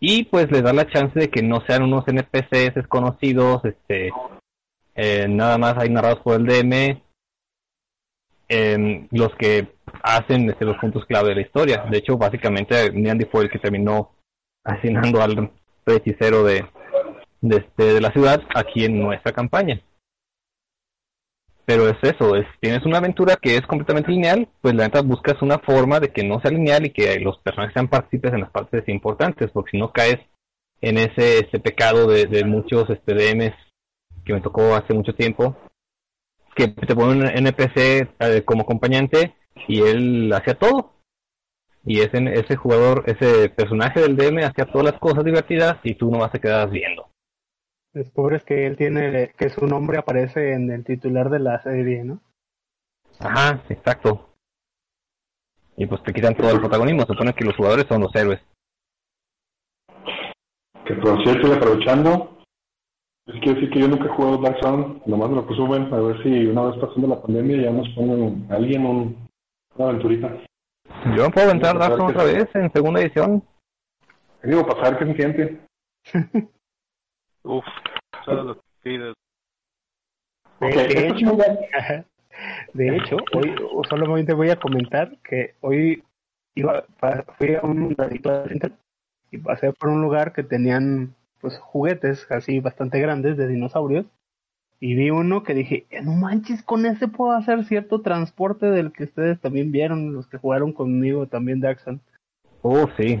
y 0.00 0.24
pues 0.24 0.50
les 0.50 0.62
da 0.62 0.72
la 0.72 0.88
chance 0.88 1.16
de 1.20 1.28
que 1.28 1.42
no 1.42 1.60
sean 1.66 1.82
unos 1.82 2.08
NPCs 2.08 2.74
desconocidos, 2.74 3.62
este, 3.66 4.10
eh, 4.94 5.26
nada 5.28 5.58
más 5.58 5.76
hay 5.76 5.90
narrados 5.90 6.20
por 6.20 6.40
el 6.40 6.46
DM, 6.46 7.02
em, 8.48 9.06
los 9.10 9.34
que 9.36 9.68
hacen 10.02 10.48
este, 10.48 10.64
los 10.64 10.78
puntos 10.78 11.04
clave 11.04 11.28
de 11.28 11.34
la 11.34 11.40
historia. 11.42 11.84
De 11.90 11.98
hecho, 11.98 12.16
básicamente, 12.16 12.90
Niandy 12.90 13.26
fue 13.26 13.42
el 13.42 13.50
que 13.50 13.58
terminó 13.58 14.12
asignando 14.64 15.22
al 15.22 15.52
hechicero 15.84 16.44
de, 16.44 16.64
de, 17.42 17.56
este, 17.58 17.94
de 17.94 18.00
la 18.00 18.10
ciudad 18.10 18.42
aquí 18.54 18.86
en 18.86 18.98
nuestra 19.02 19.32
campaña. 19.32 19.82
Pero 21.70 21.88
es 21.88 21.98
eso, 22.02 22.34
es, 22.34 22.48
tienes 22.58 22.84
una 22.84 22.98
aventura 22.98 23.36
que 23.40 23.54
es 23.54 23.60
completamente 23.60 24.10
lineal, 24.10 24.48
pues 24.60 24.74
la 24.74 24.82
neta 24.82 25.02
buscas 25.02 25.40
una 25.40 25.60
forma 25.60 26.00
de 26.00 26.08
que 26.08 26.24
no 26.24 26.40
sea 26.40 26.50
lineal 26.50 26.84
y 26.84 26.90
que 26.90 27.20
los 27.20 27.38
personajes 27.38 27.74
sean 27.74 27.86
partícipes 27.86 28.32
en 28.32 28.40
las 28.40 28.50
partes 28.50 28.88
importantes, 28.88 29.52
porque 29.52 29.70
si 29.70 29.78
no 29.78 29.92
caes 29.92 30.18
en 30.80 30.98
ese, 30.98 31.46
ese 31.46 31.60
pecado 31.60 32.08
de, 32.08 32.26
de 32.26 32.42
muchos 32.42 32.90
este, 32.90 33.14
DMs 33.14 33.54
que 34.24 34.32
me 34.32 34.40
tocó 34.40 34.74
hace 34.74 34.94
mucho 34.94 35.14
tiempo, 35.14 35.56
que 36.56 36.66
te 36.66 36.96
ponen 36.96 37.22
un 37.22 37.28
NPC 37.28 37.76
eh, 38.18 38.42
como 38.44 38.62
acompañante 38.62 39.36
y 39.68 39.82
él 39.82 40.32
hacía 40.32 40.56
todo. 40.56 40.94
Y 41.84 42.00
ese, 42.00 42.18
ese 42.32 42.56
jugador, 42.56 43.04
ese 43.06 43.48
personaje 43.48 44.00
del 44.00 44.16
DM 44.16 44.38
hacía 44.38 44.66
todas 44.66 44.90
las 44.90 44.98
cosas 44.98 45.24
divertidas 45.24 45.76
y 45.84 45.94
tú 45.94 46.10
nomás 46.10 46.32
te 46.32 46.40
quedas 46.40 46.68
viendo. 46.68 47.09
Descubres 47.92 48.44
que 48.44 48.66
él 48.66 48.76
tiene, 48.76 49.32
que 49.36 49.50
su 49.50 49.66
nombre 49.66 49.98
aparece 49.98 50.52
en 50.52 50.70
el 50.70 50.84
titular 50.84 51.28
de 51.28 51.40
la 51.40 51.60
serie, 51.62 52.04
¿no? 52.04 52.20
Ajá, 53.18 53.62
exacto. 53.68 54.30
Y 55.76 55.86
pues 55.86 56.02
te 56.04 56.12
quitan 56.12 56.36
todo 56.36 56.50
el 56.50 56.60
protagonismo, 56.60 57.02
se 57.02 57.08
supone 57.08 57.32
que 57.32 57.44
los 57.44 57.56
jugadores 57.56 57.86
son 57.88 58.02
los 58.02 58.14
héroes. 58.14 58.40
Que 60.86 60.94
por 60.94 61.22
cierto, 61.24 61.52
aprovechando, 61.52 62.38
es 63.26 63.40
que 63.42 63.54
decir 63.54 63.70
que 63.70 63.80
yo 63.80 63.88
nunca 63.88 64.04
he 64.04 64.08
jugado 64.16 64.38
Dark 64.38 64.58
Zone, 64.62 65.02
nomás 65.06 65.30
me 65.30 65.36
lo 65.36 65.46
presumen, 65.46 65.92
a 65.92 66.00
ver 66.00 66.22
si 66.22 66.46
una 66.46 66.62
vez 66.62 66.76
pasando 66.80 67.08
la 67.08 67.20
pandemia 67.20 67.62
ya 67.62 67.70
nos 67.70 67.88
ponen 67.90 68.46
alguien 68.50 68.86
un, 68.86 69.28
una 69.76 69.88
aventurita. 69.88 70.36
Yo 71.16 71.24
no 71.24 71.30
puedo 71.30 71.50
entrar 71.50 71.78
Dark 71.78 71.96
Zone 71.96 72.10
otra 72.10 72.24
vez 72.24 72.48
en 72.54 72.72
segunda 72.72 73.00
edición. 73.00 73.42
Digo, 74.44 74.66
pasar 74.66 74.98
que 74.98 75.06
se 75.06 75.14
siente. 75.14 75.60
Uf, 77.42 77.64
solo 78.24 78.42
lo 78.44 78.54
que 78.54 78.60
pides. 78.82 79.14
Okay, 80.62 80.88
de, 80.88 81.08
hecho, 81.08 81.38
de 82.74 82.96
hecho, 82.96 83.16
hoy 83.32 83.54
solamente 83.88 84.34
voy 84.34 84.50
a 84.50 84.56
comentar 84.56 85.16
que 85.22 85.54
hoy 85.60 86.04
iba, 86.54 86.84
fui 87.38 87.54
a 87.54 87.62
un 87.62 87.96
center 87.96 88.72
y 89.30 89.38
pasé 89.38 89.72
por 89.72 89.88
un 89.88 90.02
lugar 90.02 90.34
que 90.34 90.42
tenían 90.42 91.14
pues 91.40 91.58
juguetes 91.58 92.30
así 92.30 92.60
bastante 92.60 93.00
grandes 93.00 93.38
de 93.38 93.48
dinosaurios 93.48 94.04
y 94.80 94.94
vi 94.94 95.10
uno 95.10 95.42
que 95.42 95.54
dije, 95.54 95.86
"Eh, 95.90 96.02
no 96.02 96.12
manches, 96.12 96.62
con 96.62 96.84
ese 96.84 97.08
puedo 97.08 97.32
hacer 97.32 97.64
cierto 97.64 98.02
transporte 98.02 98.66
del 98.66 98.92
que 98.92 99.04
ustedes 99.04 99.40
también 99.40 99.72
vieron, 99.72 100.12
los 100.12 100.26
que 100.26 100.38
jugaron 100.38 100.72
conmigo 100.72 101.26
también 101.26 101.60
Daxon. 101.60 102.00
Oh, 102.62 102.86
sí. 102.98 103.20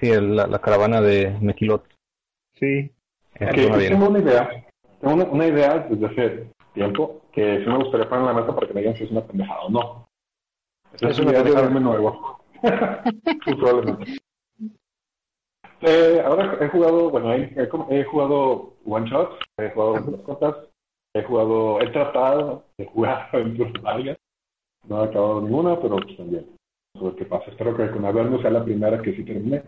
Sí, 0.00 0.10
la, 0.10 0.46
la 0.46 0.60
caravana 0.60 1.00
de 1.00 1.36
Mequilot. 1.40 1.84
Sí. 2.60 2.90
Esa 3.34 3.50
Ok, 3.50 3.56
suena 3.56 3.78
yo 3.82 3.88
tengo 3.88 4.08
una 4.08 4.18
idea. 4.18 4.66
Tengo 5.00 5.14
una, 5.14 5.24
una 5.24 5.46
idea 5.46 5.78
desde 5.90 6.06
hace 6.06 6.50
tiempo 6.74 7.22
que 7.32 7.60
sí 7.60 7.66
me 7.66 7.76
gustaría 7.78 8.08
poner 8.08 8.20
en 8.28 8.34
la 8.36 8.40
mesa 8.40 8.54
para 8.54 8.66
que 8.68 8.74
me 8.74 8.80
digan 8.80 8.96
si 8.96 9.04
es 9.04 9.10
una 9.10 9.22
pendejada 9.26 9.62
o 9.62 9.70
no. 9.70 10.08
Esa 10.94 11.08
Es 11.08 11.18
es 11.18 11.20
una 11.20 11.30
idea 11.32 11.42
de 11.42 11.54
verme 11.54 11.80
nuevo. 11.80 12.38
Probablemente. 13.44 14.18
Eh, 15.82 16.22
ahora 16.24 16.58
he 16.60 16.68
jugado, 16.68 17.10
bueno, 17.10 17.32
he, 17.32 17.44
he- 17.56 18.00
he 18.00 18.04
jugado 18.04 18.74
one 18.84 19.08
shots, 19.08 19.36
he 19.56 19.70
jugado 19.70 19.94
mascotas, 20.10 20.56
he 21.14 21.22
jugado, 21.22 21.80
he 21.80 21.86
tratado 21.88 22.64
de 22.76 22.84
jugar 22.86 23.28
aventuras 23.32 23.82
largas. 23.82 24.18
No 24.86 25.02
he 25.02 25.06
acabado 25.08 25.40
ninguna, 25.40 25.80
pero 25.80 25.96
pues 25.96 26.16
también. 26.16 26.46
Pasa. 27.30 27.50
Espero 27.50 27.76
que 27.76 27.90
con 27.90 28.04
Averno 28.04 28.40
sea 28.42 28.50
la 28.50 28.64
primera 28.64 29.00
que 29.00 29.14
sí 29.14 29.24
termine. 29.24 29.62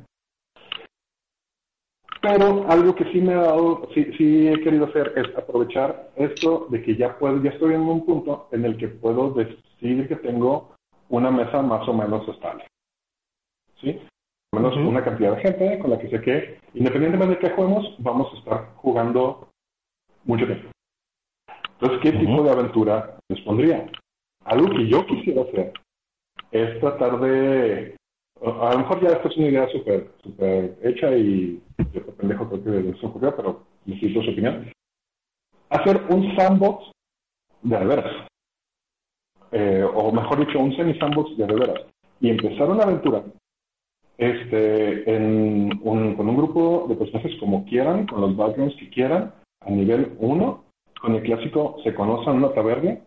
Pero 2.22 2.70
algo 2.70 2.94
que 2.94 3.04
sí 3.12 3.20
me 3.20 3.34
ha 3.34 3.42
dado, 3.42 3.88
sí, 3.94 4.04
sí 4.16 4.46
he 4.46 4.60
querido 4.60 4.86
hacer 4.86 5.12
es 5.16 5.36
aprovechar 5.36 6.10
esto 6.14 6.68
de 6.70 6.80
que 6.80 6.94
ya 6.94 7.18
puedo, 7.18 7.42
ya 7.42 7.50
estoy 7.50 7.74
en 7.74 7.80
un 7.80 8.06
punto 8.06 8.48
en 8.52 8.64
el 8.64 8.76
que 8.76 8.86
puedo 8.86 9.32
decir 9.32 10.06
que 10.06 10.16
tengo 10.16 10.70
una 11.08 11.32
mesa 11.32 11.60
más 11.62 11.86
o 11.88 11.92
menos 11.92 12.26
estable. 12.28 12.64
¿Sí? 13.80 14.00
Al 14.52 14.62
menos 14.62 14.76
Ujú. 14.76 14.88
una 14.88 15.02
cantidad 15.02 15.34
de 15.34 15.42
gente 15.42 15.78
con 15.80 15.90
la 15.90 15.98
que 15.98 16.10
sé 16.10 16.20
que, 16.20 16.60
independientemente 16.74 17.34
de 17.34 17.40
qué 17.40 17.50
juguemos, 17.50 17.96
vamos 17.98 18.32
a 18.32 18.38
estar 18.38 18.74
jugando 18.76 19.48
mucho 20.24 20.46
tiempo. 20.46 20.70
Entonces, 21.80 21.98
¿qué 22.02 22.12
tipo 22.12 22.44
de 22.44 22.50
aventura 22.50 23.18
les 23.28 23.40
pondría? 23.40 23.90
Algo 24.44 24.68
que 24.70 24.86
yo 24.86 25.04
quisiera 25.06 25.42
hacer 25.42 25.72
es 26.52 26.78
tratar 26.78 27.18
de 27.18 27.96
a 28.44 28.72
lo 28.72 28.78
mejor 28.78 29.00
ya 29.02 29.08
esto 29.10 29.28
es 29.28 29.36
una 29.36 29.48
idea 29.48 29.68
súper 29.68 30.10
súper 30.22 30.78
hecha 30.82 31.16
y 31.16 31.60
yo 31.92 32.06
pendejo 32.16 32.48
creo 32.48 32.62
que 32.92 32.98
se 32.98 33.06
ocurrió, 33.06 33.36
pero 33.36 33.62
necesito 33.86 34.22
su 34.22 34.30
opinión. 34.30 34.70
Hacer 35.70 36.02
un 36.10 36.34
sandbox 36.36 36.90
de 37.62 37.84
veras. 37.84 38.26
Eh, 39.52 39.84
o 39.94 40.10
mejor 40.12 40.46
dicho, 40.46 40.58
un 40.58 40.74
semi-sandbox 40.74 41.36
de 41.36 41.46
veras. 41.46 41.86
Y 42.20 42.30
empezar 42.30 42.70
una 42.70 42.84
aventura 42.84 43.22
este, 44.18 45.14
en 45.14 45.70
un- 45.82 46.14
con 46.14 46.28
un 46.28 46.36
grupo 46.36 46.86
de 46.88 46.94
personajes 46.96 47.32
como 47.40 47.64
quieran, 47.64 48.06
con 48.06 48.20
los 48.20 48.36
backgrounds 48.36 48.76
que 48.76 48.88
quieran, 48.90 49.32
a 49.60 49.70
nivel 49.70 50.14
1, 50.18 50.64
con 51.00 51.14
el 51.14 51.22
clásico 51.22 51.76
se 51.82 51.94
conocen 51.94 52.34
en 52.34 52.38
una 52.44 52.52
taberna. 52.54 52.98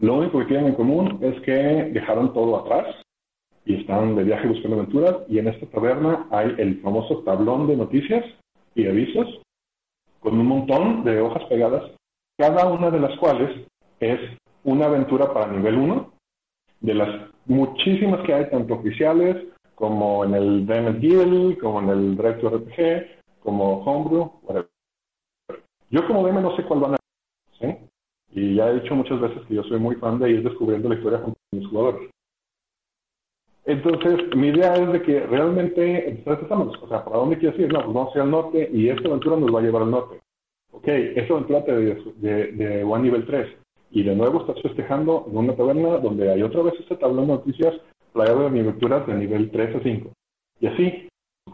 Lo 0.00 0.14
único 0.14 0.38
que 0.38 0.46
tienen 0.46 0.66
en 0.68 0.74
común 0.74 1.18
es 1.22 1.40
que 1.42 1.52
dejaron 1.52 2.32
todo 2.32 2.56
atrás 2.58 3.03
y 3.64 3.80
están 3.80 4.14
de 4.16 4.24
viaje 4.24 4.48
buscando 4.48 4.76
aventuras 4.76 5.16
y 5.28 5.38
en 5.38 5.48
esta 5.48 5.66
taberna 5.66 6.26
hay 6.30 6.54
el 6.58 6.80
famoso 6.80 7.22
tablón 7.24 7.66
de 7.66 7.76
noticias 7.76 8.24
y 8.74 8.86
avisos 8.86 9.40
con 10.20 10.38
un 10.38 10.46
montón 10.46 11.04
de 11.04 11.20
hojas 11.20 11.44
pegadas, 11.44 11.90
cada 12.38 12.66
una 12.66 12.90
de 12.90 13.00
las 13.00 13.18
cuales 13.18 13.66
es 14.00 14.18
una 14.64 14.86
aventura 14.86 15.32
para 15.32 15.52
nivel 15.52 15.76
1 15.76 16.12
de 16.80 16.94
las 16.94 17.30
muchísimas 17.46 18.24
que 18.26 18.34
hay, 18.34 18.50
tanto 18.50 18.74
oficiales 18.74 19.44
como 19.74 20.24
en 20.24 20.34
el 20.34 20.66
DM 20.66 21.00
Guild, 21.00 21.58
como 21.58 21.80
en 21.80 21.88
el 21.88 22.16
Directo 22.16 22.48
RPG, 22.48 23.42
como 23.42 23.84
Homebrew, 23.84 24.32
whatever. 24.42 24.68
Yo 25.90 26.06
como 26.06 26.26
DM 26.26 26.42
no 26.42 26.56
sé 26.56 26.64
cuál 26.64 26.80
van 26.80 26.94
a 26.94 26.96
¿sí? 27.60 27.76
Y 28.32 28.56
ya 28.56 28.70
he 28.70 28.80
dicho 28.80 28.94
muchas 28.94 29.20
veces 29.20 29.42
que 29.46 29.54
yo 29.54 29.62
soy 29.64 29.78
muy 29.78 29.96
fan 29.96 30.18
de 30.18 30.30
ir 30.30 30.42
descubriendo 30.42 30.88
la 30.88 30.96
historia 30.96 31.22
con 31.22 31.34
mis 31.52 31.66
jugadores. 31.68 32.13
Entonces, 33.66 34.36
mi 34.36 34.48
idea 34.48 34.74
es 34.74 34.92
de 34.92 35.02
que 35.02 35.20
realmente 35.20 36.10
este 36.10 36.48
sandbox. 36.48 36.82
O 36.82 36.88
sea, 36.88 37.04
¿para 37.04 37.16
dónde 37.16 37.38
quieres 37.38 37.58
ir? 37.58 37.72
No, 37.72 37.82
pues 37.82 37.94
vamos 37.94 38.14
a 38.14 38.18
ir 38.18 38.22
al 38.22 38.30
norte 38.30 38.70
y 38.72 38.88
esta 38.88 39.08
aventura 39.08 39.36
nos 39.36 39.54
va 39.54 39.60
a 39.60 39.62
llevar 39.62 39.82
al 39.82 39.90
norte. 39.90 40.20
Ok, 40.72 40.86
esta 40.88 41.32
aventura 41.32 41.64
te 41.64 41.72
de, 41.72 42.52
de, 42.52 42.84
One 42.84 43.04
Nivel 43.04 43.26
3. 43.26 43.46
Y 43.92 44.02
de 44.02 44.14
nuevo 44.14 44.40
estás 44.40 44.60
festejando 44.60 45.26
en 45.30 45.36
una 45.36 45.54
taberna 45.54 45.98
donde 45.98 46.30
hay 46.30 46.42
otra 46.42 46.62
vez 46.62 46.74
este 46.78 46.96
tablón 46.96 47.28
de 47.28 47.34
noticias 47.34 47.74
plagado 48.12 48.40
de 48.40 48.60
aventuras 48.60 49.06
de 49.06 49.14
nivel 49.14 49.50
3 49.50 49.76
a 49.76 49.80
5. 49.82 50.10
Y 50.60 50.66
así, 50.66 51.08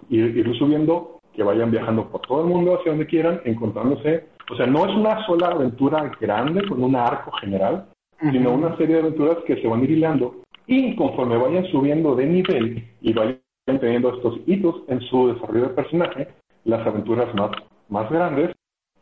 ir, 0.08 0.36
ir 0.36 0.58
subiendo, 0.58 1.20
que 1.34 1.42
vayan 1.42 1.70
viajando 1.70 2.08
por 2.08 2.22
todo 2.22 2.42
el 2.42 2.48
mundo 2.48 2.74
hacia 2.74 2.92
donde 2.92 3.06
quieran, 3.06 3.40
encontrándose. 3.44 4.24
O 4.50 4.56
sea, 4.56 4.66
no 4.66 4.84
es 4.84 4.94
una 4.94 5.24
sola 5.26 5.48
aventura 5.48 6.10
grande 6.20 6.66
con 6.66 6.82
un 6.82 6.96
arco 6.96 7.30
general, 7.32 7.86
sino 8.20 8.52
una 8.52 8.76
serie 8.76 8.96
de 8.96 9.02
aventuras 9.02 9.38
que 9.46 9.60
se 9.60 9.68
van 9.68 9.84
ir 9.84 9.92
hilando 9.92 10.42
y 10.70 10.94
conforme 10.94 11.36
vayan 11.36 11.66
subiendo 11.66 12.14
de 12.14 12.26
nivel 12.26 12.84
y 13.00 13.12
vayan 13.12 13.40
teniendo 13.66 14.14
estos 14.14 14.38
hitos 14.46 14.82
en 14.86 15.00
su 15.00 15.34
desarrollo 15.34 15.62
de 15.62 15.74
personaje, 15.74 16.28
las 16.64 16.86
aventuras 16.86 17.28
más, 17.88 18.08
grandes, 18.08 18.52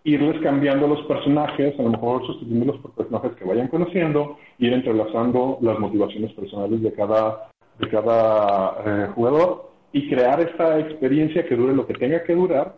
irles 0.03 0.41
cambiando 0.41 0.89
los 0.89 1.03
personajes, 1.03 1.79
a 1.79 1.83
lo 1.83 1.91
mejor 1.91 2.27
sustituyéndolos 2.27 2.81
por 2.81 2.93
personajes 2.93 3.33
que 3.33 3.45
vayan 3.45 3.69
conociendo, 3.69 4.39
ir 4.59 4.73
entrelazando 4.73 5.59
las 5.61 5.79
motivaciones 5.79 6.33
personales 6.33 6.81
de 6.81 6.91
cada, 6.95 7.51
de 7.79 7.89
cada 7.91 8.77
eh, 8.87 9.09
jugador 9.15 9.71
y 9.93 10.09
crear 10.09 10.41
esta 10.41 10.79
experiencia 10.79 11.47
que 11.47 11.55
dure 11.55 11.75
lo 11.75 11.87
que 11.87 11.93
tenga 11.93 12.25
que 12.25 12.35
durar 12.35 12.77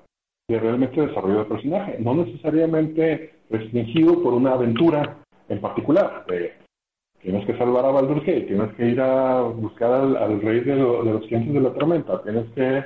de 0.49 0.59
realmente 0.59 1.01
desarrollo 1.01 1.39
de 1.39 1.45
personaje, 1.45 1.97
no 2.01 2.17
necesariamente 2.17 3.35
restringido 3.51 4.21
por 4.21 4.35
una 4.35 4.55
aventura 4.55 5.19
en 5.49 5.61
particular. 5.61 6.25
Tienes 7.23 7.47
que 7.47 7.57
salvar 7.59 7.85
a 7.85 7.91
Baldur's 7.91 8.21
Gate, 8.25 8.43
tienes 8.43 8.73
que 8.75 8.87
ir 8.87 9.01
a 9.01 9.43
buscar 9.43 9.93
al, 9.93 10.17
al 10.17 10.41
rey 10.41 10.61
de, 10.61 10.77
lo, 10.77 11.05
de 11.05 11.13
los 11.13 11.27
cientos 11.27 11.55
de 11.55 11.61
la 11.61 11.73
tormenta, 11.75 12.23
tienes 12.23 12.47
que 12.55 12.85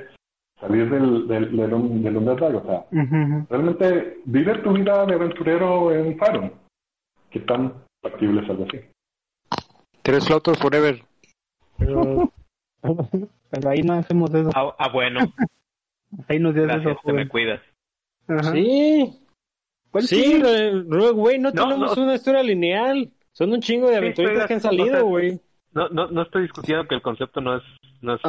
salir 0.59 0.89
del, 0.89 1.27
del, 1.27 1.55
del, 1.57 2.03
del, 2.03 2.17
o 2.17 2.25
sea, 2.63 2.85
Uh 2.91 2.95
-huh. 2.95 3.47
realmente 3.49 4.17
vive 4.25 4.57
tu 4.59 4.71
vida 4.73 5.05
de 5.05 5.13
aventurero 5.15 5.91
en 5.93 6.17
Faron. 6.17 6.51
¿Qué 7.29 7.39
tan 7.41 7.73
factible 8.01 8.41
es 8.41 8.49
algo 8.49 8.65
así? 8.69 8.79
Tres 10.01 10.25
flotos 10.27 10.57
forever. 10.59 11.01
Pero, 11.77 12.31
pero 13.49 13.69
ahí 13.69 13.81
no 13.81 13.93
hacemos 13.93 14.33
eso. 14.33 14.49
Ah, 14.55 14.73
ah 14.77 14.89
bueno. 14.93 15.19
Ahí 16.29 16.39
nos 16.39 16.53
dio 16.53 16.63
Gracias, 16.63 16.93
eso. 16.93 17.01
te 17.03 17.11
me 17.11 17.27
cuidas. 17.27 17.59
Ajá. 18.27 18.53
Sí. 18.53 19.19
¿Cuál 19.91 20.03
Sí, 20.05 20.41
güey, 20.41 21.39
no, 21.39 21.51
No, 21.51 21.63
tenemos 21.63 21.97
no. 21.97 22.03
una 22.03 22.15
historia 22.15 22.41
lineal. 22.43 23.11
Son 23.35 23.51
un 23.51 23.59
chingo 23.59 23.89
de 23.89 23.97
aventuritas 23.97 24.47
que 24.47 24.53
han 24.53 24.61
salido, 24.61 25.05
güey. 25.05 25.41
no, 25.73 25.89
no, 25.89 26.07
no 26.07 26.21
estoy 26.21 26.43
discutiendo 26.43 26.87
que 26.87 26.95
el 26.95 27.01
concepto 27.01 27.41
no 27.41 27.57
es, 27.57 27.63
no 28.01 28.15
es 28.15 28.21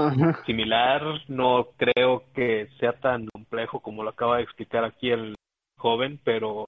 similar, 0.47 1.03
no 1.29 1.69
creo 1.77 2.25
que 2.35 2.69
sea 2.81 2.93
tan 2.95 3.27
complejo 3.29 3.79
como 3.81 4.03
lo 4.03 4.11
acaba 4.11 4.39
de 4.39 4.43
explicar 4.43 4.85
aquí 4.85 5.11
el 5.11 5.37
joven, 5.79 6.19
pero, 6.25 6.67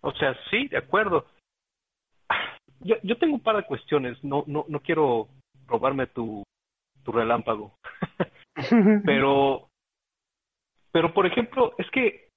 o 0.00 0.12
sea, 0.12 0.36
sí, 0.50 0.68
de 0.68 0.78
acuerdo. 0.78 1.26
Yo, 2.80 2.94
yo 3.02 3.18
tengo 3.18 3.34
un 3.34 3.42
par 3.42 3.56
de 3.56 3.66
cuestiones, 3.66 4.22
no, 4.22 4.44
no, 4.46 4.64
no 4.68 4.78
quiero 4.78 5.26
robarme 5.66 6.06
tu, 6.06 6.44
tu 7.02 7.10
relámpago, 7.10 7.74
pero, 9.04 9.68
pero 10.92 11.12
por 11.12 11.26
ejemplo, 11.26 11.74
es 11.76 11.90
que 11.90 12.28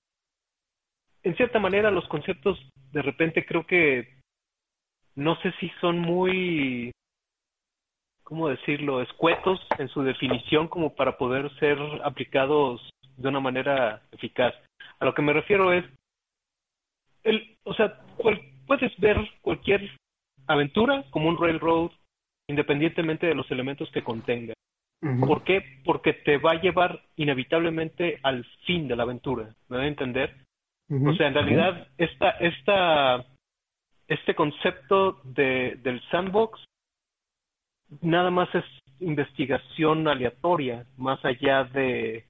en 1.21 1.35
cierta 1.35 1.59
manera 1.59 1.91
los 1.91 2.07
conceptos 2.07 2.57
de 2.91 3.03
repente 3.03 3.45
creo 3.45 3.67
que 3.67 4.20
no 5.15 5.35
sé 5.41 5.53
si 5.59 5.69
son 5.81 5.99
muy 5.99 6.91
¿cómo 8.31 8.47
decirlo?, 8.47 9.01
escuetos 9.01 9.59
en 9.77 9.89
su 9.89 10.03
definición 10.03 10.69
como 10.69 10.95
para 10.95 11.17
poder 11.17 11.53
ser 11.59 11.77
aplicados 12.05 12.81
de 13.17 13.27
una 13.27 13.41
manera 13.41 14.03
eficaz. 14.13 14.53
A 15.01 15.05
lo 15.05 15.13
que 15.13 15.21
me 15.21 15.33
refiero 15.33 15.73
es, 15.73 15.83
el, 17.25 17.57
o 17.65 17.73
sea, 17.73 17.99
puedes 18.67 18.97
ver 18.99 19.17
cualquier 19.41 19.81
aventura 20.47 21.03
como 21.09 21.27
un 21.27 21.37
railroad 21.37 21.91
independientemente 22.47 23.27
de 23.27 23.35
los 23.35 23.51
elementos 23.51 23.91
que 23.91 24.01
contenga. 24.01 24.53
¿Por 25.19 25.43
qué? 25.43 25.81
Porque 25.83 26.13
te 26.13 26.37
va 26.37 26.51
a 26.51 26.61
llevar 26.61 27.01
inevitablemente 27.17 28.21
al 28.23 28.45
fin 28.65 28.87
de 28.87 28.95
la 28.95 29.03
aventura. 29.03 29.53
¿Me 29.67 29.75
voy 29.75 29.87
a 29.87 29.89
entender? 29.89 30.37
O 30.89 31.13
sea, 31.15 31.27
en 31.27 31.33
realidad, 31.33 31.87
esta, 31.97 32.29
esta, 32.31 33.25
este 34.11 34.35
concepto 34.35 35.21
de, 35.23 35.79
del 35.83 36.01
sandbox 36.09 36.61
nada 38.01 38.29
más 38.29 38.53
es 38.53 38.65
investigación 38.99 40.07
aleatoria, 40.07 40.85
más 40.97 41.23
allá 41.23 41.63
de, 41.63 42.25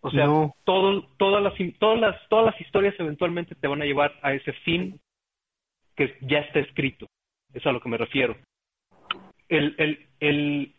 o 0.00 0.10
sea, 0.10 0.26
todo, 0.64 1.08
todas 1.16 1.42
las, 1.42 1.54
todas 1.78 1.98
las, 1.98 2.28
todas 2.28 2.46
las 2.46 2.60
historias 2.60 2.94
eventualmente 2.98 3.54
te 3.54 3.66
van 3.66 3.80
a 3.80 3.86
llevar 3.86 4.14
a 4.22 4.34
ese 4.34 4.52
fin 4.52 5.00
que 5.96 6.16
ya 6.20 6.40
está 6.40 6.60
escrito. 6.60 7.06
Es 7.54 7.66
a 7.66 7.72
lo 7.72 7.80
que 7.80 7.88
me 7.88 7.96
refiero. 7.96 8.36
El, 9.48 9.74
el, 9.78 10.06
el, 10.20 10.74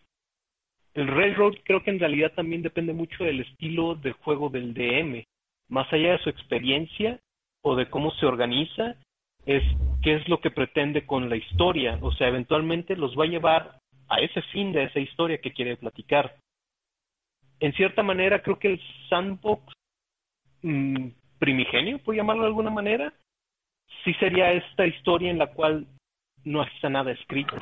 el 0.94 1.08
Railroad 1.08 1.56
creo 1.64 1.84
que 1.84 1.90
en 1.90 2.00
realidad 2.00 2.34
también 2.36 2.62
depende 2.62 2.94
mucho 2.94 3.24
del 3.24 3.42
estilo 3.42 3.96
de 3.96 4.12
juego 4.12 4.50
del 4.50 4.74
DM. 4.74 5.24
Más 5.70 5.92
allá 5.92 6.12
de 6.12 6.20
su 6.20 6.30
experiencia 6.30 7.20
o 7.64 7.76
de 7.76 7.90
cómo 7.90 8.12
se 8.12 8.26
organiza, 8.26 8.96
es 9.48 9.64
qué 10.04 10.16
es 10.16 10.28
lo 10.28 10.40
que 10.40 10.52
pretende 10.52 11.06
con 11.06 11.30
la 11.30 11.38
historia. 11.38 11.98
O 12.02 12.12
sea, 12.12 12.28
eventualmente 12.28 12.96
los 12.96 13.18
va 13.18 13.24
a 13.24 13.28
llevar 13.28 13.80
a 14.10 14.20
ese 14.20 14.42
fin 14.54 14.72
de 14.72 14.84
esa 14.84 15.00
historia 15.00 15.40
que 15.40 15.54
quiere 15.54 15.78
platicar. 15.78 16.36
En 17.60 17.74
cierta 17.74 18.04
manera, 18.04 18.44
creo 18.44 18.60
que 18.60 18.74
el 18.74 18.82
sandbox 19.10 19.74
mm, 20.62 21.08
primigenio, 21.40 21.98
por 22.00 22.14
llamarlo 22.14 22.44
de 22.44 22.50
alguna 22.50 22.70
manera, 22.70 23.14
sí 24.04 24.14
sería 24.16 24.52
esta 24.52 24.86
historia 24.86 25.32
en 25.32 25.40
la 25.40 25.48
cual 25.48 25.88
no 26.44 26.64
está 26.64 26.90
nada 26.90 27.12
escrito, 27.12 27.58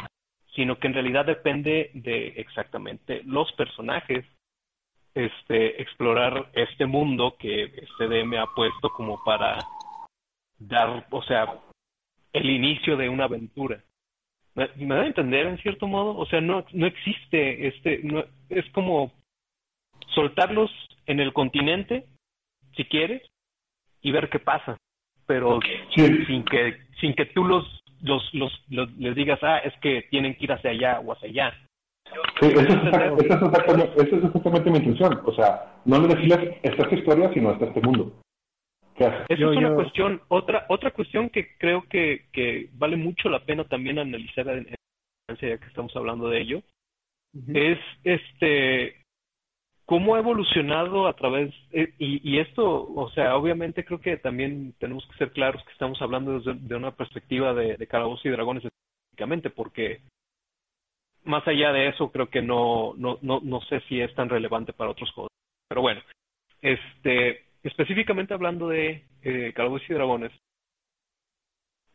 sino 0.56 0.78
que 0.78 0.88
en 0.88 0.94
realidad 0.96 1.26
depende 1.26 1.92
de 1.94 2.28
exactamente 2.38 3.22
los 3.26 3.52
personajes, 3.54 4.26
este, 5.14 5.82
explorar 5.82 6.50
este 6.54 6.86
mundo 6.86 7.36
que 7.40 7.64
este 7.64 8.08
DM 8.08 8.38
ha 8.38 8.48
puesto 8.54 8.90
como 8.90 9.24
para 9.24 9.60
dar, 10.60 11.06
o 11.10 11.22
sea, 11.24 11.62
el 12.36 12.50
inicio 12.50 12.98
de 12.98 13.10
una 13.10 13.26
aventura. 13.26 13.82
¿Me, 14.56 14.68
da 14.78 15.02
a 15.02 15.08
entender 15.08 15.48
en 15.48 15.58
cierto 15.58 15.88
modo? 15.88 16.16
O 16.18 16.26
sea, 16.26 16.42
no, 16.42 16.66
no 16.72 16.86
existe, 16.86 17.68
este, 17.68 18.02
no, 18.04 18.24
es 18.50 18.66
como 18.72 19.12
soltarlos 20.14 20.72
en 21.08 21.20
el 21.20 21.34
continente, 21.34 22.06
si 22.76 22.86
quieres, 22.86 23.22
y 24.02 24.12
ver 24.12 24.30
qué 24.30 24.40
pasa, 24.40 24.78
pero 25.26 25.60
sin 25.96 26.46
que 26.46 26.78
sin 27.00 27.14
que 27.14 27.26
tú 27.26 27.44
los, 27.44 27.66
los, 28.02 28.24
los, 28.34 28.98
les 28.98 29.16
digas, 29.16 29.40
ah, 29.42 29.58
es 29.58 29.74
que 29.82 30.04
tienen 30.10 30.36
que 30.36 30.46
ir 30.46 30.52
hacia 30.52 30.72
allá 30.72 31.00
o 31.00 31.12
hacia 31.12 31.30
allá. 31.30 31.54
Sí, 32.40 32.48
esa 32.48 32.62
es, 32.62 33.32
exactamente, 33.32 34.02
es 34.02 34.24
exactamente 34.24 34.72
mi 34.72 34.78
intención. 34.78 35.22
O 35.26 35.34
sea, 35.34 35.82
no 35.86 36.00
le 36.00 36.16
decirles 36.16 36.58
esta 36.64 36.84
es 36.88 36.94
historia, 36.94 37.32
sino 37.34 37.52
esta 37.52 37.66
este 37.66 37.82
mundo. 37.82 38.14
Esa 38.98 39.26
es 39.30 39.40
una 39.40 39.76
cuestión, 39.76 40.22
otra 40.30 40.66
otra 40.70 40.92
cuestión 40.92 41.30
que 41.30 41.58
creo 41.58 41.84
que, 41.90 42.28
que 42.32 42.70
vale 42.74 42.96
mucho 42.96 43.30
la 43.30 43.44
pena 43.44 43.66
también 43.66 44.00
analizar 44.00 44.48
en, 44.48 44.68
en 44.70 45.36
ya 45.36 45.58
que 45.58 45.68
estamos 45.68 45.96
hablando 45.96 46.30
de 46.30 46.42
ello, 46.42 46.62
es 47.54 47.80
este 48.04 49.02
cómo 49.86 50.16
ha 50.16 50.20
evolucionado 50.20 51.08
a 51.08 51.14
través 51.14 51.54
eh, 51.72 51.94
y, 52.00 52.22
y, 52.28 52.40
esto, 52.40 52.88
o 52.96 53.10
sea, 53.12 53.36
obviamente 53.36 53.86
creo 53.86 54.00
que 54.00 54.18
también 54.18 54.74
tenemos 54.80 55.06
que 55.08 55.18
ser 55.18 55.32
claros 55.32 55.64
que 55.64 55.74
estamos 55.74 56.02
hablando 56.02 56.40
desde 56.40 56.54
de 56.54 56.76
una 56.76 56.96
perspectiva 56.96 57.54
de, 57.54 57.78
de 57.78 57.88
calabozos 57.88 58.26
y 58.26 58.30
dragones 58.30 58.64
específicamente, 58.64 59.50
porque 59.50 60.02
más 61.24 61.48
allá 61.48 61.72
de 61.72 61.90
eso 61.90 62.12
creo 62.12 62.30
que 62.30 62.42
no, 62.42 62.94
no, 62.98 63.20
no, 63.22 63.42
no 63.44 63.62
sé 63.62 63.82
si 63.82 64.00
es 64.00 64.14
tan 64.16 64.30
relevante 64.30 64.74
para 64.74 64.92
otros 64.92 65.12
juegos. 65.12 65.32
Pero 65.68 65.82
bueno, 65.82 66.02
este 66.62 67.45
específicamente 67.66 68.34
hablando 68.34 68.70
de 68.70 69.04
eh, 69.24 69.54
y 69.56 69.94
Dragones, 69.94 70.32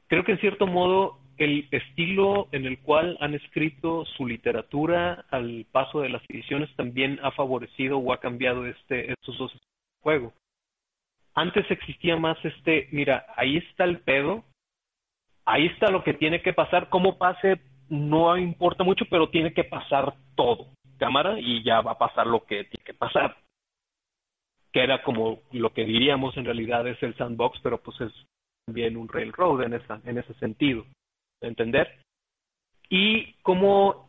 creo 0.09 0.25
que 0.25 0.33
en 0.33 0.41
cierto 0.41 0.67
modo 0.67 1.21
el 1.39 1.69
estilo 1.71 2.49
en 2.53 2.67
el 2.67 2.81
cual 2.81 3.17
han 3.21 3.35
escrito 3.35 4.05
su 4.05 4.27
literatura 4.27 5.25
al 5.31 5.65
paso 5.71 6.01
de 6.01 6.11
las 6.11 6.23
ediciones 6.29 6.69
también 6.77 7.19
ha 7.23 7.31
favorecido 7.31 7.99
o 7.99 8.13
ha 8.13 8.21
cambiado 8.21 8.67
este, 8.67 9.13
estos 9.13 9.39
dos 9.39 9.53
juegos. 10.03 10.35
Antes 11.35 11.71
existía 11.71 12.17
más 12.17 12.37
este, 12.45 12.89
mira, 12.91 13.25
ahí 13.37 13.57
está 13.57 13.85
el 13.85 14.01
pedo, 14.01 14.45
ahí 15.45 15.67
está 15.67 15.91
lo 15.91 16.03
que 16.03 16.15
tiene 16.15 16.43
que 16.43 16.53
pasar, 16.53 16.89
cómo 16.91 17.17
pase 17.17 17.61
no 17.89 18.37
importa 18.37 18.85
mucho, 18.85 19.05
pero 19.09 19.31
tiene 19.31 19.53
que 19.53 19.65
pasar 19.65 20.15
todo, 20.35 20.69
cámara, 20.99 21.39
y 21.39 21.63
ya 21.63 21.81
va 21.81 21.93
a 21.93 21.99
pasar 21.99 22.27
lo 22.27 22.45
que 22.45 22.65
tiene 22.65 22.85
que 22.85 22.95
pasar 22.95 23.37
que 24.73 24.83
era 24.83 25.03
como 25.03 25.41
lo 25.53 25.73
que 25.73 25.85
diríamos 25.85 26.37
en 26.37 26.45
realidad 26.45 26.87
es 26.87 27.03
el 27.03 27.17
sandbox, 27.17 27.59
pero 27.63 27.79
pues 27.79 28.01
es 28.01 28.13
también 28.67 28.97
un 28.97 29.09
railroad 29.09 29.63
en, 29.63 29.75
esa, 29.75 30.01
en 30.05 30.19
ese 30.19 30.35
sentido, 30.35 30.87
¿entender? 31.41 32.01
Y 32.89 33.35
cómo 33.43 34.09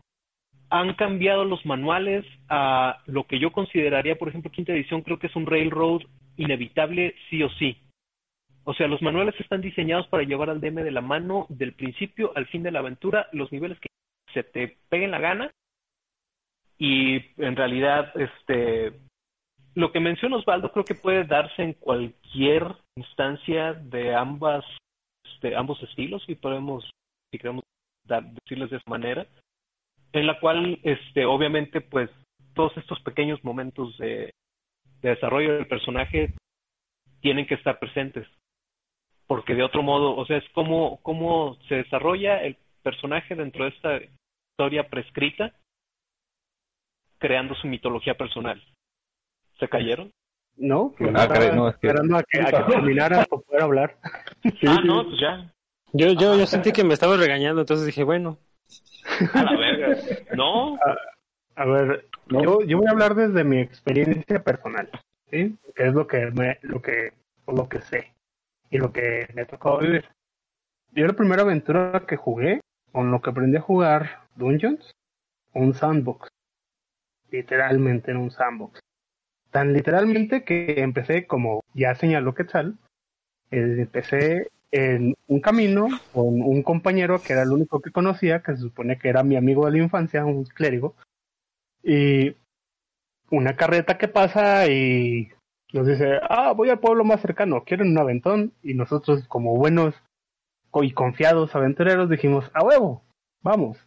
han 0.70 0.94
cambiado 0.94 1.46
los 1.46 1.66
manuales 1.66 2.26
a 2.48 3.02
lo 3.06 3.26
que 3.26 3.40
yo 3.40 3.52
consideraría, 3.52 4.18
por 4.18 4.30
ejemplo, 4.30 4.52
quinta 4.52 4.72
edición, 4.72 5.02
creo 5.02 5.20
que 5.20 5.28
es 5.28 5.36
un 5.36 5.46
railroad 5.46 6.02
inevitable 6.38 7.16
sí 7.30 7.44
o 7.44 7.50
sí. 7.50 7.78
O 8.64 8.74
sea, 8.74 8.88
los 8.88 9.02
manuales 9.02 9.36
están 9.40 9.62
diseñados 9.62 10.08
para 10.08 10.24
llevar 10.24 10.50
al 10.50 10.62
DM 10.62 10.84
de 10.84 10.92
la 10.92 11.02
mano 11.02 11.48
del 11.50 11.74
principio 11.74 12.32
al 12.36 12.46
fin 12.48 12.64
de 12.64 12.72
la 12.72 12.80
aventura, 12.80 13.28
los 13.32 13.52
niveles 13.52 13.80
que 13.80 13.90
se 14.34 14.44
te 14.44 14.78
peguen 14.90 15.12
la 15.12 15.20
gana. 15.20 15.52
Y 16.78 17.18
en 17.38 17.56
realidad, 17.56 18.14
este, 18.16 18.94
lo 19.76 19.92
que 19.92 20.00
menciona 20.00 20.38
Osvaldo 20.38 20.72
creo 20.72 20.86
que 20.86 20.96
puede 20.96 21.24
darse 21.24 21.64
en 21.64 21.74
cualquier 21.74 22.76
instancia 22.98 23.74
de 23.74 24.14
ambas 24.16 24.66
de 25.42 25.56
ambos 25.56 25.82
estilos 25.82 26.24
si 26.26 26.36
podemos 26.36 26.90
si 27.32 27.40
queremos 27.40 27.64
dar, 28.08 28.24
decirles 28.24 28.70
de 28.70 28.78
esa 28.78 28.90
manera 28.90 29.26
en 30.14 30.28
la 30.28 30.40
cual 30.40 30.80
este 30.84 31.26
obviamente 31.26 31.82
pues 31.82 32.10
todos 32.54 32.76
estos 32.78 33.00
pequeños 33.02 33.44
momentos 33.44 33.98
de, 33.98 34.34
de 35.02 35.10
desarrollo 35.10 35.54
del 35.54 35.68
personaje 35.68 36.34
tienen 37.22 37.48
que 37.48 37.56
estar 37.56 37.80
presentes. 37.80 38.28
Porque 39.26 39.56
de 39.56 39.64
otro 39.64 39.84
modo 39.84 40.16
o 40.16 40.26
sea 40.26 40.38
es 40.38 40.50
como 40.50 41.02
cómo 41.02 41.56
se 41.70 41.76
desarrolla 41.76 42.44
el 42.44 42.58
personaje 42.84 43.36
dentro 43.36 43.64
de 43.64 43.70
esta 43.70 44.00
historia 44.52 44.90
prescrita 44.90 45.54
creando 47.20 47.56
su 47.56 47.68
mitología 47.68 48.16
personal 48.16 48.62
¿Se 49.62 49.70
cayeron? 49.70 50.12
No, 50.58 50.92
ah, 51.00 51.28
no 51.54 51.70
esperando 51.70 52.18
a 52.18 52.24
que, 52.24 52.40
terminara 52.68 53.26
para 53.26 53.42
poder 53.44 53.62
hablar. 53.62 53.98
ah, 54.68 54.82
no, 54.84 55.04
pues 55.04 55.20
ya. 55.22 55.54
Yo, 55.94 56.14
yo, 56.14 56.36
yo 56.36 56.48
sentí 56.48 56.72
que 56.72 56.84
me 56.84 56.96
estaba 56.96 57.16
regañando, 57.16 57.62
entonces 57.62 57.86
dije, 57.86 58.04
bueno. 58.04 58.40
A 59.36 59.44
la 59.44 59.56
verga. 59.56 59.98
No. 60.36 60.80
A, 61.56 61.66
ver, 61.66 62.08
yo, 62.30 62.64
yo 62.64 62.78
voy 62.80 62.88
a 62.88 62.92
hablar 62.92 63.14
desde 63.14 63.44
mi 63.44 63.60
experiencia 63.60 64.44
personal, 64.44 64.90
¿sí? 65.30 65.56
Que 65.76 65.90
es 65.90 65.94
lo 65.94 66.08
que 66.08 66.32
me, 66.32 66.58
lo 66.64 66.82
que, 66.82 67.14
lo 67.46 67.70
que 67.70 67.82
sé 67.82 68.12
y 68.72 68.80
lo 68.80 68.92
que 68.92 69.28
me 69.36 69.46
tocó 69.46 69.78
vivir. 69.78 70.06
Yo 70.94 71.06
la 71.06 71.14
primera 71.14 71.44
aventura 71.44 72.04
que 72.08 72.16
jugué, 72.16 72.62
con 72.92 73.12
lo 73.12 73.22
que 73.22 73.30
aprendí 73.30 73.58
a 73.58 73.62
jugar 73.62 74.22
Dungeons, 74.36 74.92
un 75.54 75.76
sandbox. 75.76 76.30
Literalmente 77.30 78.10
en 78.10 78.18
un 78.18 78.32
sandbox. 78.32 78.82
Tan 79.52 79.74
literalmente 79.74 80.44
que 80.44 80.82
empecé, 80.82 81.28
como 81.28 81.64
ya 81.74 81.94
señaló 81.96 82.34
Quetzal, 82.34 82.78
eh, 83.52 83.76
empecé 83.80 84.50
en 84.72 85.16
un 85.28 85.42
camino 85.42 85.90
con 86.14 86.42
un 86.42 86.64
compañero 86.64 87.22
que 87.22 87.34
era 87.34 87.44
el 87.44 87.52
único 87.52 87.82
que 87.82 87.92
conocía, 87.92 88.42
que 88.42 88.54
se 88.54 88.62
supone 88.62 88.98
que 88.98 89.10
era 89.10 89.24
mi 89.24 89.36
amigo 89.36 89.66
de 89.66 89.74
la 89.74 89.84
infancia, 89.84 90.26
un 90.26 90.46
clérigo, 90.46 90.96
y 91.84 92.36
una 93.30 93.56
carreta 93.56 93.98
que 93.98 94.08
pasa 94.08 94.68
y 94.68 95.30
nos 95.74 95.88
dice, 95.88 96.20
ah, 96.30 96.54
voy 96.54 96.70
al 96.70 96.80
pueblo 96.80 97.04
más 97.04 97.22
cercano, 97.22 97.64
quieren 97.66 97.90
un 97.90 97.98
aventón, 97.98 98.54
y 98.64 98.74
nosotros 98.74 99.28
como 99.28 99.56
buenos 99.56 99.96
y 100.82 100.92
confiados 100.94 101.54
aventureros 101.56 102.10
dijimos, 102.10 102.50
a 102.54 102.64
huevo, 102.64 103.04
vamos. 103.42 103.78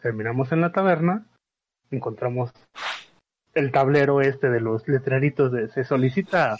Terminamos 0.00 0.52
en 0.52 0.62
la 0.62 0.72
taberna, 0.72 1.26
encontramos 1.90 2.50
el 3.54 3.72
tablero 3.72 4.20
este 4.20 4.50
de 4.50 4.60
los 4.60 4.86
letreritos 4.88 5.52
de 5.52 5.68
se 5.68 5.84
solicita 5.84 6.56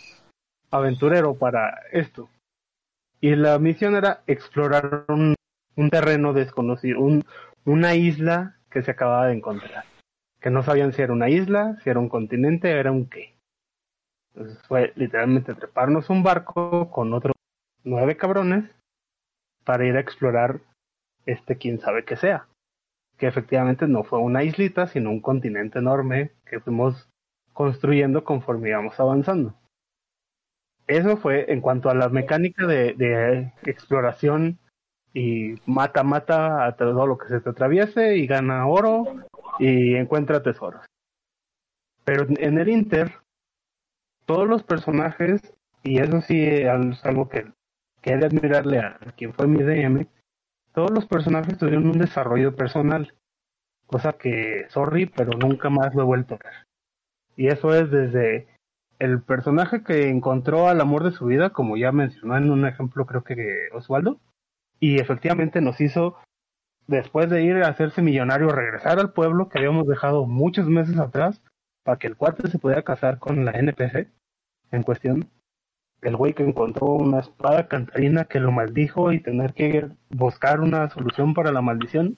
aventurero 0.70 1.34
para 1.34 1.80
esto. 1.92 2.28
Y 3.20 3.34
la 3.36 3.58
misión 3.58 3.96
era 3.96 4.22
explorar 4.26 5.04
un, 5.08 5.34
terreno 5.90 6.32
desconocido, 6.32 7.00
un, 7.00 7.24
una 7.64 7.94
isla 7.94 8.56
que 8.70 8.82
se 8.82 8.90
acababa 8.90 9.26
de 9.26 9.34
encontrar. 9.34 9.84
Que 10.40 10.50
no 10.50 10.62
sabían 10.62 10.92
si 10.92 11.02
era 11.02 11.12
una 11.12 11.28
isla, 11.28 11.76
si 11.82 11.90
era 11.90 12.00
un 12.00 12.08
continente, 12.08 12.70
era 12.70 12.92
un 12.92 13.06
qué. 13.06 13.34
Entonces 14.34 14.62
fue 14.66 14.92
literalmente 14.96 15.54
treparnos 15.54 16.08
un 16.08 16.22
barco 16.22 16.90
con 16.90 17.12
otros 17.12 17.34
nueve 17.84 18.16
cabrones 18.16 18.64
para 19.64 19.84
ir 19.84 19.96
a 19.96 20.00
explorar 20.00 20.60
este 21.26 21.56
quién 21.56 21.78
sabe 21.80 22.04
qué 22.04 22.16
sea. 22.16 22.46
Que 23.20 23.28
efectivamente 23.28 23.86
no 23.86 24.02
fue 24.02 24.18
una 24.18 24.42
islita, 24.42 24.88
sino 24.88 25.10
un 25.10 25.20
continente 25.20 25.78
enorme 25.78 26.32
que 26.44 26.58
fuimos 26.58 27.08
construyendo 27.52 28.24
conforme 28.24 28.70
íbamos 28.70 28.98
avanzando 28.98 29.54
eso 30.90 31.16
fue 31.16 31.52
en 31.52 31.60
cuanto 31.60 31.88
a 31.88 31.94
la 31.94 32.08
mecánica 32.08 32.66
de, 32.66 33.52
exploración 33.64 34.58
y 35.14 35.54
mata, 35.66 36.02
mata 36.02 36.66
a 36.66 36.76
todo 36.76 37.06
lo 37.06 37.16
que 37.16 37.28
se 37.28 37.40
te 37.40 37.50
atraviese 37.50 38.16
y 38.16 38.26
gana 38.26 38.66
oro 38.66 39.04
y 39.58 39.94
encuentra 39.94 40.42
tesoros. 40.42 40.84
Pero 42.04 42.26
en 42.28 42.58
el 42.58 42.68
Inter, 42.68 43.12
todos 44.26 44.48
los 44.48 44.62
personajes, 44.64 45.40
y 45.82 46.00
eso 46.00 46.20
sí 46.22 46.42
es 46.44 47.04
algo 47.04 47.28
que, 47.28 47.46
que 48.02 48.12
he 48.12 48.16
de 48.16 48.26
admirarle 48.26 48.78
a 48.78 48.98
quien 49.16 49.32
fue 49.32 49.46
mi 49.46 49.62
DM, 49.62 50.06
todos 50.72 50.90
los 50.90 51.06
personajes 51.06 51.58
tuvieron 51.58 51.86
un 51.86 51.98
desarrollo 51.98 52.54
personal, 52.54 53.14
cosa 53.86 54.12
que, 54.12 54.66
sorry, 54.68 55.06
pero 55.06 55.32
nunca 55.32 55.70
más 55.70 55.94
lo 55.94 56.02
he 56.02 56.06
vuelto 56.06 56.34
a 56.34 56.38
ver. 56.38 56.54
Y 57.36 57.48
eso 57.48 57.74
es 57.74 57.90
desde 57.90 58.48
el 58.98 59.22
personaje 59.22 59.82
que 59.82 60.08
encontró 60.08 60.68
al 60.68 60.80
amor 60.80 61.04
de 61.04 61.12
su 61.12 61.26
vida, 61.26 61.50
como 61.50 61.76
ya 61.76 61.90
mencionó 61.90 62.36
en 62.36 62.50
un 62.50 62.66
ejemplo 62.66 63.06
creo 63.06 63.24
que 63.24 63.68
Osvaldo, 63.72 64.20
y 64.78 65.00
efectivamente 65.00 65.60
nos 65.60 65.80
hizo, 65.80 66.16
después 66.86 67.30
de 67.30 67.42
ir 67.42 67.56
a 67.56 67.68
hacerse 67.68 68.02
millonario, 68.02 68.48
regresar 68.48 68.98
al 68.98 69.12
pueblo 69.12 69.48
que 69.48 69.58
habíamos 69.58 69.86
dejado 69.86 70.26
muchos 70.26 70.66
meses 70.66 70.98
atrás, 70.98 71.42
para 71.82 71.98
que 71.98 72.06
el 72.06 72.16
cuate 72.16 72.48
se 72.48 72.58
pudiera 72.58 72.82
casar 72.82 73.18
con 73.18 73.44
la 73.44 73.52
NPC 73.52 74.08
en 74.70 74.82
cuestión. 74.82 75.30
El 76.02 76.16
güey 76.16 76.32
que 76.32 76.42
encontró 76.42 76.86
una 76.86 77.20
espada 77.20 77.68
cantarina 77.68 78.24
que 78.24 78.40
lo 78.40 78.52
maldijo 78.52 79.12
y 79.12 79.20
tener 79.20 79.52
que 79.52 79.88
buscar 80.08 80.60
una 80.60 80.88
solución 80.88 81.34
para 81.34 81.52
la 81.52 81.60
maldición. 81.60 82.16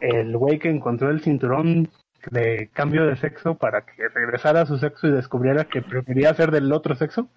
El 0.00 0.36
güey 0.36 0.58
que 0.58 0.68
encontró 0.68 1.10
el 1.10 1.20
cinturón 1.20 1.88
de 2.30 2.70
cambio 2.72 3.06
de 3.06 3.16
sexo 3.16 3.56
para 3.56 3.82
que 3.82 4.08
regresara 4.08 4.62
a 4.62 4.66
su 4.66 4.78
sexo 4.78 5.06
y 5.06 5.12
descubriera 5.12 5.64
que 5.64 5.82
prefería 5.82 6.34
ser 6.34 6.50
del 6.50 6.72
otro 6.72 6.94
sexo. 6.94 7.28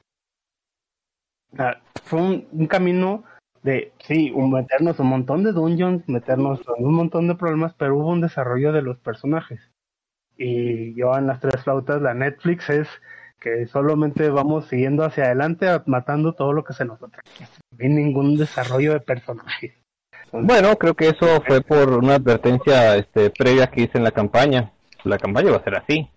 fue 2.03 2.21
un, 2.21 2.67
camino 2.67 3.23
de, 3.63 3.91
sí, 3.99 4.31
meternos 4.31 4.99
un 4.99 5.07
montón 5.07 5.43
de 5.43 5.51
dungeons, 5.51 6.07
meternos 6.07 6.61
en 6.77 6.85
un 6.85 6.93
montón 6.93 7.27
de 7.27 7.35
problemas, 7.35 7.73
pero 7.73 7.97
hubo 7.97 8.09
un 8.09 8.21
desarrollo 8.21 8.71
de 8.71 8.81
los 8.81 8.97
personajes. 8.99 9.59
Y 10.37 10.93
yo 10.95 11.15
en 11.17 11.27
las 11.27 11.39
tres 11.39 11.63
flautas, 11.63 12.01
la 12.01 12.13
Netflix 12.13 12.69
es 12.69 12.87
que 13.39 13.67
solamente 13.67 14.29
vamos 14.29 14.67
siguiendo 14.67 15.03
hacia 15.03 15.25
adelante 15.25 15.67
matando 15.85 16.33
todo 16.33 16.53
lo 16.53 16.63
que 16.63 16.73
se 16.73 16.85
nos 16.85 17.01
atrae. 17.01 17.21
Hay 17.79 17.89
ningún 17.89 18.37
desarrollo 18.37 18.93
de 18.93 18.99
personajes. 18.99 19.73
Bueno, 20.31 20.75
creo 20.75 20.93
que 20.93 21.07
eso 21.07 21.41
fue 21.47 21.61
por 21.61 21.89
una 21.93 22.15
advertencia 22.15 22.95
este, 22.95 23.29
previa 23.29 23.67
que 23.67 23.83
hice 23.83 23.97
en 23.97 24.03
la 24.03 24.11
campaña 24.11 24.73
la 25.03 25.17
campaña 25.17 25.51
va 25.51 25.57
a 25.57 25.63
ser 25.63 25.75
así. 25.75 26.09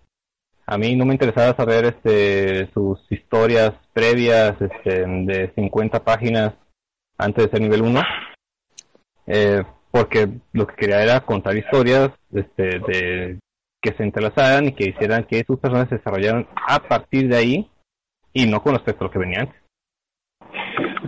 A 0.67 0.79
mí 0.79 0.95
no 0.97 1.05
me 1.05 1.15
interesaba 1.15 1.55
saber 1.57 1.85
este, 1.87 2.71
sus 2.73 3.01
historias 3.11 3.73
previas 3.93 4.55
este, 4.61 5.07
de 5.07 5.53
50 5.55 6.05
páginas 6.05 6.55
antes 7.19 7.45
de 7.45 7.51
ser 7.51 7.61
nivel 7.61 7.83
1, 7.83 8.01
eh, 9.27 9.63
porque 9.91 10.29
lo 10.53 10.67
que 10.67 10.77
quería 10.77 11.03
era 11.03 11.21
contar 11.21 11.57
historias 11.57 12.11
este, 12.33 12.79
de 12.81 13.39
que 13.83 13.93
se 13.95 14.05
entrelazaran 14.05 14.69
y 14.69 14.73
que 14.73 14.91
hicieran 14.91 15.25
que 15.25 15.43
sus 15.45 15.59
personas 15.59 15.89
se 15.89 15.97
desarrollaran 15.97 16.47
a 16.69 16.79
partir 16.79 17.29
de 17.29 17.37
ahí 17.37 17.71
y 18.33 18.47
no 18.47 18.63
con 18.63 18.75
respecto 18.75 19.05
a 19.05 19.09
lo 19.09 19.13
que 19.13 19.19
venía 19.19 19.41
antes. 19.41 19.61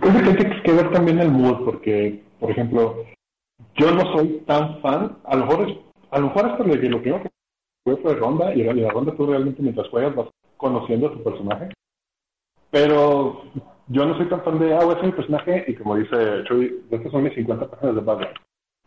Que 0.01 0.09
hay 0.09 0.61
que 0.61 0.71
ver 0.73 0.91
también 0.91 1.19
el 1.19 1.31
mood, 1.31 1.63
porque, 1.63 2.21
por 2.39 2.51
ejemplo, 2.51 3.05
yo 3.75 3.91
no 3.91 4.13
soy 4.13 4.43
tan 4.45 4.81
fan, 4.81 5.17
a 5.23 5.35
lo 5.35 5.45
mejor, 5.45 5.83
a 6.11 6.19
lo 6.19 6.27
mejor 6.27 6.45
hasta 6.45 6.63
lo 6.63 7.01
que 7.01 7.21
fue 8.01 8.15
ronda 8.15 8.53
y 8.53 8.63
la 8.63 8.89
ronda 8.89 9.15
tú 9.15 9.25
realmente 9.25 9.61
mientras 9.61 9.87
juegas 9.89 10.15
vas 10.15 10.29
conociendo 10.57 11.07
a 11.07 11.13
tu 11.13 11.23
personaje. 11.23 11.69
Pero 12.71 13.43
yo 13.87 14.05
no 14.05 14.17
soy 14.17 14.27
tan 14.27 14.43
fan 14.43 14.59
de, 14.59 14.73
ah, 14.73 14.83
voy 14.83 14.95
a 14.95 14.97
ser 14.97 15.05
mi 15.05 15.11
personaje 15.13 15.65
y 15.67 15.75
como 15.75 15.95
dice 15.95 16.43
Chuy, 16.47 16.83
estas 16.91 17.11
son 17.11 17.23
mis 17.23 17.33
50 17.35 17.69
páginas 17.69 17.95
de 17.95 18.01
background. 18.01 18.37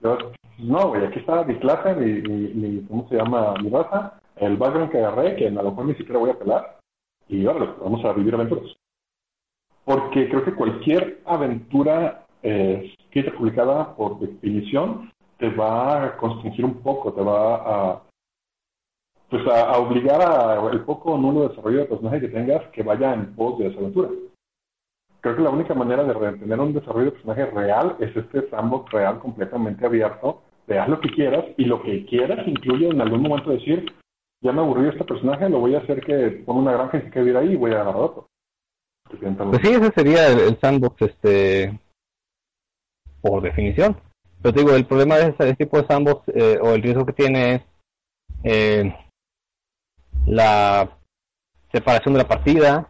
No, 0.01 0.89
güey, 0.89 1.05
aquí 1.05 1.19
está 1.21 1.45
mi 1.45 1.57
clase, 1.59 1.95
mi, 1.95 2.21
mi, 2.23 2.87
¿cómo 2.87 3.09
se 3.09 3.17
llama? 3.17 3.55
Mi 3.63 3.71
raza, 3.71 4.21
el 4.37 4.57
background 4.57 4.91
que 4.91 4.99
agarré, 4.99 5.37
que 5.37 5.47
a 5.47 5.51
lo 5.51 5.71
mejor 5.71 5.87
ni 5.87 5.95
siquiera 5.95 6.19
voy 6.19 6.31
a 6.31 6.39
pelar, 6.39 6.79
y 7.29 7.47
ahora 7.47 7.75
vamos 7.81 8.05
a 8.05 8.13
vivir 8.13 8.35
aventuras. 8.35 8.77
Porque 9.85 10.29
creo 10.29 10.45
que 10.45 10.55
cualquier 10.55 11.21
aventura 11.25 12.27
eh, 12.43 12.93
escrita 12.99 13.37
publicada 13.37 13.95
por 13.97 14.19
definición 14.19 15.11
te 15.39 15.51
va 15.51 16.05
a 16.05 16.17
constringir 16.17 16.65
un 16.65 16.83
poco, 16.83 17.13
te 17.13 17.23
va 17.23 17.55
a 17.57 18.03
pues 19.31 19.47
a, 19.47 19.79
obligar 19.79 20.23
a 20.23 20.71
el 20.71 20.85
poco 20.85 21.13
o 21.13 21.19
nulo 21.19 21.49
desarrollo 21.49 21.81
de 21.81 21.85
personaje 21.85 22.21
que 22.21 22.29
tengas 22.29 22.67
que 22.69 22.83
vaya 22.83 23.13
en 23.13 23.35
pos 23.35 23.59
de 23.59 23.69
esa 23.69 23.79
aventura. 23.79 24.09
Creo 25.21 25.37
que 25.37 25.43
la 25.43 25.51
única 25.51 25.75
manera 25.75 26.05
de 26.05 26.39
tener 26.39 26.61
un 26.61 26.73
desarrollo 26.73 27.07
de 27.07 27.13
personaje 27.13 27.47
real 27.47 27.97
es 27.99 28.17
este 28.17 28.49
sandbox 28.51 28.93
real 28.93 29.19
completamente 29.19 29.85
abierto, 29.85 30.43
de 30.67 30.79
haz 30.79 30.89
lo 30.89 31.01
que 31.01 31.11
quieras 31.11 31.45
y 31.57 31.65
lo 31.65 31.83
que 31.83 32.07
quieras 32.07 32.47
incluye 32.47 32.89
en 32.89 33.01
algún 33.01 33.23
momento 33.23 33.51
decir, 33.51 33.87
ya 34.41 34.53
me 34.53 34.61
aburrió 34.61 34.91
este 34.91 35.05
personaje, 35.05 35.49
lo 35.49 35.59
voy 35.59 35.75
a 35.75 35.79
hacer 35.79 36.05
que 36.05 36.43
ponga 36.47 36.61
una 36.61 36.73
granja 36.73 36.99
y 36.99 37.03
se 37.03 37.11
quede 37.11 37.25
vivir 37.25 37.37
ahí 37.37 37.53
y 37.53 37.57
voy 37.57 37.73
a 37.73 37.81
agarrar 37.81 37.97
otro. 37.97 38.29
Pues 39.09 39.63
sí, 39.63 39.71
ese 39.71 39.91
sería 39.93 40.29
el, 40.29 40.59
sandbox 40.61 41.03
este 41.03 41.79
por 43.23 43.43
definición. 43.43 43.97
Pero 44.43 44.55
te 44.55 44.61
digo, 44.61 44.77
el 44.77 44.87
problema 44.87 45.17
de 45.17 45.35
ese, 45.37 45.57
tipo 45.57 45.79
de 45.79 45.87
sandbox 45.87 46.29
eh, 46.29 46.59
o 46.63 46.75
el 46.75 46.83
riesgo 46.83 47.07
que 47.07 47.15
tiene 47.15 47.55
es 47.55 47.63
eh, 48.45 48.95
la 50.27 50.91
separación 51.73 52.15
de 52.15 52.19
la 52.19 52.29
partida 52.29 52.89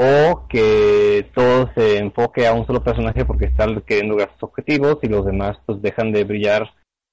o 0.00 0.46
que 0.48 1.28
todo 1.34 1.72
se 1.74 1.98
enfoque 1.98 2.46
a 2.46 2.52
un 2.52 2.64
solo 2.66 2.84
personaje 2.84 3.24
porque 3.24 3.46
están 3.46 3.80
queriendo 3.80 4.16
sus 4.16 4.44
objetivos 4.44 4.98
y 5.02 5.08
los 5.08 5.26
demás 5.26 5.58
pues 5.66 5.82
dejan 5.82 6.12
de 6.12 6.22
brillar 6.22 6.70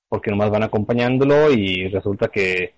porque 0.08 0.30
nomás 0.30 0.52
van 0.52 0.62
acompañándolo 0.62 1.50
y 1.52 1.88
resulta 1.88 2.28
que 2.28 2.76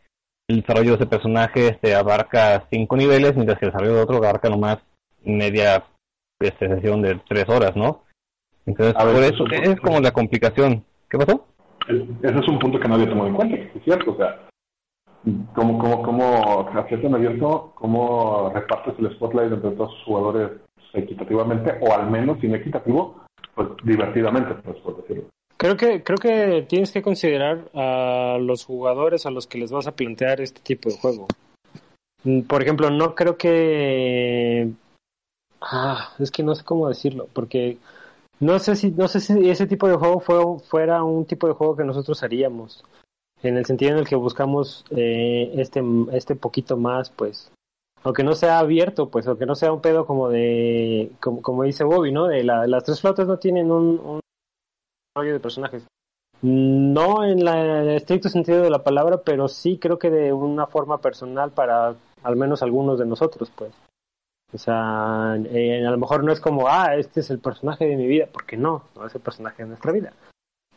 el 0.48 0.62
desarrollo 0.62 0.92
de 0.92 0.96
ese 0.96 1.08
personaje 1.08 1.68
este, 1.68 1.94
abarca 1.94 2.66
cinco 2.72 2.96
niveles 2.96 3.36
mientras 3.36 3.60
que 3.60 3.66
el 3.66 3.72
desarrollo 3.74 3.96
de 3.96 4.02
otro 4.02 4.16
abarca 4.16 4.50
nomás 4.50 4.78
media 5.26 5.84
este, 6.40 6.70
sesión 6.70 7.02
de 7.02 7.20
tres 7.28 7.50
horas, 7.50 7.76
¿no? 7.76 8.04
Entonces, 8.66 8.94
por 8.94 9.24
eso 9.24 9.46
es 9.52 9.80
como 9.82 10.00
la 10.00 10.12
complicación. 10.12 10.86
¿Qué 11.10 11.18
pasó? 11.18 11.46
Ese 11.90 12.40
es 12.40 12.48
un 12.48 12.60
punto 12.60 12.80
que 12.80 12.88
nadie 12.88 13.08
tomó 13.08 13.28
en 13.28 13.34
cuenta, 13.34 13.58
es 13.58 13.84
cierto, 13.84 14.12
o 14.12 14.18
sea, 14.18 14.47
cómo, 15.54 15.80
cómo, 15.80 16.04
cómo 16.04 17.16
abierto, 17.16 17.72
cómo 17.76 18.52
repartes 18.54 18.94
el 19.00 19.14
spotlight 19.16 19.54
entre 19.54 19.72
todos 19.72 19.92
los 19.92 20.04
jugadores 20.04 20.52
equitativamente, 20.94 21.78
o 21.82 21.94
al 21.94 22.10
menos, 22.10 22.40
si 22.40 22.48
equitativo, 22.48 23.24
pues 23.56 23.70
divertidamente, 23.84 24.56
pues, 24.56 24.78
por 24.78 25.02
decirlo. 25.02 25.26
Creo 25.58 25.76
que, 25.76 26.04
creo 26.04 26.18
que 26.18 26.66
tienes 26.70 26.92
que 26.92 27.02
considerar 27.02 27.70
a 27.74 28.38
los 28.40 28.66
jugadores 28.66 29.26
a 29.26 29.32
los 29.32 29.48
que 29.48 29.58
les 29.58 29.72
vas 29.72 29.88
a 29.88 29.96
plantear 29.96 30.40
este 30.40 30.62
tipo 30.62 30.90
de 30.90 30.98
juego. 30.98 31.28
Mm, 32.24 32.42
por 32.42 32.62
ejemplo, 32.62 32.90
no 32.90 33.16
creo 33.16 33.38
que... 33.38 34.72
Ah, 35.60 36.12
es 36.20 36.30
que 36.30 36.44
no 36.44 36.54
sé 36.54 36.64
cómo 36.64 36.88
decirlo, 36.88 37.28
porque 37.34 37.78
no 38.40 38.60
sé 38.60 38.76
si, 38.76 38.92
no 38.92 39.08
sé 39.08 39.20
si 39.20 39.50
ese 39.50 39.66
tipo 39.66 39.88
de 39.88 39.96
juego 39.96 40.20
fue, 40.20 40.60
fuera 40.60 41.04
un 41.04 41.26
tipo 41.26 41.48
de 41.48 41.54
juego 41.54 41.76
que 41.76 41.84
nosotros 41.84 42.22
haríamos 42.22 42.84
en 43.44 43.58
el 43.58 43.66
sentido 43.66 43.92
en 43.92 43.98
el 44.00 44.08
que 44.08 44.16
buscamos 44.16 44.86
eh, 44.92 45.52
este, 45.56 45.84
este 46.12 46.36
poquito 46.36 46.78
más, 46.78 47.10
pues, 47.10 47.52
aunque 48.04 48.24
no 48.24 48.34
sea 48.34 48.60
abierto, 48.60 49.10
pues, 49.10 49.28
aunque 49.28 49.46
no 49.46 49.56
sea 49.56 49.72
un 49.72 49.82
pedo 49.82 50.06
como 50.06 50.30
de, 50.30 51.12
como, 51.22 51.42
como 51.42 51.64
dice 51.64 51.84
Bobby, 51.84 52.12
¿no? 52.12 52.28
De 52.28 52.44
la, 52.44 52.68
las 52.68 52.84
tres 52.84 53.02
flautas 53.02 53.28
no 53.28 53.38
tienen 53.38 53.72
un, 53.72 54.00
un 54.00 54.20
rollo 55.16 55.34
de 55.34 55.40
personajes. 55.40 55.86
No 56.42 57.24
en 57.24 57.44
la, 57.44 57.82
el 57.82 57.90
estricto 57.90 58.30
sentido 58.30 58.62
de 58.62 58.70
la 58.70 58.84
palabra, 58.84 59.22
pero 59.24 59.48
sí 59.48 59.80
creo 59.80 59.98
que 59.98 60.12
de 60.12 60.32
una 60.32 60.68
forma 60.68 61.00
personal 61.00 61.52
para 61.52 61.96
al 62.24 62.36
menos 62.36 62.62
algunos 62.62 63.00
de 63.00 63.06
nosotros, 63.06 63.52
pues. 63.56 63.72
O 64.54 64.58
sea, 64.58 65.36
eh, 65.50 65.86
a 65.86 65.92
lo 65.92 65.98
mejor 65.98 66.24
no 66.24 66.32
es 66.32 66.40
como, 66.40 66.68
ah, 66.68 66.96
este 66.96 67.20
es 67.20 67.30
el 67.32 67.40
personaje 67.40 67.86
de 67.86 67.98
mi 67.98 68.08
vida, 68.08 68.28
porque 68.32 68.56
no, 68.56 68.84
no 68.96 69.06
es 69.06 69.14
el 69.14 69.22
personaje 69.22 69.64
de 69.64 69.70
nuestra 69.70 69.92
vida. 69.92 70.14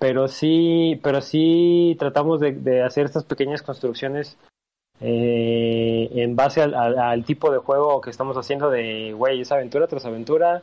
Pero 0.00 0.26
sí, 0.28 0.98
pero 1.02 1.20
sí 1.20 1.94
tratamos 1.98 2.40
de, 2.40 2.82
hacer 2.82 3.04
estas 3.04 3.24
pequeñas 3.24 3.62
construcciones 3.62 4.38
eh, 4.98 6.08
en 6.12 6.34
base 6.34 6.62
al, 6.62 7.24
tipo 7.24 7.52
de 7.52 7.58
juego 7.58 8.00
que 8.00 8.10
estamos 8.10 8.36
haciendo 8.36 8.70
de, 8.70 9.12
güey, 9.12 9.42
es 9.42 9.52
aventura 9.52 9.86
tras 9.86 10.06
aventura 10.06 10.62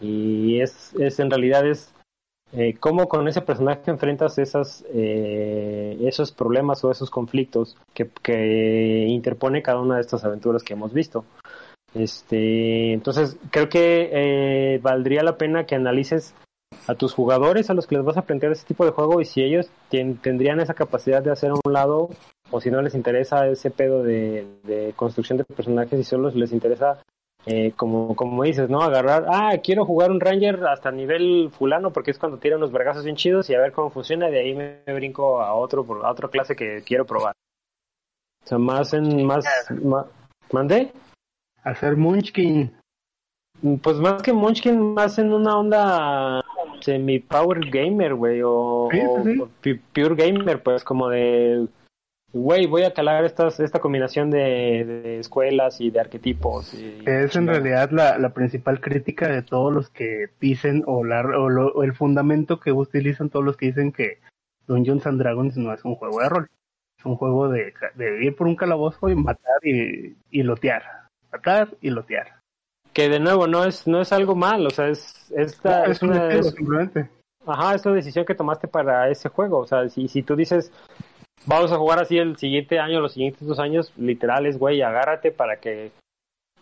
y 0.00 0.60
es, 0.60 0.92
es 0.94 1.20
en 1.20 1.30
realidad 1.30 1.64
es 1.64 1.94
eh, 2.54 2.74
cómo 2.78 3.08
con 3.08 3.28
ese 3.28 3.40
personaje 3.40 3.90
enfrentas 3.90 4.36
esas, 4.38 4.84
eh, 4.92 5.96
esos 6.02 6.32
problemas 6.32 6.84
o 6.84 6.90
esos 6.90 7.08
conflictos 7.08 7.78
que, 7.94 8.10
que 8.22 9.06
interpone 9.08 9.62
cada 9.62 9.80
una 9.80 9.94
de 9.94 10.02
estas 10.02 10.24
aventuras 10.24 10.62
que 10.62 10.74
hemos 10.74 10.92
visto. 10.92 11.24
Este, 11.94 12.92
entonces, 12.92 13.38
creo 13.50 13.68
que 13.68 14.10
eh, 14.12 14.78
valdría 14.82 15.22
la 15.22 15.38
pena 15.38 15.64
que 15.64 15.76
analices 15.76 16.34
a 16.86 16.94
tus 16.94 17.14
jugadores 17.14 17.70
a 17.70 17.74
los 17.74 17.86
que 17.86 17.96
les 17.96 18.04
vas 18.04 18.16
a 18.16 18.22
plantear 18.22 18.52
ese 18.52 18.66
tipo 18.66 18.84
de 18.84 18.90
juego 18.90 19.20
y 19.20 19.24
si 19.24 19.42
ellos 19.42 19.70
tendrían 19.90 20.60
esa 20.60 20.74
capacidad 20.74 21.22
de 21.22 21.30
hacer 21.30 21.50
a 21.50 21.54
un 21.54 21.72
lado 21.72 22.10
o 22.50 22.60
si 22.60 22.70
no 22.70 22.82
les 22.82 22.94
interesa 22.94 23.46
ese 23.46 23.70
pedo 23.70 24.02
de, 24.02 24.46
de 24.64 24.92
construcción 24.96 25.38
de 25.38 25.44
personajes 25.44 25.98
y 25.98 26.04
solo 26.04 26.30
les 26.30 26.52
interesa 26.52 27.02
eh, 27.44 27.72
como, 27.76 28.14
como 28.14 28.44
dices, 28.44 28.70
¿no? 28.70 28.82
Agarrar, 28.82 29.26
ah, 29.28 29.52
quiero 29.62 29.84
jugar 29.84 30.12
un 30.12 30.20
Ranger 30.20 30.64
hasta 30.66 30.92
nivel 30.92 31.50
fulano 31.50 31.92
porque 31.92 32.12
es 32.12 32.18
cuando 32.18 32.38
tira 32.38 32.56
unos 32.56 32.70
vergazos 32.70 33.04
bien 33.04 33.16
chidos 33.16 33.50
y 33.50 33.54
a 33.54 33.60
ver 33.60 33.72
cómo 33.72 33.90
funciona, 33.90 34.28
de 34.28 34.38
ahí 34.38 34.54
me, 34.54 34.82
brinco 34.94 35.42
a 35.42 35.54
otro, 35.54 35.84
a 36.04 36.10
otra 36.10 36.28
clase 36.28 36.54
que 36.54 36.82
quiero 36.86 37.04
probar. 37.04 37.34
O 38.44 38.46
sea, 38.46 38.58
más 38.58 38.94
en, 38.94 39.26
más, 39.26 39.44
más 39.82 40.06
¿mandé? 40.52 40.92
Hacer 41.64 41.96
Munchkin. 41.96 42.76
Pues 43.82 43.96
más 43.96 44.22
que 44.22 44.32
Munchkin, 44.32 44.94
más 44.94 45.18
en 45.18 45.32
una 45.32 45.58
onda 45.58 46.41
semi-power 46.82 47.70
gamer, 47.70 48.14
güey, 48.14 48.40
o, 48.44 48.88
sí, 48.90 49.00
sí. 49.24 49.40
o, 49.40 49.48
pure 49.92 50.14
gamer, 50.14 50.62
pues 50.62 50.84
como 50.84 51.08
de 51.08 51.66
güey, 52.32 52.66
voy 52.66 52.82
a 52.82 52.94
calar 52.94 53.24
estas, 53.24 53.60
esta 53.60 53.80
combinación 53.80 54.30
de, 54.30 54.84
de 54.84 55.18
escuelas 55.18 55.80
y 55.80 55.90
de 55.90 56.00
arquetipos. 56.00 56.74
Y, 56.74 57.02
es 57.06 57.36
en 57.36 57.46
realidad 57.46 57.90
la, 57.90 58.18
la, 58.18 58.30
principal 58.30 58.80
crítica 58.80 59.28
de 59.28 59.42
todos 59.42 59.72
los 59.72 59.90
que 59.90 60.26
dicen, 60.40 60.82
o, 60.86 61.04
la, 61.04 61.20
o, 61.20 61.48
lo, 61.48 61.68
o, 61.72 61.82
el 61.82 61.94
fundamento 61.94 62.58
que 62.58 62.72
utilizan 62.72 63.30
todos 63.30 63.44
los 63.44 63.56
que 63.56 63.66
dicen 63.66 63.92
que 63.92 64.18
Dungeons 64.66 65.06
and 65.06 65.20
Dragons 65.20 65.56
no 65.56 65.72
es 65.72 65.84
un 65.84 65.94
juego 65.94 66.20
de 66.20 66.28
rol. 66.28 66.50
Es 66.98 67.04
un 67.04 67.16
juego 67.16 67.48
de, 67.48 67.74
de 67.96 68.24
ir 68.24 68.36
por 68.36 68.46
un 68.46 68.56
calabozo 68.56 69.08
y 69.08 69.14
matar 69.14 69.58
y, 69.62 70.16
y 70.30 70.42
lotear. 70.42 70.82
Matar 71.32 71.76
y 71.80 71.90
lotear. 71.90 72.41
Que 72.92 73.08
de 73.08 73.20
nuevo 73.20 73.46
no 73.46 73.64
es, 73.64 73.86
no 73.86 74.00
es 74.00 74.12
algo 74.12 74.34
mal, 74.34 74.66
o 74.66 74.70
sea, 74.70 74.88
es, 74.88 75.32
esta, 75.36 75.80
no, 75.80 75.84
es, 75.84 75.90
es 75.90 76.02
una... 76.02 76.28
Es, 76.28 76.50
simplemente. 76.50 77.08
Ajá, 77.46 77.74
es 77.74 77.82
decisión 77.82 78.24
que 78.24 78.34
tomaste 78.34 78.68
para 78.68 79.08
ese 79.10 79.28
juego. 79.28 79.58
O 79.58 79.66
sea, 79.66 79.88
si, 79.88 80.08
si 80.08 80.22
tú 80.22 80.36
dices, 80.36 80.70
vamos 81.46 81.72
a 81.72 81.78
jugar 81.78 82.00
así 82.00 82.18
el 82.18 82.36
siguiente 82.36 82.78
año, 82.78 83.00
los 83.00 83.14
siguientes 83.14 83.46
dos 83.46 83.58
años, 83.58 83.92
literales, 83.96 84.58
güey, 84.58 84.82
agárrate 84.82 85.30
para 85.32 85.56
que 85.56 85.90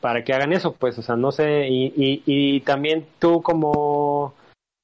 para 0.00 0.24
que 0.24 0.32
hagan 0.32 0.54
eso, 0.54 0.72
pues, 0.72 0.98
o 0.98 1.02
sea, 1.02 1.16
no 1.16 1.30
sé, 1.30 1.68
y, 1.68 1.92
y, 1.94 2.22
y 2.24 2.60
también 2.60 3.06
tú 3.18 3.42
como 3.42 4.32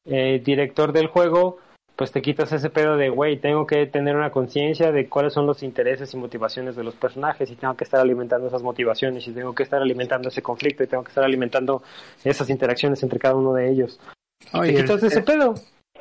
eh, 0.05 0.43
director 0.44 0.93
del 0.93 1.06
juego, 1.06 1.56
pues 1.97 2.12
te 2.12 2.23
quitas 2.23 2.52
ese 2.52 2.70
pedo 2.70 2.97
de, 2.97 3.09
güey, 3.09 3.39
tengo 3.39 3.66
que 3.66 3.86
tener 3.86 4.16
una 4.16 4.31
conciencia 4.31 4.93
de 4.93 5.09
cuáles 5.09 5.32
son 5.32 5.47
los 5.47 5.62
intereses 5.62 6.12
y 6.12 6.16
motivaciones 6.18 6.77
de 6.77 6.85
los 6.85 6.94
personajes 6.94 7.51
y 7.51 7.56
tengo 7.56 7.74
que 7.74 7.85
estar 7.85 8.01
alimentando 8.01 8.47
esas 8.47 8.62
motivaciones 8.62 9.27
y 9.27 9.32
tengo 9.32 9.55
que 9.55 9.62
estar 9.62 9.81
alimentando 9.81 10.28
ese 10.28 10.43
conflicto 10.43 10.85
y 10.85 10.86
tengo 10.86 11.02
que 11.02 11.09
estar 11.09 11.24
alimentando 11.24 11.82
esas 12.23 12.51
interacciones 12.51 13.02
entre 13.02 13.18
cada 13.18 13.35
uno 13.35 13.55
de 13.55 13.70
ellos. 13.70 13.98
Oye, 14.52 14.74
te 14.74 14.82
quitas 14.82 15.02
el, 15.02 15.09
ese 15.09 15.23
pedo 15.23 15.55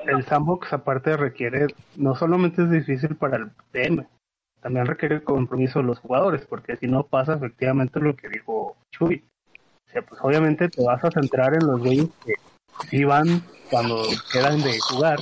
el 0.08 0.24
sandbox 0.26 0.74
aparte 0.74 1.18
requiere, 1.18 1.68
no 1.96 2.16
solamente 2.16 2.64
es 2.64 2.70
difícil 2.70 3.16
para 3.16 3.38
el 3.38 3.52
DM, 3.74 4.06
también 4.62 4.86
requiere 4.86 5.16
el 5.16 5.24
compromiso 5.24 5.80
de 5.80 5.86
los 5.86 6.00
jugadores, 6.00 6.46
porque 6.46 6.76
si 6.78 6.88
no 6.88 7.04
pasa 7.04 7.36
efectivamente 7.36 8.00
lo 8.00 8.16
que 8.16 8.30
dijo 8.30 8.76
Chuy. 8.92 9.24
O 9.88 9.92
sea, 9.92 10.02
pues 10.02 10.20
obviamente 10.24 10.68
te 10.70 10.84
vas 10.84 11.04
a 11.04 11.12
centrar 11.12 11.54
en 11.54 11.68
los 11.68 11.80
güeyes 11.80 12.10
que 12.26 12.34
van 13.06 13.44
cuando 13.70 14.04
quedan 14.32 14.62
de 14.62 14.80
jugar, 14.80 15.20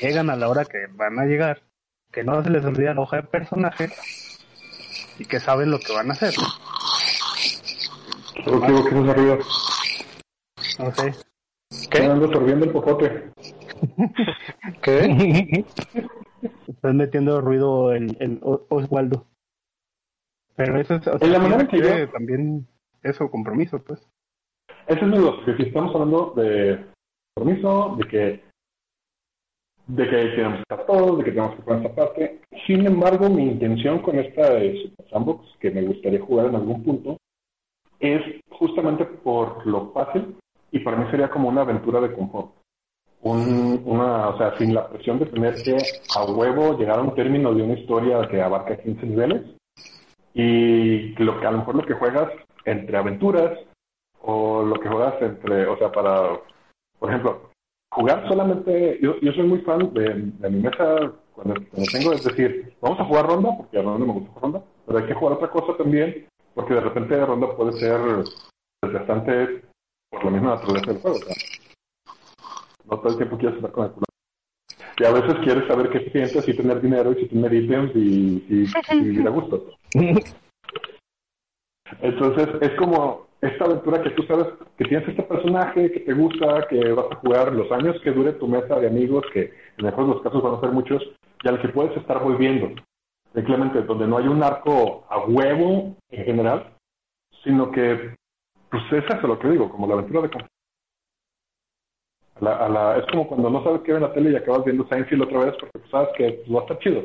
llegan 0.00 0.30
a 0.30 0.36
la 0.36 0.48
hora 0.48 0.64
que 0.64 0.86
van 0.92 1.18
a 1.18 1.24
llegar, 1.24 1.62
que 2.12 2.24
no 2.24 2.42
se 2.42 2.50
les 2.50 2.64
olvida 2.64 2.94
la 2.94 3.00
hoja 3.00 3.16
de 3.16 3.22
personaje 3.24 3.90
y 5.18 5.24
que 5.24 5.40
saben 5.40 5.70
lo 5.70 5.78
que 5.78 5.92
van 5.92 6.10
a 6.10 6.14
hacer. 6.14 6.34
¿Por 8.44 8.60
qué 8.66 8.88
qué 8.88 8.94
nos 8.94 9.08
arriba? 9.08 9.38
No 10.78 10.94
sé. 10.94 11.14
¿Qué? 11.90 12.04
Ando 12.04 12.32
sorbiendo 12.32 12.66
el 12.66 12.72
popote. 12.72 13.30
¿Qué? 14.82 15.64
Estás 16.68 16.94
metiendo 16.94 17.40
ruido 17.40 17.92
el, 17.92 18.16
el 18.20 18.40
Oswaldo. 18.42 19.26
Pero 20.56 20.80
eso 20.80 20.94
es, 20.94 21.06
o 21.06 21.18
sea, 21.18 21.28
la 21.28 21.38
manera 21.38 21.66
que 21.66 21.78
yo... 21.78 22.10
también 22.10 22.66
eso, 23.02 23.30
compromiso, 23.30 23.82
pues. 23.82 24.06
Ese 24.86 25.00
es 25.00 25.06
mi 25.06 25.16
duda, 25.16 25.32
porque 25.36 25.56
si 25.56 25.68
estamos 25.68 25.94
hablando 25.94 26.32
de 26.36 26.93
compromiso, 27.34 27.96
de 27.98 28.08
que 28.08 28.54
de 29.86 30.08
que 30.08 30.16
tenemos 30.16 30.56
que 30.56 30.62
estar 30.62 30.86
todos, 30.86 31.18
de 31.18 31.24
que 31.24 31.30
tenemos 31.32 31.56
que 31.56 31.62
poner 31.62 31.84
esta 31.84 31.94
parte. 31.94 32.40
Sin 32.66 32.86
embargo, 32.86 33.28
mi 33.28 33.42
intención 33.42 33.98
con 33.98 34.18
esta 34.18 34.54
de 34.54 34.90
Sandbox, 35.10 35.46
que 35.60 35.70
me 35.70 35.82
gustaría 35.82 36.22
jugar 36.22 36.46
en 36.46 36.54
algún 36.54 36.82
punto, 36.82 37.18
es 38.00 38.22
justamente 38.48 39.04
por 39.04 39.66
lo 39.66 39.92
fácil 39.92 40.36
y 40.70 40.78
para 40.78 40.96
mí 40.96 41.10
sería 41.10 41.28
como 41.28 41.50
una 41.50 41.60
aventura 41.62 42.00
de 42.00 42.14
confort 42.14 42.52
un, 43.24 43.82
una, 43.86 44.28
o 44.28 44.38
sea, 44.38 44.56
sin 44.58 44.74
la 44.74 44.86
presión 44.88 45.18
de 45.18 45.26
tener 45.26 45.54
que 45.62 45.76
a 46.14 46.24
huevo 46.24 46.78
llegar 46.78 46.98
a 46.98 47.02
un 47.02 47.14
término 47.14 47.54
de 47.54 47.62
una 47.62 47.74
historia 47.74 48.28
que 48.28 48.40
abarca 48.40 48.76
15 48.76 49.06
niveles 49.06 49.42
y 50.34 51.14
lo 51.22 51.40
que 51.40 51.46
a 51.46 51.50
lo 51.50 51.58
mejor 51.58 51.74
lo 51.76 51.86
que 51.86 51.94
juegas 51.94 52.30
entre 52.66 52.98
aventuras 52.98 53.58
o 54.20 54.62
lo 54.62 54.78
que 54.78 54.88
juegas 54.88 55.14
entre, 55.22 55.66
o 55.66 55.76
sea, 55.78 55.90
para, 55.90 56.38
por 57.04 57.10
ejemplo, 57.10 57.50
jugar 57.92 58.26
solamente, 58.26 58.98
yo, 59.02 59.20
yo 59.20 59.30
soy 59.32 59.42
muy 59.42 59.58
fan 59.58 59.92
de, 59.92 60.32
de 60.38 60.48
mi 60.50 60.60
mesa 60.62 61.12
cuando, 61.34 61.54
cuando, 61.70 61.92
tengo, 61.92 62.14
es 62.14 62.24
decir, 62.24 62.74
vamos 62.80 62.98
a 62.98 63.04
jugar 63.04 63.26
ronda, 63.26 63.50
porque 63.58 63.78
a 63.78 63.82
ronda 63.82 64.06
me 64.06 64.12
gusta 64.14 64.30
jugar 64.30 64.42
ronda, 64.42 64.64
pero 64.86 64.98
hay 64.98 65.04
que 65.04 65.12
jugar 65.12 65.34
otra 65.34 65.50
cosa 65.50 65.76
también, 65.76 66.26
porque 66.54 66.72
de 66.72 66.80
repente 66.80 67.14
la 67.14 67.26
ronda 67.26 67.54
puede 67.54 67.72
ser 67.74 68.00
desgastante 68.82 69.64
por 70.10 70.24
la 70.24 70.30
misma 70.30 70.54
naturaleza 70.54 70.92
del 70.92 71.02
juego. 71.02 71.18
¿verdad? 71.18 71.36
no 72.86 72.98
todo 72.98 73.08
el 73.10 73.16
tiempo 73.18 73.36
quieres 73.36 73.56
estar 73.56 73.72
con 73.72 73.84
el 73.84 73.90
culo. 73.92 74.06
Y 74.98 75.04
a 75.04 75.10
veces 75.10 75.34
quieres 75.44 75.68
saber 75.68 75.90
qué 75.90 76.04
se 76.04 76.10
siente 76.10 76.40
si 76.40 76.56
tener 76.56 76.80
dinero 76.80 77.12
y 77.12 77.16
si 77.16 77.26
tener 77.28 77.52
ítems 77.52 77.94
y, 77.94 78.46
y, 78.48 78.64
y 78.92 79.00
vivir 79.00 79.26
a 79.26 79.30
gusto. 79.30 79.74
Entonces 82.00 82.48
es 82.62 82.70
como 82.78 83.26
esta 83.44 83.64
aventura 83.64 84.02
que 84.02 84.10
tú 84.10 84.22
sabes 84.24 84.46
que 84.78 84.84
tienes 84.84 85.08
este 85.08 85.22
personaje 85.22 85.92
que 85.92 86.00
te 86.00 86.14
gusta, 86.14 86.66
que 86.68 86.92
vas 86.92 87.06
a 87.10 87.16
jugar 87.16 87.52
los 87.52 87.70
años 87.72 88.00
que 88.02 88.10
dure 88.10 88.32
tu 88.32 88.48
mesa 88.48 88.76
de 88.76 88.86
amigos, 88.86 89.24
que 89.32 89.52
en 89.76 89.84
mejor 89.84 90.06
de 90.06 90.14
los 90.14 90.22
casos 90.22 90.42
van 90.42 90.54
a 90.54 90.60
ser 90.60 90.70
muchos, 90.70 91.02
y 91.42 91.48
al 91.48 91.60
que 91.60 91.68
puedes 91.68 91.96
estar 91.96 92.22
volviendo. 92.22 92.74
Simplemente 93.34 93.82
donde 93.82 94.06
no 94.06 94.18
hay 94.18 94.28
un 94.28 94.42
arco 94.42 95.04
a 95.10 95.18
huevo 95.26 95.94
en 96.10 96.24
general, 96.24 96.72
sino 97.42 97.70
que, 97.70 98.14
pues 98.70 98.82
es 98.92 99.04
eso 99.04 99.26
lo 99.26 99.38
que 99.38 99.50
digo, 99.50 99.70
como 99.70 99.86
la 99.86 99.94
aventura 99.94 100.22
de 100.22 100.30
a 102.40 102.68
la, 102.68 102.98
es 102.98 103.06
como 103.10 103.28
cuando 103.28 103.48
no 103.48 103.62
sabes 103.62 103.82
qué 103.82 103.92
ver 103.92 104.02
en 104.02 104.08
la 104.08 104.14
tele 104.14 104.30
y 104.32 104.36
acabas 104.36 104.64
viendo 104.64 104.86
Seinfeld 104.88 105.22
otra 105.22 105.44
vez 105.44 105.54
porque 105.60 105.78
pues, 105.78 105.90
sabes 105.90 106.08
que 106.16 106.44
va 106.52 106.60
a 106.60 106.62
estar 106.62 106.78
chido, 106.80 107.02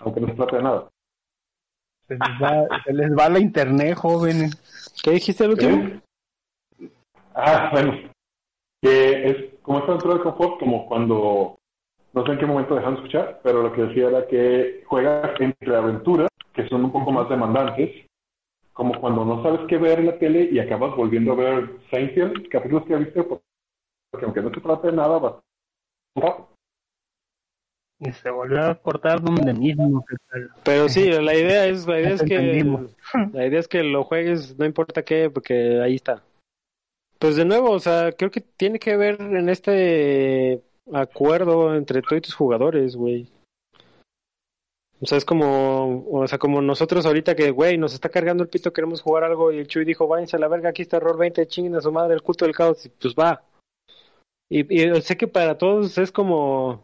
aunque 0.00 0.20
no 0.20 0.28
se 0.28 0.34
trate 0.34 0.56
de 0.56 0.62
nada. 0.62 0.88
Se 2.08 2.14
les 2.14 2.42
va, 2.42 2.82
se 2.84 2.92
les 2.92 3.10
va 3.10 3.28
la 3.28 3.40
internet, 3.40 3.94
jóvenes. 3.96 4.54
¿Qué 5.02 5.10
dijiste 5.12 5.44
el 5.44 5.50
último? 5.50 5.76
¿Eh? 5.76 6.00
Ah, 7.34 7.70
bueno. 7.72 7.92
Que 8.82 9.28
es 9.30 9.36
como 9.62 9.78
esta 9.78 9.92
aventura 9.92 10.14
de 10.14 10.22
confort, 10.22 10.60
como 10.60 10.86
cuando, 10.86 11.58
no 12.12 12.24
sé 12.24 12.32
en 12.32 12.38
qué 12.38 12.46
momento 12.46 12.74
dejaron 12.74 12.94
de 12.94 13.00
escuchar, 13.00 13.40
pero 13.42 13.62
lo 13.62 13.72
que 13.72 13.82
decía 13.82 14.08
era 14.08 14.26
que 14.26 14.82
juegas 14.86 15.40
entre 15.40 15.76
aventuras 15.76 16.28
que 16.56 16.68
son 16.68 16.84
un 16.84 16.92
poco 16.92 17.12
más 17.12 17.28
demandantes, 17.28 18.06
como 18.72 18.98
cuando 19.00 19.24
no 19.24 19.42
sabes 19.42 19.60
qué 19.68 19.76
ver 19.76 20.00
en 20.00 20.06
la 20.06 20.18
tele 20.18 20.48
y 20.50 20.58
acabas 20.58 20.96
volviendo 20.96 21.32
a 21.32 21.36
ver 21.36 21.80
Seinfeld, 21.90 22.48
capítulos 22.48 22.84
que 22.86 22.96
viste 22.96 23.22
porque 23.22 23.44
aunque 24.22 24.40
no 24.40 24.50
se 24.50 24.60
trate 24.60 24.88
de 24.88 24.92
nada, 24.94 25.18
va. 25.18 25.40
Y 27.98 28.12
se 28.12 28.30
volvió 28.30 28.62
a 28.62 28.74
cortar 28.74 29.22
donde 29.22 29.54
mismo. 29.54 30.04
Pero 30.62 30.88
sí, 30.88 31.10
la 31.10 31.34
idea 31.34 31.66
es, 31.66 31.86
la 31.86 32.00
idea 32.00 32.14
es 32.14 32.22
que 32.22 32.64
la 33.32 33.46
idea 33.46 33.60
es 33.60 33.68
que 33.68 33.82
lo 33.82 34.04
juegues, 34.04 34.58
no 34.58 34.66
importa 34.66 35.02
qué, 35.02 35.30
porque 35.30 35.80
ahí 35.82 35.94
está. 35.94 36.22
Pues 37.18 37.36
de 37.36 37.46
nuevo, 37.46 37.70
o 37.70 37.80
sea, 37.80 38.12
creo 38.12 38.30
que 38.30 38.42
tiene 38.42 38.78
que 38.78 38.96
ver 38.96 39.20
en 39.20 39.48
este 39.48 40.62
acuerdo 40.92 41.74
entre 41.74 42.02
todos 42.02 42.22
tus 42.22 42.34
jugadores, 42.34 42.94
güey. 42.94 43.28
O 45.00 45.06
sea, 45.06 45.18
es 45.18 45.24
como, 45.24 46.06
o 46.10 46.26
sea, 46.26 46.38
como 46.38 46.62
nosotros 46.62 47.04
ahorita 47.04 47.34
que, 47.34 47.50
güey, 47.50 47.76
nos 47.76 47.94
está 47.94 48.08
cargando 48.08 48.42
el 48.42 48.48
pito, 48.48 48.72
queremos 48.72 49.02
jugar 49.02 49.24
algo 49.24 49.52
y 49.52 49.58
el 49.58 49.66
Chuy 49.66 49.84
dijo, 49.84 50.06
váyanse 50.06 50.36
a 50.36 50.40
la 50.40 50.48
verga, 50.48 50.70
aquí 50.70 50.82
está 50.82 50.96
error 50.96 51.18
20, 51.18 51.46
chinguen 51.46 51.76
a 51.76 51.80
su 51.82 51.92
madre 51.92 52.14
el 52.14 52.22
culto 52.22 52.46
del 52.46 52.54
caos, 52.54 52.84
y 52.86 52.88
pues 52.88 53.14
va. 53.14 53.42
Y, 54.48 54.82
y 54.82 55.00
sé 55.02 55.16
que 55.16 55.28
para 55.28 55.58
todos 55.58 55.98
es 55.98 56.10
como, 56.12 56.82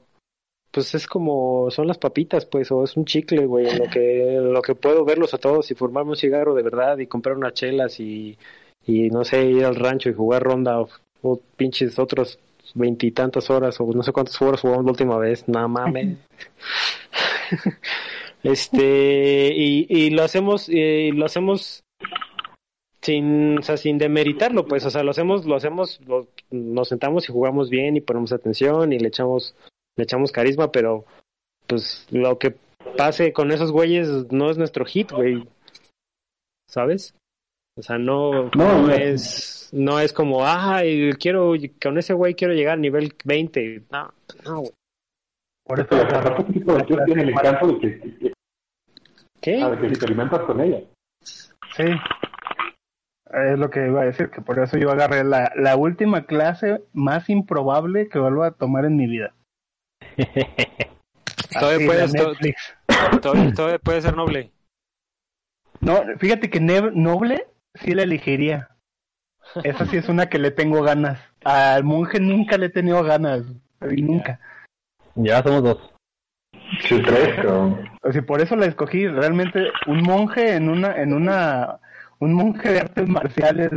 pues 0.73 0.95
es 0.95 1.07
como 1.07 1.71
son 1.71 1.87
las 1.87 1.99
papitas, 1.99 2.47
pues, 2.47 2.73
o 2.73 2.83
es 2.83 2.97
un 2.97 3.05
chicle, 3.05 3.45
güey, 3.47 3.69
en 3.69 3.79
lo 3.79 3.91
que, 3.91 4.39
lo 4.41 4.63
que 4.63 4.75
puedo 4.75 5.05
verlos 5.05 5.35
a 5.35 5.39
todos 5.39 5.71
y 5.71 5.75
formarme 5.75 6.13
un 6.13 6.17
cigarro 6.17 6.55
de 6.55 6.63
verdad 6.63 6.99
y 6.99 7.07
comprar 7.07 7.37
unas 7.37 7.53
chelas 7.53 8.01
y, 8.01 8.39
y 8.87 9.11
no 9.11 9.23
sé, 9.25 9.45
ir 9.45 9.67
al 9.67 9.77
rancho 9.77 10.09
y 10.09 10.15
jugar 10.15 10.43
ronda 10.43 10.81
o, 10.81 11.41
pinches 11.57 11.99
otros 11.99 12.39
veintitantas 12.75 13.51
horas 13.51 13.79
o 13.81 13.87
no 13.93 14.03
sé 14.03 14.13
cuántas 14.13 14.41
horas 14.41 14.63
jugamos 14.63 14.87
la 14.87 14.91
última 14.93 15.19
vez, 15.19 15.47
nada 15.47 15.69
mames. 15.69 16.17
este, 18.43 19.53
y, 19.55 19.87
y 19.89 20.11
lo 20.11 20.23
hacemos, 20.23 20.71
y 20.71 21.13
lo 21.13 21.27
hacemos 21.27 21.85
sin, 23.03 23.59
o 23.59 23.63
sea, 23.63 23.77
sin 23.77 23.99
demeritarlo, 23.99 24.65
pues, 24.65 24.87
o 24.87 24.91
sea, 24.91 25.03
lo 25.03 25.11
hacemos, 25.11 25.45
lo 25.45 25.55
hacemos, 25.55 26.01
nos 26.51 26.89
sentamos 26.89 27.29
y 27.29 27.33
jugamos 27.33 27.69
bien 27.69 27.97
y 27.97 28.01
ponemos 28.01 28.33
atención 28.33 28.93
y 28.93 28.99
le 28.99 29.09
echamos 29.09 29.55
le 29.97 30.05
echamos 30.05 30.33
carisma, 30.33 30.73
pero 30.73 31.05
pues 31.67 32.07
lo 32.11 32.39
que 32.39 32.57
pase 32.97 33.33
con 33.33 33.53
esos 33.53 33.73
güeyes 33.73 34.31
no 34.31 34.51
es 34.51 34.59
nuestro 34.59 34.85
hit, 34.85 35.11
güey. 35.13 35.47
¿Sabes? 36.69 37.15
O 37.77 37.83
sea, 37.83 37.99
no, 37.99 38.51
no, 38.51 38.91
es 38.91 39.71
no 39.73 39.99
es 39.99 40.13
como, 40.13 40.45
ah, 40.45 40.83
quiero 41.19 41.55
con 41.83 41.99
ese 41.99 42.13
güey 42.13 42.35
quiero 42.35 42.53
llegar 42.55 42.75
al 42.75 42.81
nivel 42.81 43.15
20. 43.25 43.85
No, 43.91 44.13
no, 44.45 44.61
güey. 44.61 44.73
Por 45.65 45.81
eso, 45.81 45.95
de 45.95 47.05
tiene 47.07 47.23
el 47.23 47.29
encanto 47.31 47.69
de 47.69 47.79
que, 47.79 48.33
¿Qué? 49.41 49.63
Ah, 49.63 49.71
de 49.71 49.89
que 49.89 49.97
te 49.97 50.07
alimentas 50.07 50.41
con 50.41 50.61
ella. 50.61 50.83
Sí. 51.23 51.85
Es 53.33 53.59
lo 53.59 53.71
que 53.71 53.87
iba 53.87 54.03
a 54.03 54.07
decir, 54.07 54.29
que 54.29 54.43
por 54.43 54.59
eso 54.59 54.77
yo 54.77 54.91
agarré 54.91 55.25
la, 55.25 55.53
la 55.57 55.77
última 55.77 56.27
clase 56.27 56.83
más 56.93 57.31
improbable 57.31 58.09
que 58.09 58.19
vuelvo 58.19 58.43
a 58.43 58.51
tomar 58.51 58.85
en 58.85 58.97
mi 58.97 59.07
vida. 59.07 59.33
todavía, 61.61 61.87
puede, 61.87 62.09
ser 64.01 64.17
noble. 64.17 64.53
No, 65.81 66.03
fíjate 66.19 66.51
que 66.51 66.61
noble 66.61 67.47
sí 67.75 67.95
la 67.95 68.03
elegiría. 68.03 68.69
Esa 69.65 69.87
sí 69.87 69.97
es 69.97 70.09
una 70.09 70.29
que 70.29 70.39
le 70.39 70.51
tengo 70.51 70.83
ganas. 70.83 71.21
Al 71.45 71.85
monje 71.85 72.21
nunca 72.21 72.57
le 72.57 72.67
he 72.67 72.71
tenido 72.71 73.03
ganas. 73.03 73.43
Y 73.91 74.03
nunca. 74.03 74.39
Ya 75.15 75.43
somos 75.43 75.63
dos. 75.63 75.93
Sí, 76.81 77.03
tres, 77.03 77.45
O 77.45 78.13
sea, 78.13 78.23
por 78.23 78.41
eso 78.41 78.57
la 78.57 78.67
escogí. 78.67 79.07
Realmente 79.09 79.69
un 79.87 80.03
monje 80.03 80.55
en 80.55 80.69
una, 80.69 81.01
en 81.01 81.13
una, 81.13 81.81
un 82.19 82.33
monje 82.33 82.71
de 82.71 82.81
artes 82.81 83.09
marciales 83.09 83.71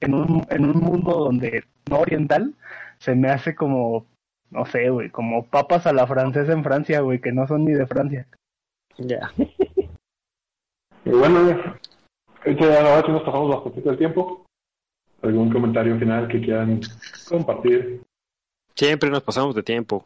en 0.00 0.14
un, 0.14 0.46
en 0.50 0.64
un 0.64 0.80
mundo 0.80 1.12
donde 1.12 1.64
no 1.88 2.00
oriental 2.00 2.54
se 2.98 3.14
me 3.14 3.30
hace 3.30 3.54
como 3.54 4.06
no 4.52 4.66
sé, 4.66 4.90
güey, 4.90 5.08
como 5.08 5.46
papas 5.46 5.86
a 5.86 5.92
la 5.92 6.06
francesa 6.06 6.52
en 6.52 6.62
Francia, 6.62 7.00
güey, 7.00 7.20
que 7.20 7.32
no 7.32 7.46
son 7.46 7.64
ni 7.64 7.72
de 7.72 7.86
Francia. 7.86 8.26
Ya. 8.98 9.32
y 11.04 11.10
bueno, 11.10 11.50
este, 12.44 12.78
ahora 12.78 13.02
sí 13.04 13.12
nos 13.12 13.22
pasamos 13.22 13.50
bastante 13.50 13.80
del 13.80 13.98
tiempo. 13.98 14.44
¿Algún 15.22 15.50
comentario 15.50 15.98
final 15.98 16.28
que 16.28 16.40
quieran 16.40 16.80
compartir? 17.28 18.02
Siempre 18.74 19.08
nos 19.08 19.22
pasamos 19.22 19.54
de 19.54 19.62
tiempo. 19.62 20.04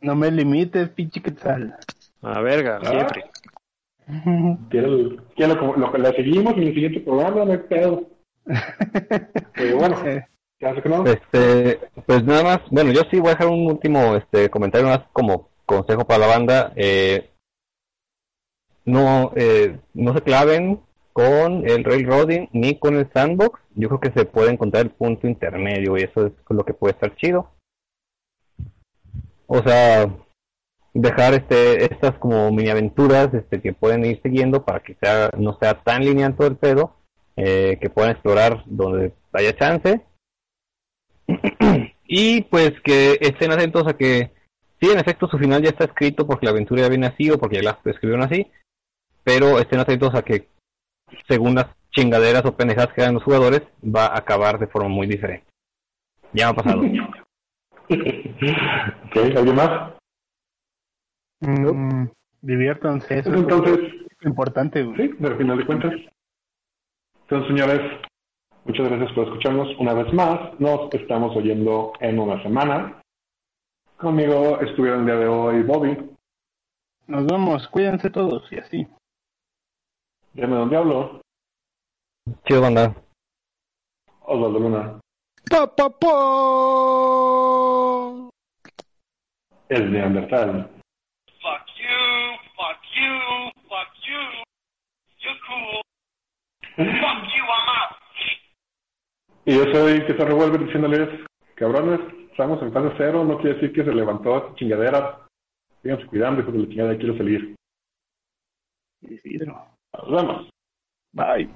No 0.00 0.14
me 0.14 0.30
limites, 0.30 0.88
pinche 0.90 1.22
quetzal. 1.22 1.76
A 2.20 2.40
verga, 2.40 2.80
ah. 2.82 2.90
siempre. 2.90 3.24
Quiero, 4.68 5.16
quiero 5.36 5.76
lo, 5.76 5.92
que 5.92 5.98
le 5.98 6.12
seguimos 6.12 6.54
en 6.54 6.64
el 6.64 6.74
siguiente 6.74 7.00
programa, 7.00 7.44
no 7.44 7.52
hay 7.52 7.58
pedo. 7.58 8.10
Pero 9.54 9.76
bueno. 9.76 9.96
Este, 11.06 11.80
pues 12.06 12.24
nada 12.24 12.44
más, 12.44 12.60
bueno, 12.70 12.92
yo 12.92 13.00
sí 13.10 13.18
voy 13.18 13.30
a 13.30 13.32
dejar 13.32 13.48
un 13.48 13.66
último 13.66 14.14
este 14.14 14.48
comentario 14.48 14.86
más 14.86 15.00
como 15.12 15.48
consejo 15.66 16.04
para 16.04 16.20
la 16.20 16.26
banda. 16.28 16.72
Eh, 16.76 17.30
no, 18.84 19.32
eh, 19.34 19.78
no 19.94 20.14
se 20.14 20.22
claven 20.22 20.80
con 21.12 21.68
el 21.68 21.82
railroading 21.84 22.48
ni 22.52 22.78
con 22.78 22.96
el 22.96 23.10
sandbox. 23.12 23.60
Yo 23.74 23.88
creo 23.88 24.00
que 24.00 24.12
se 24.12 24.24
puede 24.24 24.52
encontrar 24.52 24.84
el 24.84 24.90
punto 24.90 25.26
intermedio 25.26 25.96
y 25.96 26.02
eso 26.02 26.26
es 26.26 26.32
lo 26.48 26.64
que 26.64 26.74
puede 26.74 26.94
estar 26.94 27.14
chido. 27.16 27.50
O 29.46 29.62
sea, 29.62 30.08
dejar 30.94 31.34
este 31.34 31.84
estas 31.92 32.18
como 32.18 32.52
mini 32.52 32.70
aventuras 32.70 33.34
este 33.34 33.60
que 33.60 33.72
pueden 33.72 34.04
ir 34.04 34.20
siguiendo 34.22 34.64
para 34.64 34.80
que 34.80 34.96
sea 35.02 35.30
no 35.36 35.58
sea 35.60 35.82
tan 35.82 36.04
lineal 36.04 36.36
todo 36.36 36.46
el 36.46 36.56
pedo, 36.56 36.94
eh, 37.36 37.78
que 37.80 37.90
puedan 37.90 38.12
explorar 38.12 38.62
donde 38.66 39.12
haya 39.32 39.56
chance 39.56 40.00
y 42.06 42.42
pues 42.42 42.72
que 42.82 43.18
estén 43.20 43.52
atentos 43.52 43.86
a 43.86 43.96
que, 43.96 44.32
sí, 44.80 44.90
en 44.90 44.98
efecto, 44.98 45.28
su 45.28 45.38
final 45.38 45.62
ya 45.62 45.70
está 45.70 45.84
escrito 45.84 46.26
porque 46.26 46.46
la 46.46 46.52
aventura 46.52 46.82
ya 46.82 46.88
viene 46.88 47.06
así 47.06 47.30
o 47.30 47.38
porque 47.38 47.56
ya 47.56 47.62
la 47.62 47.78
escribieron 47.84 48.24
así, 48.24 48.50
pero 49.24 49.58
estén 49.58 49.80
atentos 49.80 50.14
a 50.14 50.22
que, 50.22 50.48
según 51.28 51.54
las 51.54 51.66
chingaderas 51.90 52.44
o 52.44 52.56
pendejadas 52.56 52.92
que 52.94 53.02
hagan 53.02 53.14
los 53.14 53.24
jugadores, 53.24 53.62
va 53.84 54.06
a 54.06 54.18
acabar 54.18 54.58
de 54.58 54.66
forma 54.66 54.88
muy 54.88 55.06
diferente. 55.06 55.46
Ya 56.32 56.48
ha 56.48 56.54
pasado. 56.54 56.82
¿Alguien 59.36 59.56
más? 59.56 59.92
Mm, 61.40 62.06
diviértanse, 62.40 63.18
eso 63.18 63.34
Entonces, 63.34 63.78
es 64.20 64.26
importante. 64.26 64.84
Sí, 64.96 65.10
al 65.22 65.36
final 65.36 65.58
de 65.58 65.66
cuentas. 65.66 65.92
Entonces, 67.22 67.48
señores, 67.48 67.80
Muchas 68.64 68.88
gracias 68.88 69.12
por 69.12 69.24
escucharnos 69.24 69.76
una 69.78 69.92
vez 69.92 70.12
más. 70.12 70.60
Nos 70.60 70.92
estamos 70.94 71.36
oyendo 71.36 71.92
en 72.00 72.18
una 72.18 72.40
semana. 72.42 73.02
Conmigo 73.96 74.60
estuvieron 74.60 75.00
el 75.00 75.06
día 75.06 75.16
de 75.16 75.26
hoy 75.26 75.62
Bobby. 75.62 75.96
Nos 77.08 77.26
vemos, 77.26 77.66
cuídense 77.68 78.08
todos 78.10 78.50
y 78.52 78.58
así. 78.58 78.86
Dime 80.32 80.56
dónde 80.56 80.76
hablo. 80.76 81.20
Chido, 82.44 82.60
banda. 82.62 82.94
Osvaldo 84.22 84.58
Luna. 84.60 85.00
¡Pa, 85.50 85.66
pa, 85.66 85.90
pa! 85.90 86.08
El 89.68 89.92
Neandertal. 89.92 90.70
Fuck 91.42 91.66
you, 91.78 91.98
fuck 92.56 92.78
you, 92.94 93.12
fuck 93.68 93.90
you. 94.06 94.22
You're 95.18 95.40
cool. 95.48 95.82
fuck 96.76 97.24
you, 97.34 97.42
I'm. 97.42 97.61
Y 99.44 99.56
yo 99.56 99.64
soy 99.72 100.04
que 100.06 100.16
se 100.16 100.24
revuelve 100.24 100.64
diciéndoles, 100.64 101.08
cabrones, 101.56 102.00
estamos 102.30 102.62
en 102.62 102.72
fase 102.72 102.94
cero, 102.96 103.24
no 103.24 103.38
quiere 103.38 103.54
decir 103.54 103.72
que 103.72 103.84
se 103.84 103.92
levantó 103.92 104.36
esta 104.36 104.54
chingadera. 104.54 105.18
Síganse 105.82 106.06
cuidando, 106.06 106.42
hijos 106.42 106.52
de 106.52 106.58
la 106.60 106.68
chingada, 106.68 106.96
quiero 106.96 107.16
salir. 107.16 107.56
Nos 109.02 110.10
vemos. 110.10 110.48
Bye. 111.12 111.50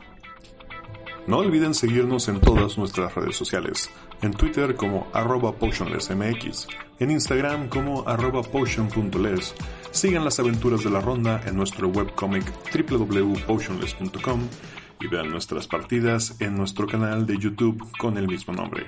No 1.26 1.38
olviden 1.38 1.74
seguirnos 1.74 2.28
en 2.28 2.40
todas 2.40 2.78
nuestras 2.78 3.14
redes 3.14 3.36
sociales. 3.36 3.90
En 4.22 4.32
Twitter 4.32 4.76
como 4.76 5.08
arroba 5.12 5.52
potionlessmx, 5.52 6.68
en 7.00 7.10
Instagram 7.10 7.68
como 7.68 8.06
arroba 8.06 8.42
potion.les. 8.42 9.54
Sigan 9.90 10.24
las 10.24 10.38
aventuras 10.38 10.84
de 10.84 10.90
la 10.90 11.00
ronda 11.00 11.40
en 11.46 11.56
nuestro 11.56 11.88
webcomic 11.88 12.44
www.potionless.com 12.72 14.40
y 15.01 15.06
vean 15.06 15.31
nuestras 15.31 15.66
partidas 15.66 16.40
en 16.40 16.56
nuestro 16.56 16.86
canal 16.86 17.27
de 17.27 17.39
YouTube 17.39 17.86
con 17.98 18.16
el 18.16 18.27
mismo 18.27 18.55
nombre. 18.55 18.86